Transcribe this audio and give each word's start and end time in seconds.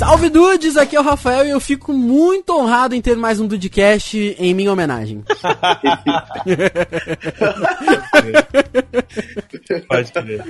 Salve 0.00 0.30
dudes, 0.30 0.78
aqui 0.78 0.96
é 0.96 1.00
o 1.00 1.02
Rafael 1.02 1.46
e 1.46 1.50
eu 1.50 1.60
fico 1.60 1.92
muito 1.92 2.58
honrado 2.58 2.94
em 2.94 3.02
ter 3.02 3.18
mais 3.18 3.38
um 3.38 3.46
Dudecast 3.46 4.34
em 4.38 4.54
minha 4.54 4.72
homenagem. 4.72 5.22
Pode 9.86 10.10
crer. 10.10 10.42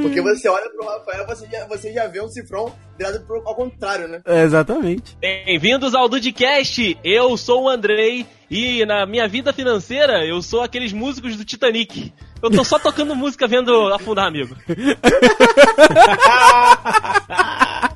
Porque 0.00 0.22
você 0.22 0.48
olha 0.48 0.70
pro 0.70 0.86
Rafael, 0.86 1.26
você 1.26 1.48
já, 1.50 1.66
você 1.66 1.92
já 1.92 2.06
vê 2.06 2.22
um 2.22 2.28
cifrão 2.28 2.72
virado 2.96 3.18
pro, 3.26 3.42
ao 3.44 3.56
contrário, 3.56 4.06
né? 4.06 4.20
É, 4.24 4.44
exatamente. 4.44 5.18
Bem-vindos 5.20 5.92
ao 5.92 6.08
Dudcast. 6.08 6.96
Eu 7.02 7.36
sou 7.36 7.64
o 7.64 7.68
Andrei 7.68 8.24
e 8.48 8.86
na 8.86 9.04
minha 9.06 9.26
vida 9.26 9.52
financeira 9.52 10.24
eu 10.24 10.40
sou 10.40 10.62
aqueles 10.62 10.92
músicos 10.92 11.34
do 11.34 11.44
Titanic. 11.44 12.12
Eu 12.40 12.48
tô 12.48 12.62
só 12.62 12.78
tocando 12.78 13.16
música 13.16 13.48
vendo 13.48 13.92
afundar, 13.92 14.28
amigo. 14.28 14.54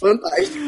Fantástico. 0.00 0.58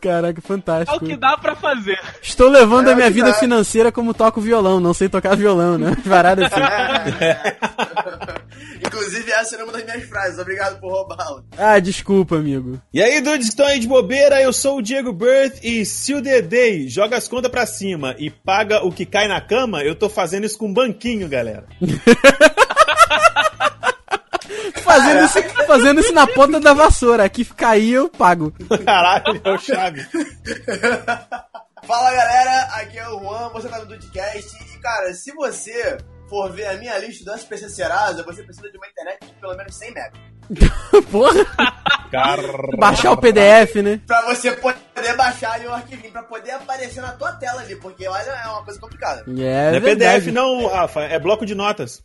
Caraca, 0.00 0.38
É 0.38 0.40
o 0.40 0.42
fantástico. 0.42 1.04
que 1.04 1.16
dá 1.16 1.36
pra 1.36 1.54
fazer. 1.54 1.98
Estou 2.22 2.48
levando 2.48 2.88
É 2.88 2.92
a 2.92 2.96
minha 2.96 3.10
vida 3.10 3.28
dá. 3.28 3.34
financeira 3.34 3.92
como 3.92 4.14
toco 4.14 4.40
violão, 4.40 4.80
não 4.80 4.94
sei 4.94 5.08
tocar 5.08 5.36
violão, 5.36 5.76
né? 5.76 5.94
Parada 6.08 6.46
assim. 6.46 6.56
Inclusive, 8.86 9.30
essa 9.32 9.56
é 9.56 9.64
uma 9.64 9.72
das 9.72 9.84
minhas 9.84 10.04
frases. 10.04 10.38
Obrigado 10.38 10.80
por 10.80 10.90
roubá-la. 10.90 11.42
Ah, 11.58 11.78
desculpa, 11.78 12.36
amigo. 12.36 12.80
E 12.92 13.02
aí, 13.02 13.20
dudes, 13.20 13.48
estão 13.48 13.66
aí 13.66 13.78
de 13.78 13.86
bobeira? 13.86 14.40
Eu 14.40 14.52
sou 14.52 14.78
o 14.78 14.82
Diego 14.82 15.12
Birth 15.12 15.58
e 15.62 15.84
se 15.84 16.14
o 16.14 16.22
Dedei 16.22 16.88
joga 16.88 17.16
as 17.16 17.28
contas 17.28 17.50
pra 17.50 17.66
cima 17.66 18.14
e 18.18 18.30
paga 18.30 18.84
o 18.84 18.92
que 18.92 19.04
cai 19.04 19.28
na 19.28 19.40
cama, 19.40 19.82
eu 19.82 19.94
tô 19.94 20.08
fazendo 20.08 20.44
isso 20.46 20.58
com 20.58 20.68
um 20.68 20.72
banquinho, 20.72 21.28
galera. 21.28 21.66
Fazendo 24.86 25.24
isso, 25.24 25.66
fazendo 25.66 26.00
isso 26.00 26.12
na 26.14 26.26
ponta 26.26 26.60
da 26.60 26.72
vassoura. 26.72 27.24
Aqui 27.24 27.44
cair 27.44 27.94
eu 27.94 28.08
pago. 28.08 28.54
Caralho, 28.84 29.40
é 29.44 29.50
o 29.50 29.58
Chaves. 29.58 30.06
Fala 31.86 32.10
galera, 32.10 32.62
aqui 32.74 32.98
é 32.98 33.08
o 33.08 33.20
Juan, 33.20 33.50
você 33.50 33.68
tá 33.68 33.78
no 33.78 33.86
Dudcast. 33.86 34.56
E 34.74 34.78
cara, 34.78 35.12
se 35.14 35.32
você 35.32 35.98
for 36.28 36.50
ver 36.52 36.66
a 36.66 36.76
minha 36.76 36.98
lista 36.98 37.24
do 37.24 37.36
SPC 37.36 37.68
Serasa, 37.68 38.22
você 38.22 38.42
precisa 38.42 38.70
de 38.70 38.76
uma 38.76 38.88
internet 38.88 39.18
de 39.26 39.32
pelo 39.34 39.56
menos 39.56 39.74
100 39.76 39.90
MB. 39.90 40.18
Porra. 41.10 41.44
Caralho. 42.10 42.76
Baixar 42.78 43.12
o 43.12 43.16
PDF, 43.16 43.76
né? 43.82 44.00
Pra 44.06 44.22
você 44.22 44.52
poder 44.52 45.16
baixar 45.16 45.52
ali 45.52 45.66
o 45.66 45.72
arquivinho, 45.72 46.12
pra 46.12 46.22
poder 46.22 46.52
aparecer 46.52 47.00
na 47.00 47.12
tua 47.12 47.32
tela 47.32 47.60
ali, 47.62 47.76
porque 47.76 48.06
olha, 48.06 48.22
é 48.22 48.48
uma 48.48 48.64
coisa 48.64 48.80
complicada. 48.80 49.22
É, 49.22 49.70
Não 49.70 49.76
é 49.76 49.80
verdade. 49.80 50.24
PDF 50.24 50.34
não, 50.34 50.68
Rafa, 50.68 51.02
é 51.02 51.18
bloco 51.18 51.44
de 51.44 51.54
notas. 51.54 52.02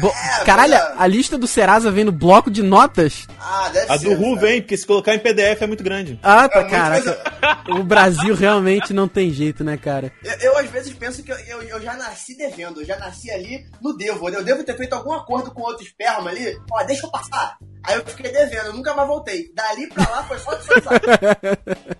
Bo- 0.00 0.08
É, 0.40 0.44
Caralho, 0.44 0.72
mas, 0.72 1.00
a 1.00 1.06
lista 1.06 1.36
do 1.36 1.46
Serasa 1.46 1.90
vem 1.90 2.04
no 2.04 2.12
bloco 2.12 2.50
de 2.50 2.62
notas? 2.62 3.26
Ah, 3.38 3.68
deve 3.72 3.92
A 3.92 3.98
ser. 3.98 4.04
do 4.08 4.14
Ru 4.14 4.36
vem, 4.38 4.60
porque 4.62 4.76
se 4.76 4.86
colocar 4.86 5.14
em 5.14 5.18
PDF 5.18 5.60
é 5.62 5.66
muito 5.66 5.84
grande. 5.84 6.18
Ah, 6.22 6.48
tá, 6.48 6.60
É 6.60 6.62
muito 6.62 6.70
caraca. 6.74 7.72
O 7.78 7.82
Brasil 7.82 8.34
realmente 8.34 8.92
não 8.92 9.06
tem 9.06 9.30
jeito, 9.30 9.62
né, 9.62 9.76
cara? 9.76 10.12
Eu, 10.24 10.52
eu, 10.52 10.58
às 10.58 10.70
vezes 10.70 10.92
penso 10.94 11.22
que 11.22 11.30
eu, 11.30 11.36
eu, 11.40 11.62
eu 11.62 11.80
já 11.82 11.94
nasci 11.94 12.36
devendo, 12.36 12.80
eu 12.80 12.86
já 12.86 12.98
nasci 12.98 13.30
ali 13.30 13.66
no 13.82 13.94
devo. 13.96 14.28
Eu 14.30 14.42
devo 14.42 14.64
ter 14.64 14.76
feito 14.76 14.94
algum 14.94 15.12
acordo 15.12 15.50
com 15.50 15.60
outro 15.62 15.84
esperma 15.84 16.30
ali. 16.30 16.56
Ó, 16.72 16.82
deixa 16.84 17.06
eu 17.06 17.10
passar. 17.10 17.56
Aí 17.84 17.96
eu 17.96 18.04
fiquei 18.06 18.30
devendo, 18.32 18.66
eu 18.66 18.72
nunca 18.74 18.94
mais 18.94 19.08
voltei. 19.08 19.52
Dali 19.54 19.88
pra 19.88 20.08
lá 20.08 20.22
foi 20.24 20.38
só 20.38 20.54
descansar. 20.54 21.00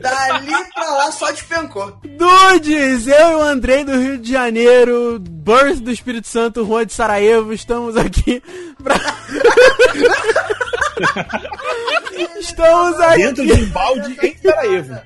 Dali 0.00 0.52
pra 0.74 0.90
lá 0.94 1.12
só 1.12 1.30
despencou. 1.30 2.00
Dudes, 2.04 3.06
eu 3.06 3.30
e 3.30 3.34
o 3.36 3.42
Andrei 3.42 3.84
do 3.84 3.92
Rio 3.98 4.18
de 4.18 4.32
Janeiro, 4.32 5.18
Birth 5.20 5.76
do 5.80 5.92
Espírito 5.92 6.26
Santo, 6.26 6.66
Juan 6.66 6.84
de 6.84 6.92
Sarajevo, 6.92 7.31
estamos 7.52 7.96
aqui 7.96 8.42
pra... 8.82 8.96
estamos 12.38 13.00
aqui... 13.00 13.22
Dentro 13.22 13.46
de 13.46 13.52
um 13.52 13.70
balde 13.70 14.18
em 14.22 14.36
Sarajevo. 14.38 15.00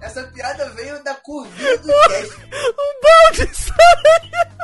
Essa 0.00 0.22
piada. 0.24 0.68
Veio 0.70 1.04
da 1.04 1.14
curvinha 1.16 1.76
do 1.78 1.92
cast. 2.08 2.34
Um 2.78 3.00
balde 3.02 3.46
de 3.46 3.56
Sarajevo. 3.56 4.56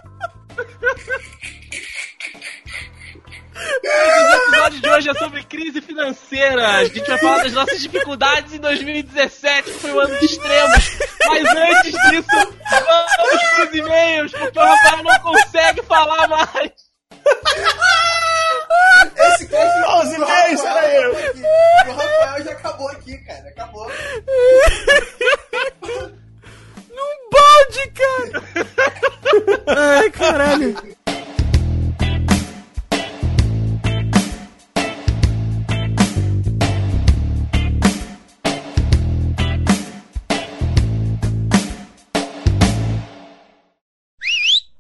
O 3.85 4.49
episódio 4.49 4.81
de 4.81 4.89
hoje 4.89 5.11
é 5.11 5.15
sobre 5.15 5.43
crise 5.45 5.81
financeira. 5.81 6.69
A 6.69 6.85
gente 6.85 7.07
vai 7.07 7.19
falar 7.19 7.45
das 7.45 7.53
nossas 7.53 7.81
dificuldades 7.81 8.55
em 8.55 8.59
2017, 8.59 9.71
que 9.71 9.79
foi 9.79 9.93
um 9.93 10.01
ano 10.01 10.19
de 10.19 10.25
extremos. 10.25 10.99
Mas 11.29 11.57
antes 11.57 11.93
disso, 11.93 12.57
vamos 12.71 13.43
pros 13.57 13.75
e-mails, 13.75 14.33
porque 14.33 14.59
o 14.59 14.63
Rafael 14.63 15.03
não 15.03 15.19
consegue 15.21 15.83
falar 15.83 16.29
mais. 16.29 16.73
Esse 19.17 19.47
cast 19.47 19.83
Ó, 19.85 20.03
os 20.03 20.13
e-mails, 20.13 20.65
aqui. 20.65 21.43
O 21.89 21.93
Rafael 21.93 22.45
já 22.45 22.53
acabou 22.53 22.89
aqui, 22.89 23.19
cara. 23.19 23.49
Acabou. 23.49 23.91
Num 26.91 27.31
balde, 27.31 27.93
cara. 27.95 28.43
Ai, 30.01 30.11
caralho. 30.11 31.02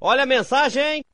Olha 0.04 0.24
a 0.24 0.26
mensagem. 0.26 1.04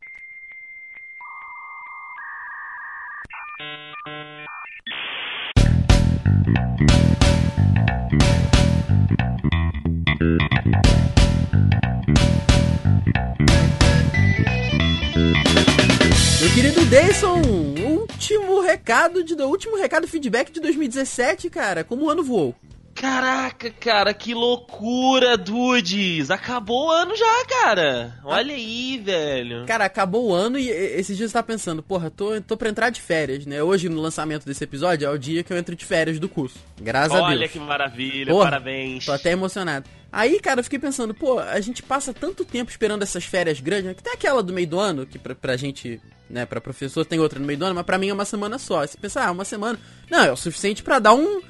Meu 16.40 16.54
querido 16.54 16.86
Deison, 16.86 17.42
último 17.90 18.62
recado 18.62 19.22
de 19.22 19.34
último 19.34 19.76
recado 19.76 20.08
feedback 20.08 20.50
de 20.50 20.60
2017, 20.60 21.50
cara. 21.50 21.84
Como 21.84 22.06
o 22.06 22.10
ano 22.10 22.24
voou? 22.24 22.54
Caraca, 23.00 23.70
cara, 23.70 24.12
que 24.12 24.34
loucura, 24.34 25.36
dudes. 25.36 26.30
Acabou 26.32 26.88
o 26.88 26.90
ano 26.90 27.14
já, 27.14 27.44
cara. 27.62 28.18
Olha 28.24 28.52
aí, 28.54 28.98
velho. 28.98 29.64
Cara, 29.66 29.84
acabou 29.84 30.26
o 30.26 30.34
ano 30.34 30.58
e 30.58 30.68
esses 30.68 31.16
dias 31.16 31.30
eu 31.30 31.34
tava 31.34 31.46
pensando, 31.46 31.80
porra, 31.80 32.10
tô, 32.10 32.40
tô 32.40 32.56
pra 32.56 32.68
entrar 32.68 32.90
de 32.90 33.00
férias, 33.00 33.46
né? 33.46 33.62
Hoje, 33.62 33.88
no 33.88 34.00
lançamento 34.00 34.44
desse 34.44 34.64
episódio, 34.64 35.06
é 35.06 35.10
o 35.10 35.16
dia 35.16 35.44
que 35.44 35.52
eu 35.52 35.56
entro 35.56 35.76
de 35.76 35.84
férias 35.84 36.18
do 36.18 36.28
curso. 36.28 36.58
Graças 36.80 37.12
a 37.16 37.22
Olha 37.22 37.38
Deus. 37.38 37.52
que 37.52 37.60
maravilha, 37.60 38.32
Porra, 38.32 38.46
parabéns. 38.50 39.04
Tô 39.06 39.12
até 39.12 39.30
emocionado. 39.30 39.88
Aí, 40.10 40.40
cara, 40.40 40.58
eu 40.58 40.64
fiquei 40.64 40.78
pensando, 40.78 41.14
pô, 41.14 41.38
a 41.38 41.60
gente 41.60 41.82
passa 41.84 42.12
tanto 42.12 42.44
tempo 42.44 42.70
esperando 42.70 43.02
essas 43.02 43.24
férias 43.24 43.60
grandes, 43.60 43.84
né? 43.86 43.94
que 43.94 44.02
tem 44.02 44.12
aquela 44.14 44.42
do 44.42 44.52
meio 44.52 44.66
do 44.66 44.80
ano, 44.80 45.06
que 45.06 45.18
pra, 45.18 45.34
pra 45.34 45.56
gente, 45.56 46.00
né, 46.28 46.46
pra 46.46 46.60
professor 46.60 47.04
tem 47.04 47.20
outra 47.20 47.38
no 47.38 47.46
meio 47.46 47.58
do 47.58 47.64
ano, 47.64 47.74
mas 47.74 47.84
pra 47.86 47.98
mim 47.98 48.08
é 48.08 48.12
uma 48.12 48.24
semana 48.24 48.58
só. 48.58 48.80
Aí 48.80 48.88
você 48.88 48.98
pensa, 48.98 49.22
ah, 49.22 49.30
uma 49.30 49.44
semana. 49.44 49.78
Não, 50.10 50.24
é 50.24 50.32
o 50.32 50.36
suficiente 50.36 50.82
pra 50.82 50.98
dar 50.98 51.12
um, 51.14 51.42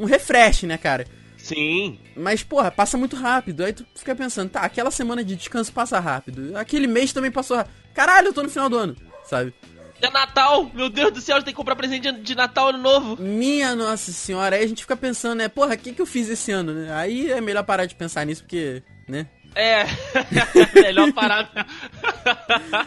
um 0.00 0.04
refresh, 0.06 0.62
né, 0.64 0.76
cara? 0.78 1.06
Sim. 1.36 1.98
Mas, 2.16 2.42
porra, 2.42 2.70
passa 2.70 2.96
muito 2.98 3.16
rápido. 3.16 3.64
Aí 3.64 3.72
tu 3.72 3.86
fica 3.94 4.14
pensando, 4.14 4.50
tá, 4.50 4.60
aquela 4.60 4.90
semana 4.90 5.24
de 5.24 5.34
descanso 5.36 5.72
passa 5.72 5.98
rápido. 5.98 6.56
Aquele 6.56 6.86
mês 6.86 7.12
também 7.12 7.30
passou 7.30 7.56
rápido. 7.56 7.74
Caralho, 7.94 8.28
eu 8.28 8.32
tô 8.32 8.42
no 8.42 8.50
final 8.50 8.68
do 8.68 8.76
ano, 8.76 8.96
sabe? 9.24 9.54
É 10.02 10.10
Natal! 10.10 10.70
Meu 10.72 10.88
Deus 10.88 11.12
do 11.12 11.20
céu, 11.20 11.36
tem 11.42 11.52
que 11.52 11.56
comprar 11.56 11.76
presente 11.76 12.10
de- 12.10 12.34
Natal 12.34 12.68
ano 12.68 12.78
novo. 12.78 13.16
Minha 13.22 13.74
nossa 13.76 14.10
senhora, 14.12 14.56
aí 14.56 14.64
a 14.64 14.66
gente 14.66 14.82
fica 14.82 14.96
pensando, 14.96 15.36
né, 15.38 15.48
porra, 15.48 15.74
o 15.74 15.78
que, 15.78 15.92
que 15.92 16.00
eu 16.00 16.06
fiz 16.06 16.28
esse 16.28 16.50
ano, 16.52 16.72
né? 16.72 16.92
Aí 16.94 17.30
é 17.30 17.40
melhor 17.40 17.64
parar 17.64 17.84
de 17.84 17.94
pensar 17.94 18.24
nisso, 18.24 18.42
porque, 18.42 18.82
né? 19.06 19.26
É, 19.54 19.84
melhor 20.80 21.12
parar. 21.12 21.50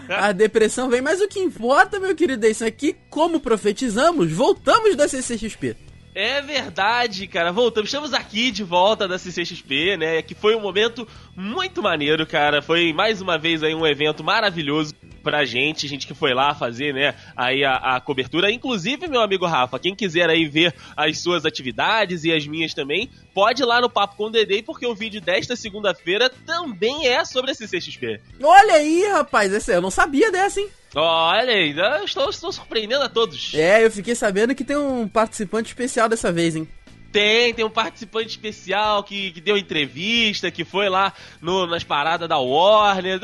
A 0.10 0.32
depressão 0.32 0.90
vem, 0.90 1.02
mas 1.02 1.22
o 1.22 1.28
que 1.28 1.40
importa, 1.40 2.00
meu 2.00 2.16
querido 2.16 2.40
Deison, 2.40 2.66
é 2.66 2.72
que, 2.72 2.96
como 3.10 3.40
profetizamos, 3.40 4.32
voltamos 4.32 4.96
da 4.96 5.08
CCXP. 5.08 5.76
É 6.16 6.42
verdade, 6.42 7.28
cara. 7.28 7.52
Voltamos. 7.52 7.90
Estamos 7.90 8.14
aqui 8.14 8.52
de 8.52 8.64
volta 8.64 9.08
da 9.08 9.18
CCXP, 9.18 9.98
né? 9.98 10.22
Que 10.22 10.36
foi 10.36 10.56
um 10.56 10.62
momento 10.62 11.08
muito 11.36 11.82
maneiro, 11.82 12.26
cara. 12.26 12.62
Foi 12.62 12.94
mais 12.94 13.22
uma 13.22 13.38
vez 13.38 13.64
aí 13.64 13.74
um 13.74 13.86
evento 13.86 14.24
maravilhoso. 14.24 14.94
pra 15.24 15.46
gente, 15.46 15.88
gente 15.88 16.06
que 16.06 16.14
foi 16.14 16.34
lá 16.34 16.54
fazer, 16.54 16.94
né, 16.94 17.16
aí 17.36 17.64
a, 17.64 17.76
a 17.76 18.02
cobertura. 18.02 18.52
Inclusive, 18.52 19.08
meu 19.08 19.22
amigo 19.22 19.46
Rafa, 19.46 19.80
quem 19.80 19.96
quiser 19.96 20.30
aí 20.30 20.46
ver 20.46 20.76
as 20.98 21.20
suas 21.20 21.46
atividades 21.46 22.26
e 22.26 22.34
as 22.34 22.46
minhas 22.46 22.74
também, 22.74 23.10
pode 23.34 23.62
ir 23.62 23.66
lá 23.66 23.80
no 23.80 23.90
Papo 23.90 24.18
com 24.18 24.26
o 24.26 24.30
Dedê, 24.30 24.62
porque 24.62 24.86
o 24.86 24.94
vídeo 24.94 25.22
desta 25.22 25.56
segunda-feira 25.56 26.30
também 26.30 27.08
é 27.08 27.24
sobre 27.24 27.52
a 27.52 27.56
CCXP. 27.56 28.20
Olha 28.42 28.74
aí, 28.74 29.08
rapaz, 29.14 29.68
eu 29.70 29.82
não 29.82 29.90
sabia 29.90 30.30
dessa, 30.30 30.60
hein? 30.60 30.68
Olha 30.96 31.52
eu 32.00 32.06
estou, 32.06 32.30
estou 32.30 32.52
surpreendendo 32.52 33.04
a 33.04 33.10
todos. 33.10 33.54
É, 33.54 33.84
eu 33.84 33.92
fiquei 33.92 34.16
sabendo 34.16 34.54
que 34.54 34.64
tem 34.64 34.78
um 34.78 35.08
participante 35.08 35.70
especial 35.70 36.08
dessa 36.08 36.32
vez, 36.32 36.56
hein? 36.56 36.68
Tem, 37.14 37.54
tem 37.54 37.64
um 37.64 37.70
participante 37.70 38.30
especial 38.30 39.04
que, 39.04 39.32
que 39.32 39.40
deu 39.40 39.56
entrevista, 39.56 40.50
que 40.52 40.66
foi 40.66 40.90
lá 40.90 41.14
no, 41.40 41.66
nas 41.68 41.84
paradas 41.84 42.28
da 42.28 42.40
Warner. 42.40 43.20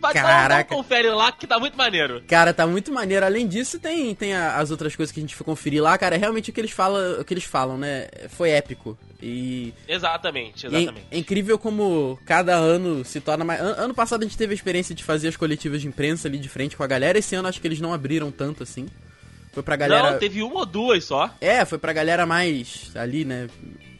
Vai, 0.00 0.14
Caraca. 0.14 0.74
confere 0.74 1.10
lá 1.10 1.30
que 1.32 1.46
tá 1.46 1.58
muito 1.58 1.76
maneiro. 1.76 2.22
Cara, 2.26 2.54
tá 2.54 2.66
muito 2.66 2.92
maneiro. 2.92 3.26
Além 3.26 3.46
disso, 3.46 3.78
tem, 3.78 4.14
tem 4.14 4.34
as 4.34 4.70
outras 4.70 4.94
coisas 4.96 5.12
que 5.12 5.20
a 5.20 5.22
gente 5.22 5.34
foi 5.34 5.44
conferir 5.44 5.82
lá, 5.82 5.98
cara. 5.98 6.16
Realmente 6.16 6.50
o 6.50 6.52
que 6.52 6.60
eles 6.60 6.70
falam, 6.70 7.20
o 7.20 7.24
que 7.24 7.34
eles 7.34 7.44
falam, 7.44 7.76
né? 7.76 8.06
Foi 8.30 8.50
épico. 8.50 8.96
E 9.20 9.72
Exatamente, 9.86 10.64
e 10.64 10.66
exatamente. 10.66 11.06
é, 11.10 11.16
é 11.16 11.18
incrível 11.18 11.56
como 11.56 12.18
cada 12.26 12.54
ano 12.56 13.04
se 13.04 13.20
torna 13.20 13.44
mais. 13.44 13.60
An- 13.60 13.74
ano 13.78 13.94
passado 13.94 14.22
a 14.22 14.24
gente 14.24 14.36
teve 14.36 14.52
a 14.52 14.54
experiência 14.56 14.94
de 14.94 15.04
fazer 15.04 15.28
as 15.28 15.36
coletivas 15.36 15.80
de 15.80 15.86
imprensa 15.86 16.26
ali 16.26 16.38
de 16.38 16.48
frente 16.48 16.76
com 16.76 16.82
a 16.82 16.86
galera. 16.88 17.18
Esse 17.18 17.36
ano 17.36 17.46
acho 17.46 17.60
que 17.60 17.66
eles 17.68 17.80
não 17.80 17.92
abriram 17.94 18.30
tanto 18.32 18.64
assim. 18.64 18.86
Foi 19.52 19.62
pra 19.62 19.76
galera. 19.76 20.12
Não, 20.12 20.18
teve 20.18 20.42
uma 20.42 20.60
ou 20.60 20.66
duas 20.66 21.04
só. 21.04 21.30
É, 21.40 21.64
foi 21.64 21.78
pra 21.78 21.92
galera 21.92 22.24
mais 22.24 22.90
ali, 22.94 23.24
né? 23.24 23.48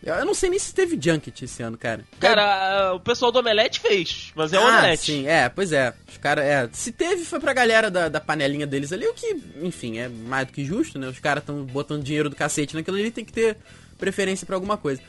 Eu 0.04 0.24
não 0.24 0.34
sei 0.34 0.50
nem 0.50 0.58
se 0.58 0.74
teve 0.74 0.98
junket 1.00 1.42
esse 1.42 1.62
ano, 1.62 1.78
cara. 1.78 2.04
Cara, 2.18 2.92
o 2.94 2.98
pessoal 2.98 3.30
do 3.30 3.38
Omelete 3.38 3.78
fez, 3.78 4.32
mas 4.34 4.52
é 4.52 4.58
o 4.58 4.62
ah, 4.62 4.78
Omelete. 4.78 5.12
sim, 5.12 5.28
é, 5.28 5.48
pois 5.48 5.72
é. 5.72 5.94
Os 6.10 6.18
caras, 6.18 6.44
é. 6.44 6.68
Se 6.72 6.90
teve, 6.90 7.24
foi 7.24 7.38
pra 7.38 7.52
galera 7.52 7.88
da, 7.88 8.08
da 8.08 8.20
panelinha 8.20 8.66
deles 8.66 8.92
ali, 8.92 9.06
o 9.06 9.14
que, 9.14 9.36
enfim, 9.62 9.98
é 9.98 10.08
mais 10.08 10.46
do 10.48 10.52
que 10.52 10.64
justo, 10.64 10.98
né? 10.98 11.06
Os 11.06 11.20
caras 11.20 11.44
tão 11.44 11.64
botando 11.64 12.02
dinheiro 12.02 12.28
do 12.28 12.34
cacete 12.34 12.74
naquilo 12.74 12.96
ali, 12.96 13.12
tem 13.12 13.24
que 13.24 13.32
ter 13.32 13.56
preferência 13.96 14.44
pra 14.44 14.56
alguma 14.56 14.76
coisa. 14.76 15.00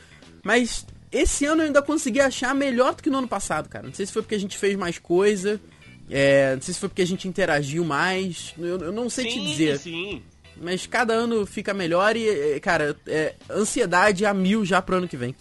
Mas 0.43 0.85
esse 1.11 1.45
ano 1.45 1.63
eu 1.63 1.67
ainda 1.67 1.81
consegui 1.81 2.19
achar 2.19 2.53
melhor 2.53 2.93
do 2.93 3.01
que 3.01 3.09
no 3.09 3.17
ano 3.17 3.27
passado, 3.27 3.69
cara. 3.69 3.87
Não 3.87 3.93
sei 3.93 4.05
se 4.05 4.13
foi 4.13 4.21
porque 4.21 4.35
a 4.35 4.39
gente 4.39 4.57
fez 4.59 4.75
mais 4.75 4.99
coisa, 4.99 5.59
é, 6.07 6.53
não 6.53 6.61
sei 6.61 6.73
se 6.73 6.79
foi 6.79 6.89
porque 6.89 7.01
a 7.01 7.07
gente 7.07 7.27
interagiu 7.27 7.83
mais, 7.83 8.53
eu, 8.59 8.77
eu 8.77 8.91
não 8.91 9.09
sei 9.09 9.25
te 9.25 9.33
sim, 9.33 9.45
dizer. 9.45 9.79
sim. 9.79 10.21
Mas 10.63 10.87
cada 10.87 11.13
ano 11.13 11.45
fica 11.45 11.73
melhor 11.73 12.15
e, 12.15 12.27
é, 12.27 12.59
cara, 12.59 12.95
é, 13.05 13.35
ansiedade 13.49 14.25
a 14.25 14.33
mil 14.33 14.65
já 14.65 14.81
pro 14.81 14.97
ano 14.97 15.07
que 15.07 15.17
vem. 15.17 15.35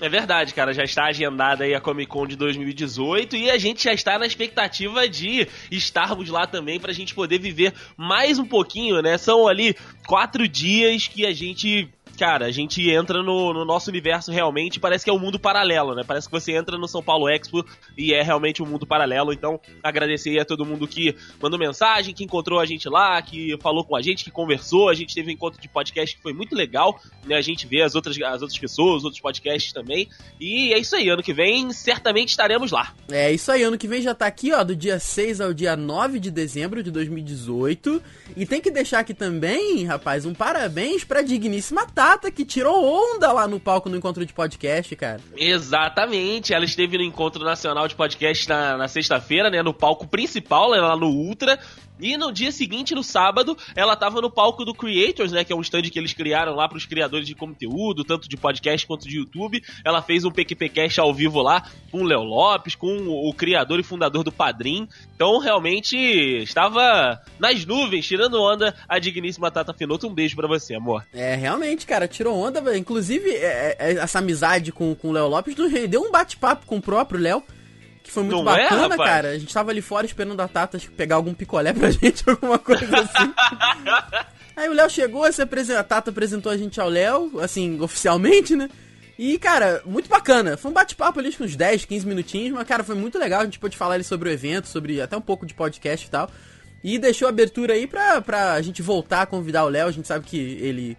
É 0.00 0.08
verdade, 0.08 0.54
cara, 0.54 0.72
já 0.72 0.84
está 0.84 1.06
agendada 1.06 1.64
aí 1.64 1.74
a 1.74 1.80
Comic 1.80 2.08
Con 2.08 2.24
de 2.24 2.36
2018 2.36 3.34
e 3.34 3.50
a 3.50 3.58
gente 3.58 3.82
já 3.82 3.92
está 3.92 4.16
na 4.16 4.26
expectativa 4.26 5.08
de 5.08 5.48
estarmos 5.72 6.28
lá 6.28 6.46
também 6.46 6.78
pra 6.78 6.92
gente 6.92 7.14
poder 7.14 7.40
viver 7.40 7.74
mais 7.96 8.38
um 8.38 8.44
pouquinho, 8.44 9.02
né? 9.02 9.18
São 9.18 9.48
ali 9.48 9.74
quatro 10.08 10.48
dias 10.48 11.06
que 11.06 11.26
a 11.26 11.32
gente. 11.32 11.90
Cara, 12.18 12.46
a 12.46 12.50
gente 12.50 12.90
entra 12.90 13.22
no, 13.22 13.52
no 13.52 13.64
nosso 13.64 13.88
universo 13.90 14.32
realmente, 14.32 14.80
parece 14.80 15.04
que 15.04 15.10
é 15.10 15.12
um 15.12 15.20
mundo 15.20 15.38
paralelo, 15.38 15.94
né? 15.94 16.02
Parece 16.04 16.26
que 16.26 16.32
você 16.32 16.50
entra 16.50 16.76
no 16.76 16.88
São 16.88 17.00
Paulo 17.00 17.28
Expo 17.28 17.64
e 17.96 18.12
é 18.12 18.22
realmente 18.22 18.60
um 18.60 18.66
mundo 18.66 18.84
paralelo. 18.84 19.32
Então, 19.32 19.60
agradecer 19.84 20.36
a 20.40 20.44
todo 20.44 20.66
mundo 20.66 20.88
que 20.88 21.14
mandou 21.40 21.56
mensagem, 21.56 22.12
que 22.12 22.24
encontrou 22.24 22.58
a 22.58 22.66
gente 22.66 22.88
lá, 22.88 23.22
que 23.22 23.56
falou 23.62 23.84
com 23.84 23.94
a 23.94 24.02
gente, 24.02 24.24
que 24.24 24.32
conversou. 24.32 24.88
A 24.88 24.94
gente 24.94 25.14
teve 25.14 25.30
um 25.30 25.34
encontro 25.34 25.62
de 25.62 25.68
podcast 25.68 26.16
que 26.16 26.20
foi 26.20 26.32
muito 26.32 26.56
legal, 26.56 27.00
né? 27.24 27.36
A 27.36 27.40
gente 27.40 27.68
vê 27.68 27.82
as 27.82 27.94
outras, 27.94 28.20
as 28.20 28.42
outras 28.42 28.58
pessoas, 28.58 28.96
os 28.96 29.04
outros 29.04 29.22
podcasts 29.22 29.72
também. 29.72 30.08
E 30.40 30.72
é 30.72 30.78
isso 30.78 30.96
aí, 30.96 31.08
ano 31.08 31.22
que 31.22 31.32
vem 31.32 31.70
certamente 31.72 32.30
estaremos 32.30 32.72
lá. 32.72 32.94
É 33.12 33.32
isso 33.32 33.52
aí, 33.52 33.62
ano 33.62 33.78
que 33.78 33.86
vem 33.86 34.02
já 34.02 34.12
tá 34.12 34.26
aqui, 34.26 34.52
ó, 34.52 34.64
do 34.64 34.74
dia 34.74 34.98
6 34.98 35.40
ao 35.40 35.54
dia 35.54 35.76
9 35.76 36.18
de 36.18 36.32
dezembro 36.32 36.82
de 36.82 36.90
2018. 36.90 38.02
E 38.36 38.44
tem 38.44 38.60
que 38.60 38.72
deixar 38.72 38.98
aqui 38.98 39.14
também, 39.14 39.84
rapaz, 39.98 40.24
um 40.24 40.32
parabéns 40.32 41.02
pra 41.02 41.22
digníssima 41.22 41.84
Tata, 41.84 42.30
que 42.30 42.44
tirou 42.44 42.84
onda 42.84 43.32
lá 43.32 43.48
no 43.48 43.58
palco 43.58 43.88
no 43.88 43.96
encontro 43.96 44.24
de 44.24 44.32
podcast, 44.32 44.94
cara. 44.94 45.20
Exatamente, 45.36 46.54
ela 46.54 46.64
esteve 46.64 46.96
no 46.96 47.02
Encontro 47.02 47.44
Nacional 47.44 47.88
de 47.88 47.96
Podcast 47.96 48.48
na, 48.48 48.76
na 48.76 48.86
sexta-feira, 48.86 49.50
né, 49.50 49.60
no 49.60 49.74
palco 49.74 50.06
principal, 50.06 50.70
lá 50.70 50.96
no 50.96 51.08
Ultra. 51.08 51.58
E 52.00 52.16
no 52.16 52.32
dia 52.32 52.52
seguinte, 52.52 52.94
no 52.94 53.02
sábado, 53.02 53.56
ela 53.74 53.96
tava 53.96 54.20
no 54.20 54.30
palco 54.30 54.64
do 54.64 54.74
Creators, 54.74 55.32
né, 55.32 55.44
que 55.44 55.52
é 55.52 55.56
um 55.56 55.60
stand 55.60 55.82
que 55.82 55.98
eles 55.98 56.12
criaram 56.12 56.54
lá 56.54 56.68
pros 56.68 56.86
criadores 56.86 57.26
de 57.26 57.34
conteúdo, 57.34 58.04
tanto 58.04 58.28
de 58.28 58.36
podcast 58.36 58.86
quanto 58.86 59.08
de 59.08 59.16
YouTube. 59.16 59.62
Ela 59.84 60.02
fez 60.02 60.24
um 60.24 60.30
PQPcast 60.30 61.00
ao 61.00 61.12
vivo 61.12 61.40
lá 61.42 61.62
com 61.90 62.02
o 62.02 62.04
Léo 62.04 62.22
Lopes, 62.22 62.74
com 62.74 63.08
o, 63.08 63.32
criador 63.32 63.80
e 63.80 63.82
fundador 63.82 64.24
do 64.24 64.32
Padrim. 64.32 64.88
Então, 65.14 65.38
realmente, 65.38 65.96
estava 65.96 67.20
nas 67.38 67.64
nuvens, 67.64 68.06
tirando 68.06 68.40
onda 68.40 68.74
a 68.88 68.98
digníssima 68.98 69.50
Tata 69.50 69.72
Finoto. 69.72 70.06
Um 70.06 70.14
beijo 70.14 70.36
pra 70.36 70.48
você, 70.48 70.74
amor. 70.74 71.04
É, 71.12 71.34
realmente, 71.34 71.86
cara, 71.86 72.08
tirou 72.08 72.36
onda. 72.36 72.76
Inclusive, 72.76 73.30
é, 73.30 73.76
é, 73.78 73.92
essa 73.92 74.18
amizade 74.18 74.72
com, 74.72 74.94
com 74.94 75.08
o 75.08 75.12
Léo 75.12 75.28
Lopes 75.28 75.56
rendeu 75.70 76.02
um 76.02 76.10
bate-papo 76.10 76.66
com 76.66 76.76
o 76.76 76.82
próprio 76.82 77.20
Léo. 77.20 77.42
Que 78.08 78.14
foi 78.14 78.22
muito 78.22 78.42
Não 78.42 78.56
é, 78.56 78.62
bacana, 78.62 78.88
rapaz? 78.88 79.10
cara. 79.10 79.28
A 79.32 79.38
gente 79.38 79.52
tava 79.52 79.70
ali 79.70 79.82
fora 79.82 80.06
esperando 80.06 80.40
a 80.40 80.48
Tata 80.48 80.80
pegar 80.96 81.16
algum 81.16 81.34
picolé 81.34 81.74
pra 81.74 81.90
gente, 81.92 82.24
alguma 82.26 82.58
coisa 82.58 82.86
assim. 83.00 83.34
Aí 84.56 84.66
o 84.66 84.72
Léo 84.72 84.88
chegou, 84.88 85.30
se 85.30 85.42
apresentou, 85.42 85.78
a 85.78 85.84
Tata 85.84 86.08
apresentou 86.08 86.50
a 86.50 86.56
gente 86.56 86.80
ao 86.80 86.88
Léo, 86.88 87.38
assim, 87.38 87.78
oficialmente, 87.82 88.56
né? 88.56 88.70
E, 89.18 89.38
cara, 89.38 89.82
muito 89.84 90.08
bacana. 90.08 90.56
Foi 90.56 90.70
um 90.70 90.74
bate-papo 90.74 91.20
ali, 91.20 91.30
que 91.30 91.42
uns 91.42 91.54
10, 91.54 91.84
15 91.84 92.06
minutinhos, 92.06 92.54
mas, 92.56 92.66
cara, 92.66 92.82
foi 92.82 92.94
muito 92.94 93.18
legal. 93.18 93.42
A 93.42 93.44
gente 93.44 93.58
pôde 93.58 93.76
falar 93.76 93.94
ali 93.94 94.04
sobre 94.04 94.30
o 94.30 94.32
evento, 94.32 94.68
sobre 94.68 95.02
até 95.02 95.14
um 95.14 95.20
pouco 95.20 95.44
de 95.44 95.52
podcast 95.52 96.06
e 96.06 96.10
tal. 96.10 96.30
E 96.82 96.98
deixou 96.98 97.28
abertura 97.28 97.74
aí 97.74 97.86
pra, 97.86 98.22
pra 98.22 98.62
gente 98.62 98.80
voltar 98.80 99.20
a 99.22 99.26
convidar 99.26 99.64
o 99.64 99.68
Léo. 99.68 99.88
A 99.88 99.92
gente 99.92 100.08
sabe 100.08 100.24
que 100.24 100.38
ele 100.38 100.96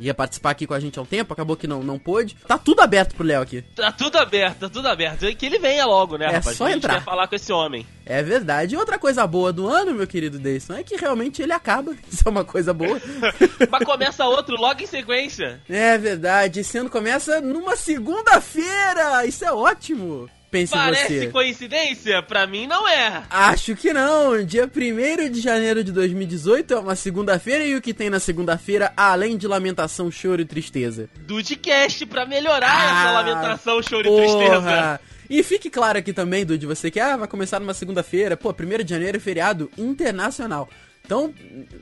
ia 0.00 0.14
participar 0.14 0.50
aqui 0.50 0.66
com 0.66 0.74
a 0.74 0.80
gente 0.80 0.98
há 0.98 1.02
um 1.02 1.06
tempo, 1.06 1.32
acabou 1.32 1.56
que 1.56 1.66
não, 1.66 1.82
não 1.82 1.98
pôde. 1.98 2.36
Tá 2.46 2.58
tudo 2.58 2.80
aberto 2.80 3.14
pro 3.14 3.24
Léo 3.26 3.42
aqui. 3.42 3.62
Tá 3.74 3.90
tudo 3.92 4.16
aberto, 4.18 4.58
tá 4.58 4.68
tudo 4.68 4.86
aberto. 4.88 5.24
E 5.26 5.34
Que 5.34 5.46
ele 5.46 5.58
venha 5.58 5.84
logo, 5.86 6.16
né, 6.16 6.26
É 6.26 6.36
rapaz? 6.36 6.56
só 6.56 6.68
entrar. 6.68 7.02
falar 7.02 7.26
com 7.28 7.34
esse 7.34 7.52
homem. 7.52 7.86
É 8.04 8.22
verdade. 8.22 8.74
E 8.74 8.78
outra 8.78 8.98
coisa 8.98 9.26
boa 9.26 9.52
do 9.52 9.68
ano, 9.68 9.94
meu 9.94 10.06
querido 10.06 10.38
Deison, 10.38 10.74
é 10.74 10.82
que 10.82 10.96
realmente 10.96 11.42
ele 11.42 11.52
acaba. 11.52 11.94
Isso 12.10 12.22
é 12.26 12.30
uma 12.30 12.44
coisa 12.44 12.72
boa. 12.72 13.00
Mas 13.70 13.84
começa 13.84 14.24
outro 14.26 14.56
logo 14.56 14.80
em 14.82 14.86
sequência. 14.86 15.60
É 15.68 15.98
verdade, 15.98 16.60
esse 16.60 16.78
ano 16.78 16.88
começa 16.90 17.40
numa 17.40 17.74
segunda-feira! 17.76 19.26
Isso 19.26 19.44
é 19.44 19.52
ótimo! 19.52 20.28
Pense 20.50 20.72
Parece 20.72 21.18
você. 21.20 21.26
coincidência? 21.28 22.22
Pra 22.22 22.46
mim 22.46 22.66
não 22.66 22.86
é. 22.88 23.22
Acho 23.28 23.74
que 23.74 23.92
não. 23.92 24.42
Dia 24.44 24.70
1 24.72 25.30
de 25.30 25.40
janeiro 25.40 25.82
de 25.82 25.90
2018 25.92 26.74
é 26.74 26.78
uma 26.78 26.94
segunda-feira 26.96 27.64
e 27.64 27.74
o 27.74 27.82
que 27.82 27.92
tem 27.92 28.08
na 28.08 28.20
segunda-feira, 28.20 28.92
além 28.96 29.36
de 29.36 29.46
lamentação, 29.48 30.10
choro 30.10 30.40
e 30.40 30.44
tristeza? 30.44 31.08
Dudcast 31.26 32.06
pra 32.06 32.24
melhorar 32.24 32.70
Ah, 32.70 33.00
essa 33.02 33.10
lamentação, 33.12 33.82
choro 33.82 34.08
e 34.08 34.16
tristeza. 34.16 34.54
Porra! 34.54 35.00
E 35.28 35.42
fique 35.42 35.68
claro 35.68 35.98
aqui 35.98 36.12
também, 36.12 36.46
Dude, 36.46 36.66
você 36.66 36.88
que 36.88 37.00
ah, 37.00 37.16
vai 37.16 37.26
começar 37.26 37.58
numa 37.58 37.74
segunda-feira. 37.74 38.36
Pô, 38.36 38.50
1 38.54 38.84
de 38.84 38.90
janeiro 38.90 39.16
é 39.16 39.20
feriado 39.20 39.68
internacional. 39.76 40.68
Então, 41.06 41.32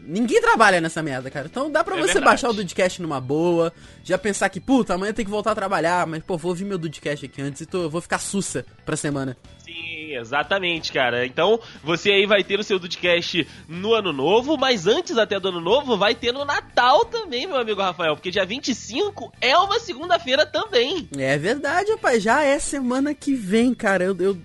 ninguém 0.02 0.38
trabalha 0.40 0.82
nessa 0.82 1.02
merda, 1.02 1.30
cara. 1.30 1.46
Então 1.50 1.70
dá 1.70 1.82
pra 1.82 1.94
É 1.96 2.00
você 2.00 2.04
verdade. 2.12 2.26
baixar 2.26 2.50
o 2.50 2.52
Dudcast 2.52 3.00
numa 3.00 3.18
boa, 3.22 3.72
já 4.04 4.18
pensar 4.18 4.50
que, 4.50 4.60
puta, 4.60 4.92
amanhã 4.94 5.14
tem 5.14 5.24
que 5.24 5.30
voltar 5.30 5.52
a 5.52 5.54
trabalhar, 5.54 6.06
mas, 6.06 6.22
pô, 6.22 6.36
vou 6.36 6.50
ouvir 6.50 6.64
meu 6.66 6.76
Dudcast 6.76 7.24
aqui 7.24 7.40
antes 7.40 7.62
e 7.62 7.66
tô, 7.66 7.88
vou 7.88 8.02
ficar 8.02 8.18
sussa 8.18 8.66
pra 8.84 8.96
semana. 8.96 9.34
Sim, 9.64 10.14
exatamente, 10.14 10.92
cara. 10.92 11.24
Então, 11.24 11.58
você 11.82 12.10
aí 12.12 12.26
vai 12.26 12.44
ter 12.44 12.60
o 12.60 12.62
seu 12.62 12.78
Dudcast 12.78 13.48
no 13.66 13.94
ano 13.94 14.12
novo, 14.12 14.58
mas 14.58 14.86
antes 14.86 15.16
até 15.16 15.40
do 15.40 15.48
ano 15.48 15.60
novo, 15.60 15.96
vai 15.96 16.14
ter 16.14 16.30
no 16.30 16.44
Natal 16.44 17.06
também, 17.06 17.46
meu 17.46 17.56
amigo 17.56 17.80
Rafael, 17.80 18.14
porque 18.14 18.30
dia 18.30 18.44
25 18.44 19.32
é 19.40 19.56
uma 19.56 19.80
segunda-feira 19.80 20.44
também. 20.44 21.08
É 21.16 21.38
verdade, 21.38 21.90
rapaz. 21.92 22.22
Já 22.22 22.42
é 22.42 22.58
semana 22.58 23.14
que 23.14 23.34
vem, 23.34 23.72
cara. 23.72 24.04
Eu. 24.04 24.16
eu 24.20 24.38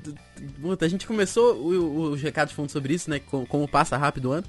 puta, 0.61 0.85
a 0.85 0.89
gente 0.89 1.05
começou 1.05 1.53
os 1.67 2.21
recados 2.21 2.53
falando 2.53 2.71
sobre 2.71 2.93
isso, 2.93 3.09
né? 3.09 3.19
Como, 3.29 3.45
como 3.45 3.67
passa 3.67 3.97
rápido 3.97 4.29
o 4.29 4.31
ano. 4.31 4.45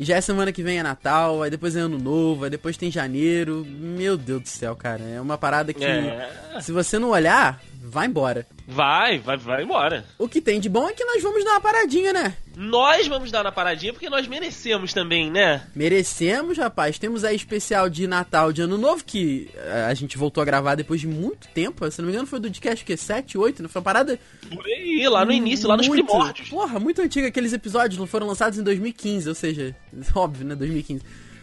E 0.00 0.04
já 0.06 0.16
é 0.16 0.20
semana 0.22 0.50
que 0.50 0.62
vem 0.62 0.78
é 0.78 0.82
Natal, 0.82 1.42
aí 1.42 1.50
depois 1.50 1.76
é 1.76 1.80
Ano 1.80 1.98
Novo, 1.98 2.44
aí 2.44 2.50
depois 2.50 2.74
tem 2.74 2.90
janeiro. 2.90 3.66
Meu 3.68 4.16
Deus 4.16 4.40
do 4.40 4.48
céu, 4.48 4.74
cara. 4.74 5.02
É 5.04 5.20
uma 5.20 5.36
parada 5.36 5.74
que. 5.74 5.84
É. 5.84 6.58
Se 6.62 6.72
você 6.72 6.98
não 6.98 7.10
olhar, 7.10 7.60
vai 7.82 8.06
embora. 8.06 8.46
Vai, 8.68 9.18
vai, 9.18 9.36
vai 9.36 9.64
embora. 9.64 10.04
O 10.18 10.28
que 10.28 10.40
tem 10.40 10.60
de 10.60 10.68
bom 10.68 10.88
é 10.88 10.92
que 10.92 11.04
nós 11.04 11.22
vamos 11.22 11.44
dar 11.44 11.52
uma 11.52 11.60
paradinha, 11.60 12.12
né? 12.12 12.36
Nós 12.56 13.06
vamos 13.08 13.30
dar 13.30 13.42
na 13.42 13.50
paradinha 13.50 13.92
porque 13.92 14.10
nós 14.10 14.28
merecemos 14.28 14.92
também, 14.92 15.30
né? 15.30 15.66
Merecemos, 15.74 16.58
rapaz. 16.58 16.98
Temos 16.98 17.24
aí 17.24 17.34
especial 17.34 17.88
de 17.88 18.06
Natal, 18.06 18.52
de 18.52 18.62
Ano 18.62 18.76
Novo, 18.76 19.04
que 19.04 19.50
eh, 19.54 19.86
a 19.88 19.94
gente 19.94 20.18
voltou 20.18 20.42
a 20.42 20.44
gravar 20.44 20.74
depois 20.74 21.00
de 21.00 21.06
muito 21.08 21.48
tempo. 21.48 21.90
Se 21.90 22.00
não 22.00 22.06
me 22.06 22.12
engano, 22.12 22.26
foi 22.26 22.38
do 22.38 22.50
podcast 22.60 22.84
que 22.84 22.96
7, 22.96 23.38
8, 23.38 23.62
não 23.62 23.68
foi 23.68 23.80
uma 23.80 23.84
parada 23.84 24.18
Por 24.52 24.64
aí, 24.66 25.08
lá 25.08 25.24
no 25.24 25.32
início, 25.32 25.68
lá 25.68 25.76
nos 25.76 25.88
Muito. 25.88 26.04
primórdios. 26.04 26.48
Porra, 26.48 26.78
muito 26.78 27.00
antigo. 27.00 27.26
Aqueles 27.26 27.52
episódios 27.52 27.98
não 27.98 28.06
foram 28.06 28.26
lançados 28.26 28.58
em 28.58 28.62
2015, 28.62 29.28
ou 29.28 29.34
seja, 29.34 29.74
óbvio, 30.14 30.46
né? 30.46 30.54
2015. 30.54 31.02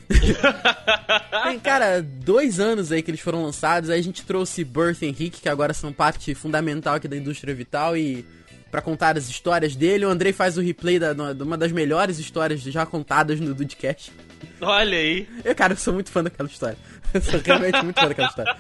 Tem, 1.44 1.60
cara, 1.60 2.02
dois 2.02 2.60
anos 2.60 2.92
aí 2.92 3.02
que 3.02 3.12
eles 3.12 3.20
foram 3.22 3.44
lançados. 3.44 3.90
Aí 3.90 4.00
a 4.00 4.04
gente 4.04 4.24
trouxe 4.26 4.64
Birth 4.64 5.02
e 5.02 5.06
Henrique, 5.06 5.42
que 5.42 5.50
agora 5.50 5.74
são 5.74 5.92
parte 5.94 6.34
fundamental 6.36 6.96
aqui 6.96 7.08
da 7.08 7.16
indústria 7.18 7.54
vital. 7.54 7.96
E 7.98 8.26
pra 8.72 8.82
contar 8.82 9.18
as 9.18 9.30
histórias 9.30 9.76
dele. 9.76 10.06
O 10.06 10.10
Andrei 10.10 10.34
faz 10.34 10.58
o 10.58 10.62
replay 10.62 11.00
da, 11.00 11.14
de 11.14 11.44
uma 11.44 11.58
das 11.58 11.72
melhores 11.72 12.20
histórias 12.20 12.62
já 12.62 12.86
contadas 12.86 13.40
no 13.40 13.54
Dudcast. 13.54 14.12
Olha 14.62 14.98
aí. 14.98 15.28
Eu, 15.44 15.56
cara, 15.56 15.74
eu 15.74 15.78
sou 15.78 15.94
muito 15.94 16.12
fã 16.12 16.24
daquela 16.24 16.50
história. 16.50 16.78
Eu 17.14 17.22
sou 17.22 17.40
realmente 17.40 17.82
muito 17.84 18.00
fã 18.02 18.08
daquela 18.10 18.28
história. 18.28 18.56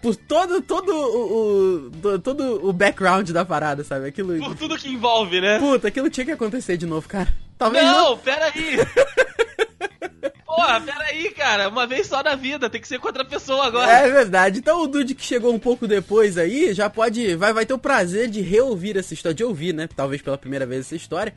Por 0.00 0.16
todo, 0.16 0.62
todo 0.62 0.90
o, 0.90 1.34
o- 1.86 1.90
do- 1.90 2.18
todo 2.18 2.66
o 2.66 2.72
background 2.72 3.28
da 3.30 3.44
parada, 3.44 3.84
sabe? 3.84 4.06
Aquilo. 4.06 4.38
Por 4.38 4.54
tudo 4.56 4.78
que 4.78 4.88
envolve, 4.88 5.38
né? 5.38 5.58
Puta, 5.58 5.88
aquilo 5.88 6.08
tinha 6.08 6.24
que 6.24 6.32
acontecer 6.32 6.78
de 6.78 6.86
novo, 6.86 7.06
cara. 7.06 7.28
Talvez 7.58 7.84
não. 7.84 8.10
Não, 8.10 8.16
peraí. 8.18 8.78
Porra, 10.60 10.80
peraí, 10.80 11.30
cara. 11.30 11.68
Uma 11.68 11.86
vez 11.86 12.06
só 12.06 12.22
na 12.22 12.34
vida, 12.34 12.68
tem 12.70 12.80
que 12.80 12.88
ser 12.88 12.98
com 12.98 13.06
outra 13.08 13.24
pessoa 13.24 13.66
agora. 13.66 13.90
É 13.90 14.10
verdade. 14.10 14.58
Então 14.58 14.82
o 14.82 14.86
Dude 14.86 15.14
que 15.14 15.24
chegou 15.24 15.52
um 15.54 15.58
pouco 15.58 15.86
depois 15.86 16.36
aí, 16.38 16.72
já 16.74 16.88
pode. 16.90 17.34
Vai, 17.36 17.52
vai 17.52 17.64
ter 17.66 17.74
o 17.74 17.78
prazer 17.78 18.28
de 18.28 18.40
reouvir 18.40 18.96
essa 18.96 19.14
história, 19.14 19.34
de 19.34 19.44
ouvir, 19.44 19.72
né? 19.74 19.88
Talvez 19.94 20.20
pela 20.22 20.36
primeira 20.38 20.66
vez 20.66 20.86
essa 20.86 20.96
história. 20.96 21.34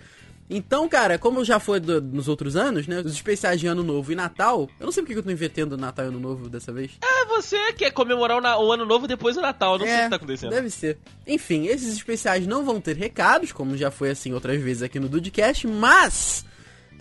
Então, 0.50 0.90
cara, 0.90 1.18
como 1.18 1.44
já 1.44 1.58
foi 1.58 1.80
do- 1.80 2.02
nos 2.02 2.28
outros 2.28 2.56
anos, 2.58 2.86
né? 2.86 3.00
Os 3.00 3.14
especiais 3.14 3.60
de 3.62 3.66
Ano 3.66 3.82
Novo 3.82 4.12
e 4.12 4.16
Natal. 4.16 4.70
Eu 4.78 4.86
não 4.86 4.92
sei 4.92 5.02
porque 5.02 5.14
que 5.14 5.20
eu 5.20 5.24
tô 5.24 5.32
invertendo 5.32 5.78
Natal 5.78 6.06
e 6.06 6.08
Ano 6.10 6.20
Novo 6.20 6.50
dessa 6.50 6.72
vez. 6.72 6.92
É, 7.02 7.26
você 7.26 7.72
quer 7.74 7.92
comemorar 7.92 8.38
o, 8.60 8.68
o 8.68 8.72
ano 8.74 8.86
novo 8.86 9.08
depois 9.08 9.36
do 9.36 9.42
Natal. 9.42 9.80
Não 9.80 9.86
sei 9.86 9.96
o 9.96 10.04
que 10.04 10.10
tá 10.10 10.16
acontecendo. 10.18 10.52
É, 10.52 10.56
Deve 10.58 10.70
ser. 10.70 10.98
Enfim, 11.26 11.68
esses 11.68 11.94
especiais 11.96 12.46
não 12.46 12.64
vão 12.66 12.80
ter 12.82 12.98
recados, 12.98 13.54
como 13.54 13.78
já 13.78 13.90
foi 13.90 14.10
assim 14.12 14.34
outras 14.34 14.62
vezes 14.62 14.84
aqui 14.84 15.00
no 15.00 15.08
Dudecast, 15.08 15.66
mas. 15.66 16.46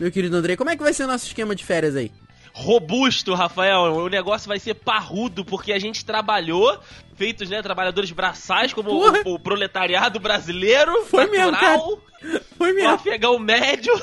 Meu 0.03 0.11
querido 0.11 0.37
Andrei, 0.37 0.57
como 0.57 0.69
é 0.69 0.77
que 0.77 0.83
vai 0.83 0.93
ser 0.93 1.05
o 1.05 1.07
nosso 1.07 1.27
esquema 1.27 1.55
de 1.55 1.65
férias 1.65 1.95
aí? 1.95 2.11
robusto, 2.53 3.35
Rafael. 3.35 3.95
O 3.95 4.09
negócio 4.09 4.49
vai 4.49 4.59
ser 4.59 4.75
parrudo, 4.75 5.45
porque 5.45 5.73
a 5.73 5.79
gente 5.79 6.05
trabalhou, 6.05 6.77
feitos, 7.15 7.49
né, 7.49 7.63
trabalhadores 7.63 8.11
braçais, 8.11 8.75
como 8.75 8.91
o, 8.91 9.35
o 9.35 9.39
proletariado 9.39 10.19
brasileiro, 10.19 11.05
Foi 11.05 11.27
mesmo, 11.31 11.53
natural, 11.53 11.99
Foi 12.59 12.73
o 12.73 12.75
mesmo. 12.75 12.91
afegão 12.91 13.39
médio. 13.39 13.95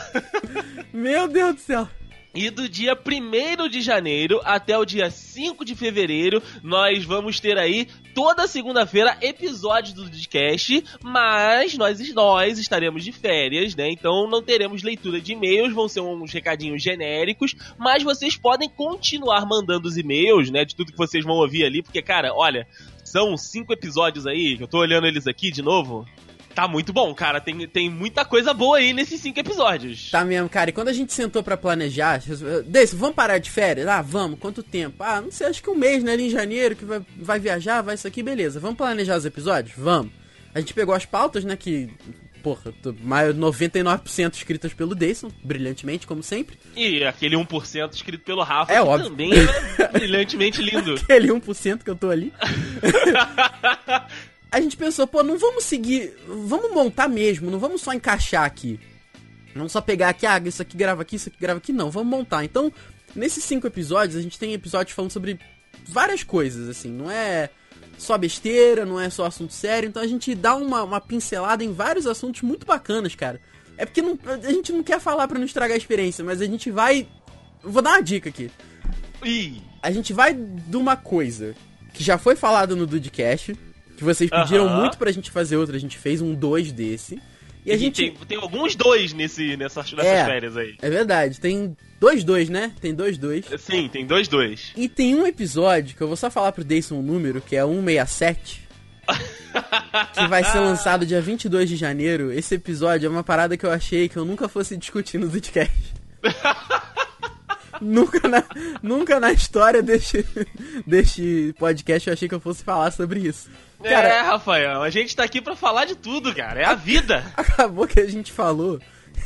Meu 0.93 1.27
Deus 1.27 1.55
do 1.55 1.59
céu. 1.59 1.87
E 2.33 2.51
do 2.51 2.69
dia 2.69 2.95
1 2.95 3.67
de 3.69 3.81
janeiro 3.81 4.39
até 4.43 4.77
o 4.77 4.85
dia 4.85 5.09
5 5.09 5.65
de 5.65 5.75
fevereiro, 5.75 6.43
nós 6.61 7.03
vamos 7.03 7.39
ter 7.39 7.57
aí 7.57 7.87
toda 8.13 8.47
segunda-feira 8.47 9.17
episódios 9.19 9.93
do 9.93 10.03
podcast, 10.03 10.83
mas 11.01 11.75
nós, 11.75 12.13
nós 12.13 12.59
estaremos 12.59 13.03
de 13.03 13.11
férias, 13.11 13.75
né? 13.75 13.89
Então 13.89 14.29
não 14.29 14.43
teremos 14.43 14.83
leitura 14.83 15.19
de 15.19 15.33
e-mails, 15.33 15.73
vão 15.73 15.87
ser 15.87 16.01
uns 16.01 16.31
recadinhos 16.31 16.83
genéricos, 16.83 17.55
mas 17.77 18.03
vocês 18.03 18.37
podem 18.37 18.69
continuar 18.69 19.45
mandando 19.47 19.87
os 19.87 19.97
e-mails, 19.97 20.51
né? 20.51 20.63
De 20.63 20.75
tudo 20.75 20.91
que 20.91 20.97
vocês 20.97 21.25
vão 21.25 21.35
ouvir 21.35 21.65
ali, 21.65 21.81
porque, 21.81 22.01
cara, 22.01 22.31
olha, 22.33 22.67
são 23.03 23.35
cinco 23.35 23.73
episódios 23.73 24.27
aí, 24.27 24.57
eu 24.59 24.67
tô 24.67 24.77
olhando 24.77 25.07
eles 25.07 25.25
aqui 25.25 25.49
de 25.49 25.63
novo. 25.63 26.05
Tá 26.55 26.67
muito 26.67 26.91
bom, 26.91 27.13
cara. 27.13 27.39
Tem, 27.39 27.67
tem 27.67 27.89
muita 27.89 28.25
coisa 28.25 28.53
boa 28.53 28.77
aí 28.77 28.91
nesses 28.93 29.21
cinco 29.21 29.39
episódios. 29.39 30.09
Tá 30.11 30.25
mesmo, 30.25 30.49
cara. 30.49 30.69
E 30.69 30.73
quando 30.73 30.89
a 30.89 30.93
gente 30.93 31.13
sentou 31.13 31.41
pra 31.41 31.55
planejar, 31.55 32.21
desse, 32.65 32.95
vamos 32.95 33.15
parar 33.15 33.37
de 33.37 33.49
férias? 33.49 33.87
Ah, 33.87 34.01
vamos. 34.01 34.39
Quanto 34.39 34.61
tempo? 34.61 35.03
Ah, 35.03 35.21
não 35.21 35.31
sei, 35.31 35.47
acho 35.47 35.61
que 35.63 35.69
um 35.69 35.75
mês, 35.75 36.03
né? 36.03 36.13
Ali 36.13 36.27
em 36.27 36.29
janeiro, 36.29 36.75
que 36.75 36.83
vai, 36.85 37.01
vai 37.17 37.39
viajar, 37.39 37.81
vai 37.81 37.95
isso 37.95 38.07
aqui, 38.07 38.21
beleza. 38.21 38.59
Vamos 38.59 38.77
planejar 38.77 39.15
os 39.17 39.25
episódios? 39.25 39.73
Vamos. 39.77 40.11
A 40.53 40.59
gente 40.59 40.73
pegou 40.73 40.93
as 40.95 41.05
pautas, 41.05 41.43
né? 41.45 41.55
Que, 41.55 41.89
porra, 42.43 42.73
mais 43.03 43.35
99% 43.35 44.33
escritas 44.33 44.73
pelo 44.73 44.95
Dayson, 44.95 45.29
brilhantemente, 45.43 46.07
como 46.07 46.23
sempre. 46.23 46.57
E 46.75 47.03
aquele 47.03 47.35
1% 47.35 47.93
escrito 47.93 48.23
pelo 48.23 48.41
Rafa, 48.43 48.71
É 48.73 48.75
que 48.77 48.81
óbvio. 48.81 49.09
também 49.11 49.31
é 49.77 49.87
brilhantemente 49.89 50.61
lindo. 50.61 50.95
Aquele 51.03 51.27
1% 51.29 51.83
que 51.83 51.89
eu 51.89 51.95
tô 51.95 52.09
ali. 52.09 52.33
a 54.51 54.59
gente 54.61 54.75
pensou, 54.77 55.05
pô, 55.07 55.21
não 55.23 55.37
vamos 55.37 55.63
seguir. 55.63 56.13
Vamos 56.27 56.71
montar 56.71 57.07
mesmo, 57.07 57.49
não 57.51 57.59
vamos 57.59 57.81
só 57.81 57.93
encaixar 57.93 58.43
aqui. 58.45 58.79
Não 59.55 59.67
só 59.67 59.81
pegar 59.81 60.09
aqui, 60.09 60.25
ah, 60.25 60.41
isso 60.45 60.61
aqui 60.61 60.77
grava 60.77 61.01
aqui, 61.01 61.15
isso 61.15 61.29
aqui 61.29 61.37
grava 61.39 61.57
aqui, 61.57 61.71
não. 61.73 61.89
Vamos 61.91 62.09
montar. 62.09 62.43
Então, 62.43 62.71
nesses 63.15 63.43
cinco 63.43 63.67
episódios, 63.67 64.15
a 64.17 64.21
gente 64.21 64.37
tem 64.39 64.53
episódios 64.53 64.95
falando 64.95 65.11
sobre 65.11 65.39
várias 65.87 66.23
coisas, 66.23 66.69
assim. 66.69 66.89
Não 66.91 67.09
é 67.09 67.49
só 67.97 68.17
besteira, 68.17 68.85
não 68.85 68.99
é 68.99 69.09
só 69.09 69.25
assunto 69.25 69.53
sério. 69.53 69.87
Então 69.89 70.01
a 70.01 70.07
gente 70.07 70.33
dá 70.35 70.55
uma, 70.55 70.83
uma 70.83 71.01
pincelada 71.01 71.63
em 71.63 71.73
vários 71.73 72.07
assuntos 72.07 72.41
muito 72.43 72.65
bacanas, 72.65 73.13
cara. 73.15 73.41
É 73.77 73.85
porque 73.85 74.01
não- 74.01 74.17
a 74.25 74.51
gente 74.51 74.71
não 74.71 74.83
quer 74.83 74.99
falar 74.99 75.27
pra 75.27 75.37
não 75.39 75.45
estragar 75.45 75.75
a 75.75 75.77
experiência, 75.77 76.23
mas 76.23 76.41
a 76.41 76.45
gente 76.45 76.69
vai. 76.71 77.07
Vou 77.63 77.81
dar 77.81 77.91
uma 77.91 78.01
dica 78.03 78.29
aqui. 78.29 78.49
A 79.81 79.91
gente 79.91 80.13
vai 80.13 80.33
de 80.33 80.77
uma 80.77 80.95
coisa 80.95 81.55
que 81.93 82.03
já 82.03 82.17
foi 82.17 82.35
falado 82.35 82.75
no 82.75 82.85
Dudcast, 82.87 83.53
que 83.99 84.03
vocês 84.05 84.29
pediram 84.29 84.65
Aham. 84.65 84.79
muito 84.79 84.97
pra 84.97 85.11
gente 85.11 85.29
fazer 85.29 85.57
outra, 85.57 85.75
a 85.75 85.79
gente 85.79 85.97
fez 85.97 86.21
um 86.21 86.33
dois 86.33 86.71
desse. 86.71 87.21
E 87.65 87.71
a 87.71 87.77
gente. 87.77 88.11
tem, 88.11 88.15
tem 88.25 88.37
alguns 88.37 88.73
dois 88.75 89.11
nesse, 89.13 89.55
nessas, 89.57 89.91
nessas 89.91 90.11
É. 90.11 90.25
férias 90.25 90.55
aí. 90.57 90.75
É 90.81 90.89
verdade, 90.89 91.39
tem 91.39 91.75
dois 91.99 92.23
dois, 92.23 92.47
né? 92.49 92.71
Tem 92.81 92.95
dois 92.95 93.17
dois. 93.17 93.45
Sim, 93.59 93.89
tem 93.91 94.05
dois 94.07 94.27
dois. 94.27 94.71
E 94.75 94.87
tem 94.87 95.13
um 95.13 95.27
episódio 95.27 95.95
que 95.95 96.01
eu 96.01 96.07
vou 96.07 96.15
só 96.15 96.31
falar 96.31 96.51
pro 96.53 96.63
Dayson 96.63 96.95
o 96.95 97.01
número, 97.03 97.41
que 97.41 97.55
é 97.55 97.63
167. 97.65 98.67
que 100.13 100.27
vai 100.27 100.43
ser 100.43 100.59
lançado 100.59 101.05
dia 101.05 101.19
22 101.21 101.67
de 101.69 101.75
janeiro. 101.75 102.31
Esse 102.31 102.55
episódio 102.55 103.07
é 103.07 103.09
uma 103.09 103.23
parada 103.23 103.57
que 103.57 103.65
eu 103.65 103.71
achei 103.71 104.07
que 104.07 104.15
eu 104.17 104.23
nunca 104.25 104.47
fosse 104.47 104.77
discutir 104.77 105.17
no 105.17 105.27
Dudcast. 105.27 105.73
nunca, 107.81 108.27
na, 108.27 108.43
nunca 108.81 109.19
na 109.19 109.31
história 109.31 109.81
deste, 109.81 110.25
deste 110.85 111.53
podcast 111.57 112.07
eu 112.07 112.13
achei 112.13 112.27
que 112.27 112.35
eu 112.35 112.39
fosse 112.39 112.63
falar 112.63 112.91
sobre 112.91 113.19
isso. 113.21 113.49
é, 113.83 113.89
Cara, 113.89 114.21
Rafael, 114.23 114.81
a 114.81 114.89
gente 114.89 115.15
tá 115.15 115.23
aqui 115.23 115.41
pra 115.41 115.55
falar 115.55 115.85
de 115.85 115.95
tudo, 115.95 116.33
cara. 116.33 116.61
É 116.61 116.65
a 116.65 116.75
vida. 116.75 117.23
acabou 117.35 117.87
que 117.87 117.99
a 117.99 118.07
gente 118.07 118.31
falou 118.31 118.79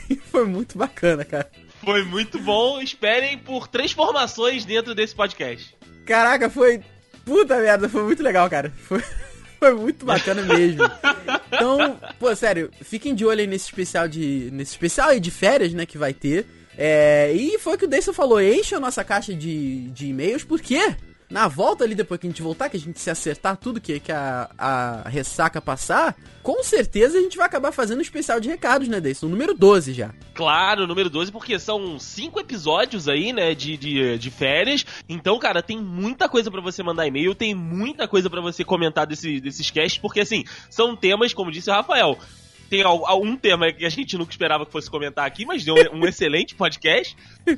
e 0.09 0.15
foi 0.15 0.45
muito 0.45 0.77
bacana, 0.77 1.23
cara. 1.25 1.49
Foi 1.83 2.03
muito 2.03 2.39
bom. 2.39 2.81
Esperem 2.81 3.37
por 3.37 3.67
transformações 3.67 4.63
dentro 4.65 4.95
desse 4.95 5.13
podcast. 5.13 5.75
Caraca, 6.05 6.49
foi. 6.49 6.81
Puta 7.25 7.57
merda, 7.57 7.87
foi 7.89 8.03
muito 8.03 8.23
legal, 8.23 8.49
cara. 8.49 8.71
Foi, 8.87 9.01
foi 9.59 9.73
muito 9.73 10.05
bacana 10.05 10.41
mesmo. 10.41 10.83
Então, 11.47 11.99
pô, 12.19 12.33
sério, 12.35 12.71
fiquem 12.81 13.13
de 13.15 13.25
olho 13.25 13.41
aí 13.41 13.47
nesse 13.47 13.65
especial 13.65 14.07
de. 14.07 14.49
Nesse 14.51 14.71
especial 14.71 15.09
aí 15.09 15.19
de 15.19 15.31
férias, 15.31 15.73
né, 15.73 15.85
que 15.85 15.97
vai 15.97 16.13
ter. 16.13 16.45
É, 16.77 17.31
e 17.33 17.59
foi 17.59 17.75
o 17.75 17.77
que 17.77 17.85
o 17.85 17.87
Deison 17.87 18.13
falou, 18.13 18.41
enche 18.41 18.75
a 18.75 18.79
nossa 18.79 19.03
caixa 19.03 19.33
de, 19.33 19.89
de 19.89 20.07
e-mails, 20.07 20.43
porque 20.43 20.95
na 21.33 21.47
volta 21.47 21.83
ali, 21.83 21.95
depois 21.95 22.19
que 22.19 22.27
a 22.27 22.29
gente 22.29 22.43
voltar, 22.43 22.69
que 22.69 22.77
a 22.77 22.79
gente 22.79 22.99
se 22.99 23.09
acertar 23.09 23.57
tudo, 23.57 23.81
que, 23.81 23.99
que 23.99 24.11
a, 24.11 24.51
a 24.55 25.09
ressaca 25.09 25.59
passar, 25.59 26.15
com 26.43 26.61
certeza 26.61 27.17
a 27.17 27.21
gente 27.21 27.37
vai 27.37 27.47
acabar 27.47 27.71
fazendo 27.71 27.97
um 27.97 28.03
especial 28.03 28.39
de 28.39 28.47
recados, 28.47 28.87
né, 28.87 29.01
Deison? 29.01 29.27
Número 29.27 29.55
12 29.55 29.93
já. 29.93 30.13
Claro, 30.35 30.85
número 30.85 31.09
12, 31.09 31.31
porque 31.31 31.57
são 31.57 31.97
cinco 31.97 32.39
episódios 32.39 33.07
aí, 33.07 33.33
né, 33.33 33.55
de, 33.55 33.75
de, 33.77 34.17
de 34.19 34.29
férias. 34.29 34.85
Então, 35.09 35.39
cara, 35.39 35.63
tem 35.63 35.81
muita 35.81 36.29
coisa 36.29 36.51
pra 36.51 36.61
você 36.61 36.83
mandar 36.83 37.07
e-mail, 37.07 37.33
tem 37.33 37.55
muita 37.55 38.07
coisa 38.07 38.29
pra 38.29 38.39
você 38.39 38.63
comentar 38.63 39.07
desse, 39.07 39.41
desses 39.41 39.71
casts, 39.71 39.97
porque, 39.97 40.19
assim, 40.19 40.43
são 40.69 40.95
temas, 40.95 41.33
como 41.33 41.51
disse 41.51 41.67
o 41.67 41.73
Rafael, 41.73 42.15
tem 42.73 42.83
um 42.87 43.37
tema 43.37 43.71
que 43.71 43.85
a 43.85 43.89
gente 43.89 44.17
nunca 44.17 44.31
esperava 44.31 44.65
que 44.65 44.71
fosse 44.71 44.89
comentar 44.89 45.27
aqui, 45.27 45.45
mas 45.45 45.63
deu 45.63 45.75
um 45.93 46.07
excelente 46.07 46.55
podcast. 46.55 47.15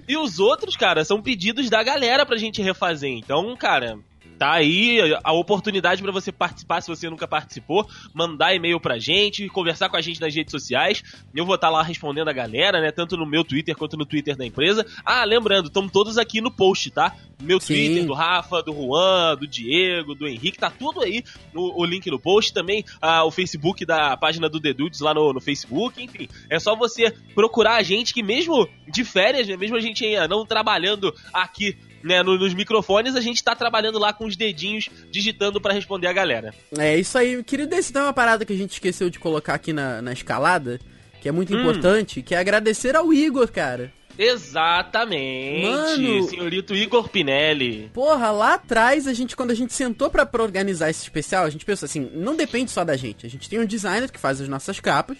E 0.10 0.17
os 0.17 0.39
outros, 0.39 0.75
cara, 0.75 1.05
são 1.05 1.22
pedidos 1.22 1.69
da 1.69 1.81
galera 1.81 2.25
pra 2.25 2.36
gente 2.36 2.62
refazer. 2.62 3.12
Então, 3.12 3.55
cara, 3.55 3.98
tá 4.38 4.54
aí 4.54 5.00
a 5.24 5.34
oportunidade 5.34 6.01
pra 6.01 6.12
você 6.12 6.32
participar 6.32 6.82
se 6.82 6.88
você 6.88 7.10
nunca 7.10 7.27
participou, 7.27 7.88
mandar 8.13 8.54
e-mail 8.54 8.80
pra 8.80 9.00
gente, 9.00 9.48
conversar 9.50 9.89
com 9.89 9.98
a 9.98 10.01
gente 10.01 10.22
nas 10.22 10.34
redes 10.34 10.51
sociais. 10.51 11.04
Eu 11.34 11.46
vou 11.46 11.56
estar 11.56 11.70
lá 11.70 11.82
respondendo 11.82 12.30
a 12.30 12.34
galera, 12.34 12.82
né, 12.82 12.92
tanto 12.92 13.18
no 13.18 13.25
meu 13.25 13.44
Twitter 13.44 13.75
quanto 13.75 13.98
no 13.98 14.06
Twitter 14.06 14.36
da 14.36 14.46
empresa. 14.46 14.86
Ah, 15.04 15.24
lembrando, 15.24 15.68
estamos 15.68 15.92
todos 15.92 16.18
aqui 16.18 16.42
no 16.42 16.51
post, 16.51 16.92
tá? 16.92 17.15
Meu 17.42 17.60
Sim. 17.60 17.74
Twitter, 17.74 18.06
do 18.06 18.13
Rafa, 18.13 18.62
do 18.62 18.74
Juan, 18.74 19.36
do 19.36 19.48
Diego, 19.48 20.15
do 20.15 20.27
Henrique, 20.27 20.58
tá 20.58 20.70
tudo 20.70 21.01
aí 21.01 21.24
no 21.54 21.75
o 21.75 21.86
link 21.86 22.10
no 22.10 22.20
post. 22.20 22.54
Também 22.54 22.84
ah, 23.01 23.25
o 23.25 23.32
Facebook 23.32 23.86
da 23.86 24.15
página 24.15 24.48
do 24.48 24.60
The 24.60 24.74
Dudes 24.74 25.01
lá 25.01 25.13
no, 25.13 25.34
no 25.34 25.42
Facebook, 25.42 26.01
enfim. 26.01 26.27
É 26.50 26.60
só 26.60 26.75
você 26.75 27.13
procurar 27.34 27.75
a 27.75 27.84
gente 27.84 28.13
que 28.13 28.24
mesmo 28.24 28.68
de 28.88 29.04
férias, 29.04 29.48
né, 29.48 29.58
mesmo 29.58 29.75
a 29.75 29.82
gente 29.82 30.06
ainda 30.06 30.27
não 30.27 30.46
trabalhando 30.46 31.13
aqui 31.34 31.77
né, 32.05 32.21
no- 32.24 32.38
nos 32.38 32.53
microfones, 32.53 33.15
a 33.15 33.21
gente 33.21 33.43
tá 33.43 33.55
trabalhando 33.55 33.97
lá 34.00 34.13
com 34.13 34.25
os 34.25 34.35
dedinhos 34.38 34.89
digitando 35.12 35.59
pra 35.59 35.74
responder 35.74 36.07
a 36.07 36.13
galera. 36.13 36.53
É 36.77 36.95
isso 36.97 37.17
aí, 37.17 37.43
querido. 37.43 37.74
Esse 37.75 37.91
tem 37.91 38.01
uma 38.01 38.13
parada 38.13 38.45
que 38.45 38.53
a 38.53 38.57
gente 38.57 38.71
esqueceu 38.74 39.09
de 39.09 39.17
colocar 39.19 39.55
aqui 39.55 39.74
na, 39.74 40.01
na 40.01 40.13
escalada, 40.13 40.79
que 41.21 41.27
é 41.27 41.31
muito 41.31 41.53
Hum. 41.55 41.59
importante, 41.59 42.21
que 42.21 42.35
é 42.35 42.38
agradecer 42.38 42.95
ao 42.95 43.12
Igor, 43.12 43.51
cara. 43.51 43.91
Exatamente, 44.17 45.65
Mano. 45.67 46.29
senhorito 46.29 46.74
Igor 46.75 47.09
Pinelli. 47.09 47.89
Porra, 47.93 48.31
lá 48.31 48.53
atrás, 48.53 49.07
a 49.07 49.13
gente, 49.13 49.35
quando 49.35 49.51
a 49.51 49.55
gente 49.55 49.74
sentou 49.74 50.09
pra 50.09 50.27
organizar 50.39 50.89
esse 50.89 51.03
especial, 51.03 51.43
a 51.45 51.50
gente 51.50 51.65
pensou 51.65 51.85
assim, 51.85 52.09
não 52.13 52.35
depende 52.35 52.71
só 52.71 52.83
da 52.85 52.95
gente. 52.95 53.25
A 53.25 53.29
gente 53.29 53.50
tem 53.50 53.59
um 53.59 53.65
designer 53.65 54.09
que 54.12 54.19
faz 54.19 54.39
as 54.39 54.47
nossas 54.47 54.79
capas, 54.79 55.17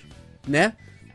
né? 0.48 0.74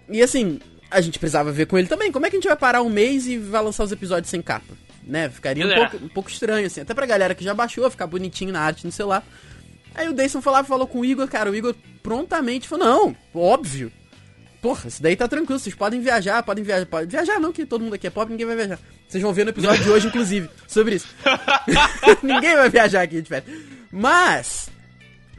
E 0.09 0.21
assim, 0.23 0.59
a 0.91 1.01
gente 1.01 1.19
precisava 1.19 1.53
ver 1.53 1.67
com 1.67 1.79
ele 1.79 1.89
também. 1.89 2.11
Como 2.13 2.27
é 2.27 2.31
que 2.31 2.37
a 2.37 2.39
gente 2.39 2.49
vai 2.49 2.57
parar 2.57 2.83
um 2.83 2.91
mês 2.91 3.27
e 3.27 3.39
vai 3.39 3.63
lançar 3.63 3.85
os 3.85 3.93
episódios 3.93 4.29
sem 4.31 4.43
capa? 4.43 4.75
Né? 5.11 5.29
Ficaria 5.29 5.67
um, 5.67 5.75
pouco, 5.75 6.05
um 6.05 6.09
pouco 6.09 6.31
estranho, 6.31 6.67
assim. 6.67 6.81
Até 6.83 6.95
pra 6.95 7.05
galera 7.05 7.35
que 7.35 7.43
já 7.45 7.53
baixou, 7.53 7.91
ficar 7.91 8.07
bonitinho 8.07 8.53
na 8.53 8.61
arte 8.61 8.87
no 8.87 8.93
celular. 8.93 9.25
Aí 9.95 10.09
o 10.09 10.13
Dayson 10.13 10.41
falava, 10.41 10.69
falou 10.69 10.87
com 10.87 11.01
o 11.01 11.05
Igor, 11.05 11.27
cara, 11.27 11.51
o 11.51 11.55
Igor 11.55 11.75
prontamente 12.03 12.69
falou, 12.69 12.87
não, 12.87 13.17
óbvio. 13.35 13.91
porra, 14.63 14.87
isso 14.89 15.03
daí 15.03 15.17
tá 15.17 15.27
tranquilo, 15.27 15.59
vocês 15.59 15.75
podem 15.75 16.01
viajar, 16.01 16.43
podem 16.45 16.63
viajar, 16.63 16.87
podem 16.87 17.09
viajar 17.09 17.41
não, 17.41 17.53
que 17.53 17.67
todo 17.67 17.83
mundo 17.83 17.95
aqui 17.95 18.07
é 18.07 18.11
pobre, 18.11 18.33
ninguém 18.33 18.47
vai 18.47 18.55
viajar. 18.55 18.79
Vocês 19.09 19.21
vão 19.21 19.33
ver 19.33 19.43
no 19.45 19.51
episódio 19.51 19.83
de 19.83 19.91
hoje, 19.91 20.07
inclusive, 20.07 20.49
sobre 20.69 20.95
isso. 20.95 21.09
ninguém 22.23 22.55
vai 22.55 22.69
viajar 22.71 23.03
aqui 23.03 23.21
de 23.21 23.29
férias. 23.29 23.53
Mas, 23.91 24.71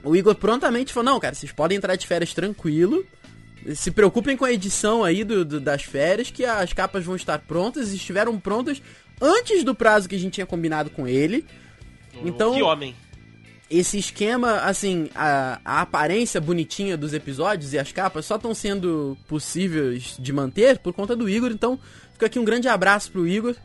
o 0.04 0.16
Igor 0.16 0.36
prontamente 0.36 0.92
falou, 0.92 1.14
não, 1.14 1.20
cara, 1.20 1.34
vocês 1.34 1.52
podem 1.54 1.78
entrar 1.78 1.96
de 1.96 2.06
férias 2.06 2.34
tranquilo, 2.34 3.06
se 3.74 3.90
preocupem 3.92 4.36
com 4.36 4.44
a 4.44 4.52
edição 4.52 5.04
aí 5.04 5.24
do, 5.24 5.46
do- 5.46 5.60
das 5.62 5.84
férias, 5.84 6.30
que 6.30 6.44
as 6.44 6.74
capas 6.74 7.06
vão 7.06 7.16
estar 7.16 7.40
prontas, 7.40 7.94
e 7.94 7.96
estiveram 7.96 8.38
prontas 8.40 8.82
antes 9.22 9.64
do 9.64 9.76
prazo 9.76 10.10
que 10.10 10.16
a 10.16 10.20
gente 10.20 10.34
tinha 10.34 10.46
combinado 10.46 10.90
com 10.90 11.08
ele. 11.08 11.46
Então, 12.26 12.54
Que 12.54 12.62
homem. 12.62 12.96
esse 13.70 13.98
esquema, 13.98 14.62
assim, 14.62 15.10
a, 15.16 15.60
a 15.64 15.82
aparência 15.82 16.42
bonitinha 16.42 16.98
dos 16.98 17.14
episódios 17.14 17.72
e 17.74 17.80
as 17.80 17.92
capas 17.92 18.26
só 18.26 18.36
estão 18.36 18.54
sendo 18.54 19.18
possíveis 19.28 20.16
de 20.20 20.34
manter 20.34 20.80
por 20.80 20.92
conta 20.94 21.16
do 21.16 21.30
Igor. 21.30 21.52
Então, 21.52 21.80
fica 22.14 22.26
aqui 22.26 22.38
um 22.40 22.44
grande 22.46 22.68
abraço 22.68 23.12
pro 23.12 23.28
Igor. 23.28 23.56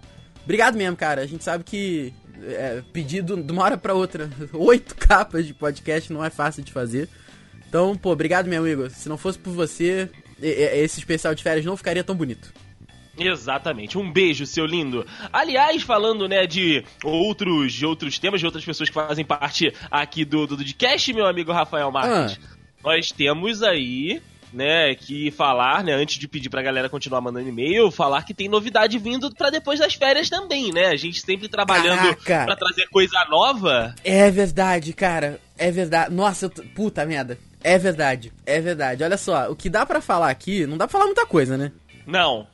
Obrigado 0.44 0.76
mesmo, 0.76 0.96
cara. 0.96 1.22
A 1.22 1.26
gente 1.26 1.42
sabe 1.42 1.64
que 1.64 2.14
é, 2.44 2.82
pedido 2.92 3.42
de 3.42 3.50
uma 3.52 3.64
hora 3.64 3.76
pra 3.76 3.94
outra, 3.94 4.30
oito 4.52 4.94
capas 4.94 5.44
de 5.46 5.52
podcast 5.54 6.12
não 6.12 6.24
é 6.24 6.30
fácil 6.30 6.62
de 6.62 6.70
fazer. 6.72 7.08
Então, 7.68 7.96
pô, 7.96 8.12
obrigado 8.12 8.46
mesmo, 8.46 8.66
Igor. 8.68 8.90
Se 8.90 9.08
não 9.08 9.18
fosse 9.18 9.38
por 9.38 9.52
você, 9.52 10.08
esse 10.40 11.00
especial 11.00 11.34
de 11.34 11.42
férias 11.42 11.66
não 11.66 11.76
ficaria 11.76 12.04
tão 12.04 12.14
bonito. 12.14 12.54
Exatamente. 13.18 13.98
Um 13.98 14.10
beijo, 14.10 14.46
seu 14.46 14.66
lindo. 14.66 15.06
Aliás, 15.32 15.82
falando, 15.82 16.28
né, 16.28 16.46
de 16.46 16.84
outros, 17.02 17.72
de 17.72 17.86
outros 17.86 18.18
temas, 18.18 18.40
de 18.40 18.46
outras 18.46 18.64
pessoas 18.64 18.88
que 18.88 18.94
fazem 18.94 19.24
parte 19.24 19.72
aqui 19.90 20.24
do 20.24 20.46
do 20.46 20.56
podcast, 20.56 21.12
meu 21.12 21.26
amigo 21.26 21.52
Rafael 21.52 21.90
Marques. 21.90 22.38
Nós 22.84 23.10
temos 23.10 23.62
aí, 23.62 24.22
né, 24.52 24.94
que 24.94 25.30
falar, 25.30 25.82
né, 25.82 25.92
antes 25.92 26.18
de 26.18 26.28
pedir 26.28 26.48
pra 26.48 26.62
galera 26.62 26.88
continuar 26.88 27.20
mandando 27.20 27.48
e-mail, 27.48 27.90
falar 27.90 28.22
que 28.22 28.34
tem 28.34 28.48
novidade 28.48 28.98
vindo 28.98 29.34
pra 29.34 29.50
depois 29.50 29.80
das 29.80 29.94
férias 29.94 30.28
também, 30.28 30.72
né? 30.72 30.86
A 30.86 30.96
gente 30.96 31.20
sempre 31.20 31.48
trabalhando 31.48 32.16
pra 32.24 32.54
trazer 32.54 32.86
coisa 32.88 33.24
nova. 33.28 33.94
É 34.04 34.30
verdade, 34.30 34.92
cara. 34.92 35.40
É 35.58 35.70
verdade. 35.70 36.14
Nossa, 36.14 36.48
tô... 36.48 36.62
puta 36.74 37.04
merda. 37.06 37.38
É 37.64 37.78
verdade. 37.78 38.32
É 38.44 38.60
verdade. 38.60 39.02
Olha 39.02 39.16
só, 39.16 39.50
o 39.50 39.56
que 39.56 39.68
dá 39.68 39.84
pra 39.84 40.00
falar 40.00 40.30
aqui, 40.30 40.66
não 40.66 40.76
dá 40.76 40.86
pra 40.86 40.92
falar 40.92 41.06
muita 41.06 41.26
coisa, 41.26 41.56
né? 41.56 41.72
Não. 42.06 42.46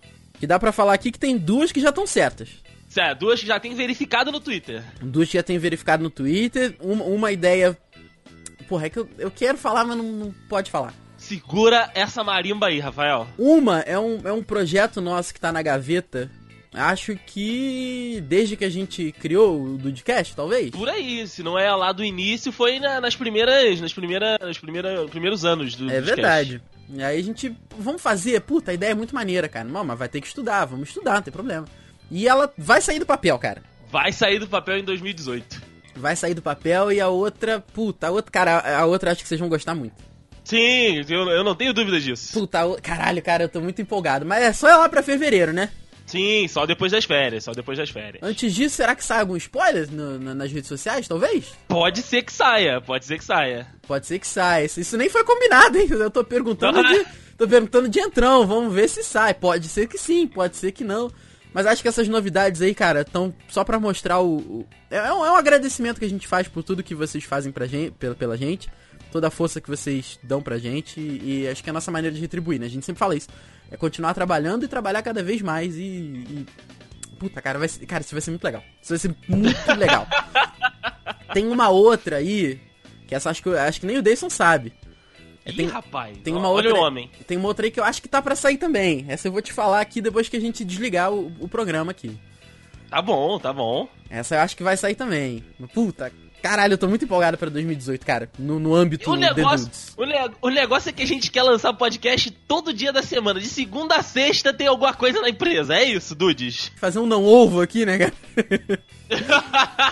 Que 0.42 0.46
dá 0.48 0.58
pra 0.58 0.72
falar 0.72 0.94
aqui 0.94 1.10
é 1.10 1.12
que 1.12 1.20
tem 1.20 1.38
duas 1.38 1.70
que 1.70 1.80
já 1.80 1.90
estão 1.90 2.04
certas. 2.04 2.48
Sério, 2.88 3.14
duas 3.14 3.38
que 3.38 3.46
já 3.46 3.60
tem 3.60 3.76
verificado 3.76 4.32
no 4.32 4.40
Twitter. 4.40 4.82
Duas 5.00 5.28
que 5.28 5.34
já 5.38 5.42
tem 5.44 5.56
verificado 5.56 6.02
no 6.02 6.10
Twitter. 6.10 6.74
Uma, 6.80 7.04
uma 7.04 7.30
ideia. 7.30 7.78
Porra, 8.68 8.86
é 8.86 8.90
que 8.90 8.98
eu, 8.98 9.08
eu 9.20 9.30
quero 9.30 9.56
falar, 9.56 9.84
mas 9.84 9.96
não, 9.96 10.02
não 10.04 10.34
pode 10.48 10.68
falar. 10.68 10.92
Segura 11.16 11.88
essa 11.94 12.24
marimba 12.24 12.66
aí, 12.66 12.80
Rafael. 12.80 13.28
Uma 13.38 13.82
é 13.82 13.96
um, 13.96 14.18
é 14.24 14.32
um 14.32 14.42
projeto 14.42 15.00
nosso 15.00 15.32
que 15.32 15.38
tá 15.38 15.52
na 15.52 15.62
gaveta. 15.62 16.28
Acho 16.74 17.14
que 17.24 18.20
desde 18.26 18.56
que 18.56 18.64
a 18.64 18.68
gente 18.70 19.12
criou 19.12 19.62
o 19.62 19.78
Dudcast, 19.78 20.34
talvez. 20.34 20.70
Por 20.70 20.88
aí, 20.88 21.24
se 21.28 21.40
não 21.44 21.56
é 21.56 21.72
lá 21.72 21.92
do 21.92 22.02
início, 22.02 22.50
foi 22.50 22.80
na- 22.80 23.00
nas 23.00 23.14
primeiras, 23.14 23.80
nas 23.80 23.92
primeiras, 23.92 24.38
nos 24.40 24.58
primeiras, 24.58 25.08
primeiros 25.08 25.44
anos 25.44 25.76
do 25.76 25.88
É 25.88 26.00
verdade. 26.00 26.60
E 26.92 27.02
aí 27.02 27.18
a 27.18 27.22
gente. 27.22 27.56
Vamos 27.78 28.02
fazer. 28.02 28.40
Puta, 28.42 28.70
a 28.70 28.74
ideia 28.74 28.90
é 28.90 28.94
muito 28.94 29.14
maneira, 29.14 29.48
cara. 29.48 29.64
Não, 29.64 29.84
mas 29.84 29.98
vai 29.98 30.08
ter 30.08 30.20
que 30.20 30.26
estudar, 30.26 30.66
vamos 30.66 30.88
estudar, 30.88 31.14
não 31.14 31.22
tem 31.22 31.32
problema. 31.32 31.66
E 32.10 32.28
ela 32.28 32.52
vai 32.58 32.80
sair 32.80 32.98
do 32.98 33.06
papel, 33.06 33.38
cara. 33.38 33.62
Vai 33.90 34.12
sair 34.12 34.38
do 34.38 34.46
papel 34.46 34.78
em 34.78 34.84
2018. 34.84 35.62
Vai 35.96 36.16
sair 36.16 36.34
do 36.34 36.42
papel 36.42 36.92
e 36.92 37.00
a 37.00 37.08
outra. 37.08 37.60
Puta, 37.60 38.08
a 38.08 38.10
outra. 38.10 38.30
Cara, 38.30 38.78
a 38.78 38.84
outra 38.86 39.12
acho 39.12 39.22
que 39.22 39.28
vocês 39.28 39.40
vão 39.40 39.48
gostar 39.48 39.74
muito. 39.74 39.94
Sim, 40.44 41.04
eu, 41.08 41.28
eu 41.30 41.44
não 41.44 41.54
tenho 41.54 41.72
dúvida 41.72 42.00
disso. 42.00 42.32
Puta, 42.32 42.60
caralho, 42.82 43.22
cara, 43.22 43.44
eu 43.44 43.48
tô 43.48 43.60
muito 43.60 43.80
empolgado. 43.80 44.26
Mas 44.26 44.42
é 44.42 44.52
só 44.52 44.68
ir 44.68 44.76
lá 44.76 44.88
pra 44.88 45.02
fevereiro, 45.02 45.52
né? 45.52 45.70
Sim, 46.12 46.46
só 46.48 46.66
depois 46.66 46.92
das 46.92 47.04
férias, 47.04 47.44
só 47.44 47.52
depois 47.52 47.78
das 47.78 47.88
férias. 47.90 48.22
Antes 48.22 48.54
disso, 48.54 48.76
será 48.76 48.94
que 48.94 49.02
sai 49.04 49.20
algum 49.20 49.36
spoiler 49.36 49.90
no- 49.90 50.18
na- 50.18 50.34
nas 50.34 50.52
redes 50.52 50.68
sociais, 50.68 51.08
talvez? 51.08 51.46
Pode 51.66 52.02
ser 52.02 52.22
que 52.22 52.32
saia, 52.32 52.80
pode 52.80 53.04
ser 53.06 53.16
que 53.18 53.24
saia. 53.24 53.66
Pode 53.86 54.06
ser 54.06 54.18
que 54.18 54.26
saia. 54.26 54.64
Isso, 54.66 54.96
nem 54.96 55.08
foi 55.08 55.24
combinado, 55.24 55.78
hein? 55.78 55.86
Eu 55.90 56.10
tô 56.10 56.22
perguntando 56.22 56.82
de. 56.84 57.06
Tô 57.38 57.48
perguntando 57.48 57.88
de 57.88 57.98
entrão, 57.98 58.46
vamos 58.46 58.72
ver 58.74 58.88
se 58.88 59.02
sai. 59.02 59.32
Pode 59.34 59.66
ser 59.68 59.88
que 59.88 59.96
sim, 59.98 60.26
pode 60.28 60.54
ser 60.56 60.70
que 60.70 60.84
não. 60.84 61.10
Mas 61.52 61.66
acho 61.66 61.82
que 61.82 61.88
essas 61.88 62.06
novidades 62.06 62.62
aí, 62.62 62.74
cara, 62.74 63.00
estão 63.00 63.34
só 63.48 63.64
pra 63.64 63.80
mostrar 63.80 64.20
o. 64.20 64.36
o- 64.36 64.66
é, 64.90 65.00
um, 65.12 65.24
é 65.24 65.30
um 65.32 65.36
agradecimento 65.36 65.98
que 65.98 66.04
a 66.04 66.08
gente 66.10 66.26
faz 66.28 66.46
por 66.46 66.62
tudo 66.62 66.82
que 66.82 66.94
vocês 66.94 67.24
fazem 67.24 67.50
pra 67.50 67.66
gente, 67.66 67.90
pela, 67.92 68.14
pela 68.14 68.36
gente. 68.36 68.70
Toda 69.10 69.26
a 69.28 69.30
força 69.30 69.60
que 69.60 69.68
vocês 69.68 70.20
dão 70.22 70.40
pra 70.42 70.56
gente. 70.58 71.00
E, 71.00 71.42
e 71.42 71.48
acho 71.48 71.62
que 71.64 71.68
é 71.68 71.72
a 71.72 71.74
nossa 71.74 71.90
maneira 71.90 72.14
de 72.14 72.20
retribuir, 72.20 72.60
né? 72.60 72.66
A 72.66 72.70
gente 72.70 72.84
sempre 72.86 73.00
fala 73.00 73.16
isso. 73.16 73.28
É 73.72 73.76
continuar 73.76 74.14
trabalhando 74.14 74.64
e 74.64 74.68
trabalhar 74.68 75.02
cada 75.02 75.22
vez 75.22 75.40
mais. 75.42 75.76
E. 75.76 75.82
e- 75.82 76.46
Puta, 77.18 77.40
cara, 77.40 77.58
vai 77.58 77.68
ser, 77.68 77.86
cara, 77.86 78.02
isso 78.02 78.14
vai 78.14 78.20
ser 78.20 78.30
muito 78.30 78.44
legal. 78.44 78.62
Isso 78.82 78.90
vai 78.90 78.98
ser 78.98 79.14
muito 79.28 79.66
legal. 79.74 80.06
Tem 81.32 81.46
uma 81.48 81.68
outra 81.68 82.16
aí, 82.16 82.60
que 83.06 83.14
essa 83.14 83.30
acho 83.30 83.42
que, 83.42 83.48
eu- 83.48 83.58
acho 83.58 83.80
que 83.80 83.86
nem 83.86 83.96
o 83.98 84.02
Dayson 84.02 84.28
sabe. 84.28 84.72
Ih, 85.46 85.52
tem, 85.54 85.66
rapaz, 85.66 86.16
tem 86.18 86.34
uma 86.34 86.48
olha 86.50 86.68
outra. 86.68 86.80
o 86.80 86.84
homem. 86.86 87.10
Tem 87.26 87.36
uma 87.36 87.48
outra 87.48 87.66
aí 87.66 87.70
que 87.70 87.80
eu 87.80 87.84
acho 87.84 88.00
que 88.02 88.08
tá 88.08 88.20
pra 88.22 88.36
sair 88.36 88.58
também. 88.58 89.04
Essa 89.08 89.26
eu 89.28 89.32
vou 89.32 89.42
te 89.42 89.52
falar 89.52 89.80
aqui 89.80 90.00
depois 90.00 90.28
que 90.28 90.36
a 90.36 90.40
gente 90.40 90.64
desligar 90.64 91.10
o, 91.12 91.32
o 91.40 91.48
programa 91.48 91.90
aqui. 91.90 92.16
Tá 92.90 93.00
bom, 93.02 93.38
tá 93.38 93.52
bom. 93.52 93.88
Essa 94.10 94.34
eu 94.36 94.40
acho 94.40 94.56
que 94.56 94.62
vai 94.62 94.76
sair 94.76 94.94
também. 94.94 95.42
Puta, 95.72 96.12
caralho, 96.42 96.74
eu 96.74 96.78
tô 96.78 96.88
muito 96.88 97.04
empolgado 97.04 97.38
pra 97.38 97.48
2018, 97.48 98.04
cara. 98.04 98.28
No, 98.38 98.58
no 98.58 98.74
âmbito 98.74 99.10
O 99.10 99.14
negócio, 99.16 99.70
o, 99.96 100.04
ne- 100.04 100.30
o 100.42 100.48
negócio 100.50 100.88
é 100.90 100.92
que 100.92 101.02
a 101.02 101.06
gente 101.06 101.30
quer 101.30 101.42
lançar 101.42 101.72
podcast 101.72 102.30
todo 102.48 102.72
dia 102.72 102.92
da 102.92 103.02
semana. 103.02 103.40
De 103.40 103.46
segunda 103.46 103.94
a 103.96 104.02
sexta 104.02 104.52
tem 104.52 104.66
alguma 104.66 104.92
coisa 104.92 105.20
na 105.20 105.28
empresa. 105.30 105.74
É 105.74 105.84
isso, 105.84 106.14
Dudes? 106.14 106.70
Fazer 106.76 106.98
um 106.98 107.06
não 107.06 107.24
ovo 107.24 107.60
aqui, 107.60 107.86
né, 107.86 107.98
cara? 107.98 108.12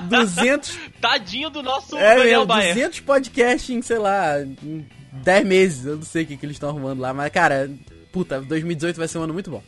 200, 0.09 0.79
Tadinho 1.01 1.51
do 1.51 1.63
nosso 1.63 1.97
é 1.97 2.17
Daniel 2.17 2.25
mesmo, 2.41 2.47
Baer. 2.47 2.75
200 2.75 3.01
podcasts 3.01 3.71
em, 3.71 3.83
sei 3.83 3.99
lá, 3.99 4.41
em 4.43 4.87
10 5.13 5.47
meses. 5.47 5.87
Eu 5.87 5.97
não 5.97 6.03
sei 6.03 6.25
o 6.25 6.27
que, 6.27 6.37
que 6.37 6.47
eles 6.47 6.57
estão 6.57 6.69
arrumando 6.71 7.01
lá, 7.01 7.13
mas, 7.13 7.31
cara, 7.31 7.71
puta, 8.13 8.41
2018 8.41 8.97
vai 8.97 9.09
ser 9.09 9.19
um 9.19 9.23
ano 9.23 9.35
muito 9.35 9.51
bom. 9.51 9.63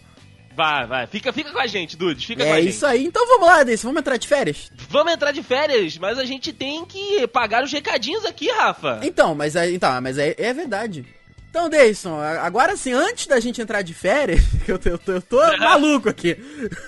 Vai, 0.54 0.86
vai. 0.86 1.06
Fica, 1.06 1.32
fica 1.32 1.50
com 1.50 1.58
a 1.58 1.66
gente, 1.66 1.96
Dudes. 1.96 2.24
Fica 2.24 2.44
com 2.44 2.52
a 2.52 2.58
É 2.58 2.62
gente. 2.62 2.70
isso 2.70 2.86
aí. 2.86 3.04
Então 3.04 3.26
vamos 3.26 3.46
lá, 3.46 3.62
Desse, 3.62 3.84
vamos 3.84 4.00
entrar 4.00 4.16
de 4.16 4.28
férias? 4.28 4.70
Vamos 4.88 5.12
entrar 5.12 5.32
de 5.32 5.42
férias, 5.42 5.96
mas 5.98 6.18
a 6.18 6.24
gente 6.24 6.52
tem 6.52 6.84
que 6.84 7.26
pagar 7.28 7.64
os 7.64 7.72
recadinhos 7.72 8.24
aqui, 8.24 8.50
Rafa. 8.50 9.00
Então, 9.02 9.34
mas 9.34 9.56
é, 9.56 9.70
então, 9.70 10.00
mas 10.00 10.18
é, 10.18 10.34
é 10.38 10.52
verdade. 10.52 11.04
Então, 11.52 11.68
Deison, 11.68 12.18
agora 12.18 12.74
sim, 12.78 12.94
antes 12.94 13.26
da 13.26 13.38
gente 13.38 13.60
entrar 13.60 13.82
de 13.82 13.92
férias, 13.92 14.40
que 14.64 14.72
eu, 14.72 14.78
tô- 14.78 14.88
eu 14.88 14.98
tô, 14.98 15.12
eu 15.12 15.20
tô 15.20 15.36
maluco 15.58 16.08
aqui. 16.08 16.34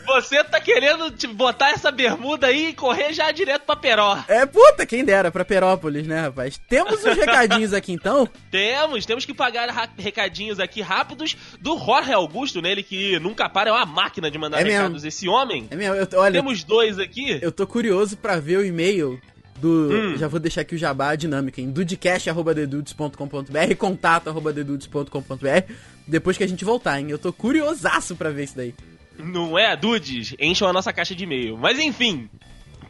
Você 0.06 0.42
tá 0.42 0.58
querendo 0.58 1.10
te 1.10 1.26
botar 1.26 1.72
essa 1.72 1.90
bermuda 1.90 2.46
aí 2.46 2.68
e 2.68 2.72
correr 2.72 3.12
já 3.12 3.30
direto 3.30 3.64
pra 3.66 3.76
Peró. 3.76 4.18
É, 4.26 4.46
puta, 4.46 4.86
quem 4.86 5.04
dera, 5.04 5.30
pra 5.30 5.44
Perópolis, 5.44 6.06
né, 6.06 6.22
rapaz? 6.22 6.58
Temos 6.66 7.04
uns 7.04 7.14
recadinhos 7.14 7.74
aqui, 7.74 7.92
então. 7.92 8.26
Temos, 8.50 9.04
temos 9.04 9.26
que 9.26 9.34
pagar 9.34 9.68
recadinhos 9.98 10.58
aqui 10.58 10.80
rápidos 10.80 11.36
do 11.60 11.78
Jorge 11.78 12.14
Augusto, 12.14 12.62
nele 12.62 12.82
que 12.82 13.18
nunca 13.18 13.50
para, 13.50 13.68
é 13.68 13.72
uma 13.74 13.84
máquina 13.84 14.30
de 14.30 14.38
mandar 14.38 14.62
É 14.62 14.64
mesmo. 14.64 14.78
recados. 14.78 15.04
Esse 15.04 15.28
homem. 15.28 15.68
É 15.70 15.76
mesmo, 15.76 15.94
eu, 15.94 16.08
olha, 16.18 16.40
Temos 16.40 16.64
dois 16.64 16.98
aqui. 16.98 17.38
eu 17.42 17.52
tô 17.52 17.66
curioso 17.66 18.16
pra 18.16 18.40
ver 18.40 18.56
o 18.56 18.64
e-mail 18.64 19.20
do... 19.64 19.88
Hum. 19.90 20.18
Já 20.18 20.28
vou 20.28 20.38
deixar 20.38 20.60
aqui 20.60 20.74
o 20.74 20.78
jabá 20.78 21.14
dinâmica, 21.14 21.60
em 21.60 21.70
dudecast.dedudes.com.br, 21.70 23.74
contato.dedudes.com.br, 23.78 25.72
depois 26.06 26.36
que 26.36 26.44
a 26.44 26.46
gente 26.46 26.64
voltar, 26.64 27.00
hein? 27.00 27.06
Eu 27.08 27.18
tô 27.18 27.32
curiosaço 27.32 28.14
pra 28.14 28.30
ver 28.30 28.44
isso 28.44 28.56
daí. 28.56 28.74
Não 29.18 29.58
é, 29.58 29.74
Dudes? 29.74 30.34
Encham 30.38 30.68
a 30.68 30.72
nossa 30.72 30.92
caixa 30.92 31.14
de 31.14 31.24
e-mail. 31.24 31.56
Mas 31.56 31.78
enfim. 31.78 32.28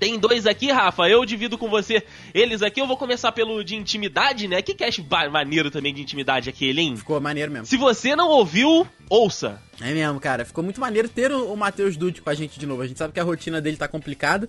Tem 0.00 0.18
dois 0.18 0.46
aqui, 0.46 0.72
Rafa. 0.72 1.08
Eu 1.08 1.24
divido 1.24 1.56
com 1.56 1.68
você 1.68 2.02
eles 2.32 2.62
aqui. 2.62 2.80
Eu 2.80 2.86
vou 2.86 2.96
começar 2.96 3.30
pelo 3.30 3.62
de 3.62 3.76
intimidade, 3.76 4.48
né? 4.48 4.60
Que 4.60 4.74
cast 4.74 5.04
maneiro 5.30 5.70
também 5.70 5.94
de 5.94 6.02
intimidade 6.02 6.50
aquele, 6.50 6.80
hein? 6.80 6.96
Ficou 6.96 7.20
maneiro 7.20 7.52
mesmo. 7.52 7.66
Se 7.66 7.76
você 7.76 8.16
não 8.16 8.28
ouviu, 8.28 8.86
ouça. 9.08 9.60
É 9.80 9.92
mesmo, 9.92 10.18
cara. 10.18 10.44
Ficou 10.44 10.64
muito 10.64 10.80
maneiro 10.80 11.08
ter 11.08 11.30
o, 11.30 11.52
o 11.52 11.56
Matheus 11.56 11.96
Dude 11.96 12.20
com 12.20 12.30
a 12.30 12.34
gente 12.34 12.58
de 12.58 12.66
novo. 12.66 12.82
A 12.82 12.86
gente 12.86 12.98
sabe 12.98 13.12
que 13.12 13.20
a 13.20 13.24
rotina 13.24 13.60
dele 13.60 13.76
tá 13.76 13.86
complicada, 13.86 14.48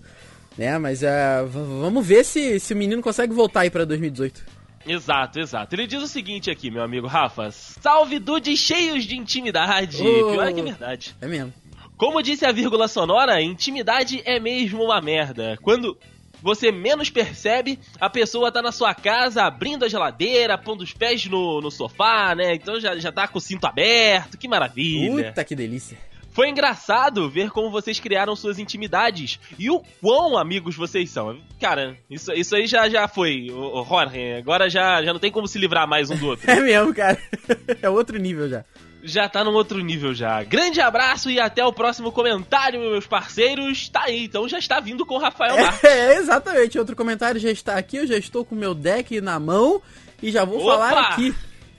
né? 0.58 0.78
Mas 0.78 1.04
é, 1.04 1.44
v- 1.44 1.80
vamos 1.82 2.06
ver 2.06 2.24
se, 2.24 2.60
se 2.60 2.74
o 2.74 2.78
menino 2.78 3.02
consegue 3.02 3.34
voltar 3.34 3.62
aí 3.62 3.70
pra 3.70 3.86
2018. 3.86 4.44
Exato, 4.88 5.40
exato. 5.40 5.74
Ele 5.76 5.88
diz 5.88 6.02
o 6.04 6.08
seguinte 6.08 6.52
aqui, 6.52 6.70
meu 6.70 6.84
amigo 6.84 7.08
Rafa. 7.08 7.50
Salve 7.52 8.20
dudes 8.20 8.60
cheios 8.60 9.04
de 9.06 9.16
intimidade. 9.18 10.02
Ô. 10.06 10.32
Pior 10.32 10.54
que 10.54 10.60
é 10.60 10.64
verdade. 10.64 11.16
É 11.20 11.28
mesmo. 11.28 11.52
Como 11.98 12.22
disse 12.22 12.46
a 12.46 12.52
vírgula 12.52 12.88
sonora, 12.88 13.42
intimidade 13.42 14.22
é 14.26 14.40
mesmo 14.40 14.84
uma 14.84 15.02
merda. 15.02 15.58
Quando 15.62 15.98
você 16.42 16.72
menos 16.72 17.10
percebe, 17.10 17.80
a 18.00 18.10
pessoa 18.10 18.52
tá 18.52 18.62
na 18.62 18.72
sua 18.72 18.94
casa 18.94 19.44
abrindo 19.44 19.86
a 19.86 19.88
geladeira, 19.90 20.58
pondo 20.58 20.84
os 20.84 20.94
pés 20.94 21.26
no, 21.26 21.62
no 21.62 21.72
sofá, 21.72 22.36
né? 22.36 22.54
Então 22.54 22.80
já, 22.80 22.96
já 22.98 23.12
tá 23.12 23.28
com 23.28 23.40
o 23.40 23.42
cinto 23.42 23.66
aberto, 23.66 24.38
que 24.38 24.48
maravilha. 24.48 25.30
Puta 25.30 25.44
que 25.44 25.56
delícia. 25.56 25.98
Foi 26.36 26.50
engraçado 26.50 27.30
ver 27.30 27.50
como 27.50 27.72
vocês 27.72 27.98
criaram 27.98 28.36
suas 28.36 28.60
intimidades 28.60 29.40
e 29.58 29.72
o 29.72 29.82
quão 30.02 30.38
amigos 30.38 30.76
vocês 30.76 31.10
são. 31.10 31.40
Cara, 31.62 31.96
isso, 32.10 32.30
isso 32.34 32.54
aí 32.58 32.68
já, 32.68 32.90
já 32.90 33.08
foi, 33.08 33.50
o, 33.50 33.86
Jorge. 33.86 34.34
Agora 34.34 34.70
já, 34.70 35.02
já 35.02 35.14
não 35.14 35.20
tem 35.20 35.32
como 35.32 35.48
se 35.48 35.58
livrar 35.58 35.88
mais 35.88 36.12
um 36.12 36.18
do 36.18 36.28
outro. 36.28 36.46
É 36.52 36.60
mesmo, 36.60 36.94
cara. 36.94 37.18
é 37.82 37.90
outro 37.90 38.18
nível 38.18 38.50
já. 38.50 38.66
Já 39.02 39.30
tá 39.30 39.46
num 39.46 39.54
outro 39.54 39.80
nível 39.80 40.14
já. 40.14 40.44
Grande 40.44 40.82
abraço 40.82 41.30
e 41.30 41.40
até 41.40 41.64
o 41.64 41.72
próximo 41.72 42.12
comentário, 42.12 42.82
meus 42.82 43.08
parceiros. 43.08 43.88
Tá 43.88 44.04
aí, 44.04 44.26
então 44.26 44.46
já 44.50 44.60
está 44.60 44.82
vindo 44.82 45.06
com 45.06 45.16
o 45.16 45.20
Rafael 45.20 45.58
Marques. 45.58 45.84
É, 45.90 46.18
exatamente. 46.18 46.78
Outro 46.78 46.98
comentário 46.98 47.40
já 47.40 47.50
está 47.50 47.78
aqui. 47.78 47.96
Eu 47.96 48.08
já 48.08 48.18
estou 48.18 48.44
com 48.44 48.56
o 48.56 48.58
meu 48.58 48.74
deck 48.74 49.22
na 49.22 49.40
mão 49.40 49.82
e 50.22 50.32
já 50.32 50.44
vou 50.44 50.60
Opa! 50.60 50.72
falar 50.72 51.00
aqui. 51.12 51.34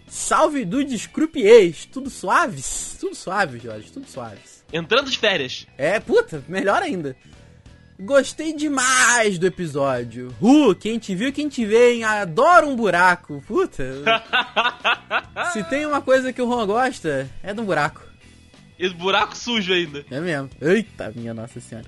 Salve 0.06 0.64
dudes 0.64 1.06
croupiers. 1.06 1.86
Tudo 1.86 2.08
suaves? 2.08 2.96
Tudo 3.00 3.14
suave, 3.14 3.58
Jorge. 3.58 3.90
Tudo 3.90 4.08
suaves. 4.08 4.64
Entrando 4.72 5.10
de 5.10 5.18
férias. 5.18 5.66
É, 5.76 5.98
puta, 6.00 6.42
melhor 6.48 6.82
ainda. 6.82 7.16
Gostei 7.98 8.52
demais 8.52 9.38
do 9.38 9.46
episódio. 9.46 10.34
Ru, 10.40 10.74
quem 10.74 10.98
te 10.98 11.14
viu, 11.14 11.32
quem 11.32 11.48
te 11.48 11.64
vê, 11.64 11.94
hein? 11.94 12.04
Adoro 12.04 12.68
um 12.68 12.76
buraco. 12.76 13.42
Puta. 13.46 13.84
Se 15.52 15.64
tem 15.64 15.86
uma 15.86 16.02
coisa 16.02 16.32
que 16.32 16.42
o 16.42 16.46
Juan 16.46 16.66
gosta, 16.66 17.28
é 17.42 17.54
do 17.54 17.62
buraco. 17.62 18.04
E 18.78 18.88
buraco 18.90 19.34
sujo 19.36 19.72
ainda. 19.72 20.04
É 20.10 20.20
mesmo. 20.20 20.50
Eita, 20.60 21.10
minha 21.16 21.32
nossa 21.32 21.58
senhora. 21.58 21.86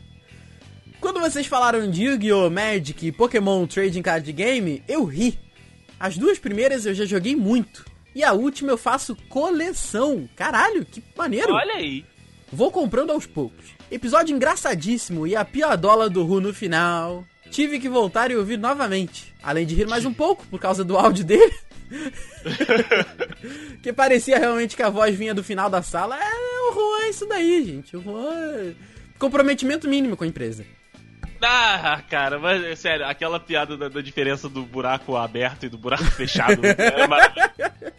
Quando 0.98 1.20
vocês 1.20 1.46
falaram 1.46 1.88
de 1.90 2.04
Yu-Gi-Oh! 2.04 2.48
Magic 2.50 3.06
e 3.06 3.12
Pokémon 3.12 3.66
Trading 3.66 4.02
Card 4.02 4.32
Game, 4.32 4.82
eu 4.88 5.04
ri. 5.04 5.38
As 6.00 6.16
duas 6.16 6.38
primeiras 6.38 6.86
eu 6.86 6.94
já 6.94 7.04
joguei 7.04 7.36
muito. 7.36 7.84
E 8.18 8.24
a 8.24 8.32
última 8.32 8.72
eu 8.72 8.76
faço 8.76 9.14
coleção. 9.28 10.28
Caralho, 10.34 10.84
que 10.84 11.00
maneiro. 11.16 11.52
Olha 11.52 11.74
aí. 11.74 12.04
Vou 12.52 12.68
comprando 12.68 13.12
aos 13.12 13.26
poucos. 13.26 13.66
Episódio 13.88 14.34
engraçadíssimo 14.34 15.24
e 15.24 15.36
a 15.36 15.44
piadola 15.44 16.10
do 16.10 16.24
Ru 16.24 16.40
no 16.40 16.52
final. 16.52 17.24
Tive 17.48 17.78
que 17.78 17.88
voltar 17.88 18.32
e 18.32 18.36
ouvir 18.36 18.58
novamente. 18.58 19.32
Além 19.40 19.64
de 19.64 19.76
rir 19.76 19.86
mais 19.86 20.04
um 20.04 20.12
pouco 20.12 20.44
por 20.48 20.58
causa 20.58 20.82
do 20.84 20.98
áudio 20.98 21.24
dele. 21.24 21.54
que 23.84 23.92
parecia 23.92 24.36
realmente 24.36 24.74
que 24.74 24.82
a 24.82 24.90
voz 24.90 25.16
vinha 25.16 25.32
do 25.32 25.44
final 25.44 25.70
da 25.70 25.80
sala. 25.80 26.18
É, 26.18 26.70
o 26.70 26.74
Juan 26.74 27.04
é 27.04 27.10
isso 27.10 27.24
daí, 27.24 27.64
gente. 27.64 27.96
O 27.96 28.02
Juan. 28.02 28.74
Comprometimento 29.16 29.88
mínimo 29.88 30.16
com 30.16 30.24
a 30.24 30.26
empresa. 30.26 30.66
Ah, 31.40 32.02
cara, 32.10 32.36
mas 32.40 32.64
é 32.64 32.74
sério, 32.74 33.06
aquela 33.06 33.38
piada 33.38 33.76
da, 33.76 33.88
da 33.88 34.00
diferença 34.00 34.48
do 34.48 34.64
buraco 34.64 35.16
aberto 35.16 35.66
e 35.66 35.68
do 35.68 35.78
buraco 35.78 36.02
fechado 36.06 36.60
é 36.66 37.06
maravilhosa. 37.06 37.97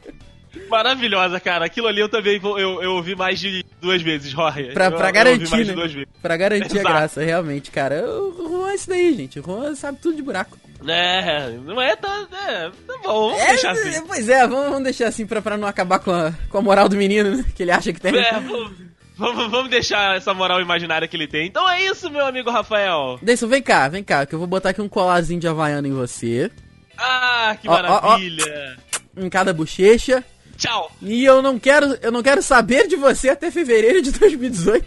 Maravilhosa, 0.69 1.39
cara. 1.39 1.65
Aquilo 1.65 1.87
ali 1.87 1.99
eu 2.01 2.09
também 2.09 2.39
eu, 2.43 2.81
eu 2.81 2.91
ouvi 2.93 3.15
mais 3.15 3.39
de 3.39 3.65
duas 3.81 4.01
vezes, 4.01 4.31
Jorge. 4.31 4.71
Pra, 4.73 4.85
eu, 4.85 4.91
pra 4.93 5.09
eu 5.09 5.13
garantir, 5.13 5.65
né? 5.65 6.05
Pra 6.21 6.37
garantir 6.37 6.77
a 6.77 6.81
Exato. 6.81 6.95
graça, 6.95 7.23
realmente, 7.23 7.71
cara. 7.71 8.05
O 8.07 8.47
Juan 8.49 8.71
é 8.71 8.75
isso 8.75 8.89
daí, 8.89 9.13
gente. 9.15 9.39
O 9.39 9.43
Juan 9.43 9.75
sabe 9.75 9.99
tudo 10.01 10.15
de 10.15 10.21
buraco. 10.21 10.57
É, 10.87 11.49
não 11.65 11.81
é, 11.81 11.93
tá, 11.95 12.25
é, 12.47 12.69
tá 12.87 12.93
bom, 13.03 13.31
vamos 13.31 13.39
É, 13.41 13.47
deixar 13.47 13.71
assim. 13.71 14.05
Pois 14.07 14.29
é, 14.29 14.47
vamos, 14.47 14.65
vamos 14.69 14.83
deixar 14.83 15.07
assim 15.07 15.25
pra, 15.25 15.41
pra 15.41 15.57
não 15.57 15.67
acabar 15.67 15.99
com 15.99 16.11
a, 16.11 16.31
com 16.49 16.57
a 16.57 16.61
moral 16.61 16.87
do 16.87 16.95
menino, 16.95 17.35
né? 17.35 17.45
Que 17.53 17.63
ele 17.63 17.71
acha 17.71 17.91
que 17.91 17.99
tem. 17.99 18.15
É, 18.17 18.31
vamos, 18.33 18.71
vamos, 19.17 19.51
vamos 19.51 19.69
deixar 19.69 20.15
essa 20.15 20.33
moral 20.33 20.61
imaginária 20.61 21.05
que 21.07 21.17
ele 21.17 21.27
tem. 21.27 21.47
Então 21.47 21.69
é 21.69 21.83
isso, 21.83 22.09
meu 22.09 22.25
amigo 22.25 22.49
Rafael. 22.49 23.19
Deison, 23.21 23.47
vem 23.47 23.61
cá, 23.61 23.89
vem 23.89 24.03
cá, 24.03 24.25
que 24.25 24.33
eu 24.33 24.39
vou 24.39 24.47
botar 24.47 24.69
aqui 24.69 24.81
um 24.81 24.87
colarzinho 24.87 25.39
de 25.41 25.47
havaiana 25.49 25.85
em 25.87 25.91
você. 25.93 26.49
Ah, 26.97 27.57
que 27.61 27.67
Ó, 27.67 27.73
ó, 27.73 27.75
ó. 27.77 28.01
maravilha. 28.11 28.77
Em 29.17 29.29
cada 29.29 29.51
bochecha. 29.53 30.23
Tchau. 30.59 30.91
E 31.01 31.23
eu 31.23 31.41
não 31.41 31.57
quero, 31.57 31.97
eu 32.01 32.11
não 32.11 32.21
quero 32.21 32.43
saber 32.43 32.85
de 32.85 32.97
você 32.97 33.29
até 33.29 33.49
fevereiro 33.49 34.01
de 34.01 34.11
2018. 34.11 34.85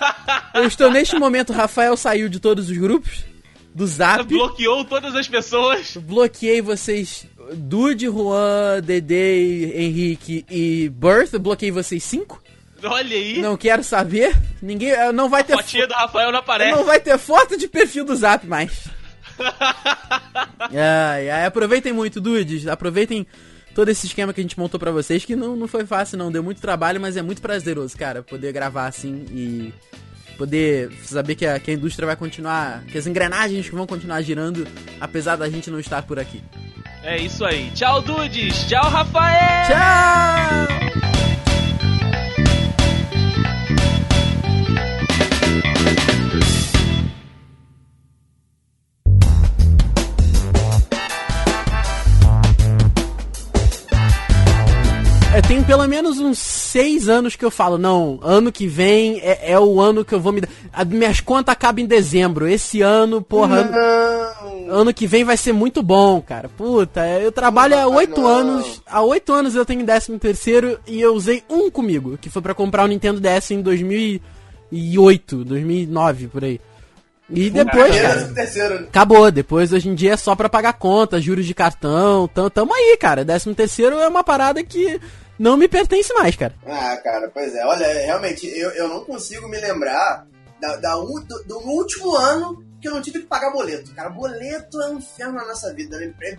eu 0.54 0.64
estou 0.64 0.90
neste 0.90 1.18
momento, 1.18 1.52
Rafael 1.52 1.94
saiu 1.94 2.28
de 2.28 2.40
todos 2.40 2.70
os 2.70 2.76
grupos 2.76 3.22
do 3.74 3.86
Zap. 3.86 4.24
Bloqueou 4.24 4.82
todas 4.86 5.14
as 5.14 5.28
pessoas. 5.28 5.94
Bloqueei 5.98 6.62
vocês, 6.62 7.26
Dude, 7.52 8.06
Juan, 8.06 8.80
Dede, 8.82 9.72
Henrique 9.74 10.46
e 10.50 10.88
Birth. 10.88 11.38
Bloqueei 11.38 11.70
vocês 11.70 12.02
cinco. 12.02 12.42
Olha 12.82 13.16
aí. 13.16 13.40
Não 13.40 13.58
quero 13.58 13.84
saber. 13.84 14.34
Ninguém, 14.62 14.90
eh, 14.90 15.12
não 15.12 15.28
vai 15.28 15.44
ter, 15.44 15.54
Fotinha 15.54 15.86
do 15.86 15.94
Rafael 15.94 16.32
não 16.32 16.38
aparece. 16.38 16.76
não 16.76 16.84
vai 16.84 16.98
ter 16.98 17.18
foto 17.18 17.58
de 17.58 17.68
perfil 17.68 18.06
do 18.06 18.16
Zap 18.16 18.46
mais. 18.46 18.88
ai, 20.60 21.30
ai, 21.30 21.44
aproveitem 21.46 21.92
muito, 21.92 22.20
dudes. 22.20 22.66
Aproveitem 22.66 23.26
todo 23.74 23.88
esse 23.88 24.06
esquema 24.06 24.32
que 24.32 24.40
a 24.40 24.44
gente 24.44 24.58
montou 24.58 24.78
pra 24.78 24.90
vocês, 24.90 25.24
que 25.24 25.34
não, 25.34 25.56
não 25.56 25.68
foi 25.68 25.84
fácil, 25.84 26.16
não. 26.16 26.30
Deu 26.30 26.42
muito 26.42 26.60
trabalho, 26.60 27.00
mas 27.00 27.16
é 27.16 27.22
muito 27.22 27.42
prazeroso, 27.42 27.96
cara, 27.96 28.22
poder 28.22 28.52
gravar 28.52 28.86
assim 28.86 29.26
e 29.30 29.74
poder 30.38 30.92
saber 31.02 31.34
que 31.34 31.46
a, 31.46 31.58
que 31.58 31.70
a 31.70 31.74
indústria 31.74 32.06
vai 32.06 32.16
continuar, 32.16 32.84
que 32.84 32.98
as 32.98 33.06
engrenagens 33.06 33.68
vão 33.68 33.86
continuar 33.86 34.20
girando, 34.22 34.66
apesar 35.00 35.36
da 35.36 35.48
gente 35.48 35.70
não 35.70 35.78
estar 35.78 36.02
por 36.02 36.18
aqui. 36.18 36.42
É 37.02 37.18
isso 37.18 37.44
aí. 37.44 37.70
Tchau, 37.72 38.00
Dudes. 38.00 38.66
Tchau, 38.66 38.88
Rafael. 38.88 39.66
Tchau! 39.68 41.23
Pelo 55.66 55.86
menos 55.88 56.18
uns 56.18 56.38
seis 56.38 57.08
anos 57.08 57.36
que 57.36 57.44
eu 57.44 57.50
falo, 57.50 57.78
não, 57.78 58.18
ano 58.22 58.52
que 58.52 58.66
vem 58.66 59.18
é, 59.20 59.52
é 59.52 59.58
o 59.58 59.80
ano 59.80 60.04
que 60.04 60.14
eu 60.14 60.20
vou 60.20 60.32
me 60.32 60.40
dar. 60.40 60.48
as 60.72 60.86
Minhas 60.86 61.20
contas 61.20 61.52
acabam 61.52 61.82
em 61.82 61.86
dezembro. 61.86 62.46
Esse 62.46 62.82
ano, 62.82 63.22
porra, 63.22 63.60
ano, 63.60 63.70
Não. 63.70 64.80
ano 64.80 64.94
que 64.94 65.06
vem 65.06 65.24
vai 65.24 65.36
ser 65.36 65.52
muito 65.52 65.82
bom, 65.82 66.20
cara. 66.20 66.48
Puta, 66.48 67.06
eu 67.18 67.32
trabalho 67.32 67.78
há 67.78 67.86
oito 67.86 68.26
anos. 68.26 68.82
Há 68.86 69.02
oito 69.02 69.32
anos 69.32 69.54
eu 69.54 69.64
tenho 69.64 69.84
décimo 69.84 70.18
terceiro 70.18 70.78
e 70.86 71.00
eu 71.00 71.14
usei 71.14 71.42
um 71.48 71.70
comigo, 71.70 72.18
que 72.20 72.28
foi 72.28 72.42
pra 72.42 72.54
comprar 72.54 72.84
o 72.84 72.88
Nintendo 72.88 73.20
DS 73.20 73.50
em 73.52 73.62
2008, 73.62 75.44
2009, 75.44 76.28
por 76.28 76.44
aí. 76.44 76.60
E 77.30 77.48
depois, 77.48 77.98
cara, 77.98 78.80
acabou. 78.80 79.30
Depois, 79.30 79.72
hoje 79.72 79.88
em 79.88 79.94
dia, 79.94 80.12
é 80.12 80.16
só 80.16 80.36
pra 80.36 80.48
pagar 80.48 80.74
conta, 80.74 81.20
juros 81.20 81.46
de 81.46 81.54
cartão. 81.54 82.28
Tam, 82.28 82.50
tamo 82.50 82.74
aí, 82.74 82.98
cara. 83.00 83.24
Décimo 83.24 83.54
terceiro 83.54 83.96
é 83.96 84.06
uma 84.06 84.22
parada 84.22 84.62
que 84.62 85.00
não 85.38 85.56
me 85.56 85.68
pertence 85.68 86.12
mais, 86.14 86.36
cara. 86.36 86.54
Ah, 86.66 86.96
cara, 86.98 87.30
pois 87.32 87.54
é. 87.54 87.64
Olha, 87.64 87.86
realmente, 87.86 88.46
eu, 88.46 88.70
eu 88.70 88.88
não 88.88 89.04
consigo 89.04 89.48
me 89.48 89.58
lembrar 89.58 90.26
da, 90.60 90.76
da 90.76 90.94
do, 90.94 91.44
do 91.46 91.58
último 91.58 92.14
ano 92.16 92.64
que 92.80 92.88
eu 92.88 92.94
não 92.94 93.02
tive 93.02 93.20
que 93.20 93.26
pagar 93.26 93.50
boleto. 93.50 93.94
Cara, 93.94 94.10
boleto 94.10 94.80
é 94.82 94.88
um 94.90 94.98
inferno 94.98 95.34
na 95.34 95.46
nossa 95.46 95.72
vida. 95.72 95.98
né? 95.98 96.14
É. 96.22 96.38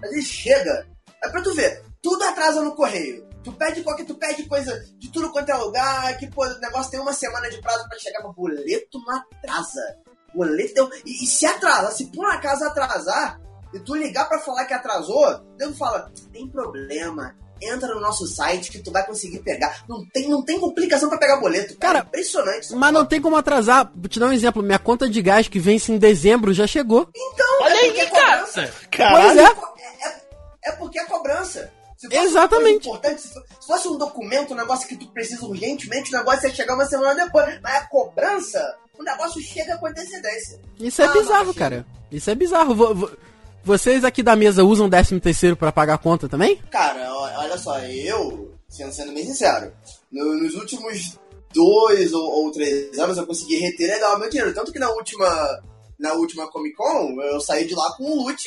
Mas 0.00 0.12
ele 0.12 0.22
chega. 0.22 0.86
É 1.22 1.28
pra 1.28 1.40
tu 1.40 1.54
ver, 1.54 1.82
tudo 2.02 2.22
atrasa 2.24 2.60
no 2.60 2.74
correio. 2.74 3.26
Tu 3.42 3.52
pede 3.52 3.82
qualquer, 3.82 4.04
tu 4.06 4.14
pede 4.14 4.46
coisa 4.46 4.84
de 4.98 5.10
tudo 5.12 5.30
quanto 5.30 5.50
é 5.50 5.54
lugar, 5.54 6.16
que 6.18 6.26
pô, 6.30 6.44
o 6.46 6.58
negócio 6.60 6.90
tem 6.90 7.00
uma 7.00 7.12
semana 7.12 7.48
de 7.50 7.60
prazo 7.60 7.86
pra 7.88 7.98
chegar, 7.98 8.22
mas 8.22 8.34
boleto 8.34 8.98
não 9.06 9.16
atrasa. 9.16 9.98
Boleto 10.34 10.90
e, 11.04 11.24
e 11.24 11.26
se 11.26 11.46
atrasar, 11.46 11.92
se 11.92 12.06
por 12.06 12.24
acaso 12.26 12.64
atrasar, 12.64 13.38
e 13.72 13.78
tu 13.80 13.94
ligar 13.94 14.28
pra 14.28 14.38
falar 14.38 14.64
que 14.64 14.72
atrasou, 14.74 15.38
Deus 15.56 15.76
fala, 15.76 16.10
tem 16.32 16.48
problema. 16.48 17.36
Entra 17.68 17.94
no 17.94 18.00
nosso 18.00 18.26
site 18.26 18.70
que 18.70 18.78
tu 18.78 18.90
vai 18.90 19.04
conseguir 19.06 19.38
pegar. 19.40 19.84
Não 19.88 20.04
tem, 20.06 20.28
não 20.28 20.42
tem 20.44 20.58
complicação 20.60 21.08
pra 21.08 21.18
pegar 21.18 21.38
boleto. 21.38 21.76
Cara, 21.78 21.94
Cara, 21.94 22.06
impressionante. 22.06 22.72
Mas 22.74 22.92
não 22.92 23.04
tem 23.06 23.20
como 23.20 23.36
atrasar. 23.36 23.90
Vou 23.94 24.08
te 24.08 24.18
dar 24.20 24.26
um 24.26 24.32
exemplo. 24.32 24.62
Minha 24.62 24.78
conta 24.78 25.08
de 25.08 25.20
gás 25.22 25.48
que 25.48 25.58
vence 25.58 25.90
em 25.92 25.98
dezembro 25.98 26.52
já 26.52 26.66
chegou. 26.66 27.08
Então, 27.14 27.46
Olha 27.62 27.74
é 27.74 27.78
aí, 27.78 27.86
porque 27.86 28.00
é 28.00 28.06
cara. 28.10 28.24
cobrança. 28.38 28.62
Pois 28.74 28.88
Caralho. 28.90 29.40
é. 29.40 29.44
É, 29.44 30.08
é- 30.08 30.20
é 30.66 30.72
porque 30.72 30.98
é 30.98 31.04
cobrança. 31.04 31.70
Exatamente. 32.10 32.86
Importante, 32.88 33.22
se 33.22 33.28
fo- 33.32 33.40
se 33.60 33.66
fosse 33.66 33.88
um 33.88 33.96
documento, 33.96 34.52
um 34.52 34.56
negócio 34.56 34.86
que 34.86 34.96
tu 34.96 35.06
precisa 35.08 35.44
urgentemente, 35.46 36.14
o 36.14 36.18
negócio 36.18 36.46
ia 36.48 36.54
chegar 36.54 36.74
uma 36.74 36.84
semana 36.86 37.14
depois. 37.24 37.58
Mas 37.62 37.74
a 37.76 37.86
cobrança, 37.86 38.76
o 38.98 39.02
negócio 39.02 39.40
chega 39.40 39.76
com 39.78 39.86
antecedência. 39.86 40.60
Isso 40.78 41.00
é 41.02 41.06
Ah, 41.06 41.12
bizarro, 41.12 41.54
cara. 41.54 41.86
Isso 42.12 42.30
é 42.30 42.34
bizarro. 42.34 42.74
Vo- 42.74 42.94
vo- 42.94 43.10
Vocês 43.64 44.04
aqui 44.04 44.22
da 44.22 44.36
mesa 44.36 44.62
usam 44.62 44.90
13 44.90 45.18
terceiro 45.20 45.56
pra 45.56 45.72
pagar 45.72 45.94
a 45.94 45.98
conta 45.98 46.28
também? 46.28 46.56
Cara, 46.70 47.12
olha 47.38 47.56
só, 47.58 47.78
eu, 47.80 48.54
sendo, 48.68 48.92
sendo 48.92 49.12
bem 49.14 49.24
sincero, 49.24 49.72
no- 50.12 50.34
nos 50.42 50.54
últimos 50.54 51.18
dois 51.54 52.12
ou, 52.12 52.22
ou 52.22 52.52
três 52.52 52.98
anos 52.98 53.16
eu 53.16 53.26
consegui 53.26 53.56
reter 53.56 53.88
legal 53.88 54.18
meu 54.18 54.28
dinheiro. 54.28 54.52
Tanto 54.54 54.70
que 54.72 54.78
na 54.78 54.90
última, 54.90 55.26
na 55.98 56.12
última 56.14 56.46
Comic 56.50 56.74
Con 56.76 57.20
eu 57.22 57.40
saí 57.40 57.66
de 57.66 57.74
lá 57.74 57.90
com 57.96 58.04
um 58.04 58.22
loot 58.24 58.44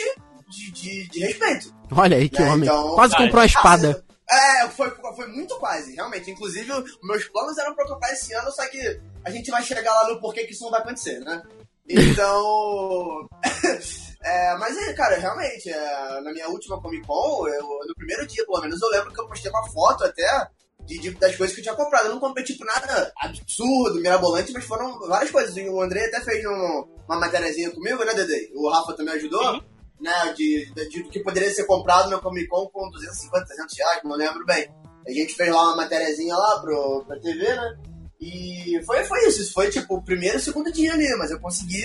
de, 0.49 0.71
de, 0.71 1.07
de 1.09 1.19
respeito. 1.19 1.73
Olha 1.91 2.17
aí 2.17 2.29
que 2.29 2.41
É, 2.41 2.45
homem. 2.45 2.67
então- 2.69 2.93
Quase 2.95 3.13
Vai. 3.13 3.23
comprou 3.23 3.41
uma 3.41 3.45
espada. 3.47 4.03
Ah, 4.29 4.65
É, 4.65 4.69
foi, 4.69 4.91
foi 5.15 5.27
muito 5.27 5.55
quase, 5.55 5.95
realmente. 5.95 6.29
Inclusive, 6.29 6.67
meus 7.01 7.23
planos 7.29 7.57
eram 7.57 7.73
pra 7.73 7.87
comprar 7.87 8.11
esse 8.11 8.33
ano, 8.33 8.51
só 8.51 8.67
que 8.67 8.99
a 9.25 9.29
gente 9.31 9.49
vai 9.49 9.63
chegar 9.63 9.93
lá 9.93 10.09
no 10.09 10.19
porquê 10.19 10.43
que 10.43 10.51
isso 10.51 10.63
não 10.65 10.71
vai 10.71 10.81
acontecer, 10.81 11.19
né? 11.21 11.41
Então. 11.89 13.27
é, 14.27 14.57
mas 14.57 14.77
é, 14.77 14.93
cara, 14.93 15.17
realmente, 15.17 15.69
é, 15.69 16.21
na 16.21 16.31
minha 16.31 16.47
última 16.49 16.81
Comic 16.81 17.05
Con, 17.07 17.47
eu, 17.47 17.63
no 17.87 17.95
primeiro 17.95 18.25
dia, 18.27 18.45
pelo 18.45 18.61
menos, 18.61 18.81
eu 18.81 18.89
lembro 18.89 19.13
que 19.13 19.19
eu 19.19 19.27
postei 19.27 19.49
uma 19.51 19.67
foto 19.69 20.03
até 20.03 20.47
de, 20.85 20.99
de- 20.99 21.11
das 21.11 21.35
coisas 21.35 21.53
que 21.55 21.61
eu 21.61 21.63
tinha 21.63 21.75
comprado. 21.75 22.05
Eu 22.07 22.13
não 22.13 22.19
comprei, 22.19 22.45
tipo, 22.45 22.63
nada 22.65 23.11
absurdo, 23.17 23.99
mirabolante, 24.01 24.51
mas 24.53 24.63
foram 24.65 24.99
várias 25.07 25.31
coisas. 25.31 25.55
E 25.57 25.67
o 25.69 25.81
André 25.81 26.05
até 26.05 26.21
fez 26.21 26.45
um- 26.45 26.87
uma 27.07 27.19
matériazinha 27.19 27.71
comigo, 27.71 28.03
né, 28.05 28.13
Dede? 28.13 28.51
O 28.55 28.69
Rafa 28.69 28.93
também 28.93 29.13
ajudou. 29.15 29.55
Sim. 29.55 29.61
Né, 29.99 30.33
de, 30.37 30.71
de, 30.75 30.89
de- 30.89 31.03
que 31.09 31.21
poderia 31.23 31.51
ser 31.51 31.65
comprado 31.65 32.09
na 32.11 32.19
Comic 32.19 32.47
Con 32.47 32.67
com 32.69 32.87
250, 32.91 33.45
300 33.47 33.77
reais, 33.79 34.01
não 34.03 34.15
lembro 34.15 34.45
bem. 34.45 34.69
A 35.07 35.11
gente 35.11 35.33
fez 35.33 35.51
lá 35.51 35.63
uma 35.69 35.77
matériazinha 35.77 36.35
lá 36.35 36.59
pro, 36.61 37.03
pra 37.07 37.19
TV, 37.19 37.43
né? 37.55 37.77
E 38.21 38.79
foi, 38.85 39.03
foi 39.05 39.25
isso. 39.27 39.41
Isso 39.41 39.53
foi 39.53 39.69
tipo 39.71 39.95
o 39.95 40.03
primeiro 40.03 40.37
e 40.37 40.41
segundo 40.41 40.71
dia 40.71 40.93
ali, 40.93 41.07
mas 41.17 41.31
eu 41.31 41.39
consegui 41.39 41.83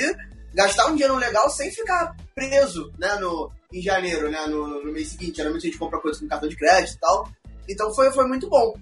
gastar 0.55 0.87
um 0.87 0.93
dinheiro 0.93 1.17
legal 1.17 1.49
sem 1.51 1.71
ficar 1.71 2.15
preso, 2.35 2.93
né? 2.99 3.15
No, 3.17 3.51
em 3.73 3.81
janeiro, 3.83 4.31
né? 4.31 4.47
No, 4.47 4.83
no 4.85 4.93
mês 4.93 5.09
seguinte. 5.09 5.37
Geralmente 5.37 5.67
a 5.67 5.71
gente 5.71 5.79
compra 5.79 6.01
coisas 6.01 6.21
com 6.21 6.29
cartão 6.29 6.49
de 6.49 6.57
crédito 6.57 6.97
e 6.97 7.01
tal. 7.01 7.29
Então 7.69 7.95
foi, 7.95 8.11
foi 8.13 8.27
muito 8.27 8.49
bom. 8.49 8.75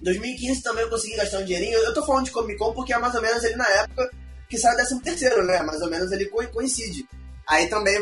Em 0.00 0.04
2015 0.04 0.62
também 0.62 0.84
eu 0.84 0.90
consegui 0.90 1.16
gastar 1.16 1.38
um 1.38 1.44
dinheirinho. 1.44 1.78
Eu 1.78 1.92
tô 1.94 2.04
falando 2.04 2.24
de 2.24 2.30
Comic 2.30 2.58
Con 2.58 2.72
porque 2.72 2.92
é 2.92 2.98
mais 2.98 3.14
ou 3.14 3.22
menos 3.22 3.44
ali 3.44 3.56
na 3.56 3.68
época 3.68 4.10
que 4.48 4.56
sai 4.56 4.72
o 4.72 4.76
13 4.76 5.00
terceiro, 5.00 5.44
né? 5.44 5.62
Mais 5.62 5.80
ou 5.82 5.90
menos 5.90 6.10
ele 6.12 6.26
co- 6.26 6.46
coincide. 6.48 7.06
Aí 7.48 7.66
também, 7.68 7.98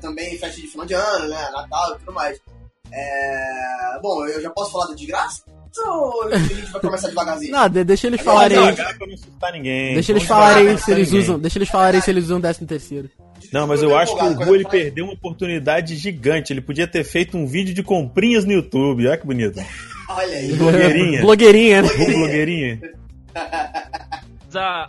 também 0.00 0.38
festa 0.38 0.60
de 0.60 0.66
final 0.68 0.86
de 0.86 0.94
ano, 0.94 1.28
né? 1.28 1.50
Natal 1.50 1.94
e 1.94 1.98
tudo 1.98 2.12
mais. 2.12 2.38
É... 2.92 3.98
Bom, 4.02 4.26
eu 4.26 4.40
já 4.40 4.50
posso 4.50 4.72
falar 4.72 4.86
do 4.86 4.94
de 4.96 5.06
graça? 5.06 5.42
Ou 5.86 6.24
a 6.32 6.38
gente 6.38 6.70
vai 6.70 6.80
começar 6.80 7.08
devagarzinho? 7.08 7.52
Não, 7.52 7.68
de- 7.68 7.84
deixa 7.84 8.06
eles 8.06 8.20
falarem 8.20 8.58
aí. 8.58 8.64
devagar 8.72 8.98
pra 8.98 9.06
não 9.06 9.14
assustar 9.14 9.52
ninguém. 9.52 9.94
Deixa 9.94 10.12
eles 10.12 10.24
falarem 10.24 10.76
se 10.76 10.90
eles 10.92 11.12
usam. 11.12 11.38
Deixa 11.38 11.58
eles 11.58 11.68
falarem 11.68 11.98
aí 11.98 12.02
se 12.04 12.10
eles 12.10 12.24
usam 12.24 12.40
13 12.40 12.66
terceiro. 12.66 13.10
Não, 13.52 13.66
mas 13.66 13.82
eu 13.82 13.96
acho 13.96 14.16
que 14.16 14.24
o 14.24 14.34
Gu 14.34 14.54
ele 14.54 14.64
perdeu 14.64 15.04
uma 15.04 15.14
oportunidade 15.14 15.96
gigante. 15.96 16.52
Ele 16.52 16.60
podia 16.60 16.86
ter 16.86 17.04
feito 17.04 17.36
um 17.36 17.46
vídeo 17.46 17.74
de 17.74 17.82
comprinhas 17.82 18.44
no 18.44 18.52
YouTube. 18.52 19.06
Olha 19.06 19.16
que 19.16 19.26
bonito. 19.26 19.60
Olha 20.08 20.36
aí. 20.36 20.52
Blogueirinha. 20.52 21.20
Blogueirinha, 21.22 21.82
né? 21.82 21.88
Gu 21.88 22.04
blogueirinha. 22.06 22.80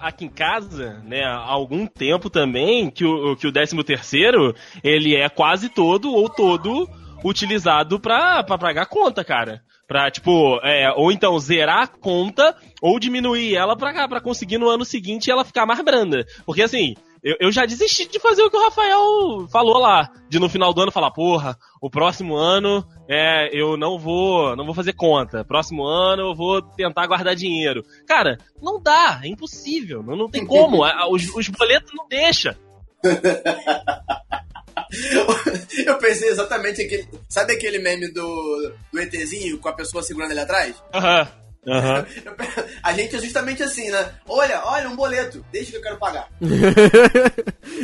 Aqui 0.02 0.26
em 0.26 0.30
casa, 0.30 1.02
né, 1.06 1.24
há 1.24 1.38
algum 1.38 1.88
tempo 1.88 2.30
também, 2.30 2.90
que 2.90 3.06
o, 3.06 3.34
que 3.38 3.48
o 3.48 3.52
13 3.52 3.82
terceiro, 3.86 4.54
ele 4.84 5.16
é 5.16 5.30
quase 5.30 5.70
todo 5.70 6.12
ou 6.14 6.28
todo 6.28 6.90
utilizado 7.24 7.98
pra, 7.98 8.44
pra 8.44 8.58
pagar 8.58 8.86
conta, 8.88 9.24
cara. 9.24 9.62
Pra, 9.94 10.10
tipo, 10.10 10.60
é, 10.64 10.92
ou 10.96 11.12
então 11.12 11.38
zerar 11.38 11.84
a 11.84 11.88
conta, 11.88 12.56
ou 12.82 13.00
diminuir 13.00 13.56
ela 13.56 13.78
pra, 13.78 14.08
pra 14.08 14.20
conseguir 14.20 14.58
no 14.58 14.68
ano 14.68 14.84
seguinte 14.84 15.30
ela 15.30 15.46
ficar 15.46 15.68
mais 15.68 15.80
branda. 15.86 16.26
Porque 16.48 16.64
assim, 16.64 16.96
eu, 17.24 17.36
eu 17.40 17.52
já 17.52 17.64
desisti 17.64 18.10
de 18.10 18.20
fazer 18.20 18.42
o 18.42 18.50
que 18.50 18.58
o 18.58 18.64
Rafael 18.64 19.48
falou 19.52 19.78
lá. 19.78 20.10
De 20.28 20.40
no 20.40 20.50
final 20.50 20.74
do 20.74 20.82
ano 20.82 20.92
falar, 20.92 21.12
porra, 21.12 21.56
o 21.80 21.92
próximo 21.92 22.36
ano 22.36 22.84
é, 23.08 23.52
eu 23.54 23.78
não 23.78 24.00
vou, 24.00 24.56
não 24.56 24.66
vou 24.66 24.74
fazer 24.74 24.94
conta. 24.94 25.46
Próximo 25.46 25.86
ano 25.86 26.24
eu 26.24 26.34
vou 26.34 26.60
tentar 26.60 27.06
guardar 27.06 27.36
dinheiro. 27.36 27.84
Cara, 28.08 28.40
não 28.60 28.82
dá, 28.82 29.22
é 29.24 29.28
impossível, 29.28 30.02
não, 30.02 30.16
não 30.16 30.28
tem 30.28 30.44
como. 30.44 30.82
os, 31.14 31.30
os 31.36 31.48
boletos 31.50 31.92
não 31.94 32.08
deixa. 32.08 32.58
Eu 35.86 35.98
pensei 35.98 36.30
exatamente 36.30 36.82
aquele. 36.82 37.08
Sabe 37.30 37.54
aquele 37.54 37.80
meme 37.80 38.12
do, 38.12 38.74
do 38.92 39.00
ETzinho 39.00 39.58
com 39.60 39.70
a 39.70 39.74
pessoa 39.74 40.04
segurando 40.04 40.32
ele 40.32 40.40
atrás? 40.42 40.76
Aham. 40.94 42.04
Pe- 42.04 42.64
A 42.84 42.92
gente 42.94 43.16
é 43.16 43.20
justamente 43.20 43.64
assim, 43.64 43.90
né? 43.90 44.12
Olha, 44.28 44.62
olha, 44.66 44.90
um 44.90 44.96
boleto, 44.98 45.46
deixa 45.52 45.72
que 45.72 45.78
eu 45.78 45.82
quero 45.82 45.98
pagar. 45.98 46.28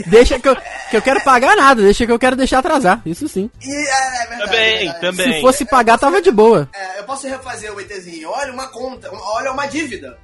deixa 0.08 0.40
que 0.40 0.50
eu, 0.50 0.56
que 0.90 0.98
eu 0.98 1.02
quero 1.02 1.24
pagar 1.24 1.56
nada, 1.56 1.82
deixa 1.82 2.06
que 2.06 2.12
eu 2.12 2.20
quero 2.20 2.36
deixar 2.36 2.60
atrasar. 2.60 3.02
Isso 3.06 3.28
sim. 3.28 3.50
E 3.62 3.72
é, 3.72 4.24
é 4.24 4.28
verdade. 4.28 4.44
Também, 4.52 4.88
é 4.90 4.94
também. 5.00 5.34
Se 5.36 5.42
fosse 5.42 5.66
pagar, 5.66 5.98
tava 5.98 6.22
de 6.22 6.32
boa. 6.32 6.70
É, 6.76 7.00
eu 7.00 7.04
posso 7.06 7.28
refazer 7.28 7.74
o 7.74 7.80
ETzinho. 7.80 8.30
Olha 8.30 8.52
uma 8.52 8.68
conta, 8.68 9.10
olha 9.12 9.52
uma 9.52 9.66
dívida. 9.66 10.18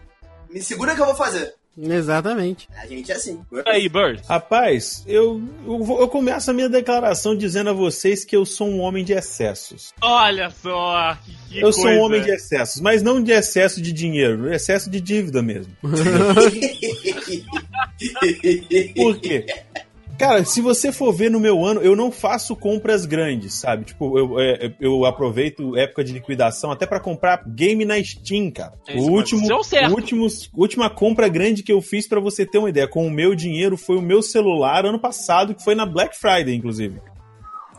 Me 0.49 0.61
segura 0.61 0.93
que 0.95 1.01
eu 1.01 1.05
vou 1.05 1.15
fazer. 1.15 1.53
Exatamente. 1.77 2.69
A 2.81 2.85
gente 2.87 3.11
é 3.11 3.15
assim. 3.15 3.39
Aí, 3.65 3.89
Bird. 3.89 4.21
Rapaz, 4.29 5.03
eu, 5.07 5.41
eu, 5.65 5.83
vou- 5.83 5.99
eu 5.99 6.07
começo 6.07 6.49
a 6.49 6.53
minha 6.53 6.69
declaração 6.69 7.35
dizendo 7.35 7.69
a 7.69 7.73
vocês 7.73 8.23
que 8.23 8.35
eu 8.35 8.45
sou 8.45 8.67
um 8.69 8.79
homem 8.79 9.03
de 9.03 9.11
excessos. 9.13 9.93
Olha 10.01 10.49
só, 10.49 11.17
que, 11.25 11.35
que 11.55 11.59
eu 11.59 11.73
sou 11.73 11.83
coisa. 11.83 11.99
um 11.99 12.03
homem 12.03 12.21
de 12.21 12.31
excessos, 12.31 12.81
mas 12.81 13.01
não 13.03 13.21
de 13.21 13.31
excesso 13.31 13.81
de 13.81 13.91
dinheiro, 13.91 14.53
excesso 14.53 14.89
de 14.89 15.01
dívida 15.01 15.41
mesmo. 15.41 15.73
Por 18.95 19.19
quê? 19.19 19.45
Cara, 20.17 20.45
se 20.45 20.61
você 20.61 20.91
for 20.91 21.11
ver 21.11 21.29
no 21.29 21.39
meu 21.39 21.63
ano, 21.63 21.81
eu 21.81 21.95
não 21.95 22.09
faço 22.09 22.55
compras 22.55 23.05
grandes, 23.05 23.53
sabe? 23.53 23.85
Tipo, 23.85 24.17
eu, 24.17 24.39
é, 24.39 24.73
eu 24.79 25.05
aproveito 25.05 25.75
época 25.77 26.03
de 26.03 26.13
liquidação 26.13 26.71
até 26.71 26.85
pra 26.85 26.99
comprar 26.99 27.43
game 27.45 27.83
na 27.83 28.01
Steam, 28.01 28.49
cara. 28.49 28.73
É 28.87 28.95
o 28.97 29.03
último, 29.03 29.45
o 29.45 29.93
último, 29.93 30.27
última 30.55 30.89
compra 30.89 31.27
grande 31.27 31.63
que 31.63 31.71
eu 31.71 31.81
fiz 31.81 32.07
pra 32.07 32.19
você 32.19 32.45
ter 32.45 32.57
uma 32.57 32.69
ideia, 32.69 32.87
com 32.87 33.05
o 33.05 33.11
meu 33.11 33.35
dinheiro 33.35 33.75
foi 33.75 33.97
o 33.97 34.01
meu 34.01 34.21
celular 34.21 34.85
ano 34.85 34.99
passado, 34.99 35.53
que 35.53 35.63
foi 35.63 35.75
na 35.75 35.85
Black 35.85 36.17
Friday, 36.17 36.55
inclusive. 36.55 37.01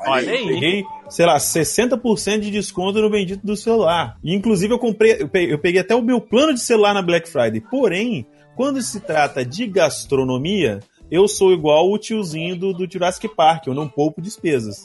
Olha 0.07 0.31
aí. 0.31 0.47
Peguei, 0.47 0.85
sei 1.09 1.25
lá, 1.25 1.39
60% 1.39 2.41
de 2.41 2.51
desconto 2.51 3.01
no 3.01 3.11
bendito 3.11 3.45
do 3.47 3.57
celular. 3.57 4.19
E, 4.23 4.35
inclusive, 4.35 4.75
eu 4.75 4.79
comprei, 4.79 5.17
eu 5.21 5.29
peguei, 5.29 5.55
eu 5.55 5.59
peguei 5.59 5.81
até 5.81 5.95
o 5.95 6.03
meu 6.03 6.21
plano 6.21 6.53
de 6.53 6.61
celular 6.61 6.93
na 6.93 7.01
Black 7.01 7.29
Friday. 7.29 7.61
Porém, 7.61 8.27
quando 8.55 8.81
se 8.83 9.01
trata 9.01 9.45
de 9.45 9.67
gastronomia, 9.67 10.81
eu 11.11 11.27
sou 11.29 11.53
igual 11.53 11.91
o 11.91 11.99
tiozinho 11.99 12.57
do, 12.57 12.73
do 12.73 12.91
Jurassic 12.91 13.29
Park, 13.29 13.67
eu 13.67 13.75
não 13.75 13.89
poupo 13.89 14.21
despesas. 14.21 14.85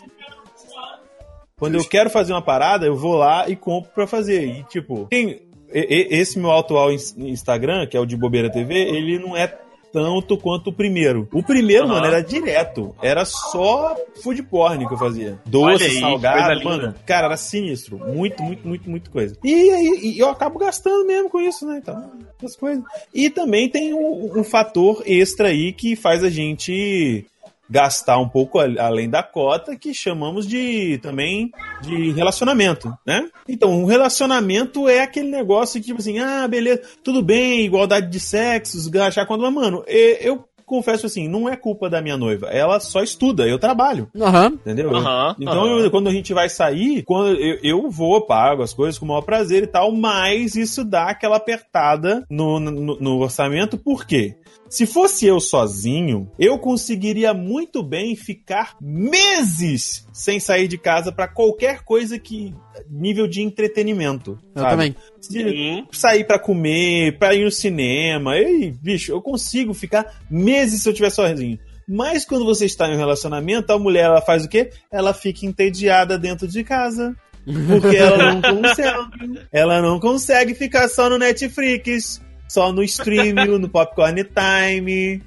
Quando 1.57 1.75
eu 1.75 1.85
quero 1.85 2.09
fazer 2.09 2.33
uma 2.33 2.41
parada, 2.41 2.85
eu 2.85 2.95
vou 2.95 3.15
lá 3.15 3.47
e 3.47 3.55
compro 3.55 3.91
pra 3.93 4.07
fazer. 4.07 4.45
E, 4.47 4.63
tipo, 4.63 5.05
tem, 5.09 5.41
esse 5.71 6.39
meu 6.39 6.51
atual 6.51 6.91
ins- 6.91 7.15
Instagram, 7.17 7.85
que 7.85 7.95
é 7.95 7.99
o 7.99 8.05
de 8.05 8.17
Bobeira 8.17 8.49
TV, 8.51 8.73
ele 8.73 9.19
não 9.19 9.37
é 9.37 9.47
tanto 9.91 10.37
quanto 10.37 10.69
o 10.69 10.73
primeiro. 10.73 11.27
O 11.33 11.43
primeiro, 11.43 11.85
Aham. 11.85 11.93
mano, 11.93 12.05
era 12.05 12.21
direto. 12.21 12.95
Era 13.01 13.25
só 13.25 13.95
food 14.23 14.43
porn 14.43 14.87
que 14.87 14.93
eu 14.93 14.97
fazia. 14.97 15.39
Doce, 15.45 15.83
aí, 15.83 15.99
salgado, 15.99 16.63
mano. 16.63 16.95
Cara, 17.05 17.27
era 17.27 17.37
sinistro. 17.37 17.97
Muito, 17.97 18.41
muito, 18.43 18.67
muito, 18.67 18.89
muito 18.89 19.11
coisa. 19.11 19.37
E 19.43 19.69
aí 19.69 20.15
eu 20.17 20.29
acabo 20.29 20.59
gastando 20.59 21.05
mesmo 21.05 21.29
com 21.29 21.39
isso, 21.39 21.65
né? 21.65 21.79
Então, 21.81 22.11
essas 22.37 22.55
coisas. 22.55 22.83
E 23.13 23.29
também 23.29 23.69
tem 23.69 23.93
um, 23.93 24.39
um 24.39 24.43
fator 24.43 25.03
extra 25.05 25.49
aí 25.49 25.71
que 25.73 25.95
faz 25.95 26.23
a 26.23 26.29
gente 26.29 27.25
gastar 27.71 28.17
um 28.19 28.27
pouco 28.27 28.59
a- 28.59 28.65
além 28.79 29.09
da 29.09 29.23
cota, 29.23 29.77
que 29.77 29.93
chamamos 29.93 30.45
de 30.45 30.99
também 31.01 31.51
de 31.81 32.11
relacionamento, 32.11 32.93
né? 33.07 33.29
Então, 33.47 33.71
um 33.71 33.85
relacionamento 33.85 34.89
é 34.89 34.99
aquele 34.99 35.29
negócio 35.29 35.79
que, 35.79 35.87
tipo 35.87 35.99
assim, 36.01 36.19
ah, 36.19 36.45
beleza, 36.47 36.81
tudo 37.01 37.21
bem, 37.23 37.61
igualdade 37.65 38.09
de 38.09 38.19
sexos, 38.19 38.93
achar 38.95 39.25
quando, 39.25 39.41
mas, 39.43 39.53
mano, 39.53 39.83
e- 39.87 40.17
eu 40.21 40.43
confesso 40.65 41.05
assim, 41.05 41.27
não 41.27 41.49
é 41.49 41.55
culpa 41.57 41.89
da 41.89 42.01
minha 42.01 42.15
noiva, 42.15 42.47
ela 42.47 42.79
só 42.79 43.01
estuda, 43.01 43.45
eu 43.47 43.59
trabalho. 43.59 44.07
Aham. 44.17 44.53
Entendeu? 44.53 44.93
Aham, 44.95 45.35
então, 45.39 45.63
aham. 45.65 45.79
eu- 45.79 45.91
quando 45.91 46.07
a 46.07 46.13
gente 46.13 46.33
vai 46.33 46.47
sair, 46.49 47.03
quando 47.03 47.35
eu, 47.37 47.57
eu 47.63 47.89
vou, 47.89 48.21
pago 48.21 48.63
as 48.63 48.73
coisas 48.73 48.97
com 48.97 49.03
o 49.05 49.07
maior 49.09 49.21
prazer 49.21 49.63
e 49.63 49.67
tal, 49.67 49.91
mas 49.93 50.55
isso 50.55 50.83
dá 50.85 51.05
aquela 51.09 51.37
apertada 51.37 52.25
no, 52.29 52.57
no, 52.59 52.71
no 52.99 53.17
orçamento, 53.19 53.77
por 53.77 54.05
quê? 54.05 54.35
Se 54.71 54.85
fosse 54.85 55.27
eu 55.27 55.41
sozinho, 55.41 56.31
eu 56.39 56.57
conseguiria 56.57 57.33
muito 57.33 57.83
bem 57.83 58.15
ficar 58.15 58.77
meses 58.79 60.07
sem 60.13 60.39
sair 60.39 60.65
de 60.69 60.77
casa 60.77 61.11
pra 61.11 61.27
qualquer 61.27 61.83
coisa 61.83 62.17
que 62.17 62.55
nível 62.89 63.27
de 63.27 63.41
entretenimento. 63.41 64.39
Eu 64.55 64.61
sabe? 64.61 64.71
também. 64.71 64.95
Sim. 65.19 65.85
sair 65.91 66.23
pra 66.23 66.39
comer, 66.39 67.19
pra 67.19 67.35
ir 67.35 67.43
no 67.43 67.51
cinema. 67.51 68.37
Ei, 68.37 68.71
bicho, 68.81 69.11
eu 69.11 69.21
consigo 69.21 69.73
ficar 69.73 70.23
meses 70.31 70.81
se 70.81 70.87
eu 70.87 70.93
estiver 70.93 71.09
sozinho. 71.09 71.59
Mas 71.85 72.23
quando 72.23 72.45
você 72.45 72.65
está 72.65 72.87
em 72.87 72.95
um 72.95 72.97
relacionamento, 72.97 73.73
a 73.73 73.77
mulher 73.77 74.05
ela 74.05 74.21
faz 74.21 74.45
o 74.45 74.49
quê? 74.49 74.71
Ela 74.89 75.13
fica 75.13 75.45
entediada 75.45 76.17
dentro 76.17 76.47
de 76.47 76.63
casa. 76.63 77.13
Porque 77.43 77.97
ela 77.97 78.35
não 78.35 78.39
consegue. 78.63 79.41
Ela 79.51 79.81
não 79.81 79.99
consegue 79.99 80.55
ficar 80.55 80.87
só 80.87 81.09
no 81.09 81.17
Netflix, 81.17 82.21
só 82.51 82.71
no 82.71 82.83
stream, 82.83 83.33
no 83.59 83.69
Popcorn 83.69 84.23
Time, 84.25 85.23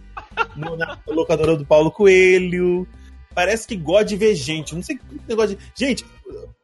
no- 0.56 0.76
na 0.76 0.98
locadora 1.06 1.56
do 1.56 1.64
Paulo 1.64 1.90
Coelho. 1.90 2.86
Parece 3.34 3.66
que 3.66 3.74
gosta 3.76 4.04
de 4.04 4.16
ver 4.16 4.34
gente. 4.36 4.74
Não 4.76 4.82
sei 4.82 4.96
que 4.96 5.02
negócio 5.28 5.56
de. 5.56 5.62
Gente, 5.74 6.04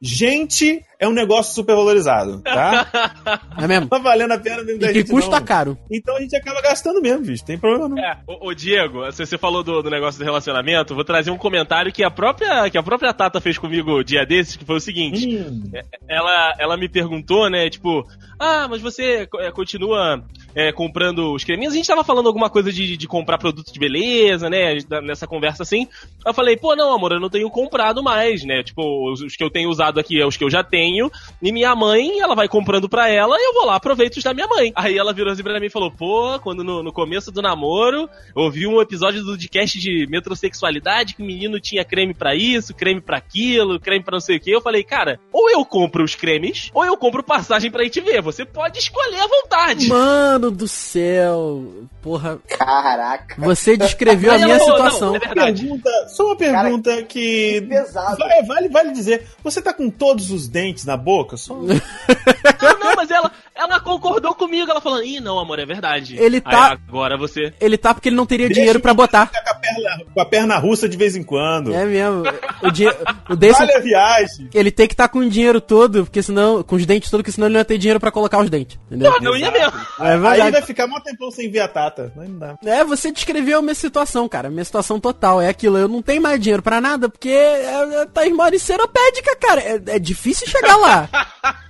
gente 0.01 0.81
é 1.01 1.09
um 1.09 1.13
negócio 1.13 1.53
super 1.55 1.75
valorizado, 1.75 2.41
tá? 2.43 3.43
É 3.59 3.67
mesmo. 3.67 3.89
tá 3.89 3.99
valendo 3.99 4.33
a 4.33 4.39
pena 4.39 4.63
mesmo 4.63 4.79
da 4.81 4.87
E 4.91 4.93
que 4.93 4.99
gente, 5.01 5.11
custa 5.11 5.41
não. 5.41 5.45
caro. 5.47 5.77
Então 5.91 6.17
a 6.17 6.21
gente 6.21 6.37
acaba 6.37 6.63
gastando 6.63 7.01
mesmo, 7.03 7.25
bicho. 7.27 7.45
Tem 7.45 7.59
problema 7.59 7.89
não. 7.89 7.99
É, 7.99 8.19
ô, 8.27 8.49
ô, 8.49 8.55
Diego, 8.55 9.11
se 9.11 9.27
você 9.27 9.37
falou 9.37 9.63
do, 9.65 9.83
do 9.83 9.91
negócio 9.91 10.19
do 10.21 10.25
relacionamento, 10.25 10.95
vou 10.95 11.03
trazer 11.05 11.31
um 11.33 11.37
comentário 11.37 11.93
que 11.93 12.05
a 12.05 12.11
própria 12.11 12.71
que 12.71 12.79
a 12.79 12.83
própria 12.83 13.13
Tata 13.13 13.41
fez 13.41 13.59
comigo 13.59 14.05
dia 14.05 14.25
desses, 14.25 14.55
que 14.57 14.65
foi 14.65 14.77
o 14.77 14.81
seguinte. 14.81 15.39
Hum, 15.39 15.71
Ela, 16.09 16.55
ela 16.59 16.77
me 16.77 16.89
perguntou, 16.89 17.51
né, 17.51 17.69
tipo, 17.69 18.07
ah, 18.39 18.69
mas 18.69 18.81
você 18.81 19.29
é, 19.41 19.51
continua 19.51 20.25
é, 20.55 20.73
comprando 20.73 21.33
os 21.35 21.45
creminhos. 21.45 21.73
A 21.73 21.77
gente 21.77 21.87
tava 21.87 22.05
falando 22.05 22.27
alguma 22.27 22.51
coisa 22.51 22.73
de, 22.73 22.97
de 22.97 23.09
comprar 23.09 23.39
produto 23.39 23.73
de 23.73 23.79
beleza, 23.79 24.49
né? 24.49 24.79
Nessa 25.03 25.27
conversa 25.27 25.63
assim. 25.63 25.87
Eu 26.25 26.35
falei, 26.35 26.57
pô, 26.57 26.75
não, 26.75 26.95
amor, 26.95 27.13
eu 27.13 27.21
não 27.21 27.31
tenho 27.31 27.51
comprado 27.51 28.03
mais, 28.03 28.45
né? 28.45 28.63
Tipo, 28.63 29.11
os, 29.11 29.21
os 29.21 29.37
que 29.37 29.45
eu 29.45 29.51
tenho 29.51 29.71
usado 29.71 29.99
aqui 29.99 30.21
é 30.21 30.27
os 30.27 30.37
que 30.37 30.45
eu 30.45 30.51
já 30.51 30.63
tenho. 30.63 31.11
E 31.43 31.53
minha 31.53 31.75
mãe, 31.75 32.21
ela 32.21 32.35
vai 32.35 32.49
comprando 32.49 32.89
pra 32.89 33.09
ela 33.09 33.37
e 33.39 33.49
eu 33.49 33.55
vou 33.55 33.67
lá, 33.67 33.77
aproveito 33.77 34.17
os 34.17 34.23
da 34.23 34.35
minha 34.35 34.47
mãe. 34.47 34.73
Aí 34.75 34.97
ela 34.97 35.13
virou 35.13 35.33
assim 35.33 35.43
pra 35.43 35.59
mim 35.61 35.67
e 35.67 35.71
falou, 35.71 35.91
pô, 35.91 36.39
quando 36.41 36.65
no, 36.65 36.83
no 36.83 36.93
começo 36.93 37.31
do 37.31 37.43
namoro, 37.43 38.09
ouvi 38.35 38.67
um 38.67 38.81
episódio 38.81 39.23
do 39.23 39.33
podcast 39.33 39.79
de 39.79 40.07
metrosexualidade 40.09 41.15
que 41.15 41.23
o 41.23 41.27
menino 41.27 41.61
tinha 41.61 41.85
creme 41.85 42.15
pra 42.15 42.35
isso, 42.35 42.75
creme 42.75 43.01
pra 43.01 43.19
aquilo, 43.19 43.81
creme 43.81 44.05
pra 44.05 44.17
não 44.17 44.21
sei 44.21 44.37
o 44.37 44.41
que. 44.41 44.51
Eu 44.51 44.61
falei, 44.61 44.83
cara, 44.83 45.21
ou 45.33 45.51
eu 45.51 45.65
compro 45.65 46.05
os 46.05 46.15
cremes, 46.15 46.71
ou 46.75 46.85
eu 46.85 46.97
compro 46.97 47.23
passagem 47.23 47.71
pra 47.71 47.85
gente 47.85 48.01
ver. 48.01 48.21
Você 48.23 48.45
pode 48.45 48.79
escolher 48.79 49.21
à 49.21 49.27
vontade. 49.27 49.89
Mano 49.89 50.40
do 50.49 50.69
céu. 50.69 51.65
Porra, 52.01 52.39
Caraca. 52.47 53.35
você 53.37 53.77
descreveu 53.77 54.33
a 54.33 54.39
minha 54.39 54.61
falou, 54.61 54.77
situação. 54.77 55.09
não, 55.09 55.17
é 55.17 55.19
verdade. 55.19 55.63
Pergunta, 55.63 55.91
só 56.07 56.27
uma 56.27 56.37
pergunta 56.37 57.03
que. 57.03 57.61
que 57.61 57.63
pesado. 57.63 58.17
Vale, 58.47 58.69
vale 58.69 58.93
dizer, 58.93 59.27
você 59.43 59.61
tá 59.61 59.75
com 59.75 59.91
todos 59.91 60.31
os 60.31 60.47
dentes 60.47 60.85
na 60.85 60.97
boca? 60.97 61.37
Só... 61.37 61.59
Não, 62.63 62.79
não, 62.79 62.97
mas 62.97 63.11
ela, 63.11 63.31
ela 63.55 63.81
concordou 63.81 64.35
comigo. 64.35 64.71
Ela 64.71 64.81
falou, 64.81 65.03
ih, 65.03 65.21
não, 65.21 65.39
amor, 65.39 65.59
é 65.59 65.67
verdade. 65.67 66.17
Ele 66.19 66.37
Aí, 66.37 66.41
tá- 66.41 66.73
agora 66.89 67.17
você. 67.17 67.53
Ele 67.61 67.77
tá 67.77 67.95
porque 67.95 68.09
ele 68.09 68.17
não 68.17 68.27
teria 68.27 68.47
Deixa 68.47 68.61
dinheiro 68.61 68.81
pra 68.81 68.95
botar. 68.95 69.27
Fica 69.27 69.43
com 69.43 69.51
a 69.51 69.55
perna, 69.55 70.05
com 70.15 70.21
a 70.21 70.25
perna 70.25 70.59
russa 70.59 70.89
de 70.89 70.97
vez 70.97 71.17
em 71.17 71.23
quando. 71.23 71.75
É 71.75 71.85
mesmo. 71.85 72.23
O, 72.63 72.71
dinhe... 72.71 72.91
o 73.29 73.37
Deison, 73.37 73.59
Vale 73.59 73.75
a 73.75 73.81
viagem. 73.81 74.49
ele 74.55 74.71
tem 74.71 74.87
que 74.87 74.95
estar 74.95 75.09
com 75.09 75.19
o 75.21 75.29
dinheiro 75.29 75.61
todo, 75.61 76.05
porque 76.05 76.23
senão, 76.23 76.63
com 76.63 76.77
os 76.77 76.87
dentes 76.87 77.11
todos, 77.11 77.23
porque 77.23 77.33
senão 77.33 77.47
ele 77.47 77.55
não 77.55 77.61
ia 77.61 77.65
ter 77.65 77.79
dinheiro 77.79 78.01
pra 78.01 78.11
colocar 78.11 78.39
os 78.41 78.51
dentes. 78.51 78.79
Entendeu? 78.87 79.13
Não, 79.13 79.21
não 79.21 79.37
ia 79.37 79.51
mesmo. 79.51 79.73
É 80.01 80.13
Aí 80.43 80.51
vai 80.51 80.63
ficar 80.63 80.87
mó 80.87 80.99
tempão 81.01 81.31
sem 81.31 81.51
ver 81.51 81.61
a 81.61 81.69
Tata. 81.69 82.13
Aí 82.19 82.29
Não 82.29 82.39
dá. 82.39 82.59
É, 82.65 82.85
você 82.85 83.11
descreveu 83.13 83.59
a 83.59 83.63
minha 83.63 83.75
situação, 83.75 84.29
cara. 84.29 84.51
Minha 84.51 84.65
situação 84.65 84.99
total. 85.01 85.41
É 85.41 85.49
aquilo. 85.49 85.79
Eu 85.79 85.89
não 85.89 86.03
tenho 86.03 86.23
mais 86.23 86.41
dinheiro 86.41 86.63
pra 86.63 86.81
nada, 86.81 87.09
porque 87.09 87.29
é, 87.29 88.03
é, 88.03 88.07
tá 88.07 88.27
em 88.27 88.33
mora 88.33 88.55
em 88.55 88.59
seropédica, 88.59 89.37
cara. 89.37 89.61
É, 89.61 89.81
é 89.87 89.99
difícil 89.99 90.47
chegar 90.49 90.77
lá. 90.77 91.09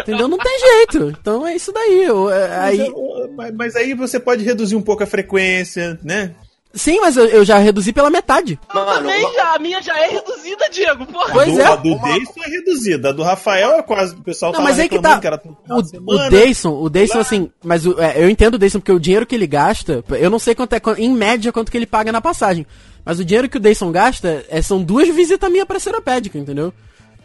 Entendeu? 0.00 0.28
Não 0.28 0.38
tem 0.38 0.58
jeito. 0.58 1.16
Então 1.20 1.46
é 1.46 1.54
isso 1.56 1.72
daí. 1.72 2.04
Eu, 2.04 2.30
é, 2.30 2.48
Mas, 2.48 2.80
aí, 2.80 2.86
eu- 2.86 3.30
mas- 3.36 3.54
mas 3.54 3.76
aí 3.76 3.94
você 3.94 4.18
pode 4.20 4.44
reduzir 4.44 4.76
um 4.76 4.82
pouco 4.82 5.02
a 5.02 5.06
frequência, 5.06 5.98
né? 6.02 6.34
sim, 6.72 7.00
mas 7.00 7.16
eu, 7.16 7.24
eu 7.26 7.44
já 7.44 7.58
reduzi 7.58 7.92
pela 7.92 8.08
metade. 8.10 8.56
Mano, 8.72 8.92
também 8.92 9.24
uma- 9.24 9.34
já, 9.34 9.54
a 9.56 9.58
minha 9.58 9.82
já 9.82 9.98
é 9.98 10.08
reduzida, 10.08 10.68
Diego. 10.70 11.04
Porra. 11.04 11.32
Pois 11.32 11.52
do, 11.52 11.60
é. 11.60 11.64
A 11.64 11.74
do 11.76 11.88
Uma- 11.94 12.08
Deison 12.12 12.32
é 12.44 12.48
reduzida. 12.48 13.08
A 13.08 13.12
do 13.12 13.22
Rafael 13.24 13.72
é 13.72 13.82
quase. 13.82 14.14
O 14.14 14.22
pessoal 14.22 14.52
Não, 14.52 14.58
tava 14.58 14.68
mas 14.70 14.78
aí 14.78 14.88
que 14.88 14.94
reclamando 14.94 15.20
tá. 15.20 15.20
que 15.20 15.26
era 15.26 15.42
O, 15.68 15.78
o. 16.14 16.30
Dayson, 16.30 16.70
o 16.80 16.88
Dayson, 16.88 17.18
assim, 17.18 17.50
mas 17.64 17.84
o- 17.86 18.00
é, 18.00 18.22
eu 18.22 18.30
entendo 18.30 18.54
o 18.54 18.58
Dayson, 18.58 18.78
porque 18.78 18.92
o 18.92 19.00
dinheiro 19.00 19.26
que 19.26 19.34
ele 19.34 19.48
gasta, 19.48 20.04
eu 20.10 20.30
não 20.30 20.38
sei 20.38 20.54
quanto 20.54 20.72
é, 20.74 20.80
em 20.98 21.12
média, 21.12 21.50
quanto 21.52 21.72
que 21.72 21.76
ele 21.76 21.86
paga 21.86 22.12
na 22.12 22.20
passagem. 22.20 22.64
Mas 23.04 23.18
o 23.18 23.24
dinheiro 23.24 23.48
que 23.48 23.56
o 23.56 23.60
Dayson 23.60 23.90
gasta 23.90 24.44
é, 24.48 24.62
são 24.62 24.80
duas 24.80 25.08
visitas 25.08 25.50
minhas 25.50 25.66
pra 25.66 25.80
seropédica, 25.80 26.38
entendeu? 26.38 26.72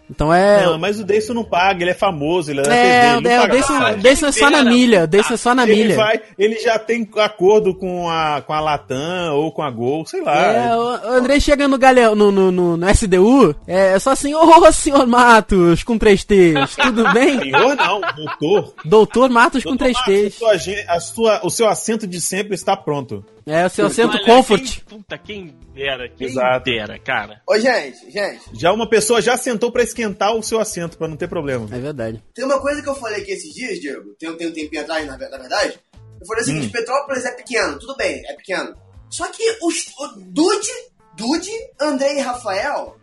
Então 0.09 0.33
é. 0.33 0.63
Não, 0.65 0.77
mas 0.77 0.99
o 0.99 1.03
Deison 1.03 1.33
não 1.33 1.43
paga, 1.43 1.83
ele 1.83 1.91
é 1.91 1.95
famoso, 1.95 2.51
ele 2.51 2.59
é 2.59 2.63
é, 2.63 3.15
TV, 3.15 3.29
é, 3.29 3.41
o. 3.41 3.97
Dayson 4.01 4.27
é 4.27 4.31
só 4.31 4.49
na 4.51 4.63
milha, 4.63 5.03
o 5.03 5.07
Dayson 5.07 5.33
é 5.33 5.37
só 5.37 5.55
na 5.55 5.63
Ele 5.63 5.75
milha. 5.83 5.95
vai, 5.95 6.21
ele 6.37 6.59
já 6.59 6.77
tem 6.77 7.09
acordo 7.17 7.73
com 7.73 8.07
a, 8.09 8.41
com 8.41 8.53
a 8.53 8.59
Latam 8.59 9.35
ou 9.35 9.51
com 9.51 9.63
a 9.63 9.71
Gol, 9.71 10.05
sei 10.05 10.21
lá. 10.21 10.35
É, 10.35 10.75
o 10.77 10.89
André 11.11 11.39
chega 11.39 11.67
no, 11.67 11.77
galeão, 11.77 12.15
no, 12.15 12.31
no, 12.31 12.51
no, 12.51 12.77
no 12.77 12.89
SDU, 12.89 13.55
é 13.65 13.97
só 13.97 14.11
assim, 14.11 14.33
ô 14.35 14.71
senhor 14.71 15.07
Matos, 15.07 15.83
com 15.83 15.97
três 15.97 16.23
T's, 16.23 16.75
tudo 16.75 17.03
bem? 17.13 17.39
Senhor 17.39 17.75
não, 17.75 18.01
doutor. 18.15 18.73
Doutor 18.85 19.29
Matos 19.29 19.63
com 19.63 19.69
Doutor 19.75 19.85
três 19.85 19.97
Marcos, 19.97 20.35
T's. 20.37 20.43
a 20.43 20.59
sua 20.59 20.95
a 20.95 20.99
sua- 20.99 21.39
o 21.43 21.49
seu 21.49 21.67
assento 21.67 22.05
de 22.05 22.21
sempre 22.21 22.53
está 22.55 22.77
pronto. 22.77 23.25
É, 23.47 23.65
o 23.65 23.69
seu 23.69 23.85
assento 23.85 24.15
Olha, 24.17 24.25
comfort. 24.25 24.63
Quem, 24.63 24.83
puta, 24.97 25.17
quem 25.17 25.47
dera, 25.73 26.09
quem 26.09 26.27
Exato. 26.27 26.65
dera, 26.65 26.97
cara. 26.97 27.41
Ô, 27.47 27.57
gente, 27.59 28.09
gente, 28.09 28.41
Já 28.53 28.71
uma 28.73 28.89
pessoa 28.89 29.21
já 29.21 29.37
sentou 29.37 29.71
pra 29.71 29.83
esquentar 29.83 30.33
o 30.35 30.41
seu 30.41 30.59
assento, 30.59 30.97
pra 30.97 31.07
não 31.07 31.15
ter 31.15 31.27
problema. 31.27 31.67
É 31.71 31.79
verdade. 31.79 32.23
tem 32.33 32.43
uma 32.43 32.59
coisa 32.59 32.81
que 32.81 32.89
eu 32.89 32.95
falei 32.95 33.21
aqui 33.21 33.31
esses 33.31 33.53
dias, 33.53 33.79
Diego, 33.79 34.15
tem, 34.19 34.29
um- 34.29 34.35
tem 34.37 34.47
um 34.47 34.51
tempinho 34.51 34.81
atrás, 34.81 35.05
na, 35.05 35.15
na 35.17 35.37
verdade. 35.37 35.79
Eu 36.19 36.25
falei 36.25 36.41
o 36.41 36.45
seguinte, 36.45 36.69
Petrópolis 36.69 37.25
é 37.25 37.31
pequeno, 37.31 37.77
tudo 37.77 37.95
bem, 37.95 38.23
é 38.27 38.33
pequeno. 38.33 38.75
Só 39.09 39.27
que 39.27 39.43
os, 39.61 39.85
o 39.99 40.07
Dude, 40.17 40.71
Dude, 41.15 41.51
André 41.79 42.15
e 42.17 42.21
Rafael 42.21 42.97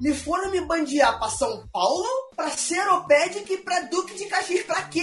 me 0.00 0.14
foram 0.14 0.50
me 0.50 0.60
bandear 0.60 1.18
pra 1.18 1.28
São 1.28 1.66
Paulo, 1.72 2.06
pra 2.36 2.48
Seropédica 2.50 3.52
e 3.52 3.58
pra 3.58 3.80
Duque 3.80 4.14
de 4.14 4.26
Caxias. 4.26 4.62
Pra 4.64 4.82
quê? 4.84 5.02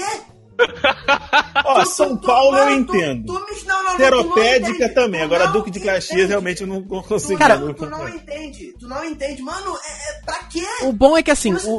Ó, 1.65 1.81
Tu- 1.81 1.89
São 1.89 2.17
Paulo 2.17 2.57
eu 2.57 2.69
entendo. 2.71 3.33
Seropédica 3.97 4.69
entende. 4.71 4.93
também. 4.93 5.21
Agora, 5.21 5.45
não 5.45 5.53
Duque 5.53 5.71
de 5.71 5.79
Caxias, 5.79 6.11
entende. 6.11 6.27
realmente 6.27 6.61
eu 6.61 6.67
não 6.67 6.81
consigo. 6.83 7.37
Cara, 7.37 7.57
não, 7.57 7.73
tu 7.73 7.85
não 7.85 8.07
entende, 8.07 8.73
tu 8.79 8.87
não 8.87 9.03
entende. 9.03 9.41
Mano, 9.41 9.75
é, 9.75 10.09
é, 10.17 10.21
pra 10.25 10.39
quê? 10.45 10.63
O 10.83 10.91
bom 10.93 11.17
é 11.17 11.23
que 11.23 11.31
assim, 11.31 11.53
o, 11.53 11.77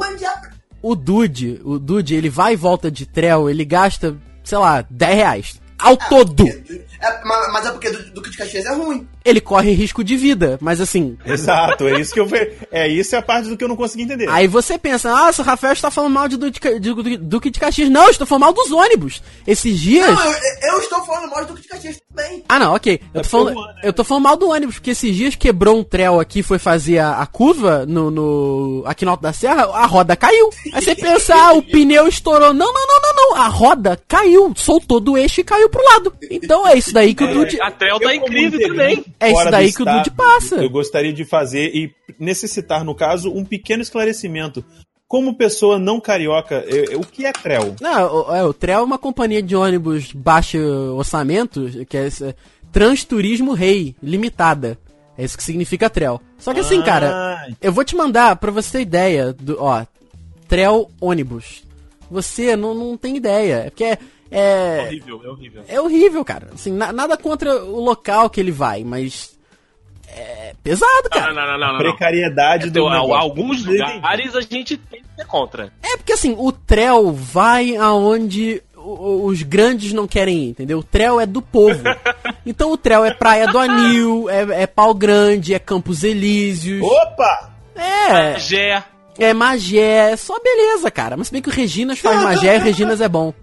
o 0.81 0.95
Dude, 0.95 1.61
o 1.63 1.77
Dude, 1.79 2.15
ele 2.15 2.29
vai 2.29 2.53
e 2.53 2.57
volta 2.57 2.89
de 2.91 3.05
trel, 3.05 3.49
ele 3.49 3.65
gasta, 3.65 4.15
sei 4.43 4.57
lá, 4.57 4.85
10 4.89 5.15
reais. 5.15 5.61
Ao 5.77 5.95
todo. 5.95 6.45
É, 6.45 7.23
ma- 7.25 7.47
mas 7.53 7.65
é 7.65 7.71
porque 7.71 7.89
Du- 7.89 8.11
Duque 8.11 8.29
de 8.29 8.37
Caxias 8.37 8.65
é 8.65 8.73
ruim. 8.73 9.07
Ele 9.25 9.41
corre 9.41 9.71
risco 9.71 10.03
de 10.03 10.15
vida, 10.15 10.57
mas 10.61 10.79
assim. 10.79 11.17
Exato, 11.25 11.87
é 11.87 11.99
isso 11.99 12.13
que 12.13 12.19
eu 12.19 12.25
ve... 12.25 12.53
É 12.71 12.87
isso 12.87 13.15
é 13.15 13.19
a 13.19 13.21
parte 13.21 13.49
do 13.49 13.57
que 13.57 13.63
eu 13.63 13.67
não 13.67 13.75
consegui 13.75 14.03
entender. 14.03 14.29
Aí 14.29 14.47
você 14.47 14.77
pensa, 14.77 15.09
nossa, 15.11 15.41
o 15.41 15.45
Rafael 15.45 15.73
está 15.73 15.91
falando 15.91 16.13
mal 16.13 16.27
de 16.27 16.37
Duque 16.37 16.59
de, 16.59 16.79
de 16.79 16.93
Duque- 16.93 17.17
Duque 17.17 17.49
de 17.49 17.59
Caxias. 17.59 17.89
Não, 17.89 18.03
eu 18.05 18.09
estou 18.11 18.25
falando 18.25 18.41
mal 18.43 18.53
dos 18.53 18.71
ônibus. 18.71 19.21
Esses 19.45 19.77
dias. 19.79 20.07
Não, 20.07 20.23
eu, 20.25 20.39
eu 20.73 20.79
estou 20.79 21.03
falando 21.05 21.29
mal 21.29 21.41
de 21.41 21.47
Duque 21.51 21.61
de 21.63 21.67
Caxias 21.67 21.97
também. 22.15 22.43
Ah, 22.47 22.59
não, 22.59 22.73
ok. 22.75 23.01
Eu 23.13 23.21
tô, 23.21 23.27
É 23.27 23.29
falando, 23.29 23.53
porque 23.55 23.87
eu- 23.87 23.93
tô 23.93 24.03
falando 24.03 24.23
mal 24.23 24.37
do 24.37 24.49
ônibus, 24.49 24.75
porque 24.75 24.91
esses 24.91 25.15
dias 25.15 25.35
quebrou 25.35 25.77
um 25.77 25.83
trel 25.83 26.19
aqui, 26.19 26.41
foi 26.41 26.57
fazer 26.57 26.99
a, 26.99 27.17
a 27.19 27.25
curva 27.25 27.85
no, 27.85 28.09
no- 28.09 28.83
aqui 28.85 29.03
no 29.05 29.11
Alto 29.11 29.21
da 29.21 29.33
Serra, 29.33 29.63
a 29.65 29.85
roda 29.85 30.15
caiu. 30.15 30.49
Aí 30.73 30.81
você 30.81 30.95
pensa, 30.95 31.35
ah, 31.35 31.53
o 31.53 31.61
pneu 31.61 32.07
estourou. 32.07 32.53
Não, 32.53 32.73
não, 32.73 32.87
não, 32.87 33.01
não, 33.01 33.15
não. 33.15 33.35
A 33.41 33.47
roda 33.47 33.99
caiu, 34.07 34.53
soltou 34.55 34.99
do 34.99 35.17
eixo 35.17 35.41
e 35.41 35.43
caiu 35.43 35.69
pro 35.69 35.83
lado. 35.83 36.13
Então 36.31 36.67
é 36.67 36.77
isso 36.77 36.93
daí 36.93 37.13
que 37.13 37.23
o 37.23 37.33
Dude. 37.33 37.59
A 37.61 37.69
Trel 37.71 37.99
tá 37.99 38.15
integrante 38.15 38.59
também. 38.67 39.05
É 39.19 39.31
isso 39.31 39.51
daí 39.51 39.73
que 39.73 39.81
o 39.81 39.85
Dude 39.85 40.11
passa. 40.11 40.55
Eu 40.55 40.69
gostaria 40.69 41.11
de 41.13 41.25
fazer 41.25 41.71
e 41.75 41.91
necessitar, 42.19 42.83
no 42.83 42.95
caso, 42.95 43.31
um 43.31 43.43
pequeno 43.43 43.81
esclarecimento. 43.81 44.63
Como 45.07 45.35
pessoa 45.35 45.79
não 45.79 45.99
carioca, 45.99 46.63
eu- 46.67 46.85
eu- 46.85 46.99
o 46.99 47.05
que 47.05 47.25
é 47.25 47.33
Creu? 47.33 47.75
Não, 47.81 48.27
o, 48.29 48.35
é, 48.35 48.43
o 48.45 48.53
TREL 48.53 48.79
é 48.79 48.83
uma 48.83 48.97
companhia 48.99 49.41
de 49.41 49.55
ônibus 49.55 50.13
baixo 50.13 50.57
orçamento, 50.95 51.67
que 51.89 51.97
é 51.97 52.07
esse- 52.07 52.35
Transturismo 52.71 53.53
Rei, 53.53 53.95
limitada. 54.01 54.77
É 55.17 55.23
isso 55.25 55.35
que 55.35 55.43
significa 55.43 55.89
TREL. 55.89 56.21
Só 56.37 56.53
que 56.53 56.59
assim, 56.61 56.81
cara, 56.83 57.11
Ah, 57.11 57.47
eu 57.61 57.73
vou 57.73 57.83
te 57.83 57.95
mandar 57.95 58.35
pra 58.37 58.51
você 58.51 58.71
ter 58.77 58.81
ideia 58.81 59.33
do, 59.33 59.57
ó, 59.59 59.83
TREL 60.47 60.89
ônibus. 61.01 61.63
Você 62.09 62.55
não, 62.55 62.73
não 62.73 62.95
tem 62.95 63.17
ideia. 63.17 63.63
É 63.65 63.69
porque 63.71 63.83
é, 63.83 63.97
É 64.31 64.77
é, 64.81 64.85
horrível, 64.87 65.21
é 65.23 65.27
horrível. 65.29 65.63
é 65.67 65.81
horrível, 65.81 66.25
cara. 66.25 66.49
Assim, 66.53 66.71
na- 66.71 66.91
nada 66.93 67.17
contra 67.17 67.63
o 67.63 67.79
local 67.81 68.29
que 68.29 68.39
ele 68.39 68.51
vai, 68.51 68.83
mas 68.83 69.37
é 70.07 70.53
pesado, 70.63 71.09
cara. 71.11 71.33
não, 71.33 71.41
não, 71.45 71.51
não, 71.51 71.57
não. 71.59 71.73
não. 71.73 71.77
precariedade 71.79 72.69
do 72.69 72.79
Então, 72.79 72.89
negócio. 72.89 73.13
alguns 73.15 73.65
lugares 73.65 74.35
a 74.35 74.41
gente 74.41 74.77
tem 74.77 75.01
que 75.01 75.07
ser 75.15 75.25
contra. 75.25 75.71
É 75.83 75.97
porque 75.97 76.13
assim, 76.13 76.35
o 76.37 76.51
Trel 76.51 77.11
vai 77.11 77.75
aonde 77.75 78.61
os 78.81 79.43
grandes 79.43 79.91
não 79.93 80.07
querem 80.07 80.45
ir, 80.45 80.49
entendeu? 80.49 80.79
O 80.79 80.83
Trel 80.83 81.19
é 81.19 81.25
do 81.25 81.41
povo. 81.41 81.81
Então 82.45 82.71
o 82.71 82.77
Trel 82.77 83.05
é 83.05 83.13
Praia 83.13 83.45
do 83.47 83.59
Anil, 83.59 84.27
é, 84.29 84.63
é 84.63 84.65
Pau 84.67 84.93
Grande, 84.93 85.53
é 85.53 85.59
Campos 85.59 86.03
Elíseos. 86.03 86.81
Opa! 86.81 87.51
É, 87.75 88.39
Gé. 88.39 88.83
é 89.19 89.33
Magé, 89.33 90.11
é 90.13 90.15
só 90.15 90.39
beleza, 90.39 90.89
cara. 90.89 91.15
Mas 91.15 91.27
se 91.27 91.33
bem 91.33 91.41
que 91.43 91.49
o 91.49 91.53
Reginas 91.53 91.99
faz 91.99 92.19
Magé 92.23 92.55
e 92.55 92.59
o 92.59 92.63
Reginas 92.63 93.01
é 93.01 93.07
bom. 93.09 93.33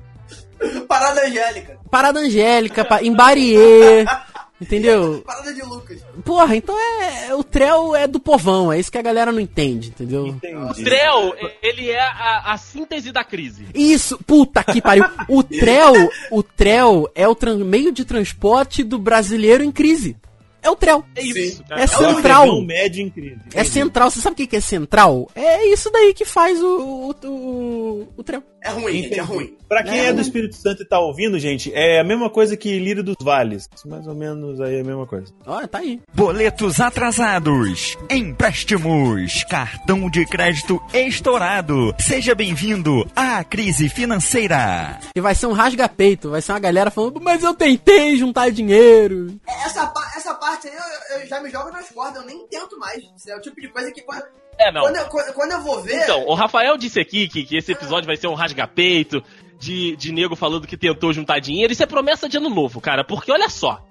Parada 0.88 1.26
Angélica. 1.26 1.78
Parada 1.90 2.20
Angélica, 2.20 2.84
pa- 2.84 3.02
em 3.02 3.12
Bariê, 3.14 4.04
entendeu? 4.60 5.22
Parada 5.26 5.52
de 5.52 5.62
Lucas. 5.62 6.00
Porra, 6.24 6.56
então 6.56 6.76
é. 6.78 7.34
O 7.34 7.44
Trel 7.44 7.94
é 7.94 8.06
do 8.06 8.18
povão, 8.18 8.72
é 8.72 8.78
isso 8.78 8.90
que 8.90 8.98
a 8.98 9.02
galera 9.02 9.30
não 9.32 9.40
entende, 9.40 9.88
entendeu? 9.88 10.24
O 10.24 10.26
Entendi. 10.28 10.84
Trel, 10.84 11.34
ele 11.62 11.90
é 11.90 12.00
a, 12.00 12.52
a 12.52 12.58
síntese 12.58 13.12
da 13.12 13.22
crise. 13.24 13.66
Isso, 13.74 14.18
puta 14.26 14.64
que 14.64 14.80
pariu. 14.80 15.04
O 15.28 15.42
Trel, 15.42 15.92
o 16.30 16.42
Trel 16.42 17.08
é 17.14 17.28
o 17.28 17.34
tran- 17.34 17.58
meio 17.58 17.92
de 17.92 18.04
transporte 18.04 18.82
do 18.82 18.98
brasileiro 18.98 19.62
em 19.62 19.70
crise. 19.70 20.16
É 20.62 20.70
o 20.70 20.74
Trel. 20.74 21.04
É 21.14 21.22
isso. 21.22 21.62
É 21.70 21.82
É 21.82 21.86
central. 21.86 22.42
um 22.46 22.48
afegão 22.48 22.62
médio 22.62 23.00
em 23.00 23.08
crise. 23.08 23.38
É 23.54 23.62
central. 23.62 24.10
Você 24.10 24.20
sabe 24.20 24.42
o 24.42 24.48
que 24.48 24.56
é 24.56 24.60
central? 24.60 25.30
É 25.32 25.64
isso 25.68 25.88
daí 25.92 26.12
que 26.12 26.24
faz 26.24 26.60
o, 26.60 27.14
o, 27.22 27.26
o, 27.28 28.08
o 28.16 28.22
Trel. 28.24 28.42
É 28.66 28.70
ruim, 28.70 29.02
gente, 29.02 29.18
é 29.18 29.22
ruim. 29.22 29.56
Pra 29.68 29.82
quem 29.82 29.98
É. 30.00 30.06
é 30.06 30.12
do 30.12 30.20
Espírito 30.20 30.56
Santo 30.56 30.82
e 30.82 30.86
tá 30.88 30.98
ouvindo, 30.98 31.38
gente, 31.38 31.72
é 31.74 32.00
a 32.00 32.04
mesma 32.04 32.28
coisa 32.30 32.56
que 32.56 32.78
Lírio 32.78 33.02
dos 33.02 33.16
Vales. 33.20 33.68
Mais 33.84 34.06
ou 34.06 34.14
menos 34.14 34.60
aí 34.60 34.76
é 34.76 34.80
a 34.80 34.84
mesma 34.84 35.06
coisa. 35.06 35.32
Olha, 35.46 35.66
tá 35.68 35.78
aí. 35.78 36.00
Boletos 36.14 36.80
atrasados, 36.80 37.96
empréstimos, 38.10 39.44
cartão 39.44 40.08
de 40.10 40.24
crédito 40.26 40.80
estourado. 40.92 41.94
Seja 41.98 42.34
bem-vindo 42.34 43.08
à 43.14 43.42
crise 43.44 43.88
financeira. 43.88 44.98
E 45.14 45.20
vai 45.20 45.34
ser 45.34 45.46
um 45.46 45.52
rasga-peito. 45.52 46.30
Vai 46.30 46.40
ser 46.42 46.52
uma 46.52 46.58
galera 46.58 46.90
falando, 46.90 47.20
mas 47.20 47.42
eu 47.42 47.54
tentei 47.54 48.16
juntar 48.16 48.50
dinheiro. 48.50 49.34
Essa, 49.46 49.86
pa- 49.86 50.12
essa 50.16 50.34
parte 50.34 50.68
aí 50.68 50.74
eu, 50.74 51.20
eu 51.20 51.26
já 51.26 51.40
me 51.40 51.50
jogo 51.50 51.70
nas 51.70 51.88
cordas, 51.90 52.22
eu 52.22 52.26
nem 52.26 52.46
tento 52.48 52.78
mais. 52.78 53.02
Isso 53.16 53.30
é 53.30 53.36
o 53.36 53.40
tipo 53.40 53.60
de 53.60 53.68
coisa 53.68 53.90
que 53.92 54.02
quando, 54.02 54.24
É, 54.58 54.72
não. 54.72 54.82
quando, 54.82 54.96
eu, 54.96 55.06
quando, 55.06 55.34
quando 55.34 55.52
eu 55.52 55.62
vou 55.62 55.82
ver. 55.82 56.02
Então, 56.02 56.24
o 56.26 56.34
Rafael 56.34 56.76
disse 56.76 56.98
aqui 56.98 57.28
que, 57.28 57.44
que 57.44 57.56
esse 57.56 57.72
episódio 57.72 58.06
vai 58.06 58.16
ser 58.16 58.26
um 58.26 58.34
rasga-peito 58.34 59.22
de, 59.58 59.96
de 59.96 60.12
nego 60.12 60.36
falando 60.36 60.66
que 60.66 60.76
tentou 60.76 61.12
juntar 61.12 61.38
dinheiro. 61.38 61.72
Isso 61.72 61.82
é 61.82 61.86
promessa 61.86 62.28
de 62.28 62.36
ano 62.36 62.48
novo, 62.48 62.80
cara. 62.80 63.04
Porque 63.04 63.30
olha 63.30 63.48
só. 63.48 63.84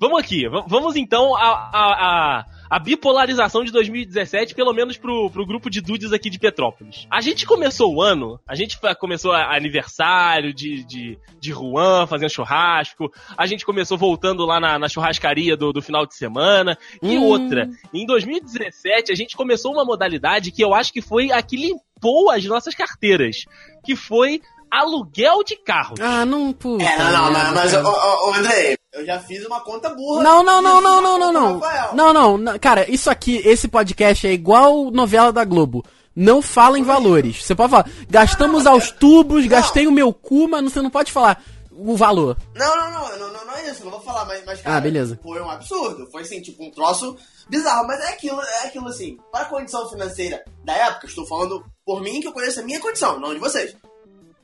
Vamos 0.00 0.20
aqui. 0.20 0.48
Vamos 0.66 0.96
então 0.96 1.36
a, 1.36 1.70
a, 1.72 1.92
a, 2.40 2.44
a 2.72 2.78
bipolarização 2.78 3.62
de 3.64 3.70
2017, 3.70 4.54
pelo 4.54 4.72
menos 4.72 4.96
pro, 4.96 5.28
pro 5.28 5.44
grupo 5.44 5.68
de 5.68 5.82
dudes 5.82 6.10
aqui 6.10 6.30
de 6.30 6.38
Petrópolis. 6.38 7.06
A 7.10 7.20
gente 7.20 7.44
começou 7.44 7.94
o 7.94 8.00
ano, 8.00 8.40
a 8.48 8.54
gente 8.54 8.78
começou 8.98 9.32
a- 9.32 9.54
aniversário 9.54 10.54
de, 10.54 10.82
de, 10.84 11.18
de 11.38 11.50
Juan, 11.52 12.06
fazendo 12.06 12.30
churrasco. 12.30 13.12
A 13.36 13.46
gente 13.46 13.66
começou 13.66 13.98
voltando 13.98 14.46
lá 14.46 14.58
na, 14.58 14.78
na 14.78 14.88
churrascaria 14.88 15.54
do, 15.54 15.70
do 15.70 15.82
final 15.82 16.06
de 16.06 16.14
semana. 16.16 16.78
E 17.02 17.18
Hum. 17.18 17.24
outra, 17.24 17.68
em 17.92 18.06
2017 18.06 19.12
a 19.12 19.14
gente 19.14 19.36
começou 19.36 19.72
uma 19.72 19.84
modalidade 19.84 20.50
que 20.50 20.64
eu 20.64 20.72
acho 20.72 20.92
que 20.94 21.02
foi 21.02 21.30
a 21.30 21.42
que 21.42 21.56
limpou 21.56 22.30
as 22.30 22.42
nossas 22.46 22.74
carteiras, 22.74 23.44
que 23.84 23.94
foi 23.94 24.40
aluguel 24.70 25.44
de 25.44 25.56
carros. 25.56 26.00
Ah, 26.00 26.24
não, 26.24 26.52
puta. 26.54 26.82
É, 26.84 26.96
não, 26.98 27.12
não, 27.30 27.32
mas, 27.32 27.52
mas 27.52 27.74
ô, 27.74 27.90
ô, 28.30 28.34
Andrei, 28.34 28.78
eu 28.92 29.04
já 29.06 29.18
fiz 29.20 29.44
uma 29.46 29.60
conta 29.60 29.90
burra. 29.90 30.22
Não, 30.22 30.42
não, 30.42 30.60
não, 30.60 30.80
não, 30.80 31.00
não, 31.00 31.18
não, 31.18 31.32
não. 31.32 31.60
Não, 31.94 32.12
não, 32.12 32.38
não. 32.38 32.58
Cara, 32.58 32.90
isso 32.90 33.10
aqui, 33.10 33.36
esse 33.44 33.68
podcast 33.68 34.26
é 34.26 34.32
igual 34.32 34.90
novela 34.90 35.32
da 35.32 35.44
Globo. 35.44 35.84
Não 36.14 36.42
fala 36.42 36.78
em 36.78 36.82
valores. 36.82 37.42
Você 37.42 37.54
pode 37.54 37.70
falar, 37.70 37.88
gastamos 38.08 38.66
aos 38.66 38.90
tubos, 38.90 39.46
gastei 39.46 39.86
o 39.86 39.92
meu 39.92 40.12
cu, 40.12 40.46
mas 40.46 40.62
você 40.64 40.82
não 40.82 40.90
pode 40.90 41.10
falar 41.10 41.42
o 41.74 41.96
valor. 41.96 42.36
Não, 42.54 42.76
não, 42.76 42.90
não, 42.90 43.18
não, 43.18 43.32
não, 43.32 43.46
não 43.46 43.54
é 43.56 43.70
isso, 43.70 43.82
não 43.82 43.90
vou 43.92 44.00
falar, 44.00 44.26
mas, 44.26 44.44
mas 44.44 44.60
cara, 44.60 44.76
Ah, 44.76 44.80
beleza. 44.80 45.18
foi 45.22 45.40
um 45.40 45.50
absurdo, 45.50 46.06
foi 46.12 46.20
assim, 46.20 46.40
tipo, 46.42 46.62
um 46.62 46.70
troço 46.70 47.16
bizarro, 47.48 47.86
mas 47.86 47.98
é 48.00 48.08
aquilo, 48.10 48.40
é 48.40 48.66
aquilo 48.66 48.88
assim, 48.88 49.16
para 49.32 49.42
a 49.44 49.48
condição 49.48 49.88
financeira 49.88 50.44
da 50.64 50.74
época, 50.74 51.06
estou 51.06 51.26
falando 51.26 51.64
por 51.84 52.02
mim 52.02 52.20
que 52.20 52.28
eu 52.28 52.32
conheço 52.32 52.60
a 52.60 52.62
minha 52.62 52.78
condição, 52.78 53.18
não 53.18 53.32
de 53.32 53.40
vocês. 53.40 53.74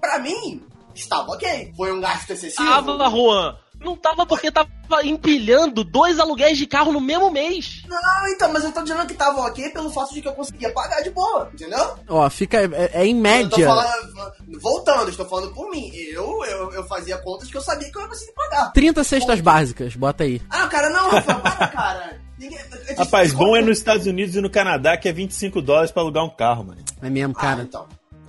Pra 0.01 0.19
mim, 0.19 0.63
estava 0.95 1.31
ok, 1.33 1.73
foi 1.77 1.93
um 1.93 2.01
gasto 2.01 2.31
excessivo. 2.31 2.65
Tava, 2.67 3.11
Juan. 3.11 3.57
Não 3.81 3.97
tava 3.97 4.27
porque 4.27 4.51
tava 4.51 4.69
empilhando 5.05 5.85
dois 5.85 6.19
aluguéis 6.19 6.59
de 6.59 6.67
carro 6.67 6.93
no 6.93 7.01
mesmo 7.01 7.31
mês. 7.31 7.83
Não, 7.89 8.29
então, 8.29 8.53
mas 8.53 8.65
eu 8.65 8.73
tô 8.73 8.83
dizendo 8.83 9.07
que 9.07 9.15
tava 9.15 9.41
ok 9.43 9.71
pelo 9.71 9.91
fato 9.91 10.13
de 10.15 10.21
que 10.21 10.29
eu 10.29 10.33
conseguia 10.33 10.73
pagar 10.73 11.01
de 11.03 11.11
boa, 11.11 11.49
entendeu? 11.53 11.97
Ó, 12.09 12.29
fica, 12.29 12.59
é, 12.59 12.91
é 12.93 13.07
em 13.07 13.11
Eu 13.11 13.17
tô 13.17 13.23
média. 13.23 13.67
falando, 13.67 14.33
voltando, 14.61 15.09
estou 15.11 15.27
falando 15.27 15.55
por 15.55 15.71
mim, 15.71 15.91
eu, 15.95 16.45
eu, 16.45 16.73
eu 16.73 16.85
fazia 16.89 17.17
contas 17.19 17.51
que 17.51 17.57
eu 17.57 17.61
sabia 17.63 17.91
que 17.91 17.97
eu 17.97 18.03
ia 18.03 18.09
conseguir 18.09 18.33
pagar. 18.33 18.73
30 18.73 19.05
cestas 19.05 19.41
básicas, 19.41 19.95
bota 19.95 20.25
aí. 20.25 20.43
Ah, 20.51 20.67
cara, 20.67 20.91
não, 20.91 21.11
Rafael, 21.11 21.41
para, 21.41 21.69
cara. 21.69 22.21
Ninguém- 22.39 22.59
Rapaz, 22.97 23.33
bom 23.33 23.57
é 23.57 23.61
nos 23.61 23.79
Estados 23.79 24.07
Unidos 24.07 24.37
e 24.37 24.41
no 24.41 24.49
Canadá 24.49 24.97
que 24.97 25.09
é 25.09 25.13
25 25.13 25.61
dólares 25.61 25.91
pra 25.91 26.03
alugar 26.03 26.25
um 26.25 26.31
carro, 26.31 26.65
mano. 26.65 26.81
É 27.03 27.11
mesmo, 27.11 27.35
Ah, 27.37 27.41
cara. 27.41 27.63
então. 27.63 27.87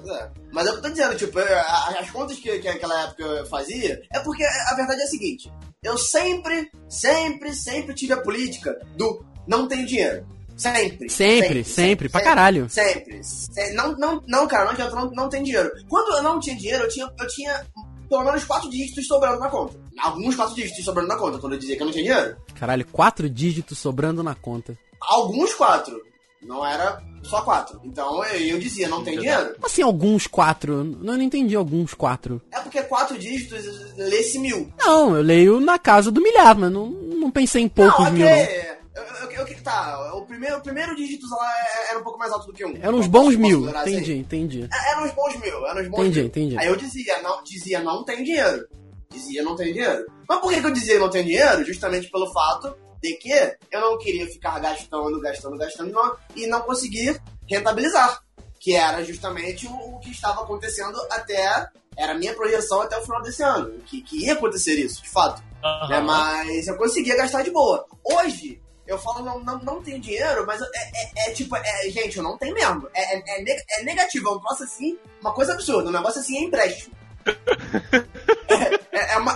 É. 0.07 0.29
Mas 0.51 0.65
é 0.67 0.69
o 0.69 0.73
que 0.73 0.77
eu 0.79 0.83
tô 0.83 0.89
dizendo, 0.89 1.15
tipo, 1.15 1.39
as 1.39 2.09
contas 2.11 2.37
que, 2.39 2.59
que 2.59 2.67
naquela 2.67 3.03
época 3.03 3.23
eu 3.23 3.45
fazia, 3.45 4.01
é 4.13 4.19
porque 4.19 4.43
a 4.43 4.73
verdade 4.75 5.01
é 5.01 5.03
a 5.03 5.07
seguinte: 5.07 5.51
eu 5.83 5.97
sempre, 5.97 6.69
sempre, 6.87 7.53
sempre 7.53 7.93
tive 7.93 8.13
a 8.13 8.21
política 8.21 8.79
do 8.95 9.23
não 9.47 9.67
tenho 9.67 9.85
dinheiro. 9.85 10.25
Sempre. 10.55 11.09
Sempre, 11.09 11.63
sempre, 11.63 12.09
pra 12.09 12.21
caralho. 12.21 12.69
Sempre. 12.69 13.23
Se- 13.23 13.73
Não, 13.73 13.93
não, 13.97 14.21
não, 14.27 14.45
cara, 14.45 14.65
não 14.65 14.71
adianta, 14.71 14.93
não, 14.93 15.09
não 15.11 15.29
tem 15.29 15.41
dinheiro. 15.41 15.71
Quando 15.87 16.17
eu 16.17 16.21
não 16.23 16.37
tinha 16.39 16.55
dinheiro, 16.55 16.83
eu 16.83 16.89
tinha, 16.89 17.09
eu 17.17 17.27
tinha 17.27 17.65
pelo 18.09 18.23
menos 18.25 18.43
quatro 18.43 18.69
dígitos 18.69 19.07
sobrando 19.07 19.39
na 19.39 19.47
conta. 19.49 19.79
Alguns 19.97 20.35
quatro 20.35 20.55
dígitos 20.55 20.83
sobrando 20.83 21.07
na 21.07 21.15
conta, 21.15 21.37
quando 21.39 21.53
eu 21.53 21.59
dizia 21.59 21.77
que 21.77 21.81
eu 21.81 21.85
não 21.85 21.93
tinha 21.93 22.03
dinheiro. 22.03 22.37
Caralho, 22.59 22.85
quatro 22.91 23.29
dígitos 23.29 23.77
sobrando 23.77 24.21
na 24.21 24.35
conta. 24.35 24.77
Alguns 24.99 25.53
quatro. 25.53 26.01
Não 26.41 26.65
era 26.65 27.01
só 27.23 27.41
quatro. 27.41 27.79
Então 27.83 28.23
eu, 28.25 28.59
dizia, 28.59 28.87
não 28.87 29.03
tem 29.03 29.17
dinheiro. 29.17 29.53
Como 29.55 29.65
assim, 29.65 29.81
alguns 29.81 30.27
quatro? 30.27 30.83
Não, 30.83 31.13
eu 31.13 31.17
não 31.17 31.23
entendi 31.23 31.55
alguns 31.55 31.93
quatro. 31.93 32.41
É 32.51 32.59
porque 32.59 32.81
quatro 32.83 33.17
dígitos 33.17 33.65
lê-se 33.97 34.39
mil. 34.39 34.71
Não, 34.79 35.15
eu 35.15 35.21
leio 35.21 35.59
na 35.59 35.77
casa 35.77 36.11
do 36.11 36.21
milhar, 36.21 36.55
mas 36.57 36.71
não, 36.71 36.87
não 36.89 37.29
pensei 37.31 37.61
em 37.63 37.69
poucos 37.69 38.05
não, 38.05 38.11
mil, 38.11 38.25
ok. 38.27 38.35
não. 38.45 38.79
Eu, 38.95 39.29
eu, 39.31 39.47
eu- 39.47 39.63
tá, 39.63 40.13
o 40.15 40.25
primeiro, 40.25 40.57
o 40.57 40.61
primeiro 40.61 40.95
dígito 40.95 41.25
lá 41.29 41.51
é- 41.51 41.89
era 41.91 41.99
um 41.99 42.03
pouco 42.03 42.17
mais 42.17 42.31
alto 42.31 42.47
do 42.47 42.53
que 42.53 42.65
um. 42.65 42.75
Eram 42.81 42.97
uns 42.97 43.07
bons 43.07 43.35
mil. 43.35 43.59
considerar 43.59 43.81
assim? 43.81 43.93
Entendi, 43.95 44.13
entendi. 44.17 44.69
É, 44.73 44.91
Eram 44.91 45.05
uns 45.05 45.11
bons 45.11 45.35
mil, 45.39 45.65
eram 45.67 45.81
uns 45.81 45.87
bons 45.87 45.99
Entendi, 45.99 46.17
mil. 46.19 46.27
entendi. 46.27 46.57
Aí 46.57 46.67
eu 46.67 46.75
dizia, 46.75 47.21
não, 47.21 47.43
dizia, 47.43 47.79
não 47.81 48.03
tem 48.03 48.23
dinheiro. 48.23 48.67
Dizia, 49.11 49.41
não 49.43 49.55
tem 49.55 49.71
dinheiro. 49.73 50.05
Mas 50.27 50.39
por 50.39 50.51
que, 50.53 50.59
que 50.59 50.65
eu 50.67 50.71
dizia 50.73 50.99
não 50.99 51.09
tem 51.09 51.23
dinheiro? 51.23 51.63
Justamente 51.65 52.09
pelo 52.11 52.31
fato 52.33 52.75
de 53.01 53.13
que 53.15 53.31
eu 53.71 53.81
não 53.81 53.97
queria 53.97 54.27
ficar 54.27 54.59
gastando, 54.59 55.19
gastando, 55.21 55.57
gastando 55.57 55.89
e 55.89 55.93
não, 55.93 56.17
e 56.35 56.47
não 56.47 56.61
conseguir 56.61 57.21
rentabilizar. 57.49 58.21
Que 58.59 58.75
era 58.75 59.03
justamente 59.05 59.65
o, 59.67 59.95
o 59.95 59.99
que 59.99 60.11
estava 60.11 60.41
acontecendo 60.43 60.99
até. 61.09 61.67
Era 61.97 62.11
a 62.13 62.17
minha 62.17 62.33
projeção 62.33 62.81
até 62.81 62.97
o 62.97 63.01
final 63.01 63.21
desse 63.21 63.41
ano. 63.43 63.79
Que, 63.85 64.01
que 64.01 64.25
ia 64.25 64.33
acontecer 64.33 64.73
isso, 64.75 65.01
de 65.01 65.09
fato. 65.09 65.41
né? 65.89 65.99
Mas 66.01 66.67
eu 66.67 66.77
conseguia 66.77 67.15
gastar 67.15 67.41
de 67.43 67.51
boa. 67.51 67.85
Hoje, 68.03 68.61
eu 68.87 68.97
falo, 68.97 69.23
não, 69.23 69.39
não, 69.43 69.59
não 69.59 69.81
tenho 69.83 69.99
dinheiro, 69.99 70.45
mas 70.45 70.61
é, 70.61 70.65
é- 70.65 71.29
é 71.29 71.33
tipo, 71.33 71.55
é, 71.55 71.89
gente, 71.89 72.17
eu 72.17 72.23
não 72.23 72.37
tenho 72.37 72.53
mesmo. 72.53 72.87
É, 72.93 73.15
é, 73.17 73.21
é 73.51 73.63
é 73.79 73.83
negativo, 73.83 74.27
é 74.29 74.31
um 74.33 74.39
troço 74.39 74.63
assim, 74.63 74.97
uma 75.21 75.33
coisa 75.33 75.53
absurda. 75.53 75.89
Um 75.89 75.93
negócio 75.93 76.19
assim 76.19 76.37
é 76.37 76.41
empréstimo. 76.43 76.95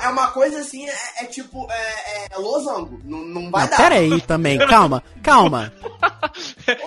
é, 0.03 0.05
é, 0.05 0.09
uma, 0.09 0.27
é 0.27 0.31
coisa 0.31 0.59
assim, 0.59 0.87
é, 0.87 0.93
é 1.21 1.25
tipo, 1.25 1.67
é, 1.71 2.27
é 2.33 2.37
losango. 2.37 2.99
Não, 3.03 3.19
não 3.19 3.49
vai 3.51 3.63
Não, 3.63 3.69
dar. 3.69 3.77
pera 3.77 3.95
aí 3.95 4.21
também, 4.21 4.57
calma, 4.67 5.03
calma. 5.21 5.73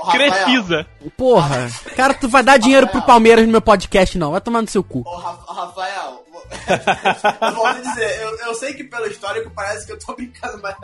Ô, 0.02 0.10
Crefisa. 0.10 0.86
Porra, 1.16 1.70
cara, 1.96 2.14
tu 2.14 2.28
vai 2.28 2.42
dar 2.42 2.58
dinheiro 2.58 2.86
pro 2.88 3.02
Palmeiras 3.02 3.44
no 3.46 3.52
meu 3.52 3.60
podcast, 3.62 4.16
não. 4.18 4.32
Vai 4.32 4.40
tomar 4.40 4.62
no 4.62 4.68
seu 4.68 4.82
cu. 4.82 5.02
Ô, 5.06 5.16
Ra- 5.16 5.38
Rafael, 5.48 6.24
eu 7.42 7.54
vou 7.54 7.74
te 7.74 7.82
dizer, 7.82 8.20
eu, 8.22 8.36
eu 8.48 8.54
sei 8.54 8.74
que 8.74 8.84
pelo 8.84 9.06
histórico 9.06 9.50
parece 9.54 9.86
que 9.86 9.92
eu 9.92 9.98
tô 9.98 10.14
brincando, 10.14 10.60
mas. 10.62 10.74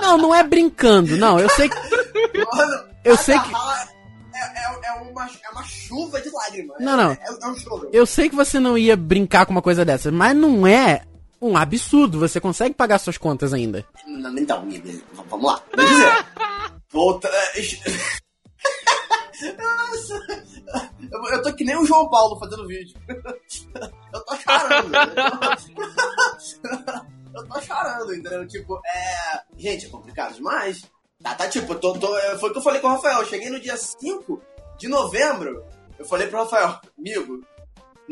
Não, 0.00 0.16
não 0.18 0.34
é 0.34 0.42
brincando, 0.42 1.16
não. 1.16 1.38
Eu 1.38 1.48
sei 1.50 1.68
que. 1.68 1.76
Mano, 1.76 2.84
Eu 3.04 3.16
sei 3.16 3.38
que- 3.38 3.50
Carrala 3.50 3.88
É, 4.34 4.38
é, 4.60 4.64
é, 4.88 4.92
uma, 5.02 5.24
é 5.26 5.50
uma 5.52 5.62
chuva 5.64 6.20
de 6.20 6.30
lágrimas. 6.30 6.76
Não, 6.80 6.96
não. 6.96 7.10
É, 7.12 7.18
é 7.42 7.46
um 7.46 7.54
choro. 7.56 7.88
Eu 7.92 8.06
sei 8.06 8.28
que 8.28 8.34
você 8.36 8.58
não 8.58 8.76
ia 8.78 8.96
brincar 8.96 9.44
com 9.46 9.52
uma 9.52 9.62
coisa 9.62 9.84
dessa, 9.84 10.10
mas 10.10 10.34
não 10.34 10.66
é 10.66 11.02
um 11.42 11.56
absurdo. 11.56 12.20
Você 12.20 12.40
consegue 12.40 12.74
pagar 12.74 12.98
suas 12.98 13.18
contas 13.18 13.52
ainda. 13.52 13.84
Não, 14.06 14.38
Então, 14.38 14.66
vamos 15.28 15.44
lá. 15.46 15.62
Vou 15.76 15.86
dizer. 15.86 16.26
Volta. 16.90 17.30
Nossa. 19.58 20.20
Eu, 21.10 21.24
eu 21.32 21.42
tô 21.42 21.52
que 21.52 21.64
nem 21.64 21.76
o 21.76 21.84
João 21.84 22.08
Paulo 22.08 22.38
fazendo 22.38 22.66
vídeo. 22.66 22.96
Eu 23.08 24.24
tô 24.24 24.36
chorando. 24.36 24.92
Eu 27.34 27.48
tô 27.48 27.60
chorando, 27.60 28.14
entendeu? 28.14 28.46
Tipo, 28.46 28.80
é. 28.86 29.42
Gente, 29.56 29.86
é 29.86 29.88
complicado 29.88 30.34
demais. 30.34 30.82
Tá, 31.22 31.34
tá, 31.34 31.48
tipo, 31.48 31.72
eu 31.72 31.78
tô, 31.80 31.94
tô, 31.94 32.16
é, 32.18 32.36
foi 32.38 32.50
o 32.50 32.52
que 32.52 32.58
eu 32.58 32.62
falei 32.62 32.80
com 32.80 32.88
o 32.88 32.90
Rafael. 32.90 33.20
Eu 33.20 33.26
cheguei 33.26 33.48
no 33.48 33.60
dia 33.60 33.76
5 33.76 34.40
de 34.78 34.88
novembro. 34.88 35.64
Eu 35.98 36.04
falei 36.04 36.26
pro 36.26 36.40
Rafael, 36.40 36.80
amigo, 36.98 37.42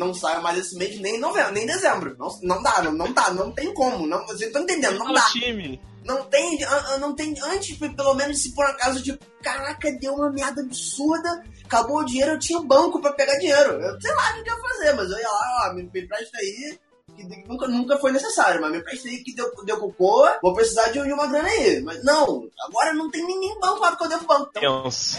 não 0.00 0.14
saio 0.14 0.42
mais 0.42 0.58
esse 0.58 0.74
mês 0.76 0.98
nem 0.98 1.16
em 1.16 1.20
novembro, 1.20 1.52
nem 1.52 1.64
em 1.64 1.66
dezembro. 1.66 2.16
Não, 2.18 2.28
não 2.42 2.62
dá, 2.62 2.82
não, 2.82 2.92
não 2.92 3.12
dá, 3.12 3.30
não 3.32 3.52
tem 3.52 3.72
como. 3.74 4.06
Não, 4.06 4.26
vocês 4.26 4.42
estão 4.48 4.62
entendendo, 4.62 4.98
não 4.98 5.12
dá. 5.12 5.20
time. 5.30 5.80
Não 6.02 6.24
tem, 6.24 6.64
an- 6.64 6.84
an- 6.94 6.98
não 6.98 7.14
tem, 7.14 7.34
antes, 7.42 7.76
pelo 7.76 8.14
menos, 8.14 8.40
se 8.42 8.54
por 8.54 8.64
acaso, 8.64 9.02
tipo, 9.02 9.22
caraca, 9.42 9.92
deu 10.00 10.14
uma 10.14 10.30
merda 10.32 10.62
absurda, 10.62 11.44
acabou 11.62 11.98
o 11.98 12.04
dinheiro, 12.04 12.32
eu 12.32 12.38
tinha 12.38 12.58
banco 12.60 13.00
pra 13.02 13.12
pegar 13.12 13.36
dinheiro. 13.38 13.72
Eu 13.72 14.00
sei 14.00 14.10
lá 14.14 14.30
o 14.30 14.42
que 14.42 14.48
eu 14.50 14.54
ia 14.56 14.62
fazer, 14.62 14.92
mas 14.94 15.10
eu 15.10 15.18
ia 15.18 15.28
lá, 15.28 15.68
ó, 15.70 15.74
me, 15.74 15.82
me 15.82 16.08
presta 16.08 16.38
aí, 16.38 16.78
que 17.14 17.22
nunca, 17.46 17.68
nunca 17.68 17.98
foi 17.98 18.12
necessário, 18.12 18.62
mas 18.62 18.72
me 18.72 18.82
presta 18.82 19.08
aí 19.08 19.22
que 19.22 19.34
deu, 19.34 19.52
deu 19.66 19.76
cocô, 19.78 20.26
vou 20.42 20.54
precisar 20.54 20.88
de, 20.90 21.00
uma 21.00 21.26
grana 21.26 21.48
aí. 21.48 21.82
Mas 21.82 22.02
não, 22.02 22.48
agora 22.66 22.94
não 22.94 23.10
tem 23.10 23.24
nem, 23.26 23.38
nem 23.38 23.60
banco 23.60 23.80
lá 23.80 23.90
porque 23.90 24.04
eu 24.04 24.08
devo 24.08 24.26
banco. 24.26 24.50
Então, 24.56 24.82
Tenso. 24.84 25.18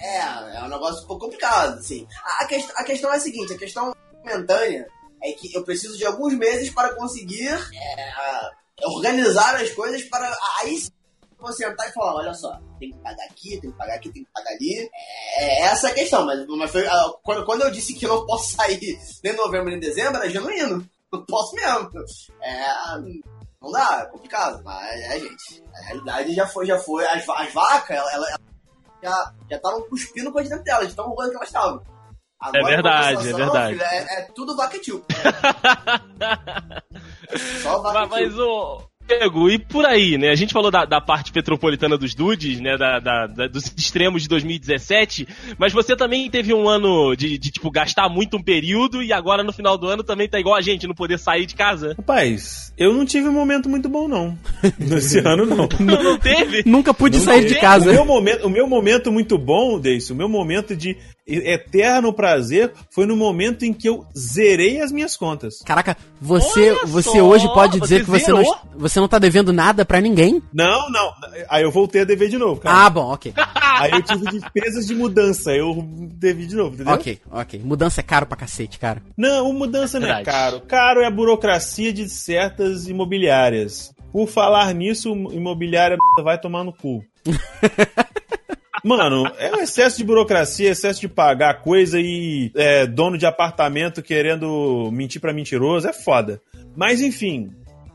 É, 0.00 0.18
é 0.58 0.62
um 0.62 0.68
negócio 0.68 1.04
um 1.04 1.06
pouco 1.06 1.24
complicado, 1.26 1.78
assim. 1.78 2.06
A, 2.24 2.44
a, 2.44 2.46
quest- 2.46 2.72
a 2.74 2.84
questão 2.84 3.12
é 3.12 3.16
a 3.16 3.20
seguinte, 3.20 3.52
a 3.52 3.58
questão 3.58 3.94
momentânea 4.24 4.86
é 5.22 5.32
que 5.32 5.52
eu 5.54 5.64
preciso 5.64 5.96
de 5.98 6.06
alguns 6.06 6.34
meses 6.34 6.70
para 6.70 6.94
conseguir 6.94 7.48
é, 7.74 8.86
organizar 8.86 9.56
as 9.56 9.70
coisas 9.70 10.02
para 10.04 10.32
aí 10.60 10.78
sim 10.78 10.90
vou 11.40 11.52
sentar 11.52 11.88
e 11.88 11.92
falar, 11.92 12.16
olha 12.16 12.34
só, 12.34 12.58
tem 12.80 12.90
que 12.90 12.98
pagar 12.98 13.24
aqui, 13.26 13.60
tem 13.60 13.70
que 13.70 13.76
pagar 13.78 13.94
aqui, 13.94 14.10
tem 14.10 14.24
que 14.24 14.30
pagar 14.34 14.50
ali. 14.50 14.90
É 15.36 15.60
essa 15.66 15.86
a 15.86 15.92
questão, 15.94 16.26
mas, 16.26 16.44
mas 16.48 16.68
foi, 16.68 16.84
quando, 17.22 17.44
quando 17.46 17.62
eu 17.62 17.70
disse 17.70 17.94
que 17.94 18.04
eu 18.06 18.08
não 18.16 18.26
posso 18.26 18.56
sair 18.56 18.80
nem 19.22 19.32
em 19.32 19.36
novembro 19.36 19.66
nem 19.66 19.76
em 19.76 19.80
dezembro, 19.80 20.20
é 20.20 20.28
genuíno. 20.28 20.84
Não 21.12 21.24
posso 21.24 21.54
mesmo. 21.54 21.90
É. 22.42 22.66
Não 23.62 23.70
dá, 23.70 24.00
é 24.02 24.10
complicado. 24.10 24.60
Mas 24.64 25.00
é, 25.00 25.20
gente. 25.20 25.62
A 25.76 25.80
realidade 25.86 26.34
já 26.34 26.44
foi, 26.48 26.66
já 26.66 26.76
foi. 26.80 27.06
As, 27.06 27.28
as 27.28 27.52
vacas, 27.52 27.96
ela- 27.96 28.12
ela 28.12 28.38
já 29.02 29.32
já 29.50 29.56
estavam 29.56 29.82
cuspindo 29.88 30.32
coisa 30.32 30.50
dentro 30.50 30.64
delas, 30.64 30.88
de 30.88 30.94
tão 30.94 31.06
roubando 31.06 31.30
que 31.30 31.36
elas 31.36 31.48
estavam. 31.48 31.82
É 32.54 32.62
verdade, 32.62 33.28
é 33.28 33.32
verdade. 33.32 33.74
filho, 33.74 33.82
é, 33.82 34.20
é 34.20 34.22
tudo 34.34 34.56
vaca 34.56 34.78
tio. 34.78 35.04
Só 37.62 37.82
vaca 37.82 38.00
Mas, 38.00 38.10
mas 38.10 38.34
tio. 38.34 38.87
Diego, 39.08 39.48
e 39.50 39.58
por 39.58 39.84
aí, 39.86 40.18
né? 40.18 40.28
A 40.30 40.34
gente 40.34 40.52
falou 40.52 40.70
da, 40.70 40.84
da 40.84 41.00
parte 41.00 41.32
petropolitana 41.32 41.96
dos 41.96 42.14
dudes, 42.14 42.60
né? 42.60 42.76
Da, 42.76 42.98
da- 43.00 43.26
da- 43.26 43.46
dos 43.48 43.72
extremos 43.76 44.22
de 44.22 44.28
2017, 44.28 45.26
mas 45.58 45.72
você 45.72 45.96
também 45.96 46.28
teve 46.30 46.52
um 46.52 46.68
ano 46.68 47.14
de, 47.16 47.38
de, 47.38 47.50
tipo, 47.50 47.70
gastar 47.70 48.08
muito 48.08 48.36
um 48.36 48.42
período 48.42 49.02
e 49.02 49.12
agora 49.12 49.42
no 49.42 49.52
final 49.52 49.78
do 49.78 49.86
ano 49.88 50.02
também 50.04 50.28
tá 50.28 50.38
igual 50.38 50.54
a 50.56 50.60
gente, 50.60 50.86
não 50.86 50.94
poder 50.94 51.18
sair 51.18 51.46
de 51.46 51.54
casa. 51.54 51.94
Rapaz, 51.96 52.72
eu 52.76 52.92
não 52.92 53.04
tive 53.06 53.28
um 53.28 53.32
momento 53.32 53.68
muito 53.68 53.88
bom, 53.88 54.06
não. 54.06 54.38
Nesse 54.78 55.18
ano, 55.20 55.46
não. 55.46 55.68
Não, 55.80 56.02
não 56.02 56.18
teve? 56.18 56.62
Nunca 56.66 56.92
pude 56.92 57.16
Não 57.18 57.24
sair 57.24 57.42
teve. 57.42 57.54
de 57.54 57.60
casa. 57.60 57.90
O 57.90 57.92
meu 57.94 58.04
momento, 58.04 58.46
o 58.46 58.50
meu 58.50 58.66
momento 58.66 59.10
muito 59.12 59.38
bom, 59.38 59.78
Deis, 59.78 60.10
o 60.10 60.14
meu 60.14 60.28
momento 60.28 60.76
de 60.76 60.96
eterno 61.28 62.12
prazer 62.12 62.72
foi 62.90 63.06
no 63.06 63.16
momento 63.16 63.64
em 63.64 63.72
que 63.72 63.88
eu 63.88 64.06
zerei 64.16 64.80
as 64.80 64.90
minhas 64.90 65.16
contas. 65.16 65.60
Caraca, 65.64 65.96
você, 66.20 66.70
Olha 66.70 66.86
você 66.86 67.10
só, 67.10 67.22
hoje 67.22 67.46
pode 67.52 67.78
dizer 67.80 68.04
você 68.04 68.04
que 68.04 68.10
você 68.10 68.32
não, 68.32 68.58
você 68.76 69.00
não 69.00 69.08
tá 69.08 69.18
devendo 69.18 69.52
nada 69.52 69.84
pra 69.84 70.00
ninguém? 70.00 70.42
Não, 70.52 70.90
não. 70.90 71.12
Aí 71.48 71.62
eu 71.62 71.70
voltei 71.70 72.02
a 72.02 72.04
dever 72.04 72.28
de 72.28 72.38
novo, 72.38 72.60
cara. 72.60 72.86
Ah, 72.86 72.90
bom, 72.90 73.12
ok. 73.12 73.32
Aí 73.78 73.92
eu 73.92 74.02
tive 74.02 74.24
despesas 74.30 74.86
de 74.86 74.94
mudança, 74.94 75.52
eu 75.52 75.86
devi 76.14 76.46
de 76.46 76.56
novo, 76.56 76.74
entendeu? 76.74 76.94
ok, 76.94 77.20
ok. 77.30 77.60
Mudança 77.62 78.00
é 78.00 78.02
caro 78.02 78.26
pra 78.26 78.36
cacete, 78.36 78.78
cara. 78.78 79.00
Não, 79.16 79.48
o 79.48 79.52
mudança 79.52 80.00
não 80.00 80.08
é 80.08 80.24
caro. 80.24 80.62
Caro 80.62 81.00
é 81.00 81.06
a 81.06 81.10
burocracia 81.10 81.92
de 81.92 82.08
certas 82.08 82.88
imobiliárias. 82.88 83.94
Por 84.10 84.26
falar 84.26 84.72
nisso, 84.74 85.12
imobiliária 85.12 85.96
vai 86.22 86.40
tomar 86.40 86.64
no 86.64 86.72
cu. 86.72 87.04
Mano, 88.84 89.24
é 89.38 89.54
um 89.54 89.60
excesso 89.60 89.98
de 89.98 90.04
burocracia, 90.04 90.70
excesso 90.70 91.00
de 91.00 91.08
pagar 91.08 91.62
coisa 91.62 92.00
e 92.00 92.50
é, 92.54 92.86
dono 92.86 93.18
de 93.18 93.26
apartamento 93.26 94.02
querendo 94.02 94.90
mentir 94.92 95.20
pra 95.20 95.32
mentiroso, 95.32 95.88
é 95.88 95.92
foda. 95.92 96.40
Mas 96.76 97.00
enfim, 97.00 97.50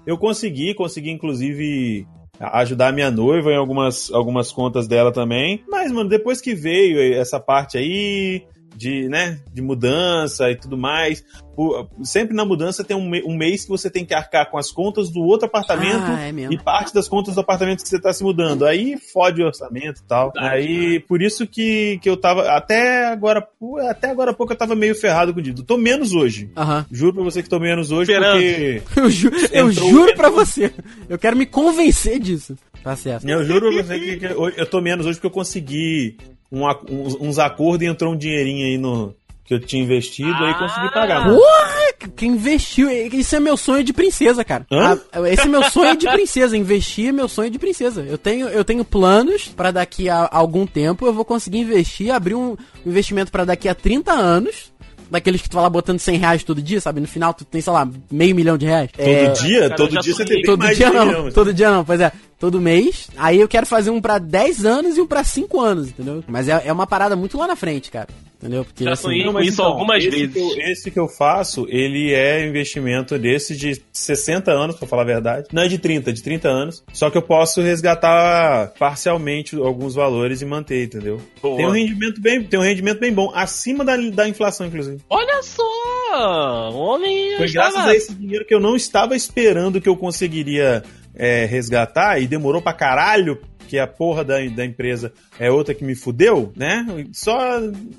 eu 0.06 0.18
consegui, 0.18 0.74
consegui 0.74 1.12
inclusive 1.12 2.06
ajudar 2.40 2.90
a 2.90 2.92
minha 2.92 3.12
noiva 3.12 3.52
em 3.52 3.58
algumas, 3.58 4.12
algumas 4.12 4.52
contas 4.52 4.88
dela 4.88 5.12
também. 5.12 5.64
Mas, 5.70 5.92
mano, 5.92 6.10
depois 6.10 6.42
que 6.42 6.54
veio 6.54 7.14
essa 7.14 7.40
parte 7.40 7.78
aí 7.78 8.44
de, 8.76 9.08
né, 9.10 9.40
de 9.54 9.62
mudança 9.62 10.50
e 10.52 10.56
tudo 10.56 10.78
mais, 10.78 11.24
o- 11.56 11.86
sempre 12.04 12.36
na 12.36 12.44
mudança 12.44 12.84
tem 12.84 12.96
um, 12.98 13.12
um 13.32 13.38
mês 13.38 13.64
que 13.64 13.70
você 13.70 13.90
tem 13.90 14.04
que 14.06 14.14
arcar 14.14 14.50
com 14.50 14.58
as 14.58 14.72
contas 14.72 15.10
do 15.12 15.20
outro 15.22 15.46
apartamento 15.48 16.04
Ah, 16.06 16.22
é 16.28 16.32
e 16.52 16.58
parte 16.58 16.94
das 16.94 17.08
contas 17.08 17.36
do 17.36 17.42
apartamento 17.42 17.84
que 17.84 17.90
você 17.90 18.00
tá 18.00 18.12
se 18.12 18.24
mudando. 18.24 18.66
Aí 18.66 18.98
fode 18.98 19.42
o 19.42 19.46
orçamento 19.46 20.02
e 20.02 20.08
tal. 20.08 20.32
Aí, 20.38 21.00
por 21.02 21.22
isso 21.22 21.46
que, 21.46 22.00
que 22.02 22.10
eu 22.10 22.18
tava, 22.18 22.50
até 22.52 23.06
agora, 23.08 23.48
até 23.90 24.10
agora 24.10 24.32
há 24.32 24.34
pouco 24.34 24.52
eu 24.54 24.58
tava 24.58 24.76
meio 24.76 24.96
ferrado 24.96 25.34
com 25.34 25.40
o 25.40 25.44
dito. 25.44 25.64
Tô 25.64 25.78
menos 25.78 26.14
hoje. 26.14 26.50
Aham. 26.58 26.86
Juro 26.92 27.14
pra 27.14 27.24
você 27.24 27.44
que 27.44 27.50
tô 27.50 27.60
menos 27.60 27.92
hoje, 27.92 28.12
Esperando. 28.12 28.40
porque... 28.42 28.82
Eu, 29.04 29.10
ju- 29.10 29.32
eu 29.52 29.72
juro 29.72 30.16
pra 30.16 30.30
você. 30.30 30.72
Eu 31.10 31.18
quero 31.20 31.36
me 31.36 31.46
convencer 31.46 32.20
disso. 32.20 32.56
Tá 32.84 32.96
certo. 32.96 33.28
Eu 33.28 33.44
juro 33.46 33.72
pra 33.72 33.84
você 33.84 34.00
que, 34.00 34.18
que 34.18 34.26
eu, 34.26 34.50
eu 34.50 34.66
tô 34.66 34.82
menos 34.82 35.06
hoje 35.06 35.18
porque 35.18 35.28
eu 35.28 35.32
consegui 35.32 36.18
um 36.54 36.64
uns, 36.90 37.16
uns 37.20 37.40
acordos 37.40 37.86
e 37.86 37.90
entrou 37.90 38.14
um 38.14 38.18
dinheirinho 38.18 38.66
aí 38.66 38.78
no 38.78 39.16
que 39.46 39.54
eu 39.56 39.60
tinha 39.60 39.84
investido 39.84 40.34
aí 40.46 40.54
consegui 40.54 40.90
pagar. 40.94 41.26
mano. 41.26 41.36
Porra, 41.38 42.10
que 42.16 42.26
investiu. 42.26 42.90
Isso 42.90 43.36
é 43.36 43.42
meu 43.42 43.58
sonho 43.58 43.84
de 43.84 43.92
princesa, 43.92 44.42
cara. 44.46 44.66
Hã? 44.72 44.98
Ah, 45.12 45.30
esse 45.30 45.42
é 45.42 45.48
meu 45.50 45.64
sonho 45.64 45.98
de 45.98 46.08
princesa. 46.10 46.56
Investir 46.56 47.10
é 47.10 47.12
meu 47.12 47.28
sonho 47.28 47.50
de 47.50 47.60
princesa. 47.60 48.06
Eu 48.08 48.18
tenho, 48.18 48.48
eu 48.48 48.64
tenho 48.64 48.86
planos 48.86 49.50
pra 49.50 49.70
daqui 49.72 50.08
a 50.08 50.30
algum 50.32 50.66
tempo 50.66 51.06
eu 51.06 51.12
vou 51.14 51.26
conseguir 51.26 51.58
investir, 51.60 52.10
abrir 52.10 52.36
um 52.36 52.56
investimento 52.86 53.32
pra 53.34 53.44
daqui 53.44 53.68
a 53.68 53.76
30 53.76 54.14
anos. 54.14 54.72
Daqueles 55.12 55.42
que 55.42 55.50
tu 55.50 55.56
vai 55.56 55.64
lá 55.64 55.70
botando 55.70 56.00
100 56.00 56.18
reais 56.18 56.44
todo 56.44 56.62
dia, 56.62 56.80
sabe? 56.80 57.00
No 57.02 57.08
final 57.08 57.34
tu 57.34 57.44
tem, 57.46 57.60
sei 57.62 57.72
lá, 57.74 57.88
meio 58.10 58.34
milhão 58.34 58.58
de 58.58 58.66
reais. 58.66 58.90
Todo 58.94 59.06
É, 59.06 59.28
dia, 59.34 59.60
cara, 59.64 59.76
todo 59.76 60.00
dia 60.00 60.14
você 60.16 60.26
tem 60.26 60.42
Todo 60.42 60.60
mais 60.60 60.78
dia 60.78 60.88
de 60.90 60.94
não, 60.96 61.06
milhão, 61.06 61.32
todo 61.32 61.54
dia 61.54 61.70
não, 61.70 61.84
pois 61.86 62.00
é, 62.00 62.12
todo 62.44 62.60
mês. 62.60 63.08
Aí 63.16 63.40
eu 63.40 63.48
quero 63.48 63.66
fazer 63.66 63.90
um 63.90 64.02
pra 64.02 64.18
10 64.18 64.66
anos 64.66 64.98
e 64.98 65.02
um 65.02 65.08
pra 65.08 65.24
5 65.24 65.62
anos, 65.62 65.88
entendeu? 65.88 66.22
Mas 66.28 66.50
é, 66.50 66.64
é 66.66 66.74
uma 66.74 66.86
parada 66.86 67.16
muito 67.16 67.38
lá 67.38 67.48
na 67.48 67.56
frente, 67.56 67.90
cara. 67.90 68.10
Entendeu? 68.38 68.66
Porque 68.66 68.84
Já 68.84 68.92
assim, 68.92 69.04
sonhei. 69.04 69.24
Com 69.32 69.40
isso 69.40 69.62
algumas 69.62 70.04
esse 70.04 70.10
vezes. 70.10 70.34
Que 70.34 70.40
eu, 70.40 70.58
esse 70.70 70.92
que 70.92 71.00
eu 71.00 71.08
faço, 71.08 71.66
ele 71.70 72.14
é 72.14 72.46
investimento 72.46 73.18
desse 73.18 73.56
de 73.56 73.82
60 73.94 74.52
anos, 74.52 74.76
pra 74.76 74.86
falar 74.86 75.04
a 75.04 75.06
verdade. 75.06 75.48
Não 75.54 75.62
é 75.64 75.70
de 75.70 75.78
30, 75.78 76.10
é 76.10 76.14
de 76.14 76.22
30 76.22 76.50
anos. 76.50 76.84
Só 76.92 77.10
que 77.10 77.18
eu 77.18 77.22
posso 77.22 77.62
resgatar 77.62 78.74
parcialmente 78.78 79.56
alguns 79.56 79.96
valores 79.96 80.42
e 80.42 80.46
manter, 80.46 80.84
entendeu? 80.84 81.22
Boa. 81.42 81.56
Tem 81.56 81.66
um 81.66 81.72
rendimento 81.72 82.20
bem, 82.20 82.44
tem 82.44 82.60
um 82.60 82.64
rendimento 82.64 83.00
bem 83.00 83.14
bom, 83.14 83.32
acima 83.34 83.86
da, 83.86 83.96
da 83.96 84.28
inflação, 84.28 84.68
inclusive. 84.68 84.98
Olha 85.10 85.42
só! 85.42 86.72
Homem. 86.74 87.38
Foi 87.38 87.46
estava- 87.46 87.72
graças 87.72 87.90
a 87.90 87.96
esse 87.96 88.14
dinheiro 88.14 88.46
que 88.46 88.54
eu 88.54 88.60
não 88.60 88.76
estava 88.76 89.16
esperando 89.16 89.80
que 89.80 89.88
eu 89.88 89.96
conseguiria 89.96 90.84
é, 91.16 91.46
resgatar 91.46 92.20
e 92.20 92.28
demorou 92.28 92.62
pra 92.62 92.74
caralho, 92.74 93.40
que 93.68 93.78
a 93.80 93.88
porra 93.88 94.24
da, 94.24 94.36
da 94.56 94.66
empresa 94.66 95.14
é 95.40 95.50
outra 95.50 95.74
que 95.74 95.84
me 95.84 95.96
fudeu, 95.96 96.52
né? 96.56 96.86
Só. 97.12 97.38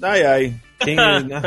Ai, 0.02 0.24
ai. 0.24 0.54
Quem, 0.80 0.94
né? 1.24 1.42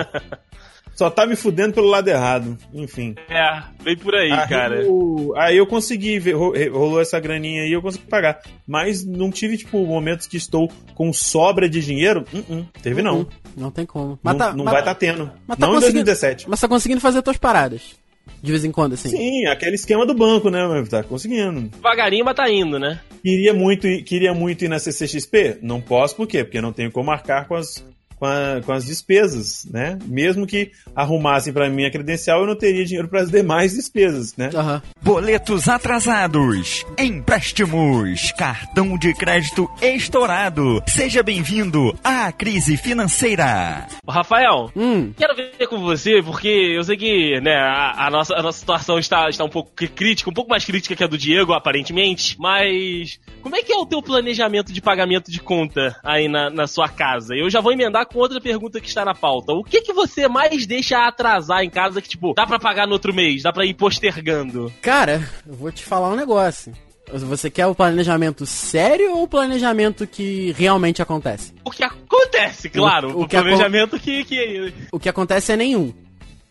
Só 0.96 1.12
tá 1.12 1.28
me 1.28 1.36
fudendo 1.36 1.74
pelo 1.76 1.88
lado 1.88 2.08
errado. 2.08 2.58
Enfim. 2.74 3.14
É, 3.30 3.62
vem 3.84 3.96
por 3.96 4.16
aí, 4.16 4.32
Aí 4.32 4.48
cara. 4.50 4.82
eu- 4.82 5.32
Aí 5.38 5.56
eu 5.56 5.68
consegui, 5.68 6.18
ver, 6.18 6.34
ro- 6.34 6.54
rolou 6.72 7.00
essa 7.00 7.20
graninha 7.20 7.62
aí, 7.62 7.72
eu 7.72 7.84
consegui 7.84 8.08
pagar. 8.08 8.42
Mas 8.66 9.06
não 9.06 9.30
tive, 9.30 9.58
tipo, 9.58 9.86
momentos 9.86 10.26
que 10.26 10.38
estou 10.38 10.68
com 10.96 11.14
sobra 11.14 11.70
de 11.70 11.82
dinheiro. 11.86 12.26
Uh-uh, 12.34 12.66
teve 12.82 13.04
não. 13.04 13.20
Hum, 13.22 13.26
Não 13.56 13.70
tem 13.72 13.86
como. 13.86 14.08
Não, 14.10 14.20
Mas 14.24 14.38
tá- 14.38 14.54
não 14.54 14.66
mas- 14.66 14.72
vai 14.74 14.82
estar 14.82 14.96
tendo. 14.96 15.32
mas 15.48 15.58
tá 15.60 15.66
não 15.68 15.74
em 15.74 15.76
conseguindo- 15.76 16.06
2017. 16.06 16.50
Mas 16.50 16.60
tá 16.60 16.68
conseguindo 16.68 17.00
fazer 17.02 17.22
tuas 17.22 17.38
paradas. 17.38 17.96
De 18.42 18.52
vez 18.52 18.64
em 18.66 18.72
quando, 18.72 18.94
assim. 18.94 19.10
Sim, 19.10 19.46
aquele 19.48 19.76
esquema 19.76 20.06
do 20.06 20.14
banco, 20.14 20.50
né? 20.50 20.66
Mas 20.68 20.90
tá 20.90 21.04
conseguindo. 21.04 21.62
Devagarinho, 21.70 22.26
mas 22.26 22.36
tá 22.36 22.50
indo, 22.50 22.78
né? 22.80 23.00
Queria 23.24 23.54
muito, 23.54 23.88
ir- 23.88 24.04
queria 24.04 24.34
muito 24.34 24.64
ir 24.64 24.68
na 24.70 24.80
CCXP? 24.80 25.58
Não 25.62 25.82
posso, 25.82 26.16
por 26.16 26.28
quê? 26.28 26.44
Porque 26.44 26.62
não 26.62 26.72
tenho 26.72 26.92
como 26.92 27.08
marcar 27.08 27.48
com 27.48 27.56
as, 27.56 27.84
com, 28.20 28.26
a- 28.26 28.62
com 28.66 28.72
as 28.72 28.86
despesas, 28.86 29.66
né? 29.72 29.98
Mesmo 30.06 30.46
que 30.48 30.72
arrumassem 30.96 31.54
pra 31.54 31.70
mim 31.70 31.86
a 31.86 31.92
credencial, 31.92 32.42
eu 32.42 32.48
não 32.48 32.56
teria 32.56 32.84
dinheiro 32.86 33.08
para 33.08 33.22
as 33.22 33.30
demais 33.32 33.74
despesas, 33.74 34.36
né? 34.36 34.50
Aham. 34.54 34.82
Boletos 35.02 35.68
atrasados, 35.70 36.86
empréstimos, 36.98 38.32
cartão 38.34 38.98
de 38.98 39.14
crédito 39.14 39.70
estourado. 39.82 40.82
Seja 40.88 41.22
bem-vindo 41.22 41.98
à 42.04 42.32
crise 42.32 42.76
financeira. 42.78 43.88
Rafael, 44.08 44.72
Hum. 44.76 45.14
quero 45.16 45.36
ver 45.36 45.68
com 45.68 45.80
você, 45.80 46.22
porque 46.24 46.48
eu 46.48 46.84
sei 46.84 46.98
que, 46.98 47.40
né, 47.42 47.56
a, 47.56 48.08
a 48.08 48.10
nossa, 48.10 48.36
a 48.36 48.42
nossa 48.42 48.58
situação 48.60 48.98
está, 48.98 49.30
está 49.30 49.44
um 49.44 49.50
pouco 49.50 49.72
crítica, 49.72 50.30
um 50.30 50.34
pouco 50.34 50.50
mais 50.50 50.66
crítica 50.66 50.96
que 50.96 51.04
a 51.04 51.08
do 51.08 51.18
Diego, 51.18 51.54
aparentemente, 51.54 52.36
mas 52.40 53.20
como 53.42 53.56
é 53.56 53.62
que 53.62 53.72
é 53.72 53.78
o 53.78 53.86
teu 53.86 54.02
planejamento 54.02 54.74
de 54.74 54.82
pagamento 54.82 55.32
de 55.32 55.40
conta 55.40 55.96
aí 56.04 56.28
na, 56.28 56.50
na 56.50 56.66
sua 56.68 56.90
casa? 56.90 57.36
Eu 57.36 57.50
já 57.50 57.62
vou 57.62 57.72
emendar 57.72 58.07
com 58.08 58.20
outra 58.20 58.40
pergunta 58.42 58.80
que 58.82 58.88
está 58.88 59.04
na 59.06 59.14
pauta. 59.14 59.54
O 59.54 59.64
que 59.64 59.82
que 59.82 59.94
você 59.94 60.28
mais 60.28 60.66
deixa 60.66 61.08
atrasar 61.08 61.64
em 61.64 61.70
casa 61.70 62.02
que, 62.02 62.10
tipo, 62.10 62.34
dá 62.34 62.46
pra 62.48 62.58
pagar 62.60 62.88
no 62.88 62.94
outro 62.94 63.14
mês, 63.14 63.44
dá 63.44 63.52
pra 63.54 63.66
ir 63.66 63.74
postergando? 63.74 64.72
Cara, 64.82 65.22
eu 65.46 65.54
vou 65.54 65.72
te 65.72 65.84
falar 65.84 66.10
um 66.10 66.16
negócio. 66.16 66.74
Você 67.14 67.50
quer 67.50 67.66
o 67.68 67.74
planejamento 67.76 68.46
sério 68.46 69.14
ou 69.16 69.24
o 69.24 69.28
planejamento 69.28 70.06
que 70.06 70.52
realmente 70.58 71.02
acontece? 71.02 71.54
O 71.64 71.72
que 71.72 71.84
acontece, 71.84 72.70
claro, 72.70 73.12
O- 73.16 73.20
o, 73.20 73.24
o 73.24 73.28
planejamento 73.30 73.98
que, 73.98 74.26
que... 74.26 74.74
O 74.92 75.00
que 75.00 75.08
acontece 75.08 75.54
é 75.54 75.56
nenhum. 75.56 75.94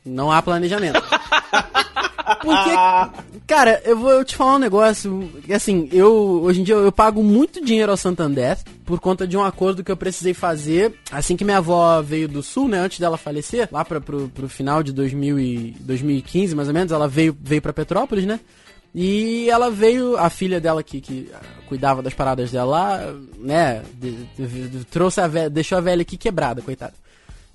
Não 0.05 0.33
há 0.33 0.41
planejamento. 0.41 0.99
Porque, 2.43 2.71
cara, 3.47 3.81
eu 3.85 3.97
vou 3.97 4.25
te 4.25 4.35
falar 4.35 4.57
um 4.57 4.59
negócio. 4.59 5.31
Assim, 5.55 5.89
eu 5.93 6.13
hoje 6.43 6.61
em 6.61 6.65
dia 6.65 6.75
eu 6.75 6.91
pago 6.93 7.23
muito 7.23 7.65
dinheiro 7.65 7.91
ao 7.93 7.97
Santander 7.97 8.59
por 8.85 8.99
conta 9.01 9.27
de 9.27 9.37
um 9.37 9.45
acordo 9.45 9.83
que 9.85 9.91
eu 9.93 9.97
precisei 9.97 10.35
fazer 10.35 10.95
assim 11.11 11.37
que 11.37 11.45
minha 11.45 11.59
avó 11.59 12.01
veio 12.03 12.29
do 12.29 12.43
sul, 12.43 12.69
né? 12.69 12.79
Antes 12.81 12.99
dela 12.99 13.17
falecer, 13.17 13.69
lá 13.71 13.85
pra, 13.85 14.01
pro, 14.01 14.29
pro 14.29 14.49
final 14.49 14.83
de 14.83 14.93
2000 14.93 15.39
e, 15.39 15.77
2015, 15.81 16.55
mais 16.55 16.69
ou 16.69 16.75
menos, 16.75 16.93
ela 16.93 17.07
veio, 17.09 17.37
veio 17.41 17.63
pra 17.63 17.73
Petrópolis, 17.73 18.25
né? 18.25 18.41
E 18.95 19.51
ela 19.51 19.71
veio, 19.71 20.17
a 20.17 20.31
filha 20.31 20.59
dela 20.59 20.83
que, 20.83 21.01
que 21.03 21.31
cuidava 21.69 22.03
das 22.03 22.15
paradas 22.15 22.51
dela 22.51 22.65
lá, 22.71 23.15
né? 23.39 23.83
de- 24.01 24.25
de- 24.39 24.69
de- 24.69 24.85
trouxe 24.87 25.21
a 25.21 25.27
velha, 25.27 25.51
deixou 25.51 25.77
a 25.77 25.81
velha 25.83 26.01
aqui 26.03 26.17
quebrada, 26.17 26.63
coitada. 26.63 26.95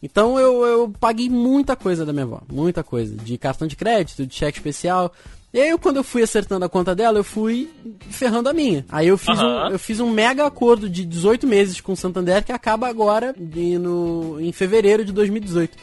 Então 0.02 0.39
eu, 0.39 0.66
eu 0.66 0.93
paguei 0.99 1.30
muita 1.30 1.76
coisa 1.76 2.06
da 2.06 2.12
minha 2.12 2.26
avó, 2.26 2.41
muita 2.52 2.84
coisa. 2.84 3.16
De 3.16 3.38
cartão 3.38 3.68
de 3.68 3.76
crédito, 3.76 4.26
de 4.26 4.34
cheque 4.34 4.58
especial. 4.58 5.12
E 5.54 5.60
aí, 5.60 5.70
eu, 5.70 5.78
quando 5.78 5.97
eu 5.97 6.04
fui 6.04 6.24
acertando 6.24 6.64
a 6.64 6.70
conta 6.70 6.95
dela, 6.95 7.20
eu 7.20 7.24
fui 7.26 7.70
ferrando 8.10 8.47
a 8.47 8.54
minha. 8.54 8.86
Aí 8.89 9.10
eu 9.10 9.18
fiz, 9.18 9.38
Aham. 9.38 9.68
um, 9.68 9.72
eu 9.74 9.78
fiz 9.80 9.99
um 9.99 10.10
mega 10.10 10.45
acordo 10.45 10.89
de 10.89 11.06
18 11.06 11.45
meses 11.45 11.82
com 11.82 11.91
o 11.91 11.97
Santander 11.97 12.43
que 12.43 12.54
acaba 12.54 12.88
agora 12.88 13.36
de- 13.38 13.78
no, 13.78 14.39
em 14.39 14.52
fevereiro 14.54 15.04
de 15.04 15.12
2018. 15.12 15.78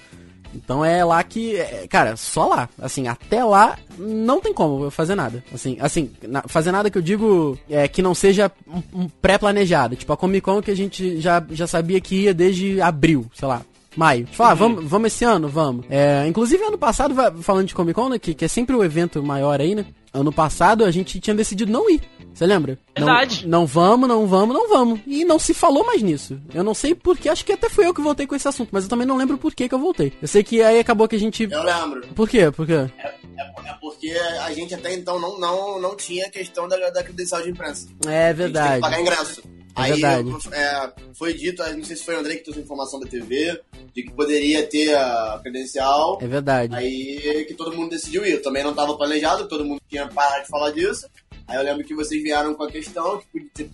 Então 0.54 0.82
é 0.82 1.04
lá 1.04 1.22
que, 1.22 1.54
é, 1.56 1.86
cara, 1.86 2.16
só 2.16 2.46
lá. 2.46 2.68
Assim, 2.80 3.06
até 3.08 3.44
lá 3.44 3.78
não 3.98 4.40
tem 4.40 4.54
como 4.54 4.84
eu 4.84 4.90
fazer 4.90 5.14
nada. 5.14 5.44
Assim, 5.52 5.76
assim, 5.80 6.10
na- 6.26 6.44
fazer 6.48 6.72
nada 6.72 6.90
que 6.90 6.96
eu 6.96 7.02
digo 7.02 7.58
é 7.68 7.86
que 7.86 8.00
não 8.00 8.14
seja 8.14 8.50
um, 8.66 9.02
um 9.02 9.08
pré-planejado. 9.20 9.94
Tipo 9.96 10.14
a 10.14 10.16
Comic 10.16 10.40
Con 10.40 10.62
que 10.62 10.70
a 10.70 10.76
gente 10.76 11.20
já, 11.20 11.44
já 11.50 11.66
sabia 11.66 12.00
que 12.00 12.22
ia 12.22 12.32
desde 12.32 12.80
abril, 12.80 13.26
sei 13.34 13.46
lá. 13.46 13.60
Maio. 13.96 14.26
Tipo, 14.26 14.42
ah, 14.42 14.54
vamos, 14.54 14.84
vamos 14.84 15.12
esse 15.12 15.24
ano? 15.24 15.48
Vamos. 15.48 15.86
É, 15.88 16.26
inclusive, 16.26 16.62
ano 16.62 16.78
passado, 16.78 17.14
falando 17.42 17.66
de 17.66 17.74
Comic 17.74 17.94
Con, 17.94 18.08
né, 18.08 18.18
que, 18.18 18.34
que 18.34 18.44
é 18.44 18.48
sempre 18.48 18.76
o 18.76 18.84
evento 18.84 19.22
maior 19.22 19.60
aí, 19.60 19.74
né? 19.74 19.86
Ano 20.12 20.32
passado 20.32 20.84
a 20.84 20.90
gente 20.90 21.20
tinha 21.20 21.34
decidido 21.34 21.70
não 21.70 21.88
ir. 21.90 22.00
Você 22.32 22.46
lembra? 22.46 22.78
Verdade. 22.96 23.46
Não, 23.46 23.60
não 23.60 23.66
vamos, 23.66 24.08
não 24.08 24.26
vamos, 24.26 24.54
não 24.54 24.68
vamos. 24.68 25.00
E 25.06 25.24
não 25.24 25.38
se 25.38 25.52
falou 25.52 25.84
mais 25.84 26.02
nisso. 26.02 26.40
Eu 26.54 26.64
não 26.64 26.72
sei 26.74 26.94
porquê, 26.94 27.28
acho 27.28 27.44
que 27.44 27.52
até 27.52 27.68
fui 27.68 27.86
eu 27.86 27.92
que 27.92 28.00
voltei 28.00 28.26
com 28.26 28.34
esse 28.34 28.48
assunto, 28.48 28.70
mas 28.72 28.84
eu 28.84 28.90
também 28.90 29.06
não 29.06 29.16
lembro 29.16 29.36
por 29.36 29.54
que 29.54 29.68
que 29.68 29.74
eu 29.74 29.78
voltei. 29.78 30.12
Eu 30.20 30.28
sei 30.28 30.42
que 30.42 30.62
aí 30.62 30.78
acabou 30.78 31.06
que 31.08 31.16
a 31.16 31.18
gente. 31.18 31.48
Eu 31.50 31.62
lembro. 31.62 32.06
Por 32.14 32.28
quê? 32.28 32.50
Por 32.50 32.66
quê? 32.66 32.90
É, 32.98 33.08
é 33.38 33.74
porque 33.80 34.10
a 34.42 34.52
gente 34.52 34.74
até 34.74 34.94
então 34.94 35.20
não, 35.20 35.38
não, 35.38 35.80
não 35.80 35.96
tinha 35.96 36.26
a 36.26 36.30
questão 36.30 36.66
da, 36.68 36.76
da 36.90 37.02
credencial 37.02 37.42
de 37.42 37.50
imprensa. 37.50 37.88
É 38.06 38.28
A 38.28 38.28
gente 38.28 38.36
tem 38.36 38.46
verdade. 38.46 38.74
que 38.76 38.80
pagar 38.80 39.00
ingresso. 39.00 39.42
É 39.78 39.82
Aí 39.82 39.92
verdade. 39.92 40.28
é, 40.52 40.92
foi 41.14 41.32
dito, 41.34 41.62
não 41.74 41.84
sei 41.84 41.96
se 41.96 42.04
foi 42.04 42.16
o 42.16 42.18
André 42.18 42.36
que 42.36 42.44
trouxe 42.44 42.60
informação 42.60 42.98
da 42.98 43.06
TV, 43.06 43.60
de 43.94 44.02
que 44.02 44.10
poderia 44.12 44.66
ter 44.66 44.94
a 44.96 45.38
credencial. 45.42 46.18
É 46.20 46.26
verdade. 46.26 46.74
Aí 46.74 47.44
que 47.46 47.54
todo 47.54 47.74
mundo 47.76 47.90
decidiu 47.90 48.24
ir. 48.26 48.32
Eu 48.32 48.42
também 48.42 48.62
não 48.62 48.70
estava 48.70 48.96
planejado, 48.96 49.46
todo 49.48 49.64
mundo 49.64 49.80
tinha 49.88 50.06
parado 50.08 50.42
de 50.42 50.48
falar 50.48 50.70
disso. 50.72 51.06
Aí 51.46 51.56
eu 51.56 51.62
lembro 51.62 51.84
que 51.84 51.94
vocês 51.94 52.22
vieram 52.22 52.54
com 52.54 52.64
a 52.64 52.70
questão 52.70 53.22
que 53.32 53.40
ter- 53.54 53.70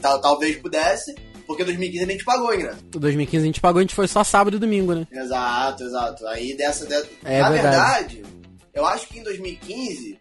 tal- 0.00 0.20
talvez 0.20 0.56
pudesse, 0.56 1.14
porque 1.46 1.64
2015 1.64 2.04
a 2.04 2.06
gente 2.12 2.24
pagou 2.24 2.54
ingresso. 2.54 2.78
Em 2.94 2.98
2015 2.98 3.42
a 3.42 3.46
gente 3.46 3.60
pagou, 3.60 3.80
a 3.80 3.82
gente 3.82 3.94
foi 3.94 4.06
só 4.08 4.22
sábado 4.24 4.56
e 4.56 4.60
domingo, 4.60 4.94
né? 4.94 5.06
Exato, 5.12 5.82
exato. 5.82 6.26
Aí 6.28 6.56
dessa. 6.56 6.86
de- 6.86 6.94
É 7.24 7.40
Na 7.40 7.50
verdade. 7.50 8.16
verdade, 8.16 8.22
eu 8.72 8.86
acho 8.86 9.08
que 9.08 9.18
em 9.18 9.22
2015 9.24 10.18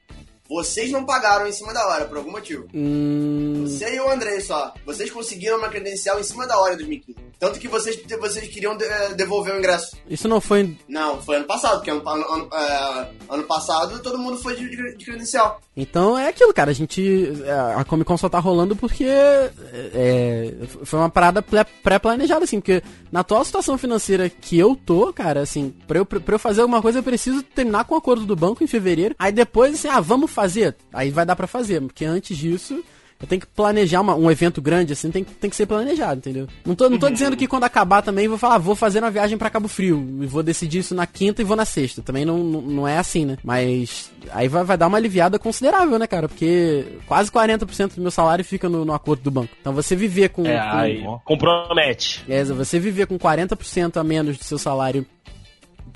vocês 0.50 0.92
não 0.92 1.06
pagaram 1.06 1.48
em 1.48 1.52
cima 1.52 1.74
da 1.74 1.86
hora, 1.88 2.06
por 2.06 2.18
algum 2.18 2.32
motivo. 2.32 2.66
Hum. 2.74 3.64
Você 3.68 3.96
e 3.96 4.00
o 4.00 4.10
André 4.10 4.40
só. 4.42 4.74
Vocês 4.86 5.12
conseguiram 5.12 5.58
uma 5.58 5.70
credencial 5.70 6.20
em 6.20 6.24
cima 6.24 6.48
da 6.48 6.58
hora 6.60 6.74
em 6.74 6.78
2015. 6.78 7.20
Tanto 7.40 7.58
que 7.60 7.68
vocês, 7.70 7.98
vocês 8.20 8.48
queriam 8.50 8.76
de- 8.76 8.84
eh, 8.84 9.14
devolver 9.14 9.54
o 9.56 9.60
ingresso. 9.60 9.96
Isso 10.10 10.28
não 10.28 10.42
foi. 10.42 10.76
Não, 10.90 11.22
foi 11.22 11.38
ano 11.38 11.46
passado, 11.46 11.76
porque 11.76 11.90
ano, 11.90 12.02
ano, 12.10 12.26
ano, 12.34 12.50
eh, 12.52 13.08
ano 13.30 13.44
passado 13.44 14.00
todo 14.00 14.18
mundo 14.18 14.38
foi 14.38 14.56
de, 14.58 14.70
de- 14.70 14.98
de 14.98 15.06
credencial. 15.06 15.62
Então 15.78 16.18
é 16.20 16.28
aquilo, 16.28 16.54
cara. 16.54 16.72
A 16.72 16.74
gente. 16.74 17.32
A 17.78 17.84
Comic 17.86 18.06
Con 18.08 18.18
só 18.18 18.28
tá 18.28 18.40
rolando 18.40 18.76
porque. 18.76 19.06
É, 19.08 20.54
foi 20.84 21.00
uma 21.00 21.10
parada 21.10 21.42
pré- 21.42 21.64
pré-planejada, 21.84 22.44
assim. 22.44 22.60
Porque 22.60 22.82
na 23.12 23.22
atual 23.22 23.44
situação 23.46 23.78
financeira 23.78 24.30
que 24.30 24.58
eu 24.58 24.76
tô, 24.76 25.14
cara, 25.14 25.42
assim, 25.42 25.74
pra 25.88 26.00
eu, 26.00 26.06
pra 26.06 26.36
eu 26.36 26.40
fazer 26.40 26.62
alguma 26.62 26.82
coisa, 26.82 27.00
eu 27.00 27.04
preciso 27.04 27.42
terminar 27.44 27.86
com 27.86 27.96
o 27.96 27.98
acordo 27.98 28.26
do 28.26 28.36
banco 28.36 28.64
em 28.64 28.68
fevereiro. 28.68 29.16
Aí 29.18 29.32
depois, 29.32 29.74
assim, 29.76 29.88
ah, 29.88 30.02
vamos 30.02 30.30
fazer. 30.42 30.76
Aí 30.94 31.10
vai 31.10 31.26
dar 31.26 31.36
pra 31.36 31.48
fazer. 31.48 31.82
Porque 31.82 32.06
antes 32.06 32.38
disso. 32.38 32.84
Eu 33.22 33.28
tenho 33.28 33.42
que 33.42 33.48
planejar 33.48 34.00
uma- 34.00 34.16
um 34.16 34.32
evento 34.32 34.62
grande, 34.62 34.94
assim, 34.94 35.12
tem, 35.12 35.26
que- 35.26 35.34
tem 35.34 35.50
que 35.50 35.56
ser 35.58 35.66
planejado, 35.66 36.20
entendeu? 36.20 36.48
Não 36.66 36.74
tô, 36.74 36.90
não 36.90 36.98
tô 36.98 37.10
dizendo 37.10 37.36
que 37.36 37.48
quando 37.50 37.66
acabar 37.66 38.02
também 38.02 38.30
vou 38.30 38.38
falar, 38.38 38.56
ah, 38.56 38.58
vou 38.58 38.78
fazer 38.78 39.00
uma 39.00 39.12
viagem 39.12 39.38
pra 39.38 39.50
Cabo 39.50 39.68
Frio, 39.68 39.98
e 40.22 40.26
vou 40.26 40.42
decidir 40.42 40.78
isso 40.80 40.96
na 40.96 41.06
quinta 41.06 41.42
e 41.42 41.44
vou 41.44 41.58
na 41.58 41.66
sexta. 41.66 42.02
Também 42.02 42.24
não, 42.24 42.38
não, 42.38 42.62
não 42.62 42.88
é 42.88 42.98
assim, 42.98 43.26
né? 43.26 43.38
Mas 43.44 44.10
aí 44.32 44.48
vai, 44.48 44.64
vai 44.64 44.78
dar 44.78 44.88
uma 44.88 44.96
aliviada 44.98 45.38
considerável, 45.38 46.00
né, 46.00 46.08
cara? 46.08 46.30
Porque 46.30 46.86
quase 47.08 47.30
40% 47.30 47.96
do 47.96 48.02
meu 48.02 48.10
salário 48.10 48.46
fica 48.46 48.70
no, 48.70 48.86
no 48.86 48.94
acordo 48.94 49.22
do 49.22 49.32
banco. 49.32 49.54
Então 49.60 49.74
você 49.74 49.98
viver 49.98 50.30
com. 50.30 50.46
É, 50.46 50.58
com 50.58 50.78
aí 50.78 51.04
compromete. 51.26 52.24
é, 52.30 52.42
você 52.46 52.80
viver 52.80 53.06
com 53.06 53.20
40% 53.20 53.98
a 53.98 54.04
menos 54.04 54.38
do 54.38 54.46
seu 54.46 54.58
salário 54.58 55.06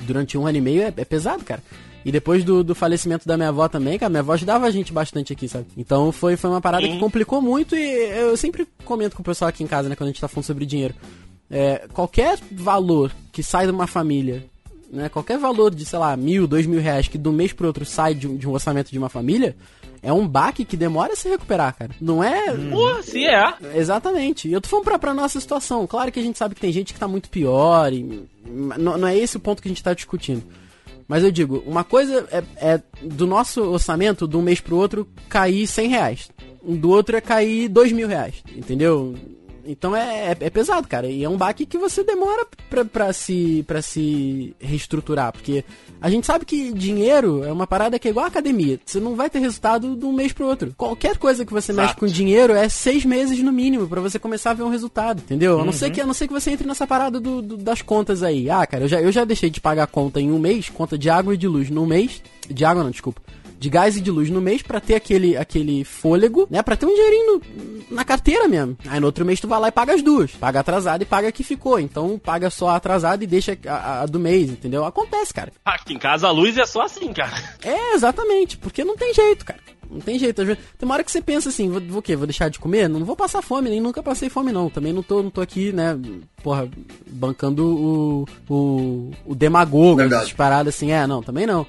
durante 0.06 0.38
um 0.38 0.46
ano 0.46 0.58
e 0.58 0.62
meio 0.62 0.82
é, 0.82 0.94
é 0.98 1.06
pesado, 1.06 1.42
cara. 1.46 1.64
E 2.06 2.12
depois 2.12 2.44
do, 2.44 2.64
do 2.64 2.76
falecimento 2.76 3.28
da 3.28 3.38
minha 3.38 3.50
avó 3.50 3.68
também, 3.68 3.98
cara, 3.98 4.10
minha 4.10 4.20
avó 4.20 4.34
ajudava 4.34 4.66
a 4.66 4.72
gente 4.72 4.92
bastante 4.92 5.32
aqui, 5.32 5.48
sabe? 5.48 5.66
Então 5.78 6.12
foi, 6.12 6.36
foi 6.36 6.50
uma 6.50 6.62
parada 6.62 6.88
que 6.88 7.00
complicou 7.00 7.42
muito 7.42 7.76
e 7.76 7.82
eu 7.82 8.36
sempre 8.36 8.68
comento 8.84 9.16
com 9.16 9.22
o 9.22 9.26
pessoal 9.26 9.50
aqui 9.50 9.64
em 9.64 9.68
casa, 9.68 9.88
né, 9.88 9.96
quando 9.96 10.10
a 10.10 10.12
gente 10.12 10.22
tá 10.22 10.28
falando 10.28 10.46
sobre 10.46 10.66
dinheiro. 10.66 10.94
É, 11.50 11.88
qualquer 11.94 12.38
valor 12.52 13.12
que 13.32 13.42
sai 13.42 13.66
de 13.66 13.72
uma 13.72 13.88
família, 13.88 14.44
né, 14.92 15.08
qualquer 15.08 15.38
valor 15.38 15.74
de, 15.74 15.86
sei 15.86 16.00
lá, 16.00 16.16
mil, 16.18 16.46
dois 16.46 16.66
mil 16.66 16.82
reais 16.82 17.08
que 17.08 17.18
de 17.18 17.30
um 17.30 17.32
mês 17.32 17.54
pro 17.54 17.68
outro 17.68 17.86
sai 17.86 18.14
de 18.14 18.28
um, 18.28 18.36
de 18.36 18.48
um 18.48 18.52
orçamento 18.52 18.92
de 18.92 18.98
uma 18.98 19.10
família, 19.10 19.56
é 20.02 20.12
um 20.12 20.28
baque 20.28 20.66
que 20.66 20.76
demora 20.76 21.14
a 21.14 21.16
se 21.16 21.30
recuperar, 21.30 21.74
cara. 21.78 21.92
Não 22.02 22.22
é. 22.22 22.54
Pô, 22.70 23.02
se 23.02 23.26
é. 23.26 23.54
Exatamente. 23.74 24.50
E 24.50 24.54
eu 24.54 24.60
tô 24.60 24.68
falando 24.68 24.84
pra, 24.84 25.00
pra 25.00 25.14
nossa 25.14 25.40
situação. 25.40 25.88
Claro 25.88 26.12
que 26.12 26.20
a 26.20 26.24
gente 26.24 26.38
sabe 26.38 26.54
que 26.54 26.60
tem 26.60 26.74
gente 26.74 26.94
que 26.94 27.00
tá 27.00 27.08
muito 27.08 27.30
pior. 27.30 27.94
E, 27.94 28.28
não, 28.46 28.98
não 28.98 29.08
é 29.08 29.18
esse 29.18 29.38
o 29.38 29.40
ponto 29.40 29.62
que 29.62 29.70
a 29.70 29.72
gente 29.72 29.82
tá 29.82 29.94
discutindo. 29.94 30.44
Mas 31.08 31.24
eu 31.24 31.32
digo, 31.32 31.64
uma 31.66 31.84
coisa 31.84 32.28
é, 32.32 32.44
é 32.58 32.82
do 33.02 33.28
nosso 33.28 33.62
orçamento, 33.62 34.28
de 34.28 34.38
um 34.38 34.42
mês 34.42 34.60
pro 34.60 34.78
outro, 34.78 35.08
cair 35.30 35.68
100 35.68 35.90
reais. 35.90 36.32
Do 36.64 36.90
outro 36.90 37.16
é 37.18 37.22
cair 37.22 37.68
2 37.68 37.92
mil 37.92 38.08
reais. 38.08 38.36
Entendeu? 38.56 39.16
Então 39.66 39.96
é, 39.96 40.30
é, 40.32 40.38
é 40.40 40.50
pesado, 40.50 40.88
cara. 40.88 41.08
E 41.08 41.24
é 41.24 41.30
um 41.30 41.38
baque 41.38 41.66
que 41.66 41.78
você 41.78 42.04
demora 42.04 42.46
pra, 42.70 42.84
pra, 42.86 43.14
se, 43.14 43.64
pra 43.68 43.82
se 43.82 44.56
reestruturar. 44.60 45.32
Porque 45.32 45.64
a 46.02 46.10
gente 46.10 46.26
sabe 46.28 46.46
que 46.46 46.72
dinheiro 46.74 47.44
é 47.44 47.52
uma 47.52 47.66
parada 47.66 47.98
que 47.98 48.08
é 48.08 48.12
igual 48.12 48.26
a 48.26 48.28
academia. 48.30 48.80
Você 48.86 49.00
não 49.00 49.16
vai 49.16 49.30
ter 49.30 49.40
resultado 49.40 49.96
de 49.96 50.06
um 50.06 50.12
mês 50.12 50.34
pro 50.34 50.46
outro. 50.46 50.74
Qualquer 50.78 51.18
coisa 51.18 51.46
que 51.46 51.54
você 51.54 51.72
mexe 51.72 51.88
Exato. 51.90 52.00
com 52.00 52.08
dinheiro 52.08 52.54
é 52.54 52.68
seis 52.68 53.06
meses 53.06 53.40
no 53.40 53.52
mínimo 53.52 53.88
pra 53.88 54.02
você 54.02 54.20
começar 54.20 54.52
a 54.52 54.56
ver 54.56 54.64
um 54.64 54.70
resultado, 54.70 55.20
entendeu? 55.20 55.60
A 55.60 55.66
não 55.66 55.72
ser 55.74 55.90
que 55.92 56.02
a 56.02 56.06
não 56.06 56.14
ser 56.14 56.28
que 56.28 56.34
você 56.34 56.52
entre 56.52 56.68
nessa 56.68 56.86
parada 56.86 57.20
do, 57.20 57.42
do- 57.42 57.58
das 57.58 57.82
contas 57.82 58.22
aí. 58.24 58.50
Ah, 58.50 58.66
cara, 58.68 58.84
eu 58.84 58.88
já, 58.88 59.02
eu 59.02 59.12
já 59.12 59.24
deixei 59.26 59.50
de 59.50 59.62
pagar 59.62 59.88
conta 59.88 60.20
em 60.20 60.32
um 60.32 60.40
mês, 60.40 60.70
conta 60.70 60.98
de 60.98 61.10
água 61.10 61.34
e 61.34 61.38
de 61.38 61.48
luz 61.48 61.70
no 61.70 61.86
mês. 61.86 62.22
De 62.50 62.66
água 62.66 62.84
não, 62.84 62.92
desculpa. 62.92 63.22
De 63.64 63.70
gás 63.70 63.96
e 63.96 64.02
de 64.02 64.12
luz 64.12 64.30
no 64.30 64.42
mês 64.42 64.62
pra 64.62 64.82
ter 64.82 64.94
aquele, 64.96 65.38
aquele 65.38 65.86
fôlego, 65.86 66.46
né? 66.52 66.62
Pra 66.62 66.76
ter 66.76 66.86
um 66.86 66.94
dinheirinho 66.94 67.42
no- 67.90 67.96
na 67.96 68.04
carteira 68.04 68.46
mesmo. 68.46 68.78
Aí 68.88 69.00
no 69.00 69.06
outro 69.06 69.24
mês 69.24 69.40
tu 69.40 69.48
vai 69.48 69.58
lá 69.58 69.70
e 69.70 69.72
paga 69.72 69.94
as 69.94 70.02
duas. 70.02 70.32
Paga 70.32 70.60
atrasado 70.60 71.02
e 71.02 71.06
paga 71.06 71.30
a 71.30 71.32
que 71.32 71.44
ficou. 71.46 71.80
Então 71.80 72.20
paga 72.20 72.50
só 72.50 72.68
a 72.70 72.76
atrasada 72.76 73.24
e 73.24 73.28
deixa 73.28 73.58
a, 73.66 74.02
a- 74.02 74.06
do 74.06 74.20
mês, 74.20 74.50
entendeu? 74.50 74.84
Acontece, 74.84 75.34
cara. 75.34 75.54
Aqui 75.64 75.94
em 75.94 75.98
casa 75.98 76.28
a 76.28 76.32
luz 76.32 76.58
é 76.58 76.66
só 76.66 76.82
assim, 76.82 77.14
cara. 77.14 77.32
É, 77.64 77.94
exatamente, 77.96 78.58
porque 78.58 78.84
não 78.84 78.98
tem 78.98 79.14
jeito, 79.14 79.46
cara. 79.46 79.60
Não 79.90 80.02
tem 80.02 80.20
jeito. 80.20 80.44
Vezes- 80.44 80.62
Tem 80.78 80.86
uma 80.86 80.96
hora 80.96 81.04
que 81.06 81.12
você 81.12 81.22
pensa 81.22 81.48
assim, 81.48 81.70
vou, 81.70 81.80
vou 81.80 82.00
o 82.00 82.02
quê? 82.02 82.18
Vou 82.18 82.28
deixar 82.28 82.50
de 82.50 82.60
comer? 82.60 82.90
Não 82.90 83.06
vou 83.06 83.16
passar 83.16 83.42
fome, 83.42 83.70
nem 83.70 83.80
nunca 83.80 84.04
passei 84.04 84.28
fome, 84.30 84.52
não. 84.52 84.70
Também 84.70 84.92
não 84.92 85.02
tô, 85.04 85.24
não 85.24 85.30
tô 85.30 85.40
aqui, 85.40 85.72
né, 85.72 85.98
porra, 86.44 86.68
bancando 87.08 87.64
o, 87.66 88.26
o, 88.54 89.12
o 89.26 89.36
demagogo, 89.36 90.02
essas 90.02 90.34
paradas 90.34 90.76
assim. 90.76 90.92
É, 90.92 91.08
não, 91.08 91.22
também 91.24 91.46
não. 91.46 91.66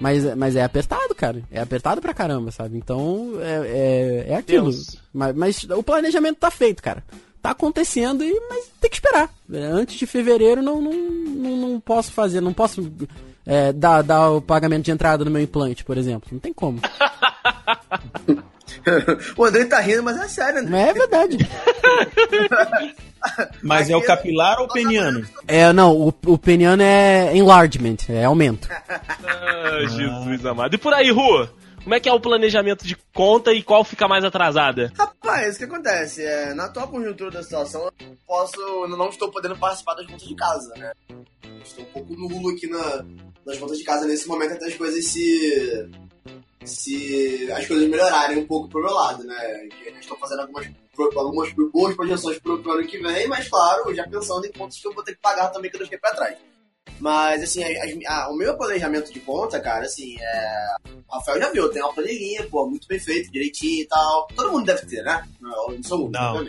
Mas, 0.00 0.36
mas 0.36 0.56
é 0.56 0.62
apertado, 0.62 1.14
cara. 1.14 1.42
É 1.50 1.60
apertado 1.60 2.00
pra 2.00 2.14
caramba, 2.14 2.50
sabe? 2.50 2.76
Então, 2.76 3.32
é, 3.40 4.26
é, 4.28 4.32
é 4.32 4.36
aquilo. 4.36 4.70
Deus. 4.70 4.96
Mas, 5.12 5.34
mas 5.34 5.64
o 5.70 5.82
planejamento 5.82 6.38
tá 6.38 6.50
feito, 6.50 6.82
cara. 6.82 7.04
Tá 7.40 7.50
acontecendo, 7.50 8.24
e, 8.24 8.40
mas 8.48 8.66
tem 8.80 8.90
que 8.90 8.96
esperar. 8.96 9.30
Antes 9.52 9.96
de 9.96 10.06
fevereiro 10.06 10.62
não, 10.62 10.80
não, 10.80 10.92
não, 10.92 11.56
não 11.56 11.80
posso 11.80 12.10
fazer, 12.10 12.40
não 12.40 12.54
posso 12.54 12.90
é, 13.44 13.72
dar, 13.72 14.02
dar 14.02 14.30
o 14.30 14.40
pagamento 14.40 14.84
de 14.84 14.90
entrada 14.90 15.24
no 15.24 15.30
meu 15.30 15.42
implante, 15.42 15.84
por 15.84 15.98
exemplo. 15.98 16.28
Não 16.32 16.38
tem 16.38 16.52
como. 16.52 16.80
o 19.36 19.44
André 19.44 19.64
tá 19.64 19.80
rindo, 19.80 20.02
mas 20.02 20.20
é 20.20 20.28
sério, 20.28 20.62
né? 20.62 20.68
Mas 20.70 20.88
é 20.88 20.92
verdade. 20.92 21.38
Mas 23.62 23.88
é 23.88 23.96
o 23.96 24.02
capilar 24.02 24.60
ou 24.60 24.68
peniano? 24.68 25.26
É, 25.48 25.72
não, 25.72 25.96
o, 25.96 26.14
o 26.26 26.36
peniano 26.36 26.82
é 26.82 27.34
enlargement, 27.34 27.96
é 28.08 28.24
aumento. 28.24 28.68
Ah, 28.70 29.80
Jesus 29.88 30.44
amado. 30.44 30.74
E 30.74 30.78
por 30.78 30.92
aí, 30.92 31.10
Rua? 31.10 31.50
Como 31.84 31.94
é 31.94 32.00
que 32.00 32.08
é 32.08 32.12
o 32.12 32.20
planejamento 32.20 32.86
de 32.86 32.96
conta 33.12 33.52
e 33.52 33.62
qual 33.62 33.84
fica 33.84 34.08
mais 34.08 34.24
atrasada? 34.24 34.90
Rapaz, 34.96 35.54
o 35.54 35.58
que 35.58 35.64
acontece? 35.64 36.22
É, 36.22 36.54
na 36.54 36.64
atual 36.64 36.88
conjuntura 36.88 37.30
da 37.30 37.42
situação, 37.42 37.84
eu 37.84 38.16
posso. 38.26 38.58
eu 38.58 38.88
não 38.88 39.10
estou 39.10 39.30
podendo 39.30 39.56
participar 39.56 39.94
das 39.94 40.06
contas 40.06 40.26
de 40.26 40.34
casa, 40.34 40.72
né? 40.78 40.92
Estou 41.62 41.84
um 41.84 41.88
pouco 41.88 42.14
nulo 42.14 42.50
aqui 42.50 42.66
na, 42.66 43.04
nas 43.44 43.58
contas 43.58 43.76
de 43.76 43.84
casa 43.84 44.06
nesse 44.06 44.26
momento 44.26 44.54
até 44.54 44.66
as 44.66 44.74
coisas 44.74 45.04
se. 45.04 45.90
Se. 46.66 47.50
as 47.52 47.66
coisas 47.66 47.88
melhorarem 47.88 48.38
um 48.38 48.46
pouco 48.46 48.68
pro 48.68 48.82
meu 48.82 48.92
lado, 48.92 49.24
né? 49.24 49.68
Eu 49.86 49.98
estou 49.98 50.16
fazendo 50.18 50.40
algumas, 50.40 50.68
algumas 51.16 51.52
boas 51.52 51.94
projeções 51.94 52.38
pro, 52.38 52.62
pro 52.62 52.72
ano 52.72 52.86
que 52.86 52.98
vem, 52.98 53.26
mas 53.28 53.48
claro, 53.48 53.94
já 53.94 54.06
pensando 54.08 54.46
em 54.46 54.52
contas 54.52 54.78
que 54.78 54.86
eu 54.86 54.94
vou 54.94 55.02
ter 55.02 55.14
que 55.14 55.20
pagar 55.20 55.48
também 55.50 55.70
que 55.70 55.76
eu 55.76 55.80
deixei 55.80 55.98
pra 55.98 56.14
trás. 56.14 56.36
Mas, 57.00 57.42
assim, 57.42 57.62
as- 57.64 57.92
a- 58.06 58.30
o 58.30 58.36
meu 58.36 58.56
planejamento 58.56 59.12
de 59.12 59.20
conta, 59.20 59.58
cara, 59.60 59.84
assim, 59.84 60.16
é. 60.20 60.66
O 61.08 61.14
Rafael 61.16 61.40
já 61.40 61.50
viu, 61.50 61.68
tem 61.68 61.82
uma 61.82 61.92
planilhinha, 61.92 62.44
pô, 62.48 62.66
muito 62.68 62.86
bem 62.86 62.98
feito, 62.98 63.30
direitinho 63.32 63.82
e 63.82 63.86
tal. 63.86 64.26
Todo 64.34 64.52
mundo 64.52 64.64
deve 64.64 64.86
ter, 64.86 65.02
né? 65.02 65.22
Não, 65.40 65.70
eu 65.70 65.76
não 65.76 65.82
sou 65.82 65.98
muito, 65.98 66.12
Não. 66.12 66.46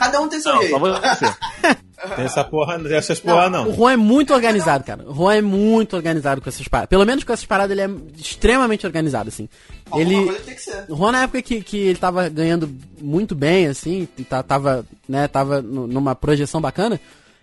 Cada 0.00 0.20
um 0.20 0.28
tem 0.28 0.40
seu 0.40 0.52
Não, 0.54 0.60
jeito. 0.62 0.76
Tem 2.16 2.24
essa 2.24 2.42
porra, 2.42 2.80
essas 2.90 3.20
porra 3.20 3.46
O 3.46 3.50
não. 3.50 3.72
Juan 3.72 3.92
é 3.92 3.96
muito 3.96 4.34
organizado, 4.34 4.82
cara. 4.82 5.08
O 5.08 5.14
Juan 5.14 5.36
é 5.36 5.40
muito 5.40 5.94
organizado 5.94 6.40
com 6.40 6.48
essas 6.48 6.66
paradas. 6.66 6.88
Pelo 6.88 7.06
menos 7.06 7.22
com 7.22 7.32
essas 7.32 7.46
paradas 7.46 7.70
ele 7.78 7.80
é 7.80 7.88
extremamente 8.20 8.84
organizado, 8.84 9.28
assim. 9.28 9.48
Alguma 9.88 10.02
Ele, 10.02 10.24
coisa 10.26 10.40
tem 10.40 10.54
que 10.56 10.62
ser. 10.62 10.84
O 10.88 10.96
Juan, 10.96 11.12
na 11.12 11.22
época 11.22 11.40
que, 11.42 11.62
que 11.62 11.76
ele 11.78 11.98
tava 11.98 12.28
ganhando 12.28 12.68
muito 13.00 13.36
bem, 13.36 13.68
assim, 13.68 14.08
e 14.18 14.24
tá- 14.24 14.42
tava, 14.42 14.84
né, 15.08 15.28
tava 15.28 15.62
nu- 15.62 15.86
numa 15.86 16.12
projeção 16.16 16.60
bacana, 16.60 17.00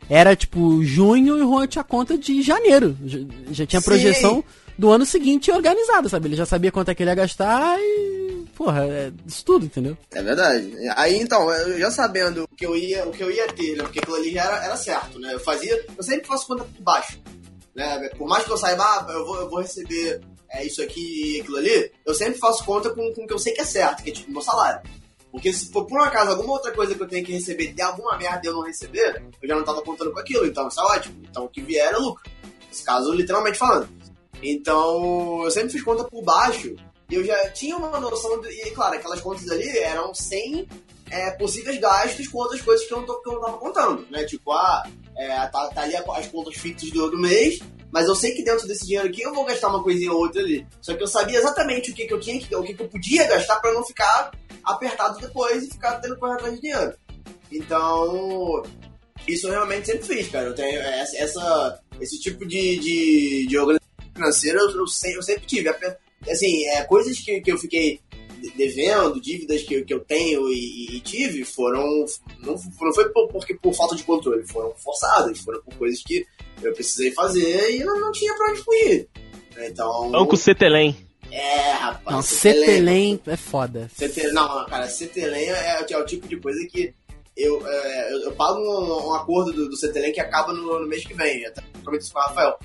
era 0.10 0.36
tipo 0.36 0.84
junho 0.84 1.38
e 1.38 1.42
o 1.42 1.50
Juan 1.50 1.68
tinha 1.68 1.84
conta 1.84 2.18
de 2.18 2.42
janeiro. 2.42 2.98
Já, 3.06 3.20
já 3.52 3.66
tinha 3.66 3.80
Sim. 3.82 3.86
projeção 3.86 4.44
do 4.78 4.90
ano 4.90 5.06
seguinte 5.06 5.52
organizada, 5.52 6.08
sabe? 6.08 6.30
Ele 6.30 6.36
já 6.36 6.46
sabia 6.46 6.72
quanto 6.72 6.90
é 6.90 6.96
que 6.96 7.04
ele 7.04 7.12
ia 7.12 7.16
gastar 7.16 7.78
e. 7.80 8.46
Porra, 8.56 8.86
é 8.86 9.12
isso 9.26 9.44
tudo, 9.46 9.66
entendeu? 9.66 9.98
É 10.12 10.22
verdade. 10.22 10.72
Aí 10.96 11.20
então, 11.20 11.48
já 11.78 11.92
sabendo 11.92 12.44
o 12.44 12.56
que 12.56 12.66
eu 12.66 12.76
ia, 12.76 13.06
o 13.06 13.12
que 13.12 13.24
eu 13.24 13.32
ia 13.32 13.48
ter, 13.48 13.76
né? 13.76 13.84
Porque 13.84 14.00
aquilo 14.00 14.16
ali 14.16 14.32
já 14.32 14.46
era, 14.46 14.66
era 14.66 14.78
certo, 14.78 15.20
né? 15.20 15.34
Eu 15.34 15.40
fazia, 15.40 15.86
eu 15.98 16.04
sempre 16.04 16.28
faço 16.28 16.48
conta 16.48 16.64
por 16.64 16.82
baixo. 16.82 17.20
Né? 17.76 18.10
Por 18.18 18.28
mais 18.28 18.44
que 18.44 18.52
eu 18.52 18.58
saiba, 18.58 18.84
ah, 18.84 19.06
eu 19.10 19.26
vou, 19.26 19.38
eu 19.38 19.50
vou 19.50 19.62
receber 19.62 20.22
é, 20.50 20.66
isso 20.66 20.82
aqui 20.82 21.36
e 21.38 21.42
aquilo 21.42 21.58
ali, 21.58 21.92
eu 22.06 22.14
sempre 22.14 22.40
faço 22.40 22.64
conta 22.66 22.90
com, 22.90 23.14
com 23.14 23.24
o 23.24 23.28
que 23.28 23.34
eu 23.34 23.40
sei 23.40 23.54
que 23.54 23.62
é 23.62 23.66
certo, 23.66 24.04
que 24.04 24.10
é 24.10 24.14
tipo 24.14 24.32
meu 24.32 24.42
salário. 24.42 24.82
Porque 25.32 25.54
se 25.54 25.72
for 25.72 25.86
por 25.86 26.00
um 26.00 26.04
acaso 26.04 26.32
alguma 26.32 26.54
outra 26.54 26.72
coisa 26.72 26.96
que 26.96 27.02
eu 27.02 27.08
tenho 27.08 27.26
que 27.26 27.34
receber, 27.34 27.74
der 27.74 27.84
alguma 27.84 28.18
merda 28.18 28.48
eu 28.48 28.54
não 28.54 28.64
receber, 28.64 29.24
eu 29.42 29.48
já 29.48 29.56
não 29.56 29.64
tava 29.64 29.82
contando 29.82 30.12
com 30.12 30.20
aquilo, 30.20 30.46
então 30.46 30.68
isso 30.68 30.80
é 30.80 30.84
ótimo. 30.84 31.22
Então 31.30 31.46
o 31.46 31.50
que 31.50 31.62
vier 31.62 31.94
é 31.94 31.98
lucro. 31.98 32.24
Nesse 32.68 32.84
caso, 32.84 33.14
literalmente 33.14 33.58
falando. 33.58 33.90
Então, 34.42 35.44
eu 35.44 35.52
sempre 35.52 35.70
fiz 35.70 35.84
conta 35.84 36.04
por 36.04 36.24
baixo 36.24 36.76
e 37.10 37.16
eu 37.16 37.24
já 37.24 37.50
tinha 37.50 37.76
uma 37.76 38.00
noção, 38.00 38.40
de, 38.42 38.50
e 38.50 38.72
claro, 38.72 38.96
aquelas 38.96 39.20
contas 39.20 39.50
ali 39.50 39.68
eram 39.80 40.14
sem 40.14 40.68
é, 41.10 41.32
possíveis 41.32 41.80
gastos 41.80 42.28
com 42.28 42.38
outras 42.38 42.62
coisas 42.62 42.86
que 42.86 42.94
eu 42.94 43.00
não, 43.00 43.06
tô, 43.06 43.22
que 43.22 43.30
eu 43.30 43.34
não 43.34 43.42
tava 43.42 43.58
contando, 43.58 44.08
né? 44.12 44.24
Tipo, 44.26 44.52
ah, 44.52 44.84
é, 45.18 45.36
tá, 45.48 45.68
tá 45.70 45.82
ali 45.82 45.96
as 45.96 46.28
contas 46.28 46.56
fixas 46.56 46.92
do, 46.92 47.10
do 47.10 47.18
mês, 47.18 47.60
mas 47.92 48.08
eu 48.08 48.16
sei 48.16 48.32
que 48.32 48.44
dentro 48.44 48.68
desse 48.68 48.86
dinheiro 48.86 49.08
aqui 49.08 49.22
eu 49.22 49.34
vou 49.34 49.46
gastar 49.46 49.70
uma 49.70 49.84
coisinha 49.84 50.12
ou 50.12 50.20
outra 50.20 50.42
ali. 50.42 50.66
Só 50.82 50.94
que 50.96 51.04
eu 51.04 51.08
sabia 51.08 51.40
exatamente 51.40 51.92
o 51.92 51.94
que, 51.94 52.06
que 52.06 52.14
eu 52.14 52.20
tinha, 52.20 52.38
o 52.58 52.64
que, 52.64 52.74
que 52.74 52.84
eu 52.84 52.88
podia 52.88 53.28
gastar 53.28 53.60
pra 53.60 53.74
não 53.74 53.84
ficar 53.84 54.32
apertado 54.64 55.20
depois 55.20 55.64
e 55.64 55.72
ficar 55.72 55.96
tendo 56.00 56.14
que 56.14 56.20
correr 56.20 56.34
atrás 56.34 56.54
de 56.56 56.62
dinheiro. 56.62 56.94
Então, 57.52 58.64
isso 59.28 59.48
eu 59.48 59.52
realmente 59.52 59.88
sempre 59.88 60.04
fiz, 60.04 60.30
cara. 60.30 60.48
Eu 60.48 60.56
tenho 60.56 60.80
essa, 60.80 61.80
esse 62.00 62.20
tipo 62.20 62.46
de, 62.46 62.78
de, 62.80 63.48
de 63.48 63.58
organização 63.58 63.80
financeira 64.14 64.60
eu, 64.60 64.80
eu, 64.80 65.24
sempre, 65.24 65.46
tive. 65.46 65.70
Assim, 66.30 66.66
é, 66.68 66.84
coisas 66.84 67.18
que, 67.20 67.42
que 67.42 67.52
eu 67.52 67.58
fiquei 67.58 68.02
devendo, 68.56 69.20
dívidas 69.22 69.64
que, 69.64 69.76
eu- 69.76 69.86
que 69.86 69.94
eu 69.94 70.00
tenho 70.00 70.50
e, 70.50 70.98
e 70.98 71.00
tive, 71.02 71.44
foram. 71.46 72.06
Não, 72.40 72.56
não 72.82 72.94
foi 72.94 73.10
por, 73.10 73.28
porque 73.30 73.54
por 73.56 73.74
falta 73.74 73.96
de 73.96 74.04
controle, 74.04 74.46
foram 74.48 74.74
forçadas, 74.76 75.40
foram 75.40 75.62
por 75.62 75.74
coisas 75.76 76.02
que 76.04 76.26
eu 76.62 76.74
precisei 76.74 77.12
fazer 77.12 77.76
e 77.76 77.84
não, 77.84 78.00
não 78.00 78.12
tinha 78.12 78.34
pra 78.36 78.52
onde 78.52 78.62
fugir. 78.62 79.08
Então. 79.58 80.10
Banco 80.12 80.38
Cetelém. 80.38 80.96
É, 81.32 81.72
rapaz. 81.74 82.16
Não, 82.16 82.22
Cetelém- 82.24 82.66
Cetelém 82.66 83.22
é 83.28 83.36
foda. 83.38 83.92
CT, 83.96 84.32
não, 84.32 84.66
cara, 84.66 84.88
CTLEN 84.88 85.50
é, 85.50 85.86
é 85.88 85.98
o 85.98 86.06
tipo 86.06 86.28
de 86.28 86.38
coisa 86.38 86.60
que 86.68 86.92
eu, 87.38 87.62
é, 87.68 88.14
eu, 88.14 88.20
eu 88.24 88.32
pago 88.32 88.60
um, 88.60 89.10
um 89.10 89.14
acordo 89.14 89.54
do, 89.54 89.70
do 89.70 89.78
CTLEN 89.78 90.12
que 90.12 90.20
acaba 90.20 90.52
no, 90.54 90.80
no 90.80 90.88
mês 90.88 91.06
que 91.06 91.14
vem. 91.14 91.42
Eu 91.44 91.50
até 91.50 91.62
prometi 91.84 92.06
isso 92.06 92.14
com 92.14 92.20
o 92.20 92.24
Rafael. 92.24 92.58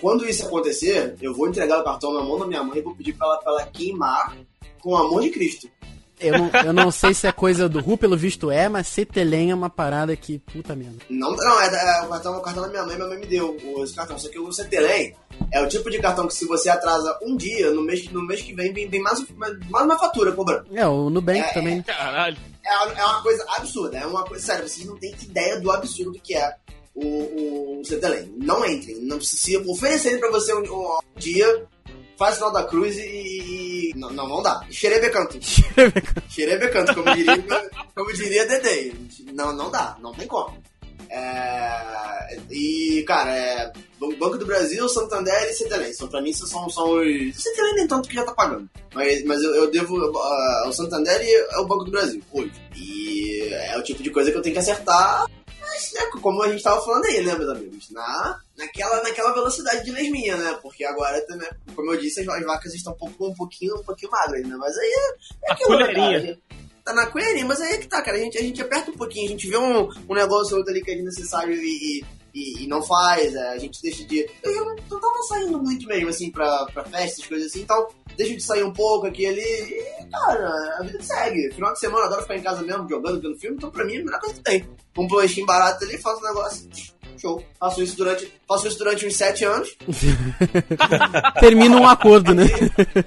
Quando 0.00 0.28
isso 0.28 0.46
acontecer, 0.46 1.16
eu 1.20 1.34
vou 1.34 1.48
entregar 1.48 1.80
o 1.80 1.84
cartão 1.84 2.12
na 2.12 2.20
mão 2.22 2.38
da 2.38 2.46
minha 2.46 2.62
mãe 2.62 2.78
e 2.78 2.82
vou 2.82 2.94
pedir 2.94 3.12
pra 3.14 3.26
ela, 3.28 3.38
pra 3.38 3.52
ela 3.52 3.66
queimar 3.66 4.36
com 4.80 4.90
o 4.90 4.96
amor 4.96 5.22
de 5.22 5.30
Cristo. 5.30 5.68
Eu 6.20 6.36
não, 6.36 6.50
eu 6.66 6.72
não 6.72 6.90
sei 6.90 7.14
se 7.14 7.28
é 7.28 7.32
coisa 7.32 7.68
do 7.68 7.78
Ru, 7.80 7.96
pelo 7.96 8.16
visto 8.16 8.50
é, 8.50 8.68
mas 8.68 8.88
Cetelém 8.88 9.52
é 9.52 9.54
uma 9.54 9.70
parada 9.70 10.16
que, 10.16 10.40
puta 10.40 10.74
merda. 10.74 10.96
Não, 11.08 11.30
não 11.30 11.60
é, 11.60 11.66
é 11.68 12.02
o, 12.02 12.08
cartão, 12.08 12.36
o 12.36 12.40
cartão 12.40 12.62
da 12.64 12.68
minha 12.68 12.84
mãe, 12.84 12.96
minha 12.96 13.06
mãe 13.08 13.18
me 13.20 13.26
deu 13.26 13.56
o- 13.62 13.84
esse 13.84 13.94
cartão. 13.94 14.18
Só 14.18 14.28
que 14.28 14.36
o 14.36 14.48
CTLEN 14.52 15.14
é 15.52 15.62
o 15.62 15.68
tipo 15.68 15.88
de 15.88 16.00
cartão 16.00 16.26
que 16.26 16.34
se 16.34 16.44
você 16.44 16.68
atrasa 16.68 17.16
um 17.22 17.36
dia, 17.36 17.70
no 17.70 17.82
mês, 17.82 18.10
no 18.10 18.20
mês 18.26 18.42
que 18.42 18.52
vem, 18.52 18.72
vem, 18.72 18.88
vem 18.88 19.00
mais, 19.00 19.24
mais 19.70 19.84
uma 19.84 19.96
fatura 19.96 20.32
cobrando. 20.32 20.66
É, 20.76 20.84
o 20.88 21.08
Nubank 21.08 21.38
É, 21.38 21.52
também. 21.52 21.82
Caralho. 21.82 22.36
é, 22.66 23.00
é 23.00 23.04
uma 23.04 23.22
coisa 23.22 23.44
absurda. 23.56 23.98
É 23.98 24.04
uma 24.06 24.24
coisa, 24.24 24.44
sério, 24.44 24.68
vocês 24.68 24.84
não 24.88 24.96
têm 24.96 25.12
ideia 25.22 25.60
do 25.60 25.70
absurdo 25.70 26.18
que 26.20 26.34
é 26.34 26.52
o, 26.96 27.78
o 27.78 27.82
CTLEN. 27.84 28.34
Não 28.38 28.66
entrem. 28.66 28.96
Não, 29.02 29.20
se, 29.20 29.36
se 29.36 29.56
oferecerem 29.56 30.18
pra 30.18 30.32
você 30.32 30.52
um, 30.52 30.64
um 30.64 30.98
dia, 31.16 31.64
faz 32.18 32.32
o 32.32 32.36
final 32.38 32.52
da 32.52 32.64
cruz 32.64 32.96
e. 32.98 33.02
e- 33.02 33.57
não, 33.98 34.10
não, 34.10 34.28
não 34.28 34.42
dá. 34.42 34.64
Xerebecanto. 34.70 35.38
Xerebecanto, 36.30 36.94
como 36.94 37.14
diria, 37.14 37.44
como 37.94 38.12
diria 38.12 38.46
Dedê. 38.46 38.92
Não, 39.32 39.52
não 39.52 39.70
dá, 39.70 39.96
não 40.00 40.12
tem 40.12 40.26
como. 40.26 40.56
É, 41.10 42.38
e, 42.50 43.02
cara, 43.06 43.34
é, 43.34 43.72
Banco 43.98 44.36
do 44.36 44.46
Brasil, 44.46 44.88
Santander 44.88 45.48
e 45.48 45.54
Cetelém. 45.54 45.92
São, 45.92 46.06
pra 46.06 46.20
mim, 46.20 46.32
são, 46.32 46.68
são 46.68 46.90
os. 46.92 47.42
Cetelém 47.42 47.74
nem 47.74 47.88
tanto 47.88 48.08
que 48.08 48.14
já 48.14 48.24
tá 48.24 48.32
pagando. 48.32 48.68
Mas, 48.94 49.24
mas 49.24 49.42
eu, 49.42 49.54
eu 49.54 49.70
devo 49.70 49.96
ah, 50.16 50.62
ao 50.66 50.72
Santander 50.72 51.20
e 51.22 51.34
é 51.34 51.58
o 51.58 51.66
Banco 51.66 51.84
do 51.84 51.90
Brasil, 51.90 52.22
hoje. 52.32 52.52
E 52.76 53.48
é 53.52 53.76
o 53.78 53.82
tipo 53.82 54.02
de 54.02 54.10
coisa 54.10 54.30
que 54.30 54.36
eu 54.36 54.42
tenho 54.42 54.54
que 54.54 54.60
acertar. 54.60 55.26
Mas, 55.78 55.92
né, 55.92 56.00
como 56.20 56.42
a 56.42 56.48
gente 56.48 56.62
tava 56.62 56.84
falando 56.84 57.04
aí, 57.04 57.24
né, 57.24 57.36
meus 57.36 57.50
amigos? 57.50 57.90
Na, 57.90 58.40
naquela, 58.56 59.00
naquela 59.02 59.32
velocidade 59.32 59.84
de 59.84 59.92
lesminha, 59.92 60.36
né? 60.36 60.58
Porque 60.60 60.84
agora, 60.84 61.24
também, 61.26 61.48
como 61.74 61.92
eu 61.92 62.00
disse, 62.00 62.20
as, 62.20 62.28
as 62.28 62.44
vacas 62.44 62.74
estão 62.74 62.92
um, 62.92 62.96
pouco, 62.96 63.28
um 63.28 63.34
pouquinho, 63.34 63.76
um 63.76 63.84
pouquinho 63.84 64.10
magras, 64.10 64.44
né? 64.44 64.56
Mas 64.56 64.76
aí 64.76 64.88
é, 64.88 65.48
é 65.48 65.52
aquilo, 65.52 65.78
né, 65.78 65.94
cara? 65.94 66.20
Gente 66.20 66.42
Tá 66.84 66.94
na 66.94 67.06
colherinha, 67.06 67.44
mas 67.44 67.60
aí 67.60 67.74
é 67.74 67.76
que 67.76 67.86
tá, 67.86 68.00
cara. 68.00 68.16
A 68.16 68.20
gente, 68.20 68.38
a 68.38 68.40
gente 68.40 68.62
aperta 68.62 68.90
um 68.90 68.96
pouquinho, 68.96 69.26
a 69.26 69.28
gente 69.28 69.46
vê 69.46 69.58
um, 69.58 69.90
um 70.08 70.14
negócio 70.14 70.54
ou 70.54 70.60
outro 70.60 70.72
ali 70.72 70.82
que 70.82 70.90
é 70.90 70.94
desnecessário 70.94 71.52
e, 71.54 72.00
e, 72.00 72.04
e- 72.38 72.64
e 72.64 72.66
não 72.66 72.82
faz, 72.82 73.34
é, 73.34 73.48
a 73.50 73.58
gente 73.58 73.80
deixa 73.82 74.04
de. 74.04 74.28
Eu 74.42 74.64
não, 74.64 74.76
não 74.90 75.00
tava 75.00 75.22
saindo 75.28 75.58
muito 75.62 75.86
mesmo, 75.86 76.08
assim, 76.10 76.30
pra, 76.30 76.66
pra 76.72 76.84
festas, 76.84 77.26
coisas 77.26 77.48
assim, 77.48 77.60
então 77.62 77.88
deixa 78.16 78.34
de 78.34 78.42
sair 78.42 78.62
um 78.64 78.72
pouco 78.72 79.06
aqui 79.06 79.22
e 79.22 79.26
ali. 79.26 79.40
E, 79.40 80.06
cara, 80.10 80.76
a 80.78 80.82
vida 80.82 81.02
segue. 81.02 81.52
Final 81.54 81.72
de 81.72 81.80
semana 81.80 82.06
adoro 82.06 82.22
ficar 82.22 82.36
em 82.36 82.42
casa 82.42 82.62
mesmo, 82.62 82.88
jogando, 82.88 83.20
vendo 83.20 83.38
filme, 83.38 83.56
então 83.56 83.70
pra 83.70 83.84
mim 83.84 83.96
é 83.96 84.00
a 84.00 84.04
melhor 84.04 84.20
coisa 84.20 84.34
que 84.36 84.42
tem. 84.42 84.68
Um 84.96 85.28
Steam 85.28 85.46
barato 85.46 85.84
ali, 85.84 85.96
faço 85.98 86.20
um 86.20 86.28
negócio. 86.28 86.68
Show. 87.16 87.42
Faço 87.58 87.82
isso 87.82 87.96
durante, 87.96 88.32
faço 88.46 88.68
isso 88.68 88.78
durante 88.78 89.04
uns 89.04 89.16
sete 89.16 89.44
anos. 89.44 89.76
Termina 91.40 91.76
um 91.76 91.86
acordo, 91.86 92.34
né? 92.34 92.44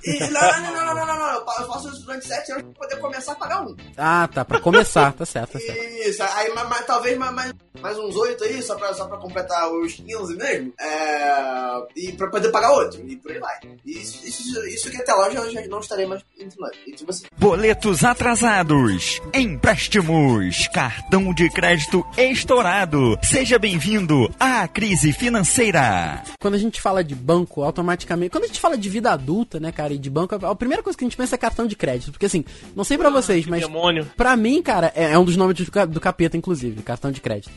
E 0.04 0.20
não, 0.20 0.42
não, 0.42 0.62
não, 0.62 0.86
não, 0.86 0.96
não, 0.96 1.06
não, 1.06 1.18
não. 1.18 1.34
Eu 1.36 1.46
fa- 1.46 1.62
eu 1.62 1.68
faço 1.68 1.90
isso 1.90 2.02
durante 2.06 2.28
sete 2.28 2.52
anos 2.52 2.64
pra 2.64 2.74
poder 2.88 3.00
começar 3.02 3.32
a 3.32 3.36
pagar 3.36 3.62
um. 3.66 3.76
Ah, 3.98 4.28
tá, 4.34 4.44
pra 4.44 4.60
começar, 4.60 5.14
tá 5.14 5.26
certo, 5.26 5.54
tá 5.54 5.60
certo. 5.64 5.80
Isso, 6.08 6.22
aí 6.24 6.52
mas, 6.54 6.68
mas 6.70 6.86
talvez 6.86 7.18
mais, 7.18 7.34
mais, 7.34 7.54
mais 7.82 7.98
uns 7.98 8.16
oito 8.16 8.44
aí, 8.44 8.62
só 8.62 8.76
pra, 8.76 8.94
só 8.94 9.06
pra 9.08 9.18
completar 9.18 9.72
os 9.72 9.94
15 9.94 10.36
mesmo. 10.36 10.74
É, 10.80 11.84
e 11.96 12.12
pra 12.14 12.28
poder 12.30 12.50
pagar 12.50 12.72
outro. 12.72 13.02
E 13.08 13.16
por 13.16 13.32
aí 13.32 13.40
vai. 13.40 13.56
Isso, 13.86 14.26
isso, 14.26 14.68
isso 14.68 14.92
que 14.92 14.98
até 14.98 15.14
lá 15.14 15.28
eu 15.28 15.52
já, 15.52 15.62
já 15.62 15.68
não 15.68 15.80
estarei 15.80 16.06
mais 16.06 16.24
entre 16.40 16.60
nós. 16.60 16.72
Entre 16.88 17.06
você. 17.06 17.26
Boletos 17.38 18.04
atrasados, 18.04 19.22
empréstimos, 19.34 20.68
cartão 20.68 21.34
de 21.34 21.50
crédito 21.50 22.06
estourado. 22.18 23.18
Seja 23.24 23.58
bem-vindo 23.58 24.34
à 24.40 24.68
crise 24.68 25.12
financeira. 25.12 26.24
Quando 26.40 26.56
a 26.56 26.60
gente 26.60 26.80
fala 26.80 27.04
de 27.04 27.16
banco, 27.16 27.64
automaticamente. 27.64 28.32
Quando 28.32 28.44
a 28.46 28.48
gente 28.48 28.60
fala 28.60 28.78
de 28.78 28.90
vida 28.90 29.12
adulta, 29.12 29.60
né, 29.60 29.72
cara, 29.72 29.94
e 29.94 29.98
de 29.98 30.10
banco, 30.10 30.36
a 30.46 30.56
primeira 30.56 30.84
coisa 30.84 30.98
que 30.98 31.04
a 31.04 31.08
gente 31.08 31.18
pensa 31.18 31.36
é 31.36 31.38
cartão 31.38 31.66
de 31.66 31.76
crédito. 31.76 32.12
Porque 32.12 32.28
assim, 32.28 32.46
não 32.76 32.84
sei 32.84 32.98
pra 32.98 33.10
vocês, 33.10 33.46
mas. 33.48 33.62
Demônio. 33.62 34.06
Pra 34.16 34.36
mim, 34.36 34.62
cara, 34.62 34.92
é, 34.96 35.14
é 35.14 35.18
um 35.18 35.26
dos 35.26 35.36
nomes 35.36 35.58
do 35.90 36.00
capeta, 36.00 36.38
inclusive, 36.38 36.82
cartão 36.84 37.12
de 37.12 37.22
crédito. 37.22 37.52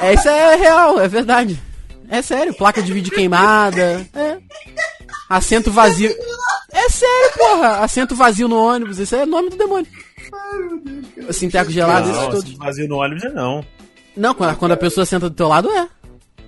É, 0.00 0.14
isso 0.14 0.28
é 0.28 0.56
real, 0.56 1.00
é 1.00 1.08
verdade. 1.08 1.60
É 2.10 2.22
sério, 2.22 2.54
placa 2.54 2.82
de 2.82 2.92
vídeo 2.92 3.12
queimada, 3.12 4.06
é. 4.14 4.38
Assento 5.28 5.70
vazio. 5.70 6.10
É 6.72 6.88
sério, 6.88 7.32
porra! 7.36 7.78
Assento 7.80 8.14
vazio 8.14 8.48
no 8.48 8.56
ônibus, 8.56 8.98
isso 8.98 9.14
é 9.14 9.26
nome 9.26 9.50
do 9.50 9.56
demônio. 9.56 9.86
Assim, 11.28 11.50
teco 11.50 11.70
gelado, 11.70 12.08
esses 12.08 12.22
Não, 12.22 12.30
todos. 12.30 12.44
esse 12.48 12.56
vazio 12.56 12.88
no 12.88 12.96
ônibus 12.96 13.34
não. 13.34 13.64
Não, 14.16 14.34
quando 14.34 14.56
quando 14.56 14.72
a 14.72 14.76
pessoa 14.76 15.04
senta 15.04 15.28
do 15.28 15.34
teu 15.36 15.48
lado, 15.48 15.70
é. 15.70 15.86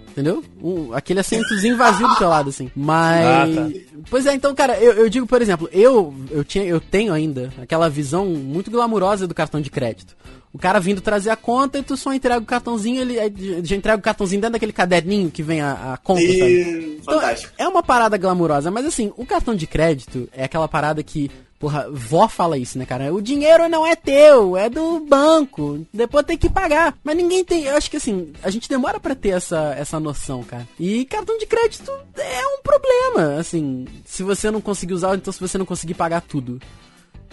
Entendeu? 0.09 0.43
Um- 0.61 0.93
aquele 0.93 1.21
assentozinho 1.21 1.77
vazio 1.77 2.09
do 2.09 2.16
teu 2.16 2.29
lado, 2.29 2.49
assim. 2.51 2.71
Mas. 2.75 3.25
Ah, 3.27 3.47
tá. 3.55 3.71
Pois 4.11 4.27
é, 4.27 4.35
então, 4.35 4.55
cara, 4.55 4.77
eu, 4.79 4.93
eu 4.95 5.09
digo, 5.09 5.27
por 5.27 5.41
exemplo, 5.41 5.68
eu, 5.73 6.12
eu, 6.31 6.43
tinha, 6.43 6.64
eu 6.64 6.81
tenho 6.81 7.12
ainda 7.12 7.53
aquela 7.62 7.89
visão 7.89 8.27
muito 8.27 8.71
glamurosa 8.71 9.27
do 9.27 9.35
cartão 9.35 9.61
de 9.61 9.71
crédito. 9.71 10.16
O 10.53 10.59
cara 10.59 10.81
vindo 10.81 11.01
trazer 11.01 11.31
a 11.31 11.37
conta 11.37 11.79
e 11.79 11.83
tu 11.83 11.97
só 11.97 12.13
entrega 12.13 12.41
o 12.41 12.47
cartãozinho, 12.47 13.01
ele 13.01 13.65
já 13.65 13.77
entrega 13.77 13.99
o 13.99 14.03
cartãozinho 14.03 14.41
dentro 14.41 14.55
daquele 14.55 14.73
caderninho 14.73 15.31
que 15.31 15.43
vem 15.43 15.61
a, 15.61 15.95
a 15.95 15.97
conta? 15.97 16.23
E... 16.23 16.99
Então, 17.01 17.15
Fantástico. 17.15 17.53
é 17.57 17.69
uma 17.69 17.83
parada 17.83 18.17
glamurosa, 18.17 18.71
mas 18.71 18.85
assim, 18.85 19.13
o 19.17 19.25
cartão 19.25 19.55
de 19.55 19.67
crédito 19.67 20.29
é 20.33 20.45
aquela 20.45 20.67
parada 20.67 21.03
que 21.03 21.31
Porra, 21.61 21.87
vó 21.93 22.27
fala 22.27 22.57
isso, 22.57 22.79
né, 22.79 22.87
cara? 22.87 23.13
O 23.13 23.21
dinheiro 23.21 23.69
não 23.69 23.87
é 23.87 23.95
teu, 23.95 24.57
é 24.57 24.71
do 24.71 24.99
banco. 25.01 25.87
Depois 25.93 26.25
tem 26.25 26.39
que 26.39 26.49
pagar. 26.49 26.97
Mas 27.05 27.15
ninguém 27.15 27.45
tem. 27.45 27.65
Eu 27.65 27.77
acho 27.77 27.91
que 27.91 27.99
assim, 27.99 28.33
a 28.43 28.49
gente 28.49 28.67
demora 28.67 28.99
para 28.99 29.15
ter 29.15 29.29
essa, 29.29 29.75
essa 29.77 30.01
noção, 30.01 30.43
cara. 30.43 30.67
E 30.79 31.05
cartão 31.05 31.37
de 31.37 31.45
crédito 31.45 31.93
é 32.17 32.47
um 32.47 32.63
problema. 32.63 33.39
Assim, 33.39 33.87
se 34.07 34.23
você 34.23 34.51
não 34.51 34.63
conseguir 34.63 34.95
usar, 34.95 35.15
então 35.15 35.31
se 35.31 35.39
você 35.39 35.59
não 35.59 35.67
conseguir 35.67 35.93
pagar 35.93 36.23
tudo. 36.23 36.59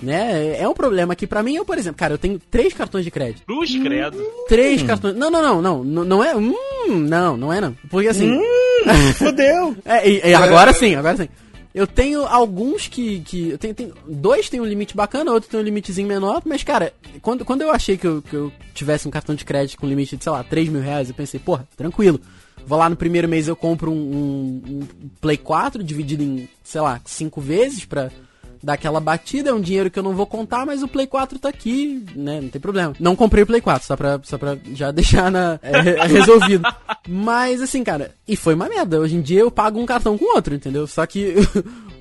Né? 0.01 0.59
É 0.59 0.67
um 0.69 0.73
problema 0.73 1.15
que 1.15 1.25
pra 1.25 1.41
mim, 1.41 1.55
eu, 1.55 1.65
por 1.65 1.77
exemplo, 1.77 1.97
cara, 1.97 2.13
eu 2.13 2.17
tenho 2.19 2.39
três 2.51 2.73
cartões 2.73 3.03
de 3.03 3.09
crédito. 3.11 3.45
Cruz, 3.45 3.75
credo. 3.81 4.17
Três 4.47 4.83
cartões. 4.83 5.15
Não, 5.15 5.31
não, 5.31 5.41
não, 5.41 5.61
não. 5.61 5.83
Não, 5.83 6.03
não 6.05 6.23
é. 6.23 6.35
Hum, 6.35 6.53
não, 6.87 7.35
não 7.35 7.51
é 7.51 7.59
não. 7.59 7.75
Porque 7.89 8.07
assim. 8.07 8.39
Fudeu. 9.17 9.75
É, 9.85 10.07
e- 10.09 10.21
e 10.29 10.33
agora 10.33 10.73
sim, 10.73 10.95
agora 10.95 11.17
sim. 11.17 11.29
Eu 11.73 11.85
tenho 11.85 12.25
alguns 12.25 12.87
que. 12.87 13.19
que 13.21 13.49
eu 13.49 13.57
tenho, 13.57 13.73
tenho- 13.73 13.93
dois 14.07 14.49
tem 14.49 14.59
um 14.61 14.65
limite 14.65 14.95
bacana, 14.95 15.31
outro 15.31 15.49
tem 15.49 15.59
um 15.59 15.63
limitezinho 15.63 16.07
menor, 16.07 16.41
mas, 16.45 16.63
cara, 16.63 16.93
quando, 17.21 17.43
quando 17.45 17.61
eu 17.61 17.71
achei 17.71 17.97
que 17.97 18.05
eu, 18.07 18.21
que 18.21 18.35
eu 18.35 18.51
tivesse 18.73 19.07
um 19.07 19.11
cartão 19.11 19.35
de 19.35 19.45
crédito 19.45 19.79
com 19.79 19.85
limite 19.87 20.15
de, 20.17 20.23
sei 20.23 20.31
lá, 20.31 20.43
3 20.43 20.69
mil 20.69 20.81
reais, 20.81 21.09
eu 21.09 21.15
pensei, 21.15 21.39
porra, 21.39 21.67
tranquilo. 21.75 22.19
Vou 22.65 22.77
lá 22.77 22.89
no 22.89 22.95
primeiro 22.95 23.27
mês 23.27 23.47
eu 23.47 23.55
compro 23.55 23.91
um, 23.91 23.95
um- 23.95 24.61
um 24.73 24.87
Play 25.21 25.37
4 25.37 25.83
dividido 25.83 26.23
em, 26.23 26.49
sei 26.63 26.81
lá, 26.81 26.99
cinco 27.05 27.39
vezes 27.41 27.85
pra 27.85 28.09
dar 28.63 28.73
aquela 28.73 28.99
batida. 28.99 29.49
É 29.49 29.53
um 29.53 29.61
dinheiro 29.61 29.89
que 29.91 29.97
eu 29.99 30.03
não 30.03 30.13
vou 30.15 30.25
contar, 30.25 30.65
mas 30.65 30.81
o 30.83 30.87
Play 30.87 31.07
4 31.07 31.39
tá 31.39 31.49
aqui, 31.49 32.03
né? 32.15 32.41
Não 32.41 32.49
tem 32.49 32.61
problema. 32.61 32.93
Não 32.99 33.15
comprei 33.15 33.43
o 33.43 33.47
Play 33.47 33.61
4, 33.61 33.85
só 33.87 33.95
pra, 33.95 34.19
só 34.23 34.37
pra 34.37 34.57
já 34.73 34.91
deixar 34.91 35.31
na, 35.31 35.59
é, 35.61 35.79
re- 35.81 36.07
resolvido. 36.07 36.63
Mas 37.07 37.61
assim, 37.61 37.83
cara, 37.83 38.11
e 38.27 38.35
foi 38.35 38.53
uma 38.53 38.67
merda. 38.69 38.99
Hoje 38.99 39.15
em 39.15 39.21
dia 39.21 39.41
eu 39.41 39.51
pago 39.51 39.79
um 39.79 39.85
cartão 39.85 40.17
com 40.17 40.35
outro, 40.35 40.53
entendeu? 40.55 40.85
Só 40.87 41.05
que 41.05 41.35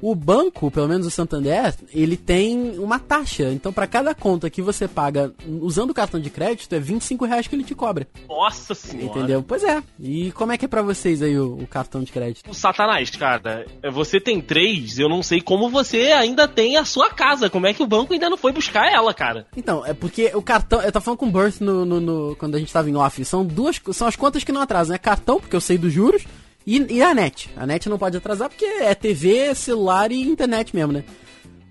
o 0.03 0.15
banco, 0.15 0.71
pelo 0.71 0.89
menos 0.89 1.07
o 1.07 1.11
Santander, 1.11 1.75
ele 1.93 2.17
tem 2.17 2.79
uma 2.79 2.99
taxa. 2.99 3.51
Então, 3.53 3.73
pra 3.73 3.87
cada 3.87 4.15
conta 4.15 4.51
que 4.51 4.61
você 4.63 4.87
paga 4.87 5.33
usando 5.61 5.91
o 5.91 5.95
cartão 5.95 6.21
de 6.21 6.31
crédito, 6.31 6.73
é 6.75 6.79
25 6.79 7.25
reais 7.25 7.47
que 7.47 7.55
ele 7.57 7.65
te 7.65 7.75
cobra. 7.75 8.07
Nossa 8.29 8.75
senhora. 8.75 9.07
Entendeu? 9.07 9.43
Pois 9.43 9.63
é. 9.65 9.83
E 10.01 10.31
como 10.33 10.53
é 10.53 10.59
que 10.59 10.65
é 10.65 10.69
pra 10.69 10.83
vocês 10.83 11.23
aí 11.23 11.39
o, 11.39 11.55
o 11.59 11.67
cartão 11.67 12.03
de 12.03 12.13
crédito? 12.13 12.51
O 12.51 12.55
Satanás, 12.55 13.11
cara, 13.11 13.65
você 13.93 14.21
tem 14.21 14.41
três, 14.41 14.99
eu 14.99 15.09
não 15.09 15.23
sei 15.23 15.41
como 15.41 15.69
você 15.71 16.13
ainda 16.13 16.47
tem 16.47 16.77
a 16.77 16.85
sua 16.85 17.11
casa. 17.11 17.49
Como 17.51 17.67
é 17.67 17.73
que 17.75 17.83
o 17.83 17.87
banco 17.87 18.13
ainda 18.13 18.29
não 18.31 18.37
foi 18.37 18.53
buscar 18.53 18.93
ela, 18.93 19.13
cara? 19.15 19.47
Então, 19.57 19.85
é 19.85 19.95
porque 19.95 20.31
o 20.35 20.43
cartão. 20.43 20.81
Eu 20.83 20.93
tava 20.93 21.05
falando 21.05 21.19
com 21.19 21.27
o 21.27 21.31
Birth 21.31 21.61
no, 21.61 21.85
no- 21.85 22.01
no- 22.01 22.37
quando 22.37 22.55
a 22.55 22.59
gente 22.59 22.73
tava 22.73 22.89
em 22.91 22.97
off. 22.97 23.25
São 23.25 23.45
duas. 23.45 23.81
São 23.93 24.07
as 24.07 24.17
contas 24.17 24.45
que 24.45 24.53
não 24.53 24.61
atrasam. 24.61 24.95
É 24.95 24.99
cartão, 24.99 25.41
porque 25.41 25.57
eu 25.57 25.61
sei 25.61 25.79
dos 25.79 25.93
juros. 25.93 26.25
E, 26.67 26.95
e 26.95 27.03
a 27.03 27.15
net. 27.15 27.49
A 27.57 27.65
net 27.67 27.89
não 27.89 27.97
pode 27.99 28.17
atrasar 28.17 28.49
porque 28.49 28.65
é 28.65 28.95
TV, 28.95 29.55
celular 29.55 30.11
e 30.11 30.21
internet 30.23 30.75
mesmo, 30.75 30.93
né? 30.93 31.05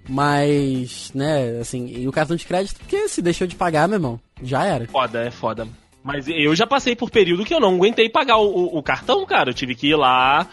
Mas, 0.07 1.11
né, 1.13 1.57
assim, 1.59 1.87
e 1.87 2.07
o 2.07 2.11
cartão 2.11 2.35
de 2.35 2.45
crédito, 2.45 2.77
porque 2.79 3.07
se 3.07 3.21
deixou 3.21 3.47
de 3.47 3.55
pagar, 3.55 3.87
meu 3.87 3.95
irmão, 3.97 4.19
já 4.41 4.63
era. 4.63 4.87
Foda, 4.87 5.23
é 5.23 5.31
foda. 5.31 5.67
Mas 6.03 6.27
eu 6.27 6.55
já 6.55 6.67
passei 6.67 6.95
por 6.95 7.09
período 7.09 7.43
que 7.43 7.53
eu 7.53 7.59
não 7.59 7.75
aguentei 7.75 8.07
pagar 8.09 8.37
o, 8.37 8.77
o- 8.77 8.83
cartão, 8.83 9.25
cara. 9.25 9.49
Eu 9.49 9.53
tive 9.55 9.73
que 9.73 9.87
ir 9.87 9.95
lá, 9.95 10.47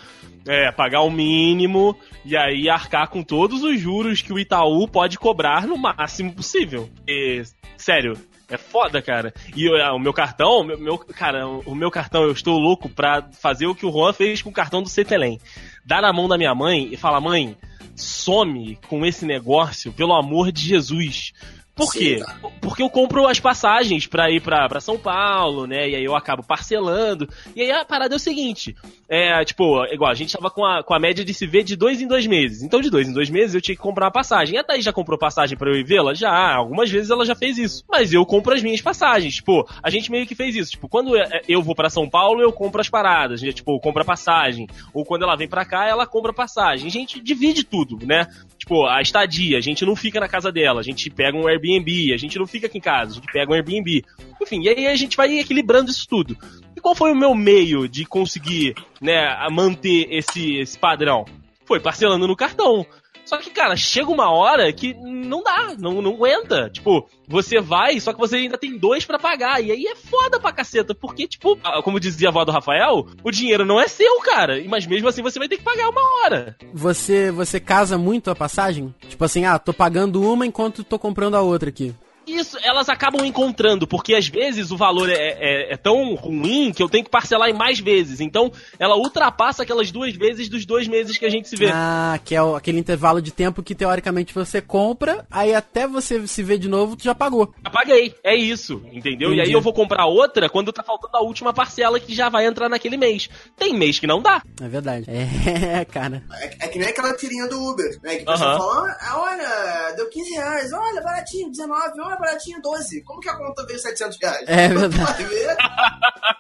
é, 0.47 0.73
pagar 0.73 1.03
o 1.03 1.11
mínimo 1.11 1.95
e 2.25 2.35
aí 2.35 2.71
arcar 2.71 3.09
com 3.09 3.23
todos 3.23 3.63
os 3.63 3.79
juros 3.79 4.23
que 4.23 4.33
o 4.33 4.39
Itaú 4.39 4.89
pode 4.89 5.19
cobrar 5.19 5.67
no 5.67 5.77
máximo 5.77 6.33
possível. 6.33 6.89
E, 7.07 7.43
sério, 7.77 8.17
é 8.55 8.59
foda, 8.59 9.01
cara. 9.01 9.33
E 9.57 9.69
ah, 9.81 9.95
o 9.95 9.99
meu 9.99 10.13
cartão, 10.13 10.63
meu, 10.65 10.79
meu- 10.79 10.99
cara, 10.99 11.47
o 11.47 11.75
meu 11.75 11.91
cartão, 11.91 12.23
eu 12.23 12.33
estou 12.33 12.59
louco 12.59 12.89
pra 12.89 13.29
fazer 13.41 13.67
o 13.67 13.75
que 13.75 13.87
o 13.87 13.93
Juan 13.93 14.13
fez 14.13 14.43
com 14.43 14.51
o 14.51 14.53
cartão 14.53 14.83
do 14.83 14.89
Cetelém. 14.89 15.41
Dar 15.85 16.03
na 16.03 16.13
mão 16.13 16.29
da 16.29 16.39
minha 16.39 16.55
mãe 16.55 16.89
e 16.93 16.97
falar, 16.97 17.21
mãe, 17.21 17.57
some 17.97 18.79
com 18.89 19.05
esse 19.05 19.25
negócio, 19.25 19.93
pelo 19.93 20.15
amor 20.15 20.53
de 20.53 20.67
Jesus. 20.67 21.33
Por 21.75 21.91
Sim, 21.93 21.99
quê? 21.99 22.17
cara. 22.25 22.39
Porque 22.61 22.83
eu 22.83 22.91
compro 22.91 23.27
as 23.27 23.41
passagens 23.41 24.07
pra 24.07 24.31
ir 24.31 24.41
pra, 24.43 24.69
pra 24.69 24.79
São 24.81 24.99
Paulo, 24.99 25.67
né? 25.67 25.89
E 25.89 25.97
aí 25.97 26.05
eu 26.05 26.15
acabo 26.15 26.43
parcelando. 26.43 27.27
E 27.57 27.63
aí 27.63 27.71
a 27.73 27.85
parada 27.85 28.15
é 28.15 28.17
o 28.17 28.21
seguinte: 28.21 28.77
é, 29.09 29.43
tipo, 29.45 29.83
igual, 29.87 30.11
a 30.11 30.15
gente 30.15 30.33
tava 30.37 30.51
com 30.51 30.65
a, 30.65 30.83
com 30.85 30.93
a 30.95 30.99
média 31.01 31.25
de 31.25 31.33
se 31.33 31.47
ver 31.47 31.63
de 31.65 31.75
dois 31.75 32.01
em 32.01 32.07
dois 32.07 32.27
meses. 32.27 32.63
Então, 32.63 32.81
de 32.81 32.91
dois 32.91 33.09
em 33.09 33.13
dois 33.13 33.31
meses, 33.31 33.55
eu 33.55 33.61
tinha 33.61 33.75
que 33.75 33.81
comprar 33.83 34.07
uma 34.07 34.13
passagem. 34.13 34.55
E 34.55 34.59
a 34.59 34.63
Thaís 34.65 34.85
já 34.85 34.93
comprou 34.93 35.19
passagem 35.19 35.57
pra 35.57 35.71
eu 35.71 35.75
ir 35.75 35.83
vê-la? 35.85 36.13
Já, 36.15 36.55
algumas 36.55 36.91
vezes 36.91 37.11
ela 37.11 37.25
já 37.25 37.35
fez 37.35 37.57
isso. 37.57 37.83
Mas 37.91 38.13
eu 38.13 38.25
compro 38.27 38.55
as 38.55 38.63
minhas 38.63 38.81
passagens. 38.83 39.35
Tipo, 39.37 39.67
a 39.83 39.89
gente 39.91 40.11
meio 40.11 40.27
que 40.27 40.35
fez 40.35 40.55
isso. 40.55 40.73
Tipo, 40.73 40.89
quando 40.89 41.17
é- 41.17 41.41
eu 41.49 41.63
vou 41.63 41.75
pra 41.75 41.89
São 41.89 42.09
Paulo, 42.09 42.43
eu 42.43 42.53
compro 42.53 42.81
as 42.83 42.89
paradas. 42.91 43.41
Gente, 43.41 43.55
tipo, 43.57 43.81
compra 43.81 44.05
passagem. 44.05 44.67
Ou 44.93 45.05
quando 45.07 45.23
ela 45.23 45.37
vem 45.37 45.49
pra 45.49 45.65
cá, 45.65 45.87
ela 45.89 46.07
compra 46.07 46.33
passagem. 46.35 46.87
A 46.87 46.91
gente 46.91 47.19
divide 47.19 47.65
tudo, 47.65 47.99
né? 48.07 48.27
Tipo, 48.63 48.87
a 48.87 49.03
estadia, 49.03 49.59
a 49.59 49.61
gente 49.61 49.85
não 49.85 49.97
fica 49.97 50.21
na 50.21 50.29
casa 50.29 50.53
dela, 50.53 50.79
a 50.79 50.85
gente 50.85 51.11
pega 51.11 51.37
um 51.37 51.49
Airbnb, 51.49 52.15
a 52.15 52.17
gente 52.17 52.39
não 52.39 52.47
fica 52.47 52.69
aqui 52.69 52.79
em 52.79 52.81
casa, 52.81 53.11
a 53.11 53.15
gente 53.17 53.27
pega 53.33 53.51
um 53.51 53.55
Airbnb. 53.57 54.05
Enfim, 54.41 54.63
e 54.63 54.69
aí 54.69 54.87
a 54.87 54.95
gente 54.95 55.17
vai 55.17 55.37
equilibrando 55.37 55.91
isso 55.91 56.07
tudo. 56.09 56.39
E 56.77 56.81
qual 56.81 56.95
foi 56.95 57.11
o 57.11 57.17
meu 57.17 57.35
meio 57.35 57.89
de 57.89 58.05
conseguir, 58.05 58.77
né, 59.01 59.37
manter 59.51 60.07
esse, 60.13 60.59
esse 60.61 60.79
padrão? 60.79 61.25
Foi 61.67 61.81
parcelando 61.81 62.29
no 62.29 62.37
cartão. 62.37 62.87
Só 63.33 63.39
que, 63.39 63.49
cara, 63.49 63.75
chega 63.77 64.11
uma 64.11 64.31
hora 64.31 64.71
que 64.75 64.93
não 64.93 65.43
dá, 65.43 65.75
não, 65.79 66.03
não 66.03 66.13
aguenta. 66.13 66.69
Tipo, 66.69 67.09
você 67.27 67.63
vai, 67.63 67.99
só 67.99 68.13
que 68.13 68.19
você 68.19 68.37
ainda 68.37 68.59
tem 68.59 68.77
dois 68.77 69.07
pra 69.07 69.19
pagar. 69.19 69.59
E 69.65 69.73
aí 69.73 69.87
é 69.87 69.97
foda 69.97 70.39
pra 70.39 70.53
caceta, 70.53 70.95
porque, 70.95 71.27
tipo, 71.27 71.59
como 71.83 71.99
dizia 71.99 72.29
a 72.29 72.31
avó 72.31 72.45
do 72.45 72.53
Rafael, 72.53 73.07
o 73.25 73.31
dinheiro 73.31 73.65
não 73.65 73.81
é 73.81 73.89
seu, 73.89 74.21
cara. 74.21 74.63
Mas 74.69 74.87
mesmo 74.87 75.09
assim 75.09 75.23
você 75.23 75.39
vai 75.39 75.49
ter 75.49 75.57
que 75.57 75.63
pagar 75.63 75.89
uma 75.89 76.03
hora. 76.03 76.55
Você, 76.75 77.31
você 77.31 77.59
casa 77.59 77.97
muito 77.97 78.31
a 78.31 78.35
passagem? 78.35 78.95
Tipo 79.09 79.25
assim, 79.25 79.47
ah, 79.47 79.59
tô 79.59 79.73
pagando 79.73 80.21
uma 80.21 80.45
enquanto 80.45 80.85
tô 80.85 80.99
comprando 80.99 81.35
a 81.35 81.41
outra 81.41 81.71
aqui. 81.71 81.95
Isso, 82.27 82.57
elas 82.63 82.89
acabam 82.89 83.25
encontrando, 83.25 83.87
porque 83.87 84.15
às 84.15 84.29
vezes 84.29 84.71
o 84.71 84.77
valor 84.77 85.09
é, 85.11 85.15
é- 85.17 85.73
é 85.75 85.77
tão 85.77 86.15
ruim 86.15 86.73
que 86.73 86.83
eu 86.83 86.89
tenho 86.89 87.05
que 87.05 87.11
parcelar 87.11 87.49
em 87.49 87.53
mais 87.55 87.79
vezes. 87.81 88.21
Então, 88.21 88.51
ela 88.79 88.97
ultrapassa 88.97 89.63
aquelas 89.63 89.91
duas 89.91 90.15
vezes 90.15 90.49
dos 90.49 90.65
dois 90.65 90.87
meses 90.89 91.17
que 91.19 91.25
a 91.27 91.31
gente 91.31 91.49
se 91.49 91.57
vê. 91.57 91.71
Ah, 91.73 92.19
que 92.25 92.35
é 92.35 92.43
o- 92.43 92.55
aquele 92.57 92.79
intervalo 92.79 93.21
de 93.21 93.31
tempo 93.33 93.63
que 93.63 93.75
teoricamente 93.75 94.35
você 94.35 94.61
compra, 94.61 95.27
aí 95.31 95.55
até 95.55 95.87
você 95.87 96.27
se 96.27 96.43
ver 96.43 96.59
de 96.59 96.69
novo, 96.69 96.97
tu 96.97 97.05
já 97.05 97.15
pagou. 97.15 97.53
Já 97.65 97.71
paguei, 97.71 98.15
é 98.23 98.35
isso, 98.35 98.83
entendeu? 98.93 99.31
E 99.31 99.35
Entendi. 99.35 99.41
aí 99.49 99.53
eu 99.53 99.61
vou 99.61 99.73
comprar 99.73 100.07
outra 100.07 100.49
quando 100.49 100.73
tá 100.73 100.83
faltando 100.83 101.17
a 101.17 101.21
última 101.23 101.53
parcela 101.53 101.99
que 101.99 102.15
já 102.15 102.29
vai 102.29 102.47
entrar 102.47 102.69
naquele 102.69 102.97
mês. 102.97 103.29
Tem 103.57 103.75
mês 103.75 103.99
que 103.99 104.07
não 104.07 104.21
dá. 104.23 104.43
É 104.61 104.69
verdade. 104.69 105.07
É, 105.09 105.85
cara. 105.87 106.23
É, 106.41 106.65
é 106.67 106.69
que 106.69 106.79
nem 106.79 106.89
aquela 106.89 107.15
tirinha 107.15 107.47
do 107.49 107.59
Uber, 107.71 107.99
né? 108.03 108.17
Que 108.17 108.23
o 108.23 108.27
pessoal 108.27 108.51
Aham. 108.51 108.59
fala, 108.59 108.97
"Ah, 109.01 109.21
olha, 109.21 109.93
deu 109.97 110.09
15 110.09 110.31
reais, 110.35 110.71
olha, 110.73 111.01
baratinho, 111.03 111.51
19, 111.51 112.01
olha, 112.01 112.12
baratinho, 112.17 112.61
12. 112.63 113.03
Como 113.03 113.21
que 113.21 113.29
a 113.29 113.37
conta 113.37 113.65
veio 113.67 113.79
700 113.79 114.19
reais? 114.21 114.45
É 114.49 114.69
Quando 114.69 114.91
tu 114.91 114.97
verdade. 114.97 115.23
vai 115.25 115.35
ver, 115.35 115.57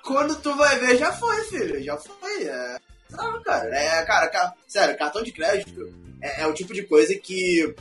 quando 0.05 0.37
tu 0.37 0.57
vai 0.57 0.79
ver, 0.79 0.99
já 0.99 1.13
foi, 1.13 1.45
filho, 1.45 1.83
já 1.83 1.97
foi. 1.97 2.45
É... 2.45 2.77
Não, 3.11 3.43
cara, 3.43 3.69
é, 3.77 4.03
cara, 4.05 4.29
ca- 4.29 4.55
sério, 4.67 4.97
cartão 4.97 5.23
de 5.23 5.33
crédito 5.33 5.93
é, 6.21 6.43
é 6.43 6.47
o 6.47 6.55
tipo 6.55 6.73
de 6.73 6.83
coisa 6.85 7.15
que 7.15 7.75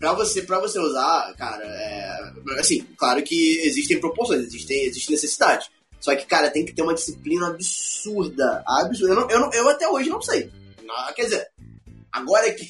pra 0.00 0.14
você, 0.14 0.42
pra 0.42 0.58
você 0.58 0.78
usar, 0.78 1.34
cara, 1.36 1.62
é, 1.64 2.32
assim, 2.58 2.82
claro 2.96 3.22
que 3.22 3.60
existem 3.66 4.00
proporções, 4.00 4.40
existem, 4.46 4.84
existe 4.86 5.10
necessidade. 5.10 5.70
Só 6.00 6.16
que, 6.16 6.26
cara, 6.26 6.50
tem 6.50 6.64
que 6.64 6.72
ter 6.72 6.82
uma 6.82 6.94
disciplina 6.94 7.48
absurda. 7.48 8.62
Absurda. 8.66 9.12
Eu, 9.14 9.20
não- 9.20 9.30
eu, 9.30 9.40
não- 9.40 9.52
eu 9.52 9.68
até 9.68 9.86
hoje 9.88 10.08
não 10.08 10.20
sei. 10.20 10.50
Não, 10.84 11.12
quer 11.14 11.24
dizer, 11.24 11.46
agora 12.10 12.50
que, 12.52 12.64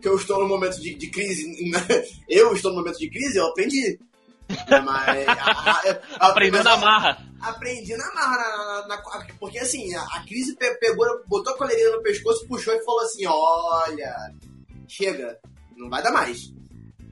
que 0.00 0.06
eu 0.08 0.14
estou 0.16 0.38
no 0.40 0.46
momento 0.48 0.80
de, 0.80 0.94
de 0.94 1.10
crise, 1.10 1.44
eu 2.28 2.52
estou 2.54 2.70
no 2.70 2.78
momento 2.78 2.98
de 2.98 3.10
crise, 3.10 3.38
eu 3.38 3.46
aprendi. 3.46 3.98
Mas. 4.84 5.28
a- 5.28 5.32
a- 5.32 5.82
a- 6.20 6.28
Aprendeu 6.28 6.62
mas 6.62 6.64
na 6.64 6.72
a- 6.74 6.76
marra. 6.78 7.26
Aprendi 7.40 7.96
na 7.96 8.12
marra, 8.14 8.36
na, 8.38 8.88
na- 8.88 8.96
na- 8.96 9.26
porque 9.38 9.58
assim, 9.58 9.94
a, 9.94 10.02
a 10.02 10.24
crise 10.26 10.56
pe- 10.56 10.74
pegou, 10.78 11.06
botou 11.26 11.52
a 11.52 11.56
coleirinha 11.56 11.90
no 11.96 12.02
pescoço, 12.02 12.46
puxou 12.48 12.74
e 12.74 12.84
falou 12.84 13.00
assim: 13.02 13.24
olha, 13.26 14.32
chega, 14.88 15.38
não 15.76 15.88
vai 15.88 16.02
dar 16.02 16.12
mais. 16.12 16.52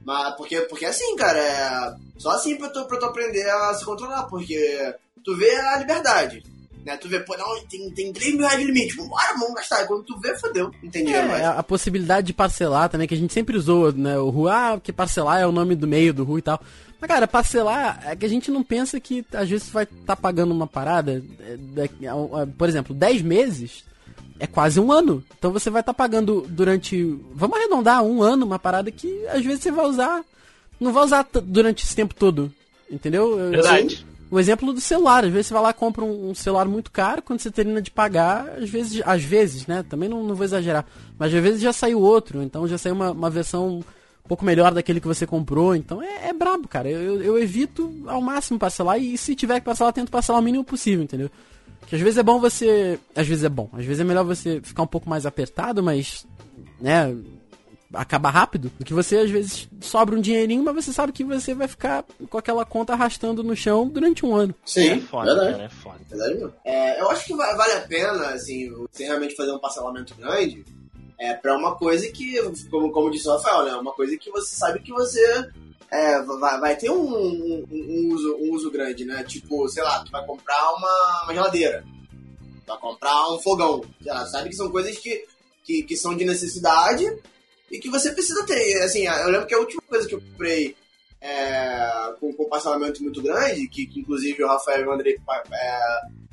Mas 0.05 0.35
porque, 0.37 0.61
porque 0.63 0.85
assim, 0.87 1.15
cara, 1.17 1.39
é 1.39 1.95
só 2.19 2.31
assim 2.31 2.57
pra 2.57 2.69
tu, 2.69 2.85
pra 2.87 2.99
tu 2.99 3.07
aprender 3.07 3.49
a 3.49 3.75
se 3.75 3.85
controlar, 3.85 4.25
porque 4.25 4.95
tu 5.25 5.37
vê 5.37 5.55
a 5.57 5.77
liberdade. 5.79 6.43
Né? 6.85 6.99
Tu 6.99 7.09
vê, 7.09 7.19
pô, 7.21 7.35
não, 7.39 7.65
tem, 7.67 7.91
tem 7.95 8.13
3 8.13 8.33
mil 8.35 8.43
reais 8.47 8.59
de 8.61 8.67
limite, 8.67 8.95
vambora, 8.97 9.33
vamos 9.39 9.55
gastar. 9.55 9.87
Quando 9.87 10.05
tu 10.05 10.19
vê, 10.21 10.37
fodeu, 10.39 10.71
entendi. 10.83 11.15
É, 11.15 11.23
mas... 11.27 11.43
a, 11.43 11.59
a 11.59 11.63
possibilidade 11.63 12.27
de 12.27 12.35
parcelar 12.35 12.91
também, 12.91 13.09
que 13.09 13.15
a 13.15 13.17
gente 13.17 13.33
sempre 13.33 13.57
usou, 13.57 13.91
né? 13.91 14.19
O 14.19 14.29
Ru, 14.29 14.49
ah, 14.49 14.73
porque 14.75 14.93
parcelar 14.93 15.41
é 15.41 15.47
o 15.47 15.53
nome 15.53 15.75
do 15.75 15.87
meio 15.87 16.13
do 16.13 16.25
Ru 16.25 16.39
e 16.39 16.43
tal. 16.43 16.61
Mas, 17.05 17.09
cara, 17.09 17.29
parcelar 17.29 18.01
é 18.07 18.17
que 18.17 18.25
a 18.25 18.29
gente 18.29 18.51
não 18.51 18.63
pensa 18.63 18.99
que 18.99 19.23
às 19.35 19.47
vezes 19.47 19.69
vai 19.69 19.85
estar 19.85 19.99
tá 20.07 20.17
pagando 20.17 20.53
uma 20.55 20.67
parada, 20.67 21.23
é, 21.39 22.09
a- 22.09 22.43
a- 22.43 22.47
por 22.47 22.67
exemplo, 22.67 22.95
10 22.95 23.21
meses 23.21 23.85
é 24.41 24.47
quase 24.47 24.81
um 24.81 24.91
ano. 24.91 25.23
Então 25.39 25.53
você 25.53 25.69
vai 25.69 25.81
estar 25.83 25.93
pagando 25.93 26.47
durante, 26.49 27.05
vamos 27.35 27.59
arredondar, 27.59 28.03
um 28.03 28.23
ano, 28.23 28.47
uma 28.47 28.59
parada 28.59 28.91
que 28.91 29.27
às 29.27 29.45
vezes 29.45 29.63
você 29.63 29.71
vai 29.71 29.85
usar, 29.85 30.25
não 30.81 30.95
vai 30.95 31.05
usar 31.05 31.27
durante 31.45 31.85
esse 31.85 31.95
tempo 31.95 32.15
todo. 32.15 32.51
Entendeu? 32.91 33.39
Eu- 33.39 33.51
Verdade. 33.51 34.07
o 34.31 34.41
exemplo 34.41 34.73
do 34.73 34.81
celular, 34.81 35.27
às 35.27 35.31
vezes 35.31 35.49
você 35.49 35.55
vai 35.55 35.63
lá 35.63 35.71
e 35.71 35.75
compra 35.75 36.03
um, 36.03 36.31
um 36.31 36.35
celular 36.35 36.65
muito 36.65 36.91
caro, 36.91 37.21
quando 37.21 37.41
você 37.41 37.51
termina 37.51 37.83
de 37.83 37.91
pagar, 37.91 38.49
às 38.57 38.71
vezes, 38.71 39.03
às 39.05 39.23
vezes, 39.23 39.67
né? 39.67 39.85
Também 39.87 40.09
não, 40.09 40.25
não 40.25 40.35
vou 40.35 40.45
exagerar, 40.45 40.87
mas 41.19 41.35
às 41.35 41.43
vezes 41.43 41.61
já 41.61 41.73
saiu 41.73 42.01
outro, 42.01 42.43
então 42.43 42.67
já 42.67 42.79
saiu 42.79 42.95
uma, 42.95 43.11
uma 43.11 43.29
versão 43.29 43.85
um 44.25 44.29
pouco 44.29 44.45
melhor 44.45 44.73
daquele 44.73 45.01
que 45.01 45.07
você 45.07 45.27
comprou. 45.27 45.75
Então 45.77 46.03
é, 46.03 46.29
é 46.29 46.33
brabo, 46.33 46.67
cara. 46.67 46.89
Eu, 46.89 47.01
eu, 47.17 47.23
eu 47.23 47.39
evito 47.39 47.93
ao 48.07 48.23
máximo 48.23 48.59
parcelar 48.59 48.99
e 48.99 49.19
se 49.19 49.35
tiver 49.35 49.61
que 49.61 49.67
parcelar, 49.67 49.93
tento 49.93 50.11
parcelar 50.11 50.41
o 50.41 50.45
mínimo 50.45 50.65
possível, 50.65 51.05
entendeu? 51.05 51.31
Que 51.87 51.95
às 51.97 52.01
vezes 52.01 52.17
é 52.19 52.23
bom 52.23 52.41
você. 52.41 52.99
Às 53.15 53.27
vezes 53.29 53.45
é 53.45 53.49
bom. 53.51 53.69
Às 53.75 53.85
vezes 53.85 54.01
é 54.01 54.05
melhor 54.05 54.25
você 54.25 54.61
ficar 54.63 54.83
um 54.83 54.87
pouco 54.87 55.09
mais 55.11 55.27
apertado, 55.27 55.83
mas. 55.83 56.27
né? 56.81 57.15
Acaba 57.93 58.29
rápido. 58.31 58.73
Do 58.77 58.85
que 58.85 58.93
você, 58.95 59.19
às 59.19 59.31
vezes, 59.31 59.69
sobra 59.81 60.17
um 60.17 60.21
dinheirinho, 60.21 60.65
mas 60.65 60.75
você 60.75 60.93
sabe 60.93 61.13
que 61.13 61.23
você 61.23 61.55
vai 61.55 61.69
ficar 61.69 62.03
com 62.29 62.39
aquela 62.39 62.65
conta 62.65 62.93
arrastando 62.95 63.45
no 63.45 63.55
chão 63.55 63.87
durante 63.87 64.27
um 64.27 64.35
ano. 64.35 64.53
Sim, 64.65 64.89
É 64.89 65.01
foda, 65.01 65.27
verdade. 65.33 65.53
cara, 65.53 65.65
é 65.65 65.69
foda. 65.69 65.99
Verdade 66.11 66.35
mesmo. 66.35 66.53
É, 66.65 67.01
eu 67.01 67.09
acho 67.11 67.25
que 67.27 67.35
va- 67.37 67.55
vale 67.55 67.73
a 67.75 67.81
pena, 67.83 68.29
assim, 68.31 68.69
você 68.91 69.05
realmente 69.05 69.37
fazer 69.37 69.53
um 69.53 69.61
parcelamento 69.61 70.13
grande 70.17 70.65
é, 71.19 71.35
pra 71.35 71.57
uma 71.57 71.77
coisa 71.77 72.09
que, 72.11 72.37
como, 72.71 72.91
como 72.91 73.11
disse 73.11 73.29
o 73.29 73.33
Rafael, 73.33 73.65
né? 73.65 73.75
Uma 73.77 73.93
coisa 73.93 74.17
que 74.17 74.31
você 74.31 74.55
sabe 74.57 74.81
que 74.81 74.93
você 74.93 75.49
é, 75.91 76.21
vai, 76.23 76.61
vai 76.61 76.77
ter 76.77 76.91
um, 76.91 77.03
um- 77.17 77.65
um 77.71 78.09
uso, 78.15 78.37
um 78.37 78.53
uso 78.53 78.71
grande, 78.71 79.05
né? 79.05 79.23
Tipo, 79.25 79.69
sei 79.69 79.83
lá, 79.83 80.03
tu 80.05 80.11
vai 80.11 80.25
comprar 80.27 80.73
uma, 80.73 81.23
uma 81.25 81.35
geladeira, 81.35 81.85
vai 82.67 82.79
comprar 82.79 83.33
um 83.33 83.39
fogão, 83.39 83.83
sei 84.03 84.13
lá, 84.13 84.27
sabe 84.27 84.49
que 84.51 84.57
são 84.57 84.71
coisas 84.71 84.97
que, 84.99 85.25
que, 85.63 85.83
que 85.83 85.97
são 85.97 86.17
de 86.17 86.25
necessidade 86.25 87.05
e 87.71 87.79
que 87.79 87.91
você 87.91 88.11
precisa 88.13 88.45
ter. 88.45 88.83
Assim, 88.83 89.07
eu 89.07 89.29
lembro 89.31 89.47
que 89.47 89.55
a 89.55 89.59
última 89.59 89.83
coisa 89.89 90.09
que 90.09 90.15
eu 90.15 90.21
comprei 90.21 90.75
é, 91.21 92.13
com, 92.21 92.33
com 92.33 92.49
parcelamento 92.49 93.03
muito 93.03 93.23
grande, 93.23 93.67
que, 93.69 93.87
que 93.87 94.01
inclusive 94.01 94.43
o 94.43 94.49
Rafael 94.49 94.83
e 94.83 94.87
o 94.87 94.93
André 94.93 95.17
é, 95.53 95.81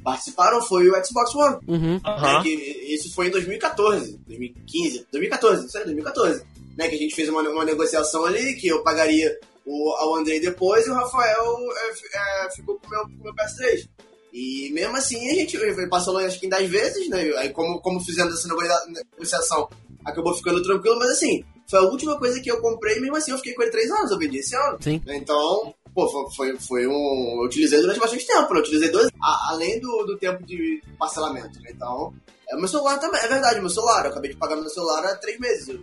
participaram, 0.04 0.62
foi 0.62 0.90
o 0.90 1.06
Xbox 1.06 1.36
One. 1.36 1.58
Uhum. 1.68 1.96
É, 2.06 2.42
que 2.42 2.50
isso 2.50 3.14
foi 3.14 3.28
em 3.28 3.32
2014, 3.32 4.18
2015, 4.28 5.08
2014, 5.12 5.66
isso 5.68 5.78
aí, 5.78 5.84
2014. 5.86 6.44
Né, 6.78 6.88
que 6.88 6.96
a 6.96 6.98
gente 6.98 7.14
fez 7.14 7.28
uma, 7.28 7.42
uma 7.42 7.66
negociação 7.66 8.26
ali, 8.26 8.56
que 8.56 8.68
eu 8.68 8.82
pagaria 8.82 9.38
o, 9.66 9.90
ao 9.98 10.16
Andrei 10.16 10.40
depois 10.40 10.88
e 10.88 10.90
o 10.90 10.94
Rafael 10.94 11.58
é, 11.76 12.46
é, 12.46 12.52
ficou 12.52 12.80
com 12.80 12.88
o 12.88 12.90
meu, 12.90 13.02
com 13.04 13.24
meu 13.26 13.34
PS3. 13.36 13.88
E 14.34 14.72
mesmo 14.72 14.96
assim 14.96 15.30
a 15.30 15.36
gente 15.36 15.58
passou 15.90 16.18
acho 16.18 16.40
que 16.40 16.46
em 16.46 16.50
10 16.50 16.70
vezes, 16.70 17.10
né? 17.10 17.22
Aí 17.38 17.50
como, 17.50 17.82
como 17.82 18.00
fizemos 18.00 18.34
essa 18.34 18.48
negocia- 18.48 18.86
negociação, 19.12 19.70
acabou 20.06 20.34
ficando 20.34 20.64
tranquilo, 20.64 20.98
mas 20.98 21.10
assim, 21.12 21.44
foi 21.70 21.80
a 21.80 21.84
última 21.84 22.18
coisa 22.18 22.40
que 22.40 22.50
eu 22.50 22.62
comprei, 22.62 23.00
mesmo 23.02 23.18
assim 23.18 23.32
eu 23.32 23.38
fiquei 23.38 23.54
com 23.54 23.62
ele 23.64 23.72
3 23.72 23.92
anos, 23.92 24.12
eu 24.12 24.18
vendi 24.18 24.38
esse 24.38 24.56
ano. 24.56 24.78
Sim. 24.82 25.02
Então, 25.08 25.76
pô, 25.94 26.08
foi, 26.32 26.58
foi, 26.60 26.88
um. 26.88 27.40
Eu 27.42 27.46
utilizei 27.46 27.80
durante 27.82 28.00
bastante 28.00 28.26
tempo, 28.28 28.54
né? 28.54 28.60
Eu 28.60 28.64
utilizei 28.64 28.90
dois, 28.90 29.10
a- 29.22 29.50
além 29.52 29.80
do, 29.80 30.04
do 30.06 30.18
tempo 30.18 30.44
de 30.46 30.82
parcelamento, 30.98 31.60
né? 31.62 31.72
Então, 31.72 32.14
é 32.50 32.56
o 32.56 32.60
meu 32.60 32.68
celular 32.68 32.98
também, 33.00 33.22
é 33.22 33.28
verdade, 33.28 33.60
meu 33.60 33.70
celular. 33.70 34.06
Eu 34.06 34.12
acabei 34.12 34.32
de 34.32 34.38
pagar 34.38 34.56
meu 34.56 34.70
celular 34.70 35.04
há 35.06 35.16
três 35.18 35.40
meses. 35.40 35.68
Eu 35.70 35.80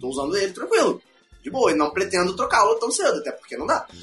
tô 0.00 0.08
usando 0.08 0.36
ele 0.36 0.52
tranquilo. 0.52 1.00
De 1.42 1.50
boa, 1.50 1.70
e 1.70 1.74
não 1.74 1.90
pretendo 1.90 2.34
trocá-lo 2.34 2.74
tão 2.76 2.90
cedo, 2.90 3.18
até 3.18 3.30
porque 3.32 3.56
não 3.56 3.66
dá. 3.66 3.86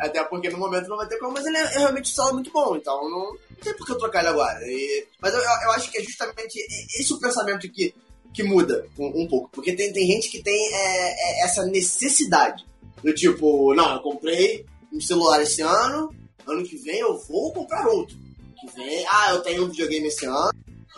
É, 0.00 0.06
até 0.06 0.22
porque 0.24 0.48
no 0.50 0.58
momento 0.58 0.88
não 0.88 0.96
vai 0.96 1.08
ter 1.08 1.18
como, 1.18 1.32
mas 1.32 1.44
ele 1.46 1.56
é, 1.56 1.62
é 1.62 1.78
realmente 1.78 2.10
um 2.10 2.14
celular 2.14 2.34
muito 2.34 2.52
bom, 2.52 2.76
então 2.76 2.94
não, 3.10 3.32
não 3.32 3.36
tem 3.62 3.74
por 3.74 3.84
que 3.86 3.92
eu 3.92 3.98
trocar 3.98 4.20
ele 4.20 4.28
agora. 4.28 4.58
E- 4.64 5.06
mas 5.20 5.32
eu, 5.34 5.40
eu, 5.40 5.46
eu 5.64 5.70
acho 5.72 5.90
que 5.90 5.98
é 5.98 6.02
justamente 6.02 6.58
esse 7.00 7.12
o 7.12 7.18
pensamento 7.18 7.68
que, 7.72 7.94
que 8.38 8.42
muda 8.44 8.86
um, 8.96 9.22
um 9.22 9.26
pouco. 9.26 9.50
Porque 9.50 9.74
tem, 9.74 9.92
tem 9.92 10.06
gente 10.06 10.30
que 10.30 10.40
tem 10.40 10.54
é, 10.72 11.42
é, 11.42 11.44
essa 11.44 11.66
necessidade. 11.66 12.64
Do 13.02 13.12
tipo, 13.12 13.74
não, 13.74 13.94
eu 13.94 14.00
comprei 14.00 14.64
um 14.92 15.00
celular 15.00 15.42
esse 15.42 15.60
ano, 15.60 16.14
ano 16.46 16.62
que 16.62 16.76
vem 16.76 17.00
eu 17.00 17.18
vou 17.18 17.52
comprar 17.52 17.88
outro. 17.88 18.16
Ano 18.16 18.54
que 18.60 18.76
vem, 18.76 19.04
ah, 19.10 19.32
eu 19.32 19.40
tenho 19.40 19.64
um 19.64 19.68
videogame 19.68 20.06
esse 20.06 20.24
ano, 20.24 20.52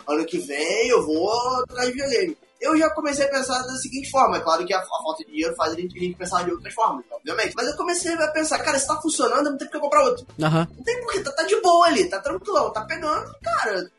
ano 0.07 0.25
que 0.25 0.37
vem 0.37 0.87
eu 0.87 1.03
vou 1.03 1.65
trocar 1.65 1.85
de 1.85 1.93
videogame. 1.93 2.37
Eu 2.59 2.77
já 2.77 2.91
comecei 2.91 3.25
a 3.25 3.29
pensar 3.29 3.59
da 3.63 3.75
seguinte 3.77 4.11
forma, 4.11 4.37
é 4.37 4.39
claro 4.39 4.63
que 4.63 4.73
a, 4.73 4.79
a 4.79 4.85
falta 4.85 5.23
de 5.23 5.31
dinheiro 5.31 5.55
faz 5.55 5.73
a 5.73 5.75
gente, 5.75 5.97
a 5.97 5.99
gente 5.99 6.15
pensar 6.15 6.43
de 6.43 6.51
outras 6.51 6.73
formas, 6.75 7.03
obviamente. 7.11 7.53
Mas 7.55 7.67
eu 7.67 7.75
comecei 7.75 8.13
a 8.13 8.27
pensar, 8.27 8.59
cara, 8.59 8.77
se 8.77 8.85
tá 8.85 9.01
funcionando, 9.01 9.49
não 9.49 9.57
tem 9.57 9.67
porque 9.67 9.79
comprar 9.79 10.03
outro. 10.03 10.27
Aham. 10.39 10.67
Não 10.77 10.83
tem 10.83 11.01
porquê, 11.01 11.21
tá, 11.21 11.31
tá 11.31 11.43
de 11.43 11.59
boa 11.59 11.87
ali, 11.87 12.07
tá 12.07 12.19
tranquilão, 12.19 12.71
tá 12.71 12.85
pegando, 12.85 13.35
cara. 13.41 13.91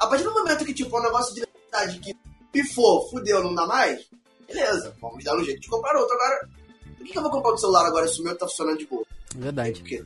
A 0.00 0.06
partir 0.08 0.24
do 0.24 0.34
momento 0.34 0.64
que, 0.64 0.74
tipo, 0.74 0.96
é 0.96 1.00
um 1.00 1.04
negócio 1.04 1.32
de 1.32 1.42
necessidade 1.42 2.00
que 2.00 2.21
pifou, 2.52 3.08
fudeu, 3.08 3.42
não 3.42 3.54
dá 3.54 3.66
mais, 3.66 4.06
beleza, 4.46 4.94
vamos 5.00 5.24
dar 5.24 5.36
um 5.36 5.44
jeito 5.44 5.60
de 5.60 5.68
comprar 5.68 5.96
outro. 5.96 6.14
Agora, 6.14 6.48
por 6.96 7.06
que, 7.06 7.12
que 7.12 7.18
eu 7.18 7.22
vou 7.22 7.30
comprar 7.30 7.48
outro 7.50 7.62
celular 7.62 7.86
agora 7.86 8.06
se 8.06 8.20
o 8.20 8.24
meu 8.24 8.36
tá 8.36 8.46
funcionando 8.46 8.78
de 8.78 8.86
boa? 8.86 9.04
Verdade. 9.34 9.80
porquê. 9.80 10.04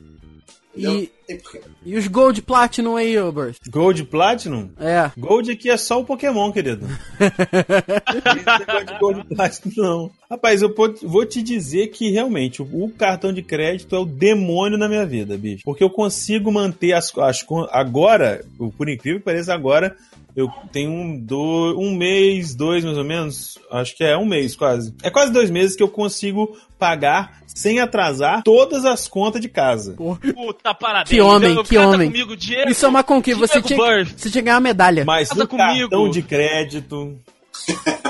Entendeu? 0.75 0.93
E, 0.93 1.13
Tem 1.27 1.39
porquê. 1.39 1.61
e 1.85 1.97
os 1.97 2.07
Gold 2.07 2.41
Platinum 2.43 2.97
aí, 2.97 3.19
ô? 3.19 3.33
Gold 3.69 4.05
Platinum? 4.05 4.71
É. 4.79 5.11
Gold 5.19 5.51
aqui 5.51 5.69
é 5.69 5.77
só 5.77 6.01
o 6.01 6.05
Pokémon, 6.05 6.53
querido. 6.53 6.87
De 6.87 8.95
Gold 9.01 9.25
Platinum, 9.35 9.73
não. 9.77 10.11
Rapaz, 10.31 10.63
eu 10.63 10.73
vou 11.03 11.27
te 11.27 11.43
dizer 11.43 11.89
que 11.89 12.11
realmente 12.11 12.63
o, 12.63 12.89
cartão 12.91 13.33
de 13.33 13.43
crédito 13.43 13.95
é 13.95 13.99
o 13.99 14.05
demônio 14.05 14.79
na 14.79 14.89
minha 14.89 15.07
vida, 15.07 15.37
bicho. 15.37 15.63
Porque 15.65 15.83
eu 15.83 15.91
consigo 15.91 16.53
manter 16.53 16.93
as, 16.93 17.17
as 17.19 17.43
con- 17.43 17.67
agora, 17.71 18.45
por 18.77 18.89
incrível 18.89 19.19
que 19.21 19.25
pareça, 19.25 19.53
agora 19.53 19.97
eu 20.37 20.49
tenho 20.71 20.91
um, 20.91 21.19
do, 21.19 21.77
um 21.79 21.97
mês, 21.97 22.55
dois 22.55 22.85
mais 22.85 22.99
ou 22.99 23.05
menos, 23.05 23.59
acho 23.71 23.97
que 23.97 24.05
é 24.05 24.17
um 24.17 24.27
mês 24.27 24.55
quase. 24.55 24.95
É 25.03 25.11
quase 25.11 25.33
dois 25.33 25.51
meses 25.51 25.75
que 25.75 25.83
eu 25.83 25.89
consigo 25.89 26.57
pagar 26.79 27.41
sem 27.47 27.81
atrasar 27.81 28.43
todas 28.43 28.85
as 28.85 29.09
contas 29.09 29.41
de 29.41 29.49
casa. 29.49 29.95
Puta, 29.95 30.75
parabéns. 30.75 31.09
Que 31.17 31.21
homem, 31.21 31.63
que 31.63 31.79
homem. 31.79 32.11
comigo, 32.11 32.37
Diego. 32.37 32.71
Isso 32.71 32.85
é 32.85 32.89
uma 32.89 33.03
conquista. 33.03 33.47
Você 33.47 33.63
tinha, 33.63 33.79
você 34.05 34.31
tinha 34.31 34.43
que 34.43 34.43
ganhar 34.43 34.55
uma 34.57 34.61
medalha. 34.61 35.05
Mas 35.05 35.29
Casa 35.29 35.41
no 35.41 35.49
comigo. 35.49 35.91
cartão 35.91 36.11
de 36.11 36.23
crédito, 36.23 37.19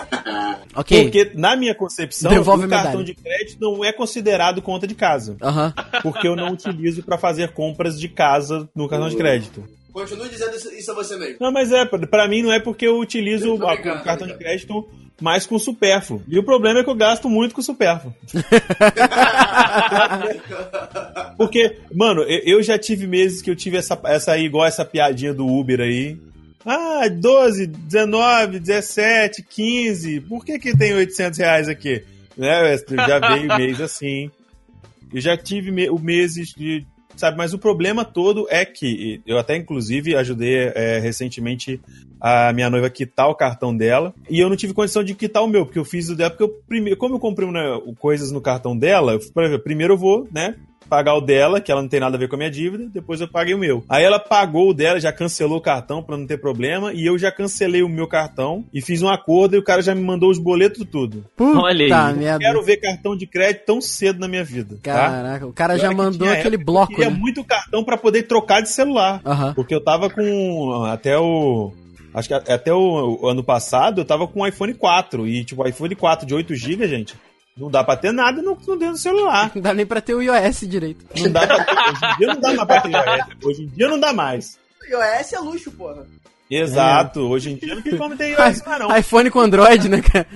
Ok. 0.75 1.05
Porque, 1.05 1.31
na 1.35 1.57
minha 1.57 1.75
concepção, 1.75 2.31
Devolve 2.31 2.67
o 2.67 2.69
cartão 2.69 3.03
de 3.03 3.15
crédito 3.15 3.59
não 3.61 3.83
é 3.85 3.93
considerado 3.93 4.61
conta 4.61 4.87
de 4.87 4.95
casa. 4.95 5.37
Porque 6.03 6.29
eu 6.29 6.37
não 6.37 6.53
utilizo 6.53 7.03
para 7.03 7.17
fazer 7.17 7.53
compras 7.53 7.99
de 7.99 8.09
casa 8.09 8.69
no 8.75 8.89
cartão 8.89 9.09
de 9.09 9.17
crédito. 9.17 9.65
Continue 9.93 10.29
dizendo 10.29 10.55
isso, 10.55 10.91
a 10.91 10.95
você 10.95 11.17
mesmo. 11.17 11.39
Não, 11.41 11.51
mas 11.51 11.73
é, 11.73 11.87
pra 11.87 12.29
mim 12.29 12.43
não 12.43 12.53
é 12.53 12.61
porque 12.61 12.87
eu 12.87 12.99
utilizo 12.99 13.47
Eu 13.47 13.55
o 13.55 13.59
cartão 14.05 14.27
de 14.27 14.35
crédito 14.37 14.87
mais 15.21 15.47
com 15.47 15.59
supérfluo. 15.59 16.23
E 16.29 16.39
o 16.39 16.43
problema 16.43 16.81
é 16.81 16.85
que 16.85 16.91
eu 16.91 16.95
gasto 16.95 17.29
muito 17.29 17.55
com 17.55 17.63
supérfluo. 17.63 18.15
Porque, 21.37 21.79
mano, 21.95 22.23
eu, 22.23 22.63
já 22.63 22.79
tive 22.79 23.07
meses 23.07 23.43
que 23.43 23.51
eu 23.51 23.57
tive 23.57 23.77
essa, 23.77 23.99
essa 24.05 24.33
aí, 24.33 24.45
igual 24.45 24.67
essa 24.67 24.85
piadinha 24.85 25.35
do 25.35 25.47
Uber 25.47 25.81
aí. 25.81 26.19
Ah, 26.65 27.09
12, 27.09 27.67
19, 27.67 28.59
17, 28.59 29.43
15. 29.43 30.21
Por 30.23 30.45
que 30.45 30.59
que 30.59 30.77
tem 30.77 30.95
800 30.95 31.39
reais 31.39 31.69
aqui? 31.69 32.03
Né? 32.37 32.77
Já 33.07 33.19
veio 33.21 33.47
mês 33.57 33.81
assim. 33.81 34.31
Eu 35.13 35.21
já 35.21 35.37
tive 35.37 35.71
me- 35.71 35.89
o 35.89 35.99
meses 35.99 36.49
de. 36.49 36.85
Sabe, 37.17 37.37
mas 37.37 37.55
o 37.55 37.59
problema 37.59 38.05
todo 38.05 38.47
é 38.51 38.65
que 38.65 39.23
eu 39.27 39.39
até 39.39 39.57
inclusive 39.57 40.15
ajudei 40.15 40.71
é, 40.75 40.99
recentemente 40.99 41.81
a 42.21 42.53
minha 42.53 42.69
noiva 42.69 42.89
a 42.89 42.91
quitar 42.91 43.29
o 43.29 43.35
cartão 43.35 43.77
dela 43.77 44.15
e 44.29 44.39
eu 44.39 44.49
não 44.49 44.57
tive 44.57 44.75
condição 44.75 45.03
de 45.03 45.15
quitar 45.15 45.43
o 45.43 45.49
meu, 45.49 45.65
porque 45.65 45.79
eu 45.79 45.85
fiz 45.85 46.09
o 46.11 46.17
dela, 46.17 46.31
porque 46.31 46.45
eu, 46.45 46.49
primeiro, 46.69 46.99
como 46.99 47.15
eu 47.15 47.19
comprei 47.19 47.51
né, 47.51 47.81
coisas 47.99 48.31
no 48.31 48.41
cartão 48.41 48.77
dela, 48.77 49.13
eu, 49.13 49.61
primeiro 49.61 49.95
eu 49.95 49.99
vou, 49.99 50.29
né, 50.33 50.57
pagar 50.89 51.15
o 51.15 51.21
dela, 51.21 51.61
que 51.61 51.71
ela 51.71 51.83
não 51.83 51.89
tem 51.89 52.01
nada 52.01 52.17
a 52.17 52.19
ver 52.19 52.29
com 52.29 52.37
a 52.37 52.39
minha 52.39 52.51
dívida, 52.51 52.89
depois 52.93 53.21
eu 53.21 53.29
paguei 53.29 53.55
o 53.55 53.59
meu. 53.59 53.85
Aí 53.89 54.05
ela 54.05 54.19
pagou 54.19 54.71
o 54.71 54.75
dela, 54.75 55.01
já 55.01 55.13
cancelou 55.13 55.59
o 55.59 55.63
cartão 55.63 56.03
pra 56.03 56.17
não 56.17 56.27
ter 56.27 56.39
problema, 56.39 56.93
e 56.93 57.07
eu 57.07 57.19
já 57.19 57.31
cancelei 57.31 57.83
o 57.83 57.89
meu 57.89 58.07
cartão 58.07 58.65
e 58.73 58.81
fiz 58.81 59.03
um 59.03 59.09
acordo 59.09 59.57
e 59.57 59.59
o 59.59 59.63
cara 59.63 59.83
já 59.83 59.95
me 59.95 60.03
mandou 60.03 60.31
os 60.31 60.39
boletos 60.39 60.87
tudo. 60.91 61.25
Puta 61.37 61.59
Olha 61.59 61.85
aí. 61.85 62.17
merda. 62.17 62.39
Quero 62.39 62.63
ver 62.63 62.77
cartão 62.79 63.17
de 63.17 63.27
crédito 63.27 63.67
tão 63.67 63.81
cedo 63.81 64.21
na 64.21 64.29
minha 64.29 64.45
vida, 64.45 64.79
tá? 64.83 64.93
Caraca, 64.93 65.47
o 65.47 65.53
cara 65.53 65.79
já 65.79 65.91
mandou 65.93 66.29
aquele 66.29 66.57
que 66.57 66.63
eu 66.63 66.67
bloco, 66.67 66.95
queria 66.95 67.11
né? 67.11 67.17
muito 67.17 67.45
cartão 67.45 67.85
pra 67.85 67.97
poder 67.97 68.25
trocar 68.25 68.63
de 68.63 68.69
celular. 68.69 69.21
Aham. 69.25 69.55
Porque 69.55 69.75
eu 69.75 69.83
tava 69.83 70.11
com 70.11 70.85
até 70.85 71.19
o. 71.19 71.73
Acho 72.15 72.29
que 72.29 72.35
até 72.35 72.73
o, 72.73 73.19
o 73.23 73.29
ano 73.29 73.45
passado 73.45 74.01
eu 74.01 74.05
tava 74.05 74.27
com 74.27 74.41
um 74.41 74.47
iPhone 74.47 74.73
4. 74.73 75.27
E, 75.27 75.45
tipo, 75.45 75.67
iPhone 75.67 75.95
4 75.95 76.27
de 76.27 76.35
8 76.35 76.55
GB, 76.55 76.89
gente, 76.89 77.15
não 77.57 77.71
dá 77.71 77.83
pra 77.83 77.97
ter 77.97 78.13
nada 78.13 78.43
no, 78.43 78.55
no 78.55 78.77
dentro 78.77 78.93
do 78.93 78.99
celular. 78.99 79.51
Não 79.55 79.63
dá 79.63 79.73
nem 79.73 79.87
pra 79.87 80.01
ter 80.01 80.15
o 80.15 80.23
iOS 80.23 80.61
direito. 80.61 81.05
Não 81.17 81.33
dá 81.33 81.47
pra 81.47 81.65
ter. 81.65 81.75
Hoje 81.87 82.03
em 82.03 82.17
dia 82.19 82.27
não 82.29 82.41
dá 82.41 82.53
mais 82.55 82.67
pra 82.67 82.81
ter 82.81 82.91
iOS. 82.91 83.45
Hoje 83.45 83.63
em 83.63 83.67
dia 83.69 83.89
não 83.89 84.01
dá 84.01 84.13
mais. 84.13 84.59
iOS 84.89 85.33
é 85.33 85.39
luxo, 85.39 85.71
porra. 85.73 86.07
Exato. 86.51 87.21
Hoje 87.21 87.53
em 87.53 87.57
dia 87.57 87.75
não 87.75 87.83
tem 87.83 87.97
como 87.97 88.17
ter 88.17 88.31
iOS 88.31 88.63
não. 88.79 88.97
iPhone 88.97 89.31
com 89.31 89.41
Android, 89.41 89.89
né, 89.89 90.03
cara? 90.03 90.27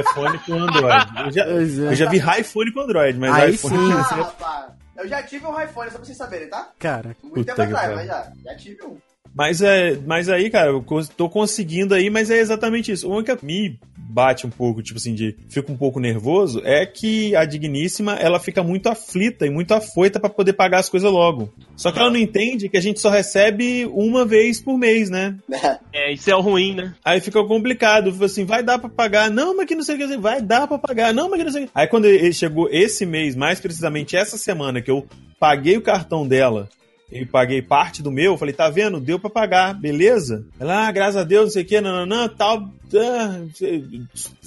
iPhone 0.00 0.38
com 0.40 0.54
Android. 0.54 1.06
Eu 1.24 1.30
já, 1.30 1.44
é. 1.44 1.52
eu 1.52 1.94
já 1.94 2.08
vi 2.10 2.18
iPhone 2.40 2.72
com 2.72 2.80
Android, 2.80 3.18
mas 3.18 3.34
Aí 3.34 3.54
iPhone. 3.54 3.76
sim. 3.76 3.92
Ah, 3.92 4.02
rapaz. 4.02 4.78
Eu 4.96 5.06
já 5.06 5.22
tive 5.22 5.46
um 5.46 5.60
iPhone, 5.60 5.90
só 5.90 5.96
pra 5.96 6.04
vocês 6.04 6.18
saberem, 6.18 6.48
tá? 6.48 6.70
Cara, 6.78 7.16
Muito 7.22 7.44
tempo 7.46 7.62
atrás, 7.62 7.94
mas 7.94 8.06
já. 8.06 8.32
Já 8.44 8.56
tive 8.56 8.82
um. 8.84 8.96
Mas, 9.38 9.62
é, 9.62 9.96
mas 10.04 10.28
aí, 10.28 10.50
cara, 10.50 10.70
eu 10.70 10.84
tô 11.16 11.28
conseguindo 11.28 11.94
aí, 11.94 12.10
mas 12.10 12.28
é 12.28 12.40
exatamente 12.40 12.90
isso. 12.90 13.08
Uma 13.08 13.22
que 13.22 13.46
me 13.46 13.78
bate 13.96 14.44
um 14.44 14.50
pouco, 14.50 14.82
tipo 14.82 14.98
assim, 14.98 15.14
de 15.14 15.36
fico 15.48 15.70
um 15.70 15.76
pouco 15.76 16.00
nervoso, 16.00 16.60
é 16.64 16.84
que 16.84 17.36
a 17.36 17.44
digníssima, 17.44 18.14
ela 18.14 18.40
fica 18.40 18.64
muito 18.64 18.88
aflita 18.88 19.46
e 19.46 19.50
muito 19.50 19.72
afoita 19.72 20.18
pra 20.18 20.28
poder 20.28 20.54
pagar 20.54 20.80
as 20.80 20.88
coisas 20.88 21.12
logo. 21.12 21.52
Só 21.76 21.92
que 21.92 22.00
ela 22.00 22.10
não 22.10 22.18
entende 22.18 22.68
que 22.68 22.76
a 22.76 22.82
gente 22.82 22.98
só 22.98 23.10
recebe 23.10 23.86
uma 23.92 24.26
vez 24.26 24.60
por 24.60 24.76
mês, 24.76 25.08
né? 25.08 25.36
É, 25.90 26.12
isso 26.12 26.30
é 26.30 26.36
o 26.36 26.40
ruim, 26.40 26.74
né? 26.74 26.94
Aí 27.04 27.20
fica 27.20 27.42
complicado, 27.44 28.12
Fica 28.12 28.26
assim, 28.26 28.44
vai 28.44 28.62
dar 28.62 28.78
pra 28.78 28.88
pagar, 28.88 29.30
não, 29.30 29.56
mas 29.56 29.66
que 29.66 29.74
não 29.74 29.82
sei 29.82 29.94
o 29.94 29.98
que, 29.98 30.04
assim, 30.04 30.18
vai 30.18 30.40
dar 30.40 30.68
pra 30.68 30.78
pagar, 30.78 31.14
não, 31.14 31.28
mas 31.28 31.38
que 31.38 31.44
não 31.44 31.52
sei 31.52 31.64
o 31.64 31.66
que. 31.66 31.72
Aí 31.74 31.86
quando 31.86 32.04
ele 32.04 32.32
chegou 32.32 32.68
esse 32.70 33.06
mês, 33.06 33.34
mais 33.34 33.58
precisamente 33.58 34.16
essa 34.16 34.36
semana, 34.36 34.82
que 34.82 34.90
eu 34.90 35.06
paguei 35.40 35.76
o 35.76 35.82
cartão 35.82 36.26
dela 36.26 36.68
e 37.10 37.24
paguei 37.24 37.62
parte 37.62 38.02
do 38.02 38.10
meu, 38.10 38.32
eu 38.32 38.38
falei, 38.38 38.54
tá 38.54 38.68
vendo, 38.68 39.00
deu 39.00 39.18
pra 39.18 39.30
pagar, 39.30 39.74
beleza? 39.74 40.44
Ela, 40.60 40.88
ah, 40.88 40.92
graças 40.92 41.16
a 41.16 41.24
Deus, 41.24 41.44
não 41.46 41.50
sei 41.50 41.62
o 41.62 41.66
que, 41.66 41.80
não, 41.80 42.04
não, 42.04 42.06
não, 42.06 42.28
tal, 42.28 42.68
ah, 42.94 43.40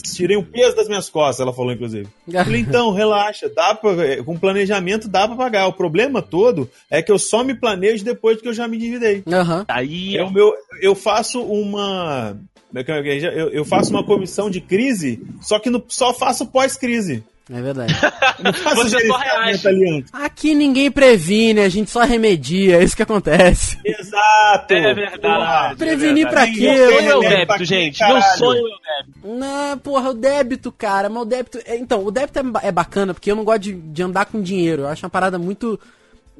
tirei 0.02 0.38
um 0.38 0.44
peso 0.44 0.76
das 0.76 0.88
minhas 0.88 1.10
costas, 1.10 1.40
ela 1.40 1.54
falou, 1.54 1.72
inclusive. 1.72 2.08
Eu 2.28 2.44
falei, 2.44 2.62
então, 2.62 2.92
relaxa, 2.92 3.50
dá 3.50 3.74
pra, 3.76 4.24
com 4.24 4.38
planejamento 4.38 5.08
dá 5.08 5.28
pra 5.28 5.36
pagar. 5.36 5.68
O 5.68 5.74
problema 5.74 6.22
todo 6.22 6.70
é 6.90 7.02
que 7.02 7.12
eu 7.12 7.20
só 7.20 7.44
me 7.44 7.54
planejo 7.54 8.06
depois 8.06 8.42
que 8.42 8.48
eu 8.48 8.54
já 8.54 8.68
me 8.68 8.78
endividei. 8.78 9.24
Aham. 9.28 9.66
Aí, 9.68 10.16
É 10.16 10.24
o 10.24 10.32
meu, 10.32 10.54
eu 10.82 10.96
faço 10.96 11.42
uma. 11.42 12.38
É 12.76 12.82
é? 12.82 13.42
Eu, 13.42 13.50
eu 13.50 13.66
faço 13.66 13.92
uma 13.92 14.04
comissão 14.04 14.50
de 14.50 14.62
crise, 14.62 15.22
só 15.42 15.60
que 15.60 15.70
no- 15.70 15.84
só 15.88 16.14
faço 16.14 16.46
pós-crise. 16.48 17.24
É 17.54 17.62
verdade. 17.62 17.94
Eu 18.40 18.44
Não 18.46 18.54
faço 18.54 18.76
Você 18.90 19.08
só 19.08 19.18
reage. 19.18 20.06
Aqui 20.14 20.56
ninguém 20.56 20.90
previne, 20.90 21.60
a 21.60 21.68
gente 21.68 21.92
só 21.92 22.02
remedia, 22.04 22.78
é 22.78 22.84
isso 22.84 22.96
que 22.96 23.04
acontece. 23.04 23.78
Exato! 23.84 24.74
É 24.74 24.94
verdade. 24.94 25.76
Prevenir 25.76 26.28
é 26.28 26.30
pra 26.30 26.46
verdade. 26.46 26.60
quê? 26.60 26.72
Meu 26.72 26.92
sonho 26.94 27.10
é 27.10 27.16
o 27.16 27.20
Remédio 27.20 27.48
pra 27.48 27.58
débito, 27.58 27.58
quê, 27.58 27.66
gente. 27.66 28.00
caralho? 28.00 28.20
Meu 28.22 28.38
sonho 28.38 28.60
é 28.60 28.62
o 28.62 29.04
débito. 29.04 29.28
Não, 29.40 29.78
porra, 29.80 30.10
o 30.12 30.14
débito, 30.14 30.72
cara, 30.72 31.10
mas 31.10 31.24
o 31.24 31.26
débito. 31.26 31.60
é, 31.66 31.76
Então, 31.78 32.06
o 32.06 32.12
débito 32.12 32.40
é, 32.40 32.68
é 32.68 32.72
bacana 32.72 33.14
porque 33.14 33.30
eu 33.32 33.36
não 33.36 33.44
gosto 33.44 33.62
de, 33.64 33.74
de 33.74 34.04
andar 34.04 34.26
com 34.28 34.42
dinheiro. 34.42 34.84
Eu 34.84 34.88
acho 34.88 35.04
uma 35.06 35.10
parada 35.10 35.38
muito 35.38 35.78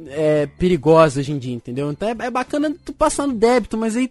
é, 0.08 0.48
perigosa 0.58 1.20
hoje 1.20 1.32
em 1.34 1.38
dia, 1.40 1.54
entendeu? 1.56 1.92
Então 1.92 2.08
é, 2.08 2.16
é 2.28 2.30
bacana 2.30 2.74
tu 2.86 2.94
passar 2.94 3.28
no 3.28 3.34
débito, 3.34 3.78
mas 3.78 3.98
aí. 3.98 4.10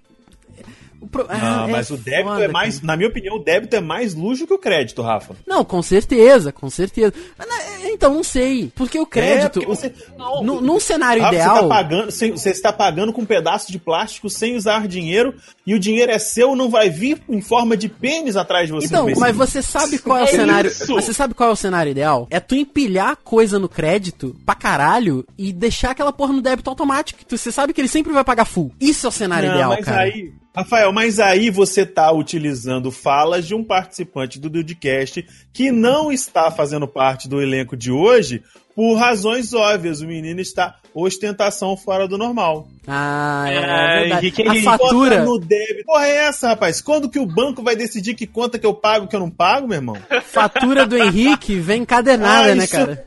Pro- 1.07 1.25
Não, 1.27 1.31
ah, 1.31 1.67
é 1.69 1.73
mas 1.73 1.91
o 1.91 1.97
débito 1.97 2.29
foda, 2.29 2.45
é 2.45 2.49
mais, 2.49 2.75
cara. 2.77 2.87
na 2.87 2.97
minha 2.97 3.09
opinião, 3.09 3.37
o 3.37 3.39
débito 3.45 3.77
é 3.77 3.81
mais 3.81 4.15
luxo 4.15 4.47
que 4.47 4.55
o 4.55 4.59
crédito, 4.59 5.03
Rafa. 5.03 5.35
Não, 5.47 5.65
com 5.65 5.83
certeza, 5.83 6.53
com 6.53 6.69
certeza. 6.71 7.13
Mas, 7.39 7.49
né, 7.49 7.91
então, 7.91 8.15
não 8.15 8.25
sei. 8.25 8.73
Porque 8.75 8.99
o 8.99 9.07
crédito. 9.07 9.61
É, 9.61 9.65
porque 9.65 9.67
você- 9.67 9.93
o- 10.19 10.43
nu- 10.43 10.61
num 10.61 10.81
cenário 10.81 11.23
Rafa, 11.23 11.35
ideal. 11.35 11.55
Você, 11.57 11.63
tá 11.63 11.69
pagando, 11.69 12.11
sem- 12.11 12.31
você 12.33 12.51
está 12.51 12.73
pagando 12.73 13.13
com 13.13 13.23
um 13.23 13.27
pedaço 13.27 13.71
de 13.73 13.79
plástico 13.79 14.29
sem 14.31 14.57
usar 14.57 14.87
dinheiro 14.89 15.35
e 15.67 15.75
o 15.75 15.79
dinheiro 15.79 16.11
é 16.13 16.19
seu, 16.19 16.55
não 16.57 16.69
vai 16.69 16.91
vir 16.91 17.21
em 17.29 17.41
forma 17.41 17.77
de 17.77 17.89
pênis 17.89 18.37
atrás 18.37 18.67
de 18.67 18.73
você. 18.73 18.87
Então, 18.87 19.07
mas 19.19 19.37
você 19.37 19.63
sabe 19.63 19.99
qual 19.99 20.19
é 20.19 20.23
o 20.23 20.25
É 20.25 20.29
cenário. 20.29 20.69
isso. 20.71 20.87
Você 20.95 21.13
sabe 21.13 21.35
qual 21.35 21.51
é 21.51 21.53
o 21.53 21.57
cenário 21.57 21.91
ideal? 21.91 22.27
É 22.31 22.39
tu 22.41 22.55
empilhar 22.55 23.17
coisa 23.17 23.59
no 23.59 23.69
crédito 23.69 24.37
pra 24.45 24.55
caralho 24.55 25.25
e 25.39 25.53
deixar 25.53 25.91
aquela 25.93 26.13
porra 26.13 26.33
no 26.33 26.41
débito 26.43 26.71
automático. 26.71 27.21
Tu- 27.27 27.37
Você 27.41 27.51
sabe 27.51 27.73
que 27.73 27.81
ele 27.81 27.89
sempre 27.89 28.13
vai 28.13 28.23
pagar 28.23 28.45
full. 28.45 28.71
Isso 28.81 29.07
é 29.07 29.09
o 29.09 29.13
cenário 29.13 29.49
Não, 29.49 29.55
ideal, 29.55 29.71
mas 29.71 29.85
cara. 29.85 30.03
aí, 30.03 30.31
Rafael, 30.55 30.93
mas 30.93 31.21
aí 31.21 31.49
você 31.49 31.87
tá 31.87 32.11
utilizando 32.13 32.91
falas 32.91 33.47
de 33.47 33.55
um 33.55 33.63
participante 33.63 34.39
do 34.39 34.51
Dudcast 34.51 35.25
que 35.53 35.71
não 35.71 36.11
está 36.11 36.51
fazendo 36.51 36.89
parte 36.89 37.29
do 37.29 37.41
elenco 37.41 37.77
de 37.77 37.93
hoje 37.93 38.43
por 38.75 38.95
razões 38.97 39.55
óbvias. 39.55 40.01
O 40.01 40.07
menino 40.07 40.41
está 40.41 40.77
ostentação 40.93 41.77
fora 41.77 42.09
do 42.09 42.19
normal. 42.19 42.67
Ah, 42.85 43.45
é, 43.49 43.55
É, 43.55 43.61
verdade. 44.01 44.27
Henrique, 44.27 44.43
A 44.43 44.47
Henrique, 44.47 44.65
fatura. 44.65 45.25
No 45.25 45.39
débito. 45.39 45.85
Porra, 45.87 46.07
é 46.09 46.17
essa, 46.27 46.49
rapaz? 46.49 46.81
Quando 46.81 47.09
que 47.09 47.21
o 47.21 47.27
banco 47.27 47.63
vai 47.63 47.77
decidir 47.77 48.15
que 48.15 48.27
conta 48.27 48.59
que 48.59 48.67
eu 48.67 48.75
pago 48.75 49.07
que 49.07 49.15
eu 49.15 49.21
não 49.21 49.31
pago, 49.31 49.69
meu 49.69 49.77
irmão? 49.77 49.97
Fatura 50.25 50.85
do 50.85 50.99
Henrique 50.99 51.61
vem 51.61 51.83
encadenada, 51.83 52.51
Ah, 52.51 52.55
né, 52.57 52.65
isso- 52.65 52.73
cara? 52.77 53.07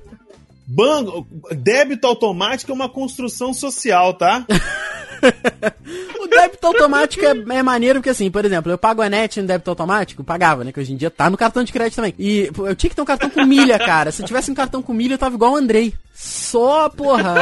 Banco, 0.65 1.27
débito 1.51 2.07
automático 2.07 2.71
é 2.71 2.75
uma 2.75 2.87
construção 2.87 3.53
social, 3.53 4.13
tá? 4.13 4.45
Débito 6.35 6.67
automático 6.67 7.25
é, 7.25 7.57
é 7.57 7.63
maneiro 7.63 7.99
porque, 7.99 8.09
assim, 8.09 8.29
por 8.29 8.43
exemplo, 8.43 8.71
eu 8.71 8.77
pago 8.77 9.01
a 9.01 9.09
net 9.09 9.41
no 9.41 9.47
débito 9.47 9.69
automático, 9.69 10.23
pagava, 10.23 10.63
né? 10.63 10.71
Que 10.71 10.79
hoje 10.79 10.93
em 10.93 10.97
dia 10.97 11.09
tá 11.09 11.29
no 11.29 11.37
cartão 11.37 11.63
de 11.63 11.71
crédito 11.71 11.95
também. 11.95 12.13
E 12.17 12.51
pô, 12.51 12.67
eu 12.67 12.75
tinha 12.75 12.89
que 12.89 12.95
ter 12.95 13.01
um 13.01 13.05
cartão 13.05 13.29
com 13.29 13.45
milha, 13.45 13.77
cara. 13.79 14.11
Se 14.11 14.21
eu 14.21 14.25
tivesse 14.25 14.51
um 14.51 14.55
cartão 14.55 14.81
com 14.81 14.93
milha, 14.93 15.13
eu 15.13 15.17
tava 15.17 15.35
igual 15.35 15.53
o 15.53 15.57
Andrei. 15.57 15.93
Só, 16.13 16.89
porra. 16.89 17.35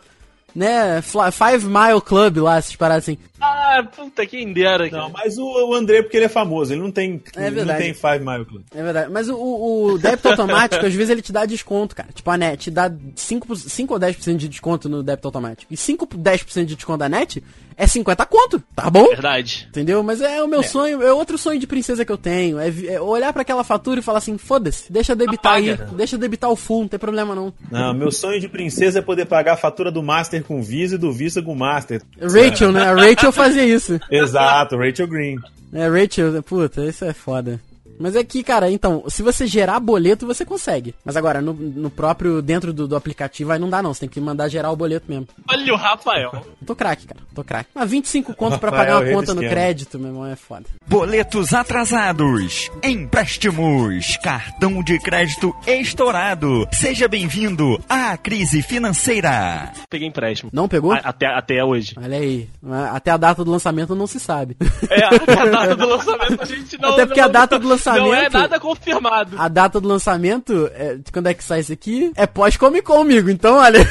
né? 0.54 1.00
Five 1.02 1.66
Mile 1.66 2.00
Club 2.04 2.38
lá, 2.38 2.58
essas 2.58 2.76
paradas 2.76 3.04
assim. 3.04 3.18
Ah, 3.40 3.82
puta, 3.94 4.26
quem 4.26 4.52
dera. 4.52 4.88
cara. 4.90 5.02
Não, 5.04 5.10
mas 5.10 5.38
o, 5.38 5.44
o 5.70 5.74
André, 5.74 6.02
porque 6.02 6.16
ele 6.16 6.26
é 6.26 6.28
famoso, 6.28 6.72
ele 6.72 6.80
não 6.82 6.90
tem, 6.90 7.22
É 7.36 7.48
não 7.48 7.54
verdade. 7.56 7.82
tem 7.82 7.94
Five 7.94 8.20
Mile 8.24 8.44
Club. 8.44 8.62
É 8.74 8.82
verdade. 8.82 9.10
Mas 9.10 9.28
o, 9.28 9.36
o 9.36 9.98
débito 9.98 10.28
automático, 10.28 10.84
às 10.84 10.92
vezes, 10.94 11.10
ele 11.10 11.22
te 11.22 11.32
dá 11.32 11.44
desconto, 11.46 11.94
cara. 11.96 12.08
Tipo, 12.14 12.30
a 12.30 12.36
net 12.36 12.64
te 12.64 12.70
dá 12.70 12.92
5, 13.16 13.56
5 13.56 13.94
ou 13.94 14.00
10% 14.00 14.36
de 14.36 14.48
desconto 14.48 14.88
no 14.88 15.02
débito 15.02 15.28
automático. 15.28 15.72
E 15.72 15.76
5, 15.76 16.06
10% 16.06 16.64
de 16.64 16.74
desconto 16.76 16.98
da 16.98 17.08
net 17.08 17.42
é 17.76 17.86
50 17.86 18.26
conto, 18.26 18.62
tá 18.76 18.90
bom? 18.90 19.06
Verdade. 19.08 19.66
Entendeu? 19.70 20.02
Mas 20.02 20.20
é 20.20 20.42
o 20.42 20.46
meu 20.48 20.62
sonho, 20.62 21.02
é 21.02 21.10
outro 21.14 21.38
sonho 21.38 21.58
de 21.58 21.66
princesa 21.66 22.04
que 22.04 22.12
eu 22.12 22.18
tenho. 22.18 22.58
É, 22.58 22.68
é 22.86 23.00
olhar 23.00 23.32
pra 23.32 23.40
aquela 23.40 23.64
fatura 23.64 24.00
e 24.00 24.02
falar 24.02 24.18
assim, 24.18 24.36
foda-se, 24.36 24.92
deixa 24.92 25.16
debitar 25.16 25.54
aí, 25.54 25.70
Apaga. 25.70 25.90
deixa 25.96 26.18
debitar 26.18 26.50
o 26.50 26.56
full, 26.56 26.82
não 26.82 26.88
tem 26.88 26.98
problema 27.00 27.34
não. 27.34 27.54
Não, 27.70 27.94
meu 27.94 28.12
sonho 28.12 28.38
de 28.38 28.48
princesa 28.48 28.98
é 28.98 29.02
poder 29.02 29.24
pagar 29.24 29.54
a 29.54 29.56
fatura 29.56 29.90
do 29.90 30.02
Master 30.02 30.44
com 30.44 30.62
Visa 30.62 30.96
e 30.96 30.98
do 30.98 31.10
Visa 31.10 31.40
com 31.40 31.54
Master. 31.54 32.02
Rachel, 32.20 32.70
né? 32.70 32.82
A 32.82 32.92
Rachel 32.94 33.29
fazia 33.32 33.64
isso. 33.64 33.98
Exato, 34.10 34.76
Rachel 34.76 35.06
Green. 35.06 35.36
É, 35.72 35.88
Rachel, 35.88 36.42
puta, 36.42 36.84
isso 36.84 37.04
é 37.04 37.12
foda. 37.12 37.60
Mas 38.00 38.16
é 38.16 38.24
que, 38.24 38.42
cara, 38.42 38.70
então, 38.70 39.04
se 39.08 39.22
você 39.22 39.46
gerar 39.46 39.78
boleto, 39.78 40.26
você 40.26 40.44
consegue. 40.44 40.94
Mas 41.04 41.16
agora, 41.16 41.40
no, 41.40 41.52
no 41.52 41.90
próprio, 41.90 42.40
dentro 42.40 42.72
do, 42.72 42.88
do 42.88 42.96
aplicativo, 42.96 43.52
aí 43.52 43.58
não 43.58 43.68
dá 43.68 43.82
não. 43.82 43.92
Você 43.92 44.00
tem 44.00 44.08
que 44.08 44.20
mandar 44.20 44.48
gerar 44.48 44.70
o 44.70 44.76
boleto 44.76 45.04
mesmo. 45.08 45.28
Olha 45.48 45.74
o 45.74 45.76
Rafael. 45.76 46.30
Eu 46.32 46.66
tô 46.66 46.74
craque, 46.74 47.06
cara. 47.06 47.20
Tô 47.34 47.44
craque. 47.44 47.70
Mas 47.74 47.90
25 47.90 48.34
conto 48.34 48.58
pra 48.58 48.70
Rafael, 48.70 48.86
pagar 49.00 49.06
uma 49.06 49.12
conta 49.20 49.34
no 49.34 49.40
crédito, 49.42 49.98
meu 49.98 50.08
irmão, 50.08 50.26
é 50.26 50.34
foda. 50.36 50.64
Boletos 50.86 51.52
atrasados, 51.52 52.70
empréstimos, 52.82 54.16
cartão 54.22 54.82
de 54.82 54.98
crédito 54.98 55.54
estourado. 55.66 56.66
Seja 56.72 57.06
bem-vindo 57.08 57.78
à 57.88 58.16
crise 58.16 58.62
financeira. 58.62 59.72
Peguei 59.88 60.08
empréstimo. 60.08 60.50
Não 60.52 60.68
pegou? 60.68 60.92
A- 60.92 60.96
Até, 61.04 61.26
até 61.26 61.64
hoje. 61.64 61.94
Olha 61.96 62.16
aí. 62.18 62.48
Até 62.92 63.10
a 63.10 63.16
data 63.16 63.44
do 63.44 63.50
lançamento 63.50 63.94
não 63.94 64.06
se 64.06 64.18
sabe. 64.20 64.56
É, 64.88 65.04
até 65.04 65.32
a 65.38 65.44
data 65.46 65.76
do 65.76 65.86
lançamento 65.86 66.42
a 66.42 66.44
gente 66.44 66.78
não. 66.80 66.92
Até 66.94 67.06
porque 67.06 67.20
não- 67.20 67.28
a 67.28 67.32
data 67.32 67.58
do 67.58 67.68
lançamento- 67.68 67.89
Não 67.96 68.14
é 68.14 68.28
nada 68.28 68.60
confirmado. 68.60 69.36
A 69.38 69.48
data 69.48 69.80
do 69.80 69.88
lançamento, 69.88 70.70
é, 70.74 70.96
de 70.96 71.10
quando 71.12 71.26
é 71.26 71.34
que 71.34 71.44
sai 71.44 71.60
isso 71.60 71.72
aqui? 71.72 72.12
É 72.14 72.26
pós-Comic 72.26 72.82
Con, 72.82 73.00
amigo. 73.00 73.30
Então, 73.30 73.56
olha. 73.56 73.80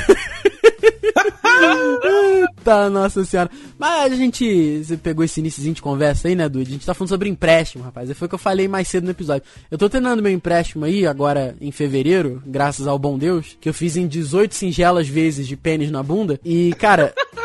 tá, 2.63 2.89
nossa 2.89 3.23
senhora. 3.25 3.49
Mas 3.77 4.13
a 4.13 4.15
gente. 4.15 4.83
Você 4.83 4.97
pegou 4.97 5.23
esse 5.23 5.39
iníciozinho 5.39 5.75
de 5.75 5.81
conversa 5.81 6.27
aí, 6.27 6.35
né, 6.35 6.47
Dude? 6.47 6.69
A 6.69 6.73
gente 6.73 6.85
tá 6.85 6.93
falando 6.93 7.09
sobre 7.09 7.29
empréstimo, 7.29 7.83
rapaz. 7.83 8.11
Foi 8.13 8.25
o 8.25 8.29
que 8.29 8.35
eu 8.35 8.39
falei 8.39 8.67
mais 8.67 8.87
cedo 8.87 9.05
no 9.05 9.11
episódio. 9.11 9.43
Eu 9.69 9.77
tô 9.77 9.89
terminando 9.89 10.21
meu 10.21 10.31
empréstimo 10.31 10.85
aí, 10.85 11.05
agora 11.05 11.55
em 11.59 11.71
fevereiro, 11.71 12.41
graças 12.45 12.87
ao 12.87 12.99
bom 12.99 13.17
Deus, 13.17 13.57
que 13.59 13.69
eu 13.69 13.73
fiz 13.73 13.97
em 13.97 14.07
18 14.07 14.53
singelas 14.55 15.07
vezes 15.07 15.47
de 15.47 15.55
pênis 15.55 15.91
na 15.91 16.03
bunda. 16.03 16.39
E, 16.43 16.73
cara. 16.77 17.13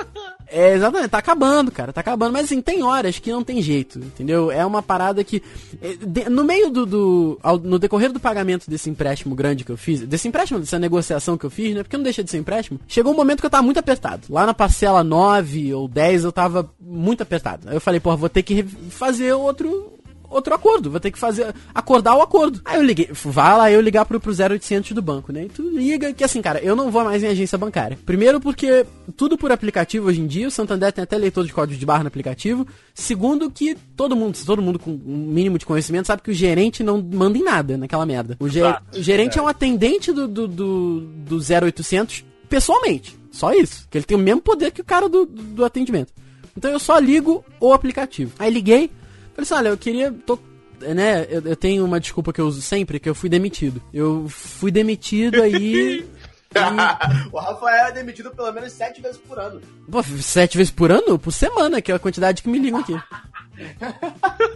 É, 0.47 0.75
exatamente, 0.75 1.11
tá 1.11 1.19
acabando, 1.19 1.71
cara, 1.71 1.93
tá 1.93 2.01
acabando. 2.01 2.33
Mas 2.33 2.45
assim, 2.45 2.61
tem 2.61 2.83
horas 2.83 3.19
que 3.19 3.33
não 3.33 3.43
tem 3.43 3.61
jeito, 3.63 3.99
entendeu? 3.99 4.51
É 4.51 4.65
uma 4.65 4.83
parada 4.83 5.23
que. 5.25 5.43
é, 5.83 6.29
no 6.29 6.45
meio 6.45 6.71
do. 6.71 6.87
do- 6.87 7.39
ao- 7.43 7.59
no 7.59 7.79
decorrer 7.79 8.13
do 8.13 8.21
pagamento 8.21 8.69
desse 8.71 8.89
empréstimo 8.91 9.35
grande 9.35 9.65
que 9.65 9.73
eu 9.73 9.77
fiz, 9.77 10.01
desse 10.03 10.29
empréstimo, 10.29 10.61
dessa 10.61 10.79
negociação 10.79 11.37
que 11.39 11.45
eu 11.45 11.51
fiz, 11.51 11.75
né? 11.75 11.83
Porque 11.83 11.97
não 11.97 12.05
deixa 12.05 12.23
de 12.23 12.31
ser 12.31 12.39
empréstimo, 12.39 12.79
chegou 12.87 13.13
um 13.13 13.17
momento 13.17 13.41
que 13.41 13.47
eu 13.47 13.51
tava 13.51 13.63
muito 13.63 13.79
apertado. 13.81 14.23
Lá 14.31 14.47
na 14.47 14.55
parcela 14.55 15.03
9 15.03 15.73
ou 15.75 15.89
10 15.89 16.25
eu 16.25 16.33
tava 16.33 16.71
muito 16.81 17.23
apertado. 17.23 17.69
Aí 17.69 17.75
eu 17.77 17.81
falei, 17.81 17.99
porra, 18.01 18.17
vou 18.17 18.29
ter 18.29 18.43
que 18.43 18.63
fazer 18.63 19.33
outro 19.33 19.93
outro 20.37 20.55
acordo, 20.55 20.91
vou 20.91 21.01
ter 21.01 21.11
que 21.11 21.19
fazer, 21.19 21.55
acordar 21.75 22.15
o 22.17 22.23
acordo. 22.23 22.61
Aí 22.65 22.77
eu 22.79 22.83
liguei, 22.83 23.09
vai 23.13 23.57
lá 23.57 23.71
eu 23.71 23.81
ligar 23.81 24.05
pro, 24.05 24.19
pro 24.21 24.33
0800 24.33 24.93
do 24.93 25.01
banco, 25.03 25.33
né? 25.33 25.45
E 25.45 25.49
tu 25.49 25.63
liga 25.63 26.13
que 26.13 26.25
assim, 26.25 26.43
cara, 26.43 26.59
eu 26.61 26.75
não 26.77 26.91
vou 26.91 27.05
mais 27.05 27.23
em 27.23 27.27
agência 27.29 27.57
bancária. 27.57 27.99
Primeiro 28.05 28.41
porque 28.41 28.85
tudo 29.17 29.39
por 29.39 29.53
aplicativo 29.53 30.09
hoje 30.09 30.21
em 30.21 30.27
dia, 30.27 30.49
o 30.49 30.51
Santander 30.51 30.93
tem 30.93 31.03
até 31.05 31.17
leitor 31.17 31.47
de 31.47 31.53
código 31.53 31.79
de 31.79 31.87
barra 31.87 32.03
no 32.03 32.09
aplicativo. 32.09 32.67
Segundo 32.93 33.51
que 33.51 33.77
todo 33.97 34.15
mundo, 34.17 34.37
todo 34.45 34.61
mundo 34.63 34.79
com 34.79 34.91
um 34.91 35.27
mínimo 35.29 35.59
de 35.59 35.67
conhecimento 35.67 36.07
sabe 36.07 36.23
que 36.23 36.31
o 36.31 36.35
gerente 36.35 36.83
não 36.83 37.01
manda 37.03 37.39
em 37.39 37.43
nada 37.43 37.77
naquela 37.77 38.05
merda. 38.07 38.37
O, 38.41 38.49
ge- 38.49 38.61
o 38.63 39.03
gerente 39.03 39.39
é 39.39 39.43
um 39.43 39.49
atendente 39.49 40.13
do, 40.13 40.27
do, 40.29 40.47
do, 40.49 41.01
do 41.01 41.37
0800 41.39 42.25
pessoalmente. 42.49 43.19
Só 43.31 43.53
isso. 43.53 43.87
Que 43.91 43.99
ele 43.99 44.05
tem 44.05 44.17
o 44.17 44.21
mesmo 44.21 44.41
poder 44.41 44.71
que 44.71 44.81
o 44.81 44.85
cara 44.85 45.09
do, 45.09 45.27
do, 45.27 45.43
do 45.43 45.65
atendimento. 45.65 46.13
Então 46.57 46.71
eu 46.71 46.79
só 46.79 46.99
ligo 46.99 47.45
o 47.59 47.73
aplicativo. 47.73 48.33
Aí 48.39 48.49
liguei, 48.53 48.89
falei 49.35 49.43
assim, 49.43 49.55
olha, 49.55 49.69
eu 49.69 49.77
queria. 49.77 50.13
Tô, 50.13 50.39
né, 50.81 51.27
eu, 51.29 51.43
eu 51.43 51.57
tenho 51.57 51.85
uma 51.85 52.01
desculpa 52.01 52.33
que 52.33 52.41
eu 52.41 52.47
uso 52.47 52.63
sempre, 52.63 53.01
que 53.01 53.09
eu 53.09 53.15
fui 53.15 53.29
demitido. 53.29 53.83
Eu 53.93 54.27
fui 54.29 54.71
demitido 54.71 55.43
aí. 55.43 56.07
o 57.33 57.39
Rafael 57.39 57.89
é 57.89 57.93
demitido 57.93 58.31
pelo 58.31 58.53
menos 58.53 58.73
sete 58.73 59.01
vezes 59.01 59.19
por 59.19 59.39
ano. 59.39 59.61
Pô, 59.91 60.03
sete 60.03 60.57
vezes 60.57 60.73
por 60.73 60.91
ano? 60.91 61.19
Por 61.19 61.33
semana, 61.33 61.83
que 61.83 61.91
é 61.91 61.95
a 61.95 61.99
quantidade 61.99 62.43
que 62.43 62.49
me 62.49 62.59
ligam 62.59 62.81
aqui. 62.81 62.95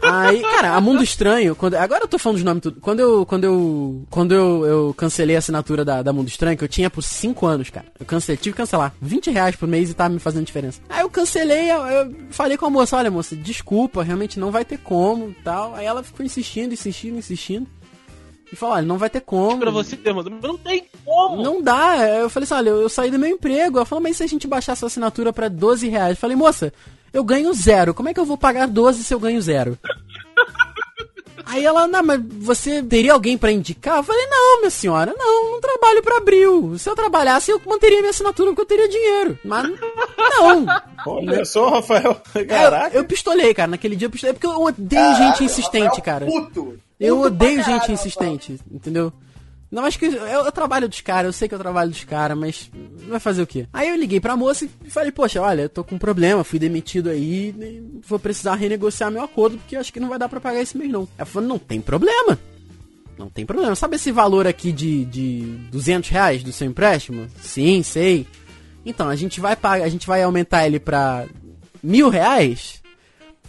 Aí, 0.03 0.41
cara, 0.43 0.75
a 0.75 0.81
Mundo 0.81 1.03
Estranho, 1.03 1.55
quando, 1.55 1.75
agora 1.75 2.05
eu 2.05 2.09
tô 2.09 2.19
falando 2.19 2.39
os 2.39 2.45
nomes 2.45 2.63
tudo. 2.63 2.81
Quando 2.81 3.01
eu, 3.01 3.27
quando 3.27 3.45
eu, 3.45 4.07
quando 4.11 4.33
eu, 4.33 4.67
eu 4.67 4.95
cancelei 4.95 5.37
a 5.37 5.39
assinatura 5.39 5.85
da, 5.85 6.03
da 6.03 6.13
Mundo 6.13 6.29
Estranho, 6.29 6.57
que 6.57 6.65
eu 6.65 6.69
tinha 6.69 6.91
por 6.91 7.03
5 7.03 7.47
anos, 7.47 7.71
cara. 7.71 7.87
Eu 7.99 8.07
cancelei, 8.07 8.37
tive 8.37 8.55
que 8.55 8.59
cancelar. 8.59 8.95
20 9.01 9.31
reais 9.31 9.57
por 9.57 9.69
mês 9.69 9.91
e 9.91 9.95
tava 9.95 10.11
me 10.11 10.21
fazendo 10.21 10.45
diferença. 10.45 10.81
Aí 10.89 11.03
eu 11.03 11.11
cancelei, 11.11 11.71
eu, 11.71 11.81
eu 11.87 12.15
falei 12.31 12.57
com 12.57 12.67
a 12.67 12.71
moça, 12.71 12.97
olha 12.97 13.11
moça, 13.11 13.37
desculpa, 13.37 14.03
realmente 14.03 14.39
não 14.41 14.51
vai 14.51 14.65
ter 14.65 14.79
como 14.79 15.35
tal. 15.45 15.75
Aí 15.75 15.87
ela 15.87 16.03
ficou 16.03 16.25
insistindo, 16.25 16.73
insistindo, 16.73 17.19
insistindo. 17.19 17.67
E 18.53 18.57
falou, 18.57 18.77
olha, 18.77 18.87
não 18.87 18.99
vai 18.99 19.11
ter 19.11 19.21
como. 19.21 19.59
Pra 19.59 19.71
você, 19.71 19.97
mano, 20.13 20.31
não 20.43 20.57
tem 20.57 20.87
como. 21.05 21.43
Não 21.43 21.63
dá. 21.63 21.99
Eu 22.09 22.31
falei 22.31 22.45
assim, 22.45 22.55
olha, 22.55 22.71
eu 22.71 22.89
saí 22.89 23.11
do 23.11 23.19
meu 23.19 23.29
emprego. 23.29 23.79
Ela 23.79 23.87
falou, 23.87 24.03
mas 24.03 24.17
se 24.17 24.23
a 24.23 24.27
gente 24.27 24.47
baixar 24.47 24.75
sua 24.77 24.87
assinatura 24.87 25.33
pra 25.33 25.49
12 25.49 25.89
reais? 25.89 26.13
Eu 26.13 26.17
falei, 26.17 26.37
moça, 26.37 26.73
eu 27.13 27.23
ganho 27.23 27.53
zero. 27.53 27.93
Como 27.93 28.09
é 28.09 28.15
que 28.15 28.21
eu 28.21 28.25
vou 28.25 28.39
pagar 28.39 28.67
12 28.67 29.05
se 29.05 29.13
eu 29.13 29.21
ganho 29.21 29.41
zero? 29.43 29.79
Aí 31.51 31.65
ela, 31.65 31.87
não, 31.87 32.03
mas 32.03 32.21
você 32.41 32.83
teria 32.83 33.15
alguém 33.15 33.39
pra 33.39 33.51
indicar? 33.51 33.97
Eu 33.97 34.03
falei, 34.03 34.27
não, 34.27 34.59
minha 34.59 34.71
senhora, 34.71 35.15
não, 35.17 35.53
não 35.53 35.61
trabalho 35.61 36.03
pra 36.03 36.19
Abril. 36.19 36.77
Se 36.79 36.91
eu 36.91 36.95
trabalhasse, 36.95 37.51
eu 37.51 37.61
manteria 37.67 38.01
minha 38.01 38.11
assinatura 38.11 38.51
porque 38.51 38.61
eu 38.61 38.67
teria 38.67 38.89
dinheiro. 38.89 39.39
Mas 39.43 39.67
não. 40.19 40.67
Só, 41.47 41.71
Rafael. 41.71 42.21
É, 42.35 42.45
Caraca. 42.45 42.95
eu, 42.95 43.01
eu 43.01 43.05
pistolei, 43.07 43.55
cara, 43.55 43.71
naquele 43.71 43.97
dia 43.97 44.07
eu 44.07 44.11
pistolei, 44.11 44.35
porque 44.35 44.47
eu 44.47 44.63
odeio 44.63 45.15
gente 45.15 45.45
insistente, 45.45 46.03
cara. 46.03 46.27
Puto. 46.27 46.79
Eu 46.99 47.21
odeio 47.21 47.61
caralho, 47.61 47.81
gente 47.81 47.93
insistente, 47.93 48.61
entendeu? 48.71 49.13
Não, 49.71 49.85
acho 49.85 49.99
que 49.99 50.07
eu, 50.07 50.13
eu 50.13 50.53
trabalho 50.53 50.89
dos 50.89 51.01
caras, 51.03 51.27
eu 51.27 51.33
sei 51.33 51.47
que 51.47 51.55
eu 51.55 51.59
trabalho 51.59 51.91
dos 51.91 52.03
caras, 52.03 52.37
mas 52.37 52.71
vai 53.07 53.21
fazer 53.21 53.43
o 53.43 53.47
quê? 53.47 53.67
Aí 53.73 53.89
eu 53.89 53.97
liguei 53.97 54.19
pra 54.19 54.37
moça 54.37 54.67
e 54.85 54.91
falei, 54.91 55.13
poxa, 55.13 55.43
olha, 55.43 55.63
eu 55.63 55.69
tô 55.69 55.85
com 55.85 55.97
um 55.97 55.99
problema, 55.99 56.43
fui 56.43 56.59
demitido 56.59 57.11
aí, 57.11 57.55
vou 58.07 58.19
precisar 58.19 58.55
renegociar 58.55 59.11
meu 59.11 59.23
acordo, 59.23 59.59
porque 59.59 59.77
eu 59.77 59.81
acho 59.81 59.93
que 59.93 60.01
não 60.01 60.09
vai 60.09 60.19
dar 60.19 60.29
pra 60.29 60.41
pagar 60.41 60.63
esse 60.63 60.77
mês 60.77 60.91
não. 60.91 61.07
Ela 61.19 61.27
falou, 61.27 61.49
não 61.49 61.59
tem 61.59 61.81
problema. 61.81 62.39
Não 63.19 63.29
tem 63.29 63.45
problema. 63.45 63.75
Sabe 63.75 63.97
esse 63.97 64.13
valor 64.13 64.47
aqui 64.47 64.73
de, 64.73 65.05
de 65.05 65.41
200 65.71 66.09
reais 66.09 66.43
do 66.43 66.53
seu 66.53 66.69
empréstimo? 66.69 67.27
Sim, 67.43 67.83
sei. 67.83 68.27
Então, 68.87 69.09
a 69.09 69.17
gente 69.17 69.41
vai 69.41 69.57
pagar, 69.57 69.85
a 69.85 69.89
gente 69.89 70.07
vai 70.07 70.23
aumentar 70.23 70.67
ele 70.67 70.79
pra 70.79 71.27
mil 71.83 72.09
reais 72.09 72.81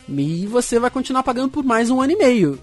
e 0.07 0.47
você 0.47 0.80
vai 0.80 0.89
continuar 0.89 1.23
pagando 1.23 1.49
por 1.49 1.63
mais 1.63 1.89
um 1.89 2.01
ano 2.01 2.13
e 2.13 2.17
meio. 2.17 2.59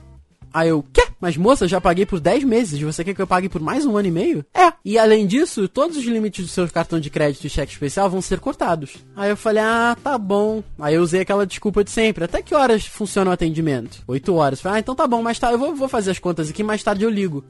Aí 0.53 0.69
eu, 0.69 0.85
quê? 0.93 1.07
Mas 1.21 1.37
moça, 1.37 1.67
já 1.67 1.81
paguei 1.81 2.05
por 2.05 2.21
10 2.21 2.45
meses. 2.45 2.81
Você 2.81 3.03
quer 3.03 3.15
que 3.15 3.23
eu 3.23 3.27
pague 3.27 3.49
por 3.49 3.61
mais 3.61 3.87
um 3.87 3.97
ano 3.97 4.09
e 4.09 4.11
meio? 4.11 4.45
É. 4.55 4.73
E 4.85 4.99
além 4.99 5.27
disso, 5.27 5.67
todos 5.69 5.97
os 5.97 6.05
limites 6.05 6.45
do 6.45 6.51
seu 6.51 6.69
cartão 6.69 7.01
de 7.01 7.11
crédito 7.11 7.45
e 7.45 7.51
cheque 7.51 7.73
especial 7.73 8.11
vão 8.11 8.21
ser 8.21 8.39
cortados. 8.39 8.97
Aí 9.17 9.31
eu 9.31 9.37
falei, 9.37 9.63
ah, 9.63 9.97
tá 10.03 10.19
bom. 10.19 10.63
Aí 10.79 10.95
eu 10.95 11.03
usei 11.03 11.23
aquela 11.23 11.47
desculpa 11.47 11.83
de 11.83 11.91
sempre. 11.91 12.25
Até 12.25 12.43
que 12.43 12.55
horas 12.55 12.87
funciona 12.87 13.31
o 13.31 13.35
atendimento? 13.35 14.03
8 14.07 14.35
horas. 14.35 14.61
Falei, 14.61 14.79
ah, 14.79 14.81
então 14.81 14.95
tá 14.95 15.07
bom, 15.07 15.23
mais 15.23 15.39
tarde 15.39 15.55
eu 15.55 15.59
vou, 15.59 15.75
vou 15.75 15.89
fazer 15.89 16.11
as 16.11 16.19
contas 16.19 16.51
aqui, 16.51 16.63
mais 16.63 16.83
tarde 16.83 17.05
eu 17.05 17.11
ligo. 17.11 17.45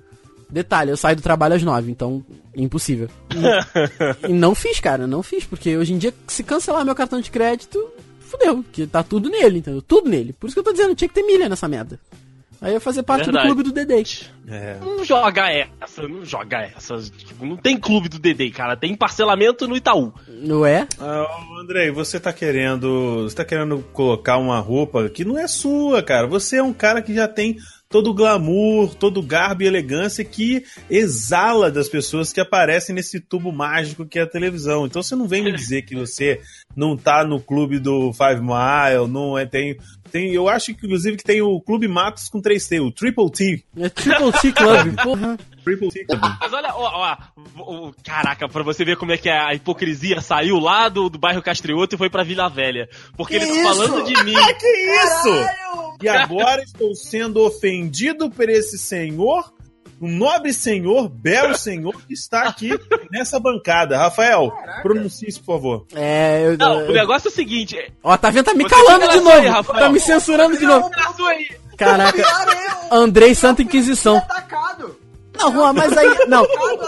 Detalhe, 0.49 0.91
eu 0.91 0.97
saio 0.97 1.17
do 1.17 1.23
trabalho 1.23 1.57
às 1.57 1.63
9, 1.63 1.91
então 1.91 2.25
impossível. 2.57 3.09
E, 3.35 4.31
e 4.31 4.33
não 4.33 4.55
fiz, 4.55 4.79
cara, 4.79 5.07
não 5.07 5.23
fiz, 5.23 5.45
porque 5.45 5.77
hoje 5.77 5.93
em 5.93 5.99
dia, 5.99 6.15
se 6.29 6.45
cancelar 6.45 6.85
meu 6.85 6.95
cartão 6.95 7.21
de 7.21 7.31
crédito, 7.31 7.85
fudeu, 8.21 8.65
que 8.73 8.87
tá 8.87 9.03
tudo 9.03 9.29
nele, 9.29 9.59
entendeu? 9.59 9.83
Tudo 9.83 10.09
nele. 10.09 10.33
Por 10.33 10.47
isso 10.47 10.55
que 10.55 10.61
eu 10.61 10.65
tô 10.65 10.73
dizendo, 10.73 10.95
tinha 10.95 11.09
que 11.09 11.15
ter 11.15 11.25
milha 11.25 11.49
nessa 11.49 11.67
merda. 11.67 11.99
Aí 12.61 12.71
eu 12.71 12.75
ia 12.75 12.81
fazer 12.81 13.03
parte 13.03 13.25
Verdade. 13.25 13.49
do 13.49 13.55
clube 13.55 13.63
do 13.69 13.73
Dedê. 13.73 14.03
É. 14.49 14.77
Não 14.81 15.05
joga 15.05 15.51
essa, 15.51 16.07
não 16.09 16.25
joga 16.25 16.59
essa. 16.77 16.97
Tipo, 16.99 17.45
não 17.45 17.57
tem 17.57 17.77
clube 17.77 18.09
do 18.09 18.19
Dedê, 18.19 18.51
cara. 18.51 18.77
Tem 18.77 18.95
parcelamento 18.95 19.67
no 19.67 19.77
Itaú. 19.77 20.13
Não 20.29 20.65
é? 20.65 20.87
Ah, 20.99 21.27
ô, 21.51 21.59
Andrei, 21.59 21.91
você 21.91 22.21
tá 22.21 22.33
querendo. 22.33 23.25
Você 23.25 23.37
tá 23.37 23.45
querendo 23.45 23.85
colocar 23.93 24.39
uma 24.39 24.59
roupa 24.61 25.09
que 25.09 25.25
não 25.25 25.39
é 25.39 25.47
sua, 25.47 26.03
cara. 26.03 26.27
Você 26.27 26.57
é 26.57 26.63
um 26.63 26.73
cara 26.73 27.03
que 27.03 27.15
já 27.15 27.29
tem 27.29 27.57
todo 27.89 28.11
o 28.11 28.15
glamour, 28.15 28.95
todo 28.95 29.21
o 29.21 29.23
garbo 29.23 29.63
e 29.63 29.67
elegância 29.67 30.25
que 30.25 30.65
exala 30.91 31.71
das 31.71 31.89
pessoas 31.89 32.33
que 32.33 32.41
aparecem 32.41 32.95
nesse 32.95 33.21
tubo 33.21 33.53
mágico 33.53 34.05
que 34.05 34.19
é 34.19 34.23
a 34.23 34.27
televisão. 34.27 34.87
Então 34.87 35.03
você 35.03 35.15
não 35.15 35.29
vem 35.29 35.43
me 35.43 35.53
dizer 35.57 35.83
que 35.83 35.95
você 35.95 36.41
não 36.75 36.97
tá 36.97 37.25
no 37.25 37.41
clube 37.41 37.79
do 37.79 38.13
Five 38.13 38.41
Mile, 38.41 39.09
não 39.09 39.39
é 39.39 39.47
tem 39.47 39.77
tem, 40.07 40.33
eu 40.33 40.49
acho 40.49 40.67
que 40.75 40.87
inclusive 40.87 41.17
que 41.17 41.25
tem 41.25 41.43
o 41.43 41.61
Clube 41.61 41.89
Matos 41.89 42.29
com 42.29 42.41
3T, 42.41 42.81
o 42.83 42.91
Triple 42.91 43.31
T. 43.31 43.65
É 43.79 43.89
Triple 43.89 44.33
T 44.33 44.53
Club, 44.53 44.95
porra. 45.03 45.39
Triple 45.65 45.89
T. 45.91 46.05
Club. 46.05 46.21
Mas 46.41 46.53
olha, 46.53 46.73
ó, 46.75 46.83
ó, 46.85 47.17
ó, 47.59 47.93
caraca, 48.05 48.49
pra 48.49 48.63
você 48.63 48.85
ver 48.85 48.97
como 48.97 49.13
é 49.13 49.19
que 49.19 49.29
a 49.29 49.53
hipocrisia 49.55 50.21
saiu 50.21 50.59
lá 50.59 50.89
do, 50.89 51.09
do 51.09 51.19
bairro 51.19 51.43
Castrioto 51.43 51.95
e 51.95 51.99
foi 51.99 52.09
pra 52.09 52.23
Vila 52.23 52.49
Velha. 52.49 52.89
Porque 53.17 53.39
Que 53.39 53.45
ele 53.45 53.53
tá 53.53 53.59
isso? 53.59 53.65
falando 53.83 54.05
de 54.05 54.25
mim. 54.25 54.35
Ah, 54.37 54.53
que 54.55 54.67
isso? 54.67 55.45
Caralho! 55.45 55.97
E 56.03 56.09
agora 56.09 56.63
estou 56.63 56.95
sendo 56.95 57.43
ofendido 57.43 58.31
por 58.31 58.49
esse 58.49 58.79
senhor, 58.79 59.53
um 60.01 60.09
nobre 60.17 60.53
senhor, 60.53 61.09
belo 61.09 61.57
senhor, 61.57 61.95
que 62.07 62.13
está 62.15 62.43
aqui 62.49 62.71
nessa 63.11 63.39
bancada. 63.41 63.97
Rafael, 63.97 64.53
pronuncie 64.83 65.29
isso, 65.29 65.41
por 65.43 65.55
favor. 65.57 65.87
É, 65.95 66.43
eu, 66.47 66.59
Não, 66.59 66.77
o 66.79 66.81
eu- 66.83 66.93
negócio 66.93 67.29
é 67.29 67.31
o 67.31 67.35
seguinte. 67.35 67.77
é- 67.79 67.89
Ó, 68.03 68.17
tá 68.17 68.31
vendo? 68.31 68.45
Tá 68.45 68.55
me 68.55 68.65
calando 68.69 69.09
de 69.09 69.19
aí, 69.19 69.21
novo. 69.25 69.49
Rafael. 69.49 69.79
Tá 69.81 69.89
me 69.89 70.01
censurando 70.01 70.59
de 70.59 70.67
novo. 70.67 70.91
Aí. 71.29 71.49
Caraca. 71.77 72.19
Eu! 72.21 72.97
Andrei 72.99 73.35
Santa 73.35 73.63
Inquisição. 73.63 74.17
Atacado! 74.19 74.97
Não, 75.39 75.53
Juan, 75.53 75.73
mas 75.75 75.95
aí. 75.97 76.09
Não, 76.29 76.47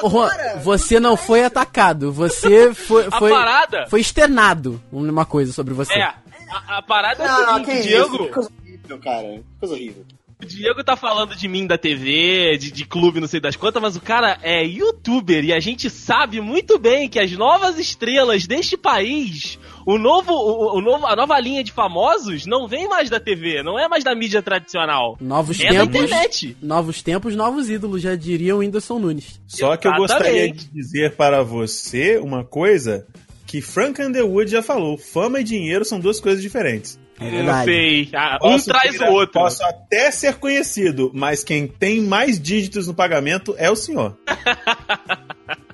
Juan, 0.08 0.30
você 0.62 0.98
não 0.98 1.16
foi 1.18 1.44
atacado. 1.44 2.10
Você 2.12 2.72
foi. 2.74 3.06
A 3.06 3.18
Foi, 3.18 3.30
parada 3.30 3.86
foi 3.88 4.00
externado 4.00 4.80
uma 4.90 5.26
coisa 5.26 5.52
sobre 5.52 5.74
você. 5.74 5.92
é. 5.94 6.04
A, 6.50 6.78
a 6.78 6.82
parada 6.82 7.22
é 7.22 7.26
Não, 7.26 7.42
o 7.42 7.46
não, 7.46 7.54
seguinte, 7.64 7.82
Diego. 7.88 8.18
Que 8.26 8.32
coisa 8.32 8.50
horrível, 8.64 8.98
cara. 9.00 9.22
Que 9.28 9.44
coisa 9.60 9.74
horrível. 9.74 10.06
O 10.40 10.46
Diego 10.46 10.84
tá 10.84 10.94
falando 10.96 11.34
de 11.34 11.48
mim 11.48 11.66
da 11.66 11.76
TV, 11.76 12.56
de, 12.58 12.70
de 12.70 12.84
clube, 12.84 13.18
não 13.20 13.26
sei 13.26 13.40
das 13.40 13.56
quantas, 13.56 13.82
mas 13.82 13.96
o 13.96 14.00
cara 14.00 14.38
é 14.40 14.64
youtuber 14.64 15.44
e 15.44 15.52
a 15.52 15.58
gente 15.58 15.90
sabe 15.90 16.40
muito 16.40 16.78
bem 16.78 17.08
que 17.08 17.18
as 17.18 17.32
novas 17.32 17.76
estrelas 17.76 18.46
deste 18.46 18.76
país, 18.76 19.58
o 19.84 19.98
novo, 19.98 20.32
o, 20.32 20.78
o 20.78 20.80
novo, 20.80 21.06
a 21.06 21.16
nova 21.16 21.40
linha 21.40 21.64
de 21.64 21.72
famosos 21.72 22.46
não 22.46 22.68
vem 22.68 22.88
mais 22.88 23.10
da 23.10 23.18
TV, 23.18 23.64
não 23.64 23.76
é 23.76 23.88
mais 23.88 24.04
da 24.04 24.14
mídia 24.14 24.40
tradicional. 24.40 25.18
Novos 25.20 25.58
É 25.58 25.72
da 25.72 25.80
tempos. 25.84 25.96
internet. 26.02 26.56
Novos 26.62 27.02
tempos, 27.02 27.34
novos 27.34 27.68
ídolos, 27.68 28.00
já 28.00 28.14
diria 28.14 28.54
o 28.54 28.58
Whindersson 28.60 29.00
Nunes. 29.00 29.40
Só 29.44 29.76
que 29.76 29.88
eu 29.88 29.92
Exatamente. 29.92 29.98
gostaria 29.98 30.52
de 30.52 30.68
dizer 30.68 31.16
para 31.16 31.42
você 31.42 32.16
uma 32.18 32.44
coisa 32.44 33.04
que 33.44 33.60
Frank 33.60 34.00
Underwood 34.00 34.48
já 34.52 34.62
falou: 34.62 34.96
fama 34.96 35.40
e 35.40 35.44
dinheiro 35.44 35.84
são 35.84 35.98
duas 35.98 36.20
coisas 36.20 36.40
diferentes. 36.40 36.96
É 37.20 37.24
Não 37.24 37.30
verdade. 37.30 37.64
sei. 37.64 38.08
Ah, 38.14 38.36
um 38.42 38.50
Posso 38.50 38.64
traz 38.66 39.00
o 39.00 39.04
outro. 39.06 39.32
Posso 39.32 39.64
até 39.64 40.10
ser 40.10 40.34
conhecido, 40.36 41.10
mas 41.14 41.42
quem 41.42 41.66
tem 41.66 42.00
mais 42.00 42.40
dígitos 42.40 42.86
no 42.86 42.94
pagamento 42.94 43.54
é 43.58 43.70
o 43.70 43.76
senhor. 43.76 44.16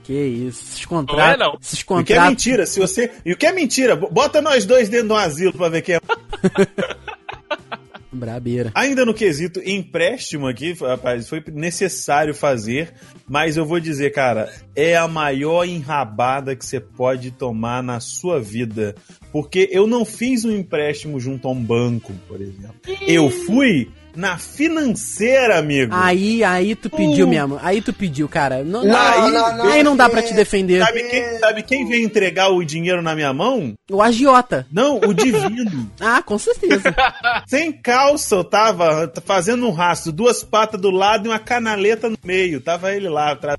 Que 0.04 0.12
isso. 0.12 0.62
Esses 0.74 0.86
Não 0.90 0.98
é, 0.98 1.00
contratos. 1.00 1.38
não. 1.38 1.58
Esses 1.62 1.78
E 1.80 1.82
o 1.82 1.86
que 1.86 1.92
é 2.12 2.16
contratos. 2.16 2.28
mentira, 2.28 2.66
se 2.66 2.78
você. 2.78 3.10
E 3.24 3.32
o 3.32 3.36
que 3.38 3.46
é 3.46 3.52
mentira, 3.52 3.96
bota 3.96 4.42
nós 4.42 4.66
dois 4.66 4.90
dentro 4.90 5.06
de 5.08 5.12
um 5.14 5.16
asilo 5.16 5.54
pra 5.54 5.70
ver 5.70 5.80
quem 5.80 5.94
é. 5.94 6.00
Brabeira. 8.14 8.70
Ainda 8.74 9.04
no 9.04 9.12
quesito 9.12 9.60
empréstimo 9.64 10.46
aqui, 10.46 10.72
rapaz, 10.72 11.28
foi 11.28 11.42
necessário 11.52 12.34
fazer, 12.34 12.92
mas 13.28 13.56
eu 13.56 13.64
vou 13.64 13.80
dizer, 13.80 14.12
cara, 14.12 14.52
é 14.74 14.96
a 14.96 15.08
maior 15.08 15.64
enrabada 15.64 16.56
que 16.56 16.64
você 16.64 16.80
pode 16.80 17.30
tomar 17.30 17.82
na 17.82 18.00
sua 18.00 18.40
vida. 18.40 18.94
Porque 19.32 19.68
eu 19.72 19.86
não 19.86 20.04
fiz 20.04 20.44
um 20.44 20.50
empréstimo 20.50 21.18
junto 21.18 21.48
a 21.48 21.50
um 21.50 21.62
banco, 21.62 22.12
por 22.28 22.40
exemplo. 22.40 22.74
Eu 23.06 23.30
fui 23.30 23.90
na 24.14 24.38
financeira, 24.38 25.58
amigo. 25.58 25.92
Aí, 25.94 26.42
aí 26.44 26.74
tu 26.74 26.88
pediu 26.88 27.26
Uh. 27.26 27.30
mesmo. 27.30 27.60
Aí 27.62 27.82
tu 27.82 27.92
pediu, 27.92 28.28
cara. 28.28 28.62
Não, 28.62 28.84
Não, 28.84 28.96
aí, 28.96 29.30
não, 29.30 29.56
não, 29.56 29.64
aí 29.66 29.82
não 29.82 29.96
dá 29.96 30.08
pra 30.08 30.22
te 30.22 30.34
defender. 30.34 30.84
Sabe 30.84 31.02
quem, 31.04 31.38
sabe 31.38 31.62
quem 31.62 31.86
veio 31.86 32.04
entregar 32.04 32.48
o 32.48 32.64
dinheiro 32.64 33.02
na 33.02 33.14
minha 33.14 33.32
mão? 33.32 33.74
O 33.90 34.02
agiota. 34.02 34.66
Não, 34.72 34.98
o 34.98 35.12
divino. 35.12 35.90
Ah, 36.00 36.22
com 36.22 36.38
certeza. 36.38 36.94
Sem 37.46 37.72
calça, 37.72 38.34
eu 38.36 38.44
tava 38.44 39.10
fazendo 39.24 39.66
um 39.66 39.70
rastro, 39.70 40.12
duas 40.12 40.44
patas 40.44 40.80
do 40.80 40.90
lado 40.90 41.26
e 41.26 41.28
uma 41.28 41.38
canaleta 41.38 42.08
no 42.08 42.16
meio. 42.24 42.60
Tava 42.60 42.94
ele 42.94 43.08
lá 43.08 43.32
atrás. 43.32 43.56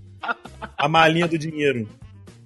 A 0.77 0.87
malinha 0.87 1.27
do 1.27 1.37
dinheiro. 1.37 1.87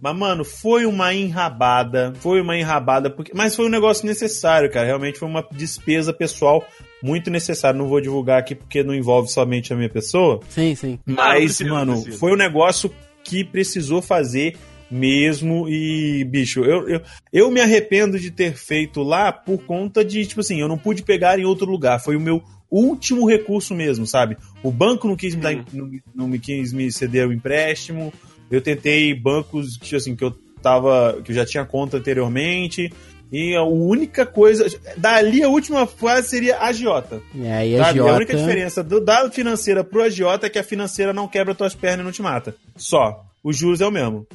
Mas, 0.01 0.15
mano, 0.15 0.45
foi 0.45 0.85
uma 0.85 1.13
enrabada. 1.13 2.13
Foi 2.19 2.39
uma 2.41 2.57
enrabada. 2.57 3.09
Porque... 3.09 3.31
Mas 3.35 3.55
foi 3.55 3.65
um 3.65 3.69
negócio 3.69 4.05
necessário, 4.05 4.71
cara. 4.71 4.85
Realmente 4.85 5.19
foi 5.19 5.27
uma 5.27 5.45
despesa 5.51 6.13
pessoal 6.13 6.65
muito 7.01 7.29
necessária. 7.29 7.77
Não 7.77 7.87
vou 7.87 8.01
divulgar 8.01 8.39
aqui 8.39 8.55
porque 8.55 8.83
não 8.83 8.93
envolve 8.93 9.29
somente 9.29 9.71
a 9.73 9.75
minha 9.75 9.89
pessoa. 9.89 10.39
sim, 10.49 10.75
sim. 10.75 10.99
não 11.05 11.15
Mas, 11.15 11.43
precisa, 11.43 11.69
mano, 11.69 12.01
foi 12.17 12.31
um 12.31 12.37
negócio 12.37 12.91
que 13.23 13.43
precisou 13.43 14.01
fazer 14.01 14.55
mesmo. 14.89 15.67
E, 15.69 16.23
bicho, 16.23 16.61
eu, 16.63 16.87
eu, 16.89 17.01
eu 17.31 17.51
me 17.51 17.61
arrependo 17.61 18.19
de 18.19 18.31
ter 18.31 18.53
feito 18.55 19.01
lá 19.03 19.31
por 19.31 19.59
conta 19.59 20.03
de, 20.03 20.25
tipo 20.25 20.41
assim, 20.41 20.59
eu 20.59 20.67
não 20.67 20.77
pude 20.77 21.03
pegar 21.03 21.39
em 21.39 21.45
outro 21.45 21.69
lugar. 21.69 21.99
Foi 21.99 22.15
o 22.15 22.19
meu 22.19 22.41
último 22.71 23.27
recurso 23.27 23.73
mesmo, 23.73 24.05
sabe? 24.05 24.37
O 24.63 24.71
banco 24.71 25.07
não 25.07 25.15
quis 25.15 25.35
me, 25.35 25.41
dar, 25.41 25.53
Uhum. 25.53 25.63
não, 25.73 25.89
não 26.15 26.27
me 26.27 26.39
quis 26.39 26.71
me 26.73 26.91
ceder 26.91 27.27
o 27.27 27.33
empréstimo. 27.33 28.13
Eu 28.49 28.61
tentei 28.61 29.13
bancos 29.13 29.77
que, 29.77 29.95
assim, 29.95 30.15
que 30.15 30.23
eu 30.23 30.31
tava. 30.61 31.21
que 31.23 31.31
eu 31.31 31.35
já 31.35 31.45
tinha 31.45 31.63
conta 31.65 31.97
anteriormente. 31.97 32.91
E 33.31 33.55
a 33.55 33.63
única 33.63 34.25
coisa. 34.25 34.65
Dali 34.97 35.43
a 35.43 35.49
última 35.49 35.85
fase 35.85 36.29
seria 36.29 36.57
a 36.57 36.67
agiota. 36.67 37.21
É, 37.39 37.53
aí 37.53 37.79
a 37.79 37.85
Sabe? 37.85 37.99
A 37.99 38.05
única 38.05 38.35
diferença 38.35 38.83
do, 38.83 38.99
da 38.99 39.29
financeira 39.29 39.83
pro 39.83 40.01
agiota 40.01 40.47
é 40.47 40.49
que 40.49 40.57
a 40.57 40.63
financeira 40.63 41.13
não 41.13 41.27
quebra 41.27 41.53
tuas 41.53 41.75
pernas 41.75 42.01
e 42.01 42.03
não 42.03 42.11
te 42.11 42.21
mata. 42.21 42.55
Só. 42.75 43.23
Os 43.43 43.55
juros 43.55 43.81
é 43.81 43.87
o 43.87 43.91
mesmo. 43.91 44.27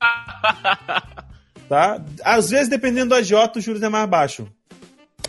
tá? 1.68 2.02
Às 2.24 2.50
vezes, 2.50 2.68
dependendo 2.68 3.10
do 3.10 3.14
agiota, 3.14 3.58
os 3.58 3.64
juros 3.64 3.82
é 3.82 3.88
mais 3.88 4.08
baixo. 4.08 4.48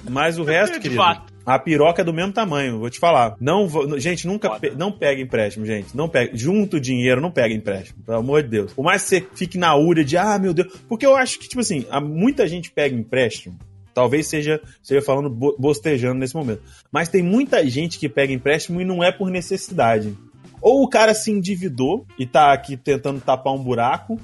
Mas 0.09 0.37
o 0.37 0.43
resto, 0.43 0.75
De 0.75 0.79
querido, 0.79 1.01
fato. 1.01 1.33
A 1.55 1.59
piroca 1.59 2.01
é 2.01 2.05
do 2.05 2.13
mesmo 2.13 2.31
tamanho, 2.31 2.79
vou 2.79 2.89
te 2.89 2.99
falar. 2.99 3.35
Não, 3.39 3.67
gente, 3.99 4.27
nunca 4.27 4.49
pe- 4.59 4.71
não 4.77 4.91
pega 4.91 5.21
empréstimo, 5.21 5.65
gente. 5.65 5.95
Não 5.95 6.07
pega, 6.07 6.35
junto 6.37 6.77
o 6.77 6.79
dinheiro, 6.79 7.19
não 7.19 7.31
pega 7.31 7.53
empréstimo, 7.53 8.03
pelo 8.05 8.19
amor 8.19 8.43
de 8.43 8.49
Deus. 8.49 8.73
Por 8.73 8.83
mais 8.83 9.03
que 9.03 9.09
você 9.09 9.27
fique 9.35 9.57
na 9.57 9.75
úria 9.75 10.03
de, 10.03 10.17
ah, 10.17 10.37
meu 10.37 10.53
Deus, 10.53 10.71
porque 10.87 11.05
eu 11.05 11.15
acho 11.15 11.39
que 11.39 11.47
tipo 11.47 11.61
assim, 11.61 11.85
muita 12.03 12.47
gente 12.47 12.71
pega 12.71 12.95
empréstimo. 12.95 13.57
Talvez 13.93 14.27
seja, 14.27 14.61
seja 14.83 15.01
falando 15.01 15.29
bo- 15.29 15.55
bostejando 15.59 16.19
nesse 16.19 16.35
momento. 16.35 16.61
Mas 16.91 17.09
tem 17.09 17.23
muita 17.23 17.67
gente 17.67 17.97
que 17.99 18.07
pega 18.07 18.31
empréstimo 18.31 18.79
e 18.79 18.85
não 18.85 19.03
é 19.03 19.11
por 19.11 19.29
necessidade. 19.29 20.15
Ou 20.61 20.83
o 20.83 20.87
cara 20.87 21.13
se 21.13 21.31
endividou 21.31 22.05
e 22.17 22.25
tá 22.25 22.53
aqui 22.53 22.77
tentando 22.77 23.19
tapar 23.21 23.53
um 23.53 23.63
buraco, 23.63 24.19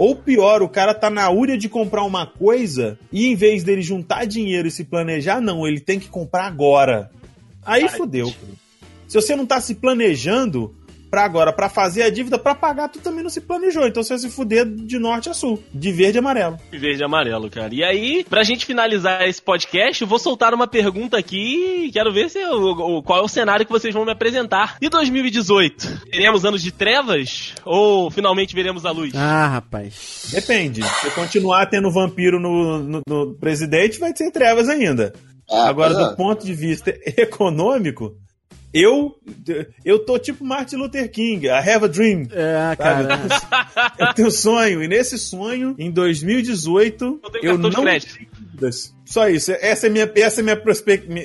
ou 0.00 0.16
pior, 0.16 0.62
o 0.62 0.68
cara 0.68 0.94
tá 0.94 1.10
na 1.10 1.28
úria 1.28 1.58
de 1.58 1.68
comprar 1.68 2.04
uma 2.04 2.26
coisa 2.26 2.98
e 3.12 3.26
em 3.26 3.34
vez 3.34 3.62
dele 3.62 3.82
juntar 3.82 4.24
dinheiro 4.24 4.66
e 4.66 4.70
se 4.70 4.82
planejar, 4.82 5.42
não, 5.42 5.68
ele 5.68 5.78
tem 5.78 6.00
que 6.00 6.08
comprar 6.08 6.46
agora. 6.46 7.10
Aí 7.62 7.86
fodeu. 7.86 8.32
Se 9.06 9.20
você 9.20 9.36
não 9.36 9.44
tá 9.44 9.60
se 9.60 9.74
planejando 9.74 10.74
pra 11.10 11.24
agora, 11.24 11.52
pra 11.52 11.68
fazer 11.68 12.02
a 12.02 12.10
dívida, 12.10 12.38
pra 12.38 12.54
pagar, 12.54 12.88
tu 12.88 13.00
também 13.00 13.22
não 13.22 13.30
se 13.30 13.40
planejou. 13.40 13.86
Então 13.86 14.02
você 14.02 14.10
vai 14.10 14.18
se 14.18 14.30
fuder 14.30 14.64
de 14.64 14.98
norte 14.98 15.28
a 15.28 15.34
sul, 15.34 15.62
de 15.74 15.90
verde 15.92 16.18
e 16.18 16.20
amarelo. 16.20 16.56
Verde 16.70 17.00
e 17.00 17.04
amarelo, 17.04 17.50
cara. 17.50 17.74
E 17.74 17.82
aí, 17.82 18.24
pra 18.28 18.42
gente 18.44 18.64
finalizar 18.64 19.28
esse 19.28 19.42
podcast, 19.42 20.00
eu 20.02 20.08
vou 20.08 20.18
soltar 20.18 20.54
uma 20.54 20.66
pergunta 20.66 21.18
aqui 21.18 21.86
e 21.86 21.90
quero 21.92 22.12
ver 22.12 22.30
se 22.30 22.38
o, 22.44 22.98
o- 22.98 23.02
qual 23.02 23.18
é 23.18 23.22
o 23.22 23.28
cenário 23.28 23.66
que 23.66 23.72
vocês 23.72 23.92
vão 23.92 24.04
me 24.04 24.12
apresentar. 24.12 24.76
E 24.80 24.88
2018? 24.88 26.06
Teremos 26.10 26.44
anos 26.44 26.62
de 26.62 26.70
trevas? 26.72 27.54
Ou 27.64 28.10
finalmente 28.10 28.54
veremos 28.54 28.86
a 28.86 28.90
luz? 28.90 29.12
Ah, 29.14 29.48
rapaz. 29.48 30.28
Depende. 30.32 30.82
Se 30.84 31.10
continuar 31.10 31.66
tendo 31.66 31.90
vampiro 31.90 32.38
no, 32.38 32.78
no- 32.78 33.00
no 33.08 33.34
presidente, 33.34 33.98
vai 33.98 34.16
ser 34.16 34.30
trevas 34.30 34.68
ainda. 34.68 35.12
É, 35.50 35.60
Agora, 35.62 35.92
é. 35.94 35.96
do 36.10 36.16
ponto 36.16 36.46
de 36.46 36.54
vista 36.54 36.94
econômico, 37.16 38.14
eu 38.72 39.16
eu 39.84 39.98
tô 40.04 40.18
tipo 40.18 40.44
Martin 40.44 40.76
Luther 40.76 41.10
King, 41.10 41.46
I 41.46 41.50
have 41.50 41.84
a 41.84 41.88
dream. 41.88 42.26
É, 42.30 42.76
cara. 42.76 43.08
Eu 43.98 44.14
tenho 44.14 44.28
um 44.28 44.30
sonho, 44.30 44.82
e 44.82 44.88
nesse 44.88 45.18
sonho, 45.18 45.74
em 45.78 45.90
2018, 45.90 47.20
Eu 47.22 47.30
tenho 47.30 47.44
eu 47.44 47.58
não 47.58 47.70
dívidas. 47.70 48.94
Só 49.04 49.28
isso. 49.28 49.50
Essa 49.52 49.86
é 49.86 49.90
minha, 49.90 50.10
essa 50.16 50.40
é 50.40 50.44
minha, 50.44 50.62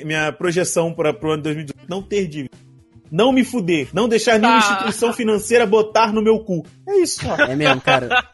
minha- 0.04 0.32
projeção 0.32 0.92
para 0.92 1.10
o 1.12 1.30
ano 1.30 1.42
2018. 1.42 1.88
Não 1.88 2.02
ter 2.02 2.26
dívida. 2.26 2.56
Não 3.10 3.30
me 3.30 3.44
fuder. 3.44 3.88
Não 3.92 4.08
deixar 4.08 4.38
nenhuma 4.38 4.60
Tá. 4.60 4.66
instituição 4.72 5.12
financeira 5.12 5.64
botar 5.64 6.12
no 6.12 6.20
meu 6.20 6.40
cu. 6.40 6.66
É 6.88 6.98
isso, 6.98 7.22
só. 7.24 7.36
É 7.36 7.54
mesmo, 7.54 7.80
cara. 7.80 8.24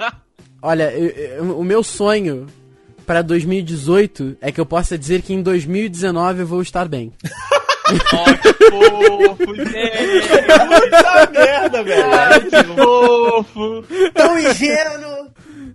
Olha, 0.62 0.90
eu- 0.93 1.09
eu- 1.44 1.59
o 1.59 1.64
meu 1.64 1.82
sonho 1.82 2.47
pra 3.05 3.20
2018 3.20 4.36
é 4.40 4.51
que 4.51 4.60
eu 4.60 4.64
possa 4.64 4.97
dizer 4.97 5.20
que 5.20 5.34
em 5.34 5.43
2019 5.43 6.40
eu 6.40 6.47
vou 6.47 6.62
estar 6.62 6.89
bem. 6.89 7.12
Ó, 8.14 8.24
que 8.24 8.52
fofo, 8.70 9.55
gente. 9.55 10.28
Puta 10.69 11.31
merda, 11.31 11.82
velho. 11.82 12.14
Ai, 12.14 12.40
que 12.40 12.64
fofo. 12.74 13.85
Tão 14.14 14.39
ingênuo. 14.39 15.31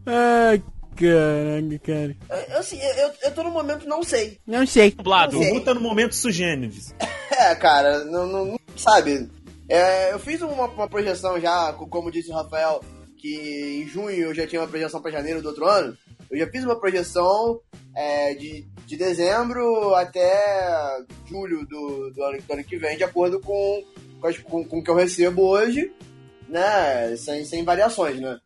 Ai, 0.06 0.62
caraca, 0.96 1.80
cara. 1.86 2.16
Eu, 2.50 2.58
assim, 2.60 2.80
eu, 2.82 3.12
eu 3.24 3.32
tô 3.32 3.44
no 3.44 3.52
momento 3.52 3.88
não 3.88 4.04
sei. 4.04 4.40
Não 4.48 4.66
sei. 4.66 4.92
Dublado. 4.92 5.38
O 5.40 5.44
Ru 5.54 5.62
tá 5.62 5.74
no 5.74 5.82
momento 5.82 6.16
sugênides. 6.16 6.94
É, 7.32 7.54
cara, 7.56 8.04
não, 8.06 8.26
não- 8.28 8.46
não- 8.46 8.60
sabe? 8.76 9.30
É, 9.70 10.14
eu 10.14 10.20
fiz 10.20 10.42
uma, 10.42 10.66
uma 10.68 10.88
projeção 10.88 11.40
já, 11.40 11.74
co- 11.74 11.88
como 11.88 12.10
disse 12.12 12.32
o 12.32 12.34
Rafael, 12.34 12.82
que 13.20 13.84
em 13.84 13.88
junho 13.88 14.10
eu 14.28 14.34
já 14.34 14.48
tinha 14.48 14.62
uma 14.62 14.68
projeção 14.68 15.02
pra 15.02 15.12
janeiro 15.12 15.42
do 15.42 15.50
outro 15.50 15.66
ano. 15.68 15.96
Eu 16.32 16.40
já 16.40 16.48
fiz 16.48 16.64
uma 16.64 16.80
projeção 16.80 17.60
é, 17.98 18.36
de, 18.36 18.64
de 18.86 18.96
dezembro 18.96 19.96
até 19.96 21.00
julho 21.26 21.66
do, 21.66 22.12
do, 22.12 22.24
ano, 22.24 22.40
do 22.42 22.54
ano 22.54 22.64
que 22.64 22.78
vem, 22.78 22.96
de 22.96 23.04
acordo 23.04 23.40
com, 23.40 23.84
com, 24.44 24.64
com, 24.64 24.78
o 24.80 24.84
que 24.84 24.90
eu 24.92 24.96
recebo 24.96 25.42
hoje, 25.42 25.92
né? 26.48 27.16
Sem, 27.18 27.44
sem 27.44 27.64
variações, 27.64 28.20
né? 28.22 28.38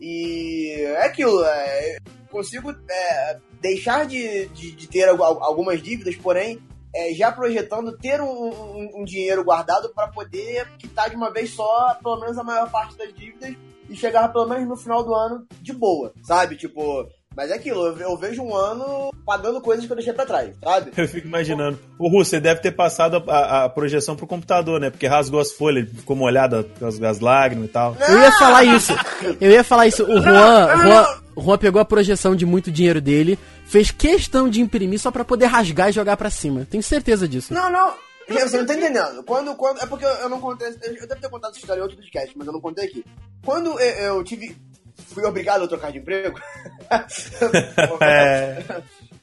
E 0.00 0.70
é 0.80 1.06
aquilo, 1.06 1.42
é, 1.44 1.96
consigo 2.30 2.74
é, 2.90 3.38
deixar 3.60 4.06
de, 4.06 4.46
de, 4.48 4.72
de 4.72 4.86
ter 4.88 5.08
al- 5.08 5.42
algumas 5.42 5.82
dívidas, 5.82 6.14
porém 6.16 6.60
é, 6.94 7.12
já 7.14 7.32
projetando 7.32 7.96
ter 7.96 8.20
um, 8.20 8.26
um- 8.26 8.90
um 9.00 9.04
dinheiro 9.04 9.42
guardado 9.42 9.92
para 9.94 10.08
poder 10.08 10.68
quitar 10.78 11.08
de 11.08 11.16
uma 11.16 11.32
vez 11.32 11.50
só, 11.50 11.94
pelo 12.02 12.20
menos 12.20 12.36
a 12.38 12.44
maior 12.44 12.70
parte 12.70 12.96
das 12.98 13.12
dívidas 13.14 13.54
e 13.88 13.96
chegar 13.96 14.28
pelo 14.32 14.46
menos 14.46 14.68
no 14.68 14.76
final 14.76 15.02
do 15.02 15.14
ano 15.14 15.46
de 15.62 15.72
boa, 15.72 16.12
sabe? 16.22 16.56
Tipo, 16.56 17.06
mas 17.36 17.50
é 17.50 17.54
aquilo, 17.54 17.86
eu, 17.86 17.94
ve- 17.94 18.04
eu 18.04 18.16
vejo 18.16 18.42
um 18.42 18.54
ano 18.54 19.10
pagando 19.26 19.60
coisas 19.60 19.84
que 19.86 19.90
eu 19.92 19.96
deixei 19.96 20.12
pra 20.12 20.26
trás, 20.26 20.54
sabe? 20.62 20.92
Eu 20.96 21.08
fico 21.08 21.26
imaginando. 21.26 21.78
O 21.98 22.08
Ru, 22.08 22.24
você 22.24 22.38
deve 22.40 22.60
ter 22.60 22.72
passado 22.72 23.22
a, 23.28 23.32
a- 23.34 23.64
a 23.64 23.68
projeção 23.68 24.14
pro 24.16 24.26
computador, 24.26 24.80
né? 24.80 24.90
Porque 24.90 25.06
rasgou 25.06 25.40
as 25.40 25.52
folhas, 25.52 25.88
ficou 25.88 26.14
molhada 26.16 26.66
as, 26.80 27.00
as 27.00 27.20
lágrimas 27.20 27.68
e 27.68 27.72
tal. 27.72 27.96
Eu 28.08 28.18
ia 28.20 28.32
falar 28.32 28.64
isso. 28.64 28.92
Eu 29.40 29.50
ia 29.50 29.64
falar 29.64 29.86
isso. 29.86 30.04
O 30.04 30.20
Juan, 30.22 30.76
Juan, 30.82 31.06
o 31.36 31.42
Juan 31.42 31.58
pegou 31.58 31.80
a 31.80 31.84
projeção 31.84 32.36
de 32.36 32.44
muito 32.46 32.70
dinheiro 32.70 33.00
dele, 33.00 33.38
fez 33.66 33.90
questão 33.90 34.48
de 34.48 34.60
imprimir 34.60 35.00
só 35.00 35.10
pra 35.10 35.24
poder 35.24 35.46
rasgar 35.46 35.88
e 35.88 35.92
jogar 35.92 36.16
pra 36.16 36.30
cima. 36.30 36.66
Tenho 36.70 36.82
certeza 36.82 37.26
disso. 37.26 37.52
Não, 37.54 37.70
não. 37.70 37.92
Gente, 38.28 38.40
Você 38.48 38.56
não 38.58 38.64
tá 38.66 38.74
entendendo. 38.74 39.22
Quando, 39.24 39.54
quando, 39.54 39.80
é 39.82 39.86
porque 39.86 40.04
eu, 40.06 40.28
não 40.30 40.40
contei. 40.40 40.68
Eu, 40.68 40.94
eu 40.94 41.06
devo 41.08 41.20
ter 41.20 41.28
contado 41.28 41.50
essa 41.50 41.58
história 41.60 41.80
em 41.80 41.82
outro 41.82 41.96
podcast, 41.98 42.32
mas 42.38 42.46
eu 42.46 42.52
não 42.54 42.60
contei 42.60 42.86
aqui. 42.86 43.04
Quando 43.44 43.78
eu, 43.78 44.16
eu 44.16 44.24
tive. 44.24 44.56
Fui 44.96 45.24
obrigado 45.24 45.64
a 45.64 45.68
trocar 45.68 45.90
de 45.92 45.98
emprego. 45.98 46.38
É. 48.00 48.64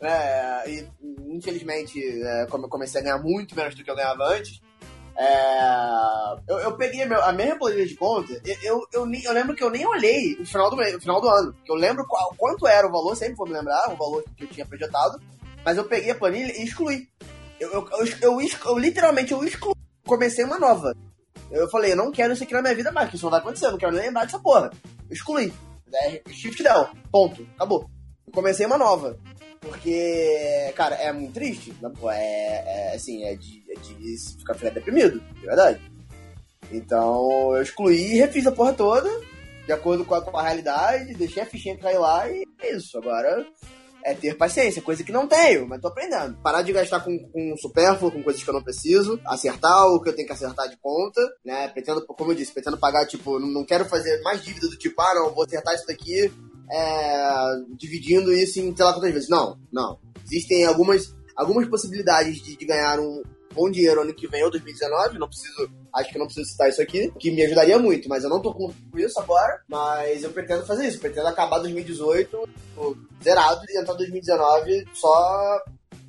É, 0.04 0.64
e 0.70 0.88
infelizmente, 1.28 2.00
é, 2.24 2.48
como 2.50 2.66
eu 2.66 2.70
comecei 2.70 3.00
a 3.02 3.04
ganhar 3.04 3.20
muito 3.20 3.56
menos 3.56 3.76
do 3.76 3.84
que 3.84 3.92
eu 3.92 3.96
ganhava 3.96 4.24
antes, 4.30 4.60
é, 5.16 5.62
eu, 6.48 6.58
eu 6.60 6.76
peguei 6.76 7.04
a, 7.04 7.06
meu- 7.06 7.22
a 7.24 7.32
minha 7.32 7.56
planilha 7.56 7.86
de 7.86 7.96
conta, 7.96 8.34
eu, 8.64 8.84
eu, 8.92 9.06
eu, 9.14 9.32
lembro 9.34 9.56
que 9.56 9.64
eu 9.64 9.70
nem 9.70 9.86
olhei 9.86 10.36
no 10.40 10.46
final 10.46 10.70
do, 10.72 10.76
no 10.78 11.00
final 11.02 11.22
do 11.22 11.28
ano. 11.30 11.56
Eu 11.68 11.76
lembro 11.76 12.06
qual- 12.08 12.34
quanto 12.36 12.66
era 12.68 12.88
o 12.88 12.92
valor, 12.92 13.16
sempre 13.16 13.36
vou 13.36 13.48
me 13.48 13.54
lembrar, 13.54 13.92
o 13.92 13.96
valor 13.96 14.24
que 14.36 14.44
eu 14.46 14.48
tinha 14.48 14.66
projetado, 14.66 15.22
mas 15.64 15.78
eu 15.78 15.84
peguei 15.84 16.10
a 16.12 16.16
planilha 16.16 16.52
e 16.58 16.64
excluí. 16.64 17.08
Eu, 17.60 17.72
eu, 17.72 17.88
eu, 17.92 18.08
eu, 18.22 18.50
eu 18.66 18.78
literalmente 18.80 19.34
eu 19.34 19.44
excluí, 19.44 19.76
comecei 20.06 20.44
uma 20.44 20.58
nova. 20.58 20.96
Eu 21.50 21.70
falei, 21.70 21.92
eu 21.92 21.98
não 21.98 22.12
quero 22.12 22.34
isso 22.34 22.44
aqui 22.44 22.54
na 22.54 22.62
minha 22.62 22.76
vida 22.76 22.92
mais, 22.92 23.10
que 23.10 23.16
isso 23.16 23.26
não 23.26 23.32
vai 23.32 23.40
acontecer, 23.40 23.66
eu 23.66 23.72
não 23.72 23.78
quero 23.78 23.92
nem 23.92 24.06
lembrar 24.06 24.26
dessa 24.26 24.40
porra. 24.40 24.72
Eu 25.10 25.14
excluí. 25.14 25.54
É, 25.94 26.22
shift 26.30 26.64
down, 26.64 26.88
ponto, 27.12 27.46
acabou. 27.56 27.90
Eu 28.26 28.32
comecei 28.34 28.66
uma 28.66 28.78
nova. 28.78 29.20
Porque, 29.60 30.74
cara, 30.76 30.96
é 30.96 31.12
muito 31.12 31.34
triste. 31.34 31.74
Pô, 32.00 32.10
É, 32.10 32.64
é, 32.66 32.96
assim, 32.96 33.24
é 33.24 33.36
de, 33.36 33.64
é 33.70 33.80
de 33.80 34.18
ficar, 34.40 34.56
ficar 34.56 34.72
deprimido, 34.72 35.20
de 35.20 35.42
verdade. 35.42 35.82
Então 36.72 37.54
eu 37.56 37.62
excluí 37.62 38.14
e 38.14 38.18
refiz 38.18 38.48
a 38.48 38.52
porra 38.52 38.74
toda, 38.74 39.10
de 39.66 39.72
acordo 39.72 40.06
com 40.06 40.16
a, 40.16 40.22
com 40.22 40.38
a 40.38 40.44
realidade, 40.44 41.14
deixei 41.14 41.44
a 41.44 41.46
fichinha 41.46 41.78
cair 41.78 41.98
lá 41.98 42.30
e 42.30 42.44
é 42.62 42.76
isso. 42.76 42.98
Agora 42.98 43.46
é 44.04 44.14
ter 44.14 44.36
paciência, 44.36 44.82
coisa 44.82 45.04
que 45.04 45.12
não 45.12 45.28
tenho, 45.28 45.68
mas 45.68 45.82
tô 45.82 45.88
aprendendo. 45.88 46.38
Parar 46.42 46.62
de 46.62 46.72
gastar 46.72 47.00
com, 47.02 47.18
com 47.30 47.56
supérfluo, 47.58 48.12
com 48.12 48.24
coisas 48.24 48.44
que 48.44 48.50
eu 48.50 48.54
não 48.54 48.64
preciso, 48.64 49.20
acertar 49.26 49.88
o 49.88 50.02
que 50.02 50.10
eu 50.10 50.16
tenho 50.16 50.28
que 50.28 50.34
acertar 50.34 50.70
de 50.70 50.78
conta, 50.78 51.22
né? 51.46 51.68
Pretendo, 51.70 52.06
como 52.06 52.32
eu 52.32 52.36
disse, 52.36 52.52
pretendo 52.52 52.78
pagar, 52.78 53.06
tipo, 53.06 53.40
não, 53.40 53.66
quero 53.66 53.86
fazer 53.86 54.22
mais 54.22 54.44
dívida 54.44 54.68
do 54.68 54.78
tipo, 54.78 55.00
ah, 55.02 55.16
não, 55.16 55.34
vou 55.34 55.44
acertar 55.44 55.74
isso 55.76 55.88
daqui, 55.88 56.32
é, 56.72 57.46
dividindo 57.78 58.32
isso 58.34 58.60
em 58.60 58.76
sei 58.76 58.86
lá 58.86 58.94
quantas 58.94 59.12
vezes. 59.12 59.30
Não, 59.30 59.58
não. 59.72 60.00
Existem 60.26 60.66
algumas, 60.66 61.16
algumas 61.36 61.68
possibilidades 61.68 62.42
de, 62.42 62.56
de 62.56 62.66
ganhar 62.66 63.00
um 63.00 63.22
bom 63.54 63.70
dinheiro 63.70 64.02
ano 64.02 64.14
que 64.14 64.28
vem 64.28 64.44
ou 64.44 64.52
2019, 64.52 65.18
não 65.20 65.28
preciso, 65.28 65.70
acho 65.96 66.10
que 66.12 66.18
não 66.20 66.26
preciso 66.26 66.50
citar 66.50 66.70
isso 66.70 66.82
aqui, 66.82 67.12
que 67.20 67.32
me 67.32 67.44
ajudaria 67.44 67.78
muito, 67.78 68.08
mas 68.10 68.24
eu 68.24 68.30
não 68.30 68.42
tô 68.42 68.54
com 68.54 68.72
isso 68.96 69.20
agora, 69.20 69.62
mas 69.68 70.24
eu 70.24 70.30
pretendo 70.32 70.66
fazer 70.66 70.88
isso, 70.88 71.00
pretendo 71.00 71.28
acabar 71.28 71.60
2018 71.60 72.50
tipo, 72.68 72.98
zerado 73.24 73.62
e 73.70 73.80
entrar 73.80 73.94
2019 73.96 74.86
só 74.94 75.60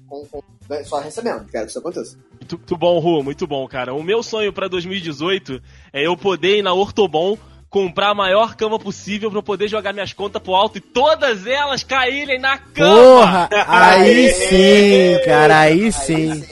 com, 0.08 0.26
com- 0.26 0.42
só 0.84 0.98
recebendo, 1.00 1.44
quero 1.50 1.64
que 1.64 1.70
isso 1.70 1.78
aconteça. 1.78 2.16
Muito, 2.40 2.56
muito 2.58 2.76
bom, 2.76 2.98
Ru, 2.98 3.22
muito 3.22 3.46
bom, 3.46 3.66
cara. 3.68 3.92
O 3.94 4.02
meu 4.02 4.22
sonho 4.22 4.52
pra 4.52 4.68
2018 4.68 5.60
é 5.92 6.06
eu 6.06 6.16
poder 6.16 6.58
ir 6.58 6.62
na 6.62 6.72
Ortobon 6.72 7.36
comprar 7.68 8.10
a 8.10 8.14
maior 8.14 8.54
cama 8.54 8.78
possível 8.78 9.30
pra 9.30 9.38
eu 9.38 9.42
poder 9.42 9.66
jogar 9.68 9.92
minhas 9.94 10.12
contas 10.12 10.42
pro 10.42 10.54
alto 10.54 10.76
e 10.76 10.80
todas 10.80 11.46
elas 11.46 11.82
caírem 11.82 12.38
na 12.38 12.58
cama. 12.58 12.94
Porra! 12.94 13.48
Aí 13.66 14.28
sim, 14.32 15.24
cara, 15.24 15.60
aí 15.60 15.90
sim. 15.92 16.42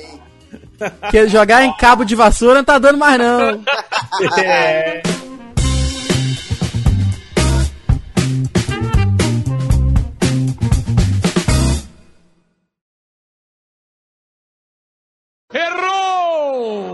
Porque 1.00 1.28
jogar 1.28 1.64
em 1.64 1.76
cabo 1.76 2.04
de 2.04 2.14
vassoura 2.14 2.56
não 2.56 2.64
tá 2.64 2.78
dando 2.78 2.98
mais, 2.98 3.18
não. 3.18 3.62
É. 4.42 5.02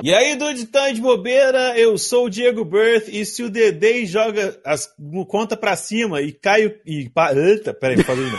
E 0.06 0.14
aí, 0.14 0.36
do 0.36 0.66
tá 0.66 0.92
de 0.92 1.00
Bobeira, 1.00 1.76
eu 1.76 1.98
sou 1.98 2.26
o 2.26 2.30
Diego 2.30 2.64
Berth, 2.64 3.08
e 3.08 3.26
se 3.26 3.42
o 3.42 3.50
Dedê 3.50 4.06
joga 4.06 4.56
as 4.64 4.88
conta 5.26 5.56
pra 5.56 5.74
cima 5.74 6.22
e 6.22 6.30
cai 6.30 6.72
e. 6.86 7.10
Eita, 7.34 7.74
peraí, 7.74 8.00
falei 8.04 8.26
não. 8.30 8.38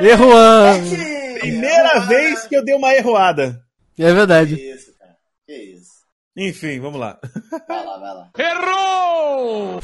Erro! 0.00 1.25
Primeira 1.40 2.00
vez 2.00 2.46
que 2.46 2.56
eu 2.56 2.64
dei 2.64 2.74
uma 2.74 2.94
erroada. 2.94 3.62
É 3.98 4.12
verdade. 4.12 4.56
Que 4.56 4.70
isso, 4.72 4.98
cara. 4.98 5.16
Que 5.46 5.54
isso. 5.54 5.92
Enfim, 6.36 6.80
vamos 6.80 7.00
lá. 7.00 7.18
Vai 7.66 7.84
lá, 7.84 7.98
vai 7.98 8.14
lá. 8.14 8.30
Errou! 8.38 9.80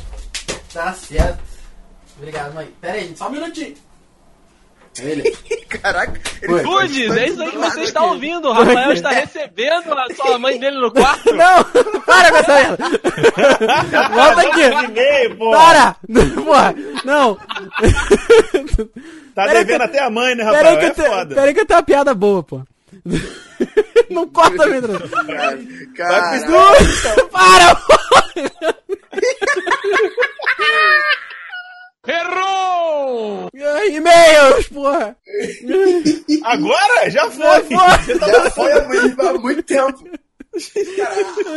Tá 0.73 0.93
certo. 0.93 1.43
Obrigado, 2.19 2.55
mãe. 2.55 2.71
Pera 2.81 2.99
aí, 2.99 3.17
só 3.17 3.29
um 3.29 3.33
minutinho. 3.33 3.75
Beleza. 4.99 5.39
Caraca. 5.83 6.21
ele 6.43 6.63
Dudes, 6.63 7.17
é 7.17 7.27
isso 7.29 7.43
aí 7.43 7.51
que 7.51 7.57
você 7.59 7.81
está 7.83 8.01
aqui. 8.01 8.09
ouvindo. 8.11 8.49
O 8.49 8.53
Rafael 8.53 8.93
está 8.93 9.09
recebendo 9.11 9.93
a 9.95 10.15
sua 10.15 10.39
mãe 10.39 10.59
dele 10.61 10.79
no 10.79 10.91
quarto. 10.93 11.33
Não, 11.35 11.65
para 12.05 12.31
com 12.31 12.37
essa 12.37 12.55
merda. 12.55 12.85
Volta 14.15 14.41
aqui. 14.43 15.35
Pô. 15.39 15.51
Para. 15.51 15.97
Porra, 16.45 16.75
não. 17.05 17.35
Tá 19.35 19.47
Pera 19.47 19.65
devendo 19.65 19.79
que- 19.79 19.85
até 19.85 19.99
a 20.01 20.11
mãe, 20.11 20.35
né, 20.35 20.45
Rafael? 20.45 20.67
aí 20.67 20.77
que, 20.79 20.85
É 20.85 20.89
eu 20.89 20.95
te- 20.95 21.03
foda. 21.09 21.35
pera 21.35 21.55
que 21.55 21.61
eu 21.61 21.67
tenho 21.67 21.79
uma 21.81 21.87
piada 21.87 22.15
boa, 22.15 22.43
pô. 22.43 22.61
Não 24.11 24.29
corta 24.29 24.65
a 24.65 24.67
minha 24.67 24.79
entrada. 24.79 25.09
Cara, 25.97 26.39
Para, 27.33 27.75
pô. 27.77 27.95
Errou! 32.07 33.49
Ai, 33.55 33.97
E-mails, 33.97 34.67
porra. 34.69 35.17
Agora? 36.45 37.11
Já 37.11 37.31
foi. 37.31 37.45
Já 37.45 37.61
foi. 37.63 38.19
já 38.19 38.51
foi 38.51 38.73
há 38.73 38.89
muito, 38.89 39.23
há 39.23 39.33
muito 39.35 39.63
tempo. 39.63 40.05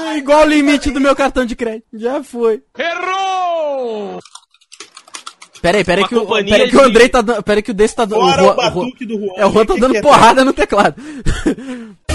É 0.08 0.18
Igual 0.18 0.44
o 0.44 0.50
limite 0.50 0.92
do 0.92 1.02
meu 1.02 1.16
cartão 1.16 1.46
de 1.46 1.56
crédito. 1.56 1.88
Já 1.94 2.24
foi. 2.24 2.62
Errou! 2.78 4.20
Pera 5.62 5.80
aí, 5.80 5.84
pera 5.84 6.02
aí 6.02 6.04
Uma 6.04 6.10
que, 6.10 6.16
o, 6.16 6.22
companhia 6.22 6.52
pera 6.52 6.64
aí 6.64 6.70
que 6.70 6.78
o 6.78 6.84
Andrei 6.84 7.10
tá 7.10 7.22
dando. 7.22 7.44
Pera 7.44 7.60
aí 7.60 7.64
que 7.64 7.72
o 7.72 7.74
desse 7.74 7.96
tá 7.96 8.06
dando. 8.06 8.22
O 8.22 8.54
batuque 8.54 9.06
do 9.06 9.20
Juan. 9.20 9.34
É, 9.38 9.46
o 9.48 9.52
Juan 9.52 9.66
tá 9.66 9.76
dando 9.76 9.98
é? 9.98 10.02
porrada 10.02 10.46
no 10.46 10.54
teclado. 10.54 10.96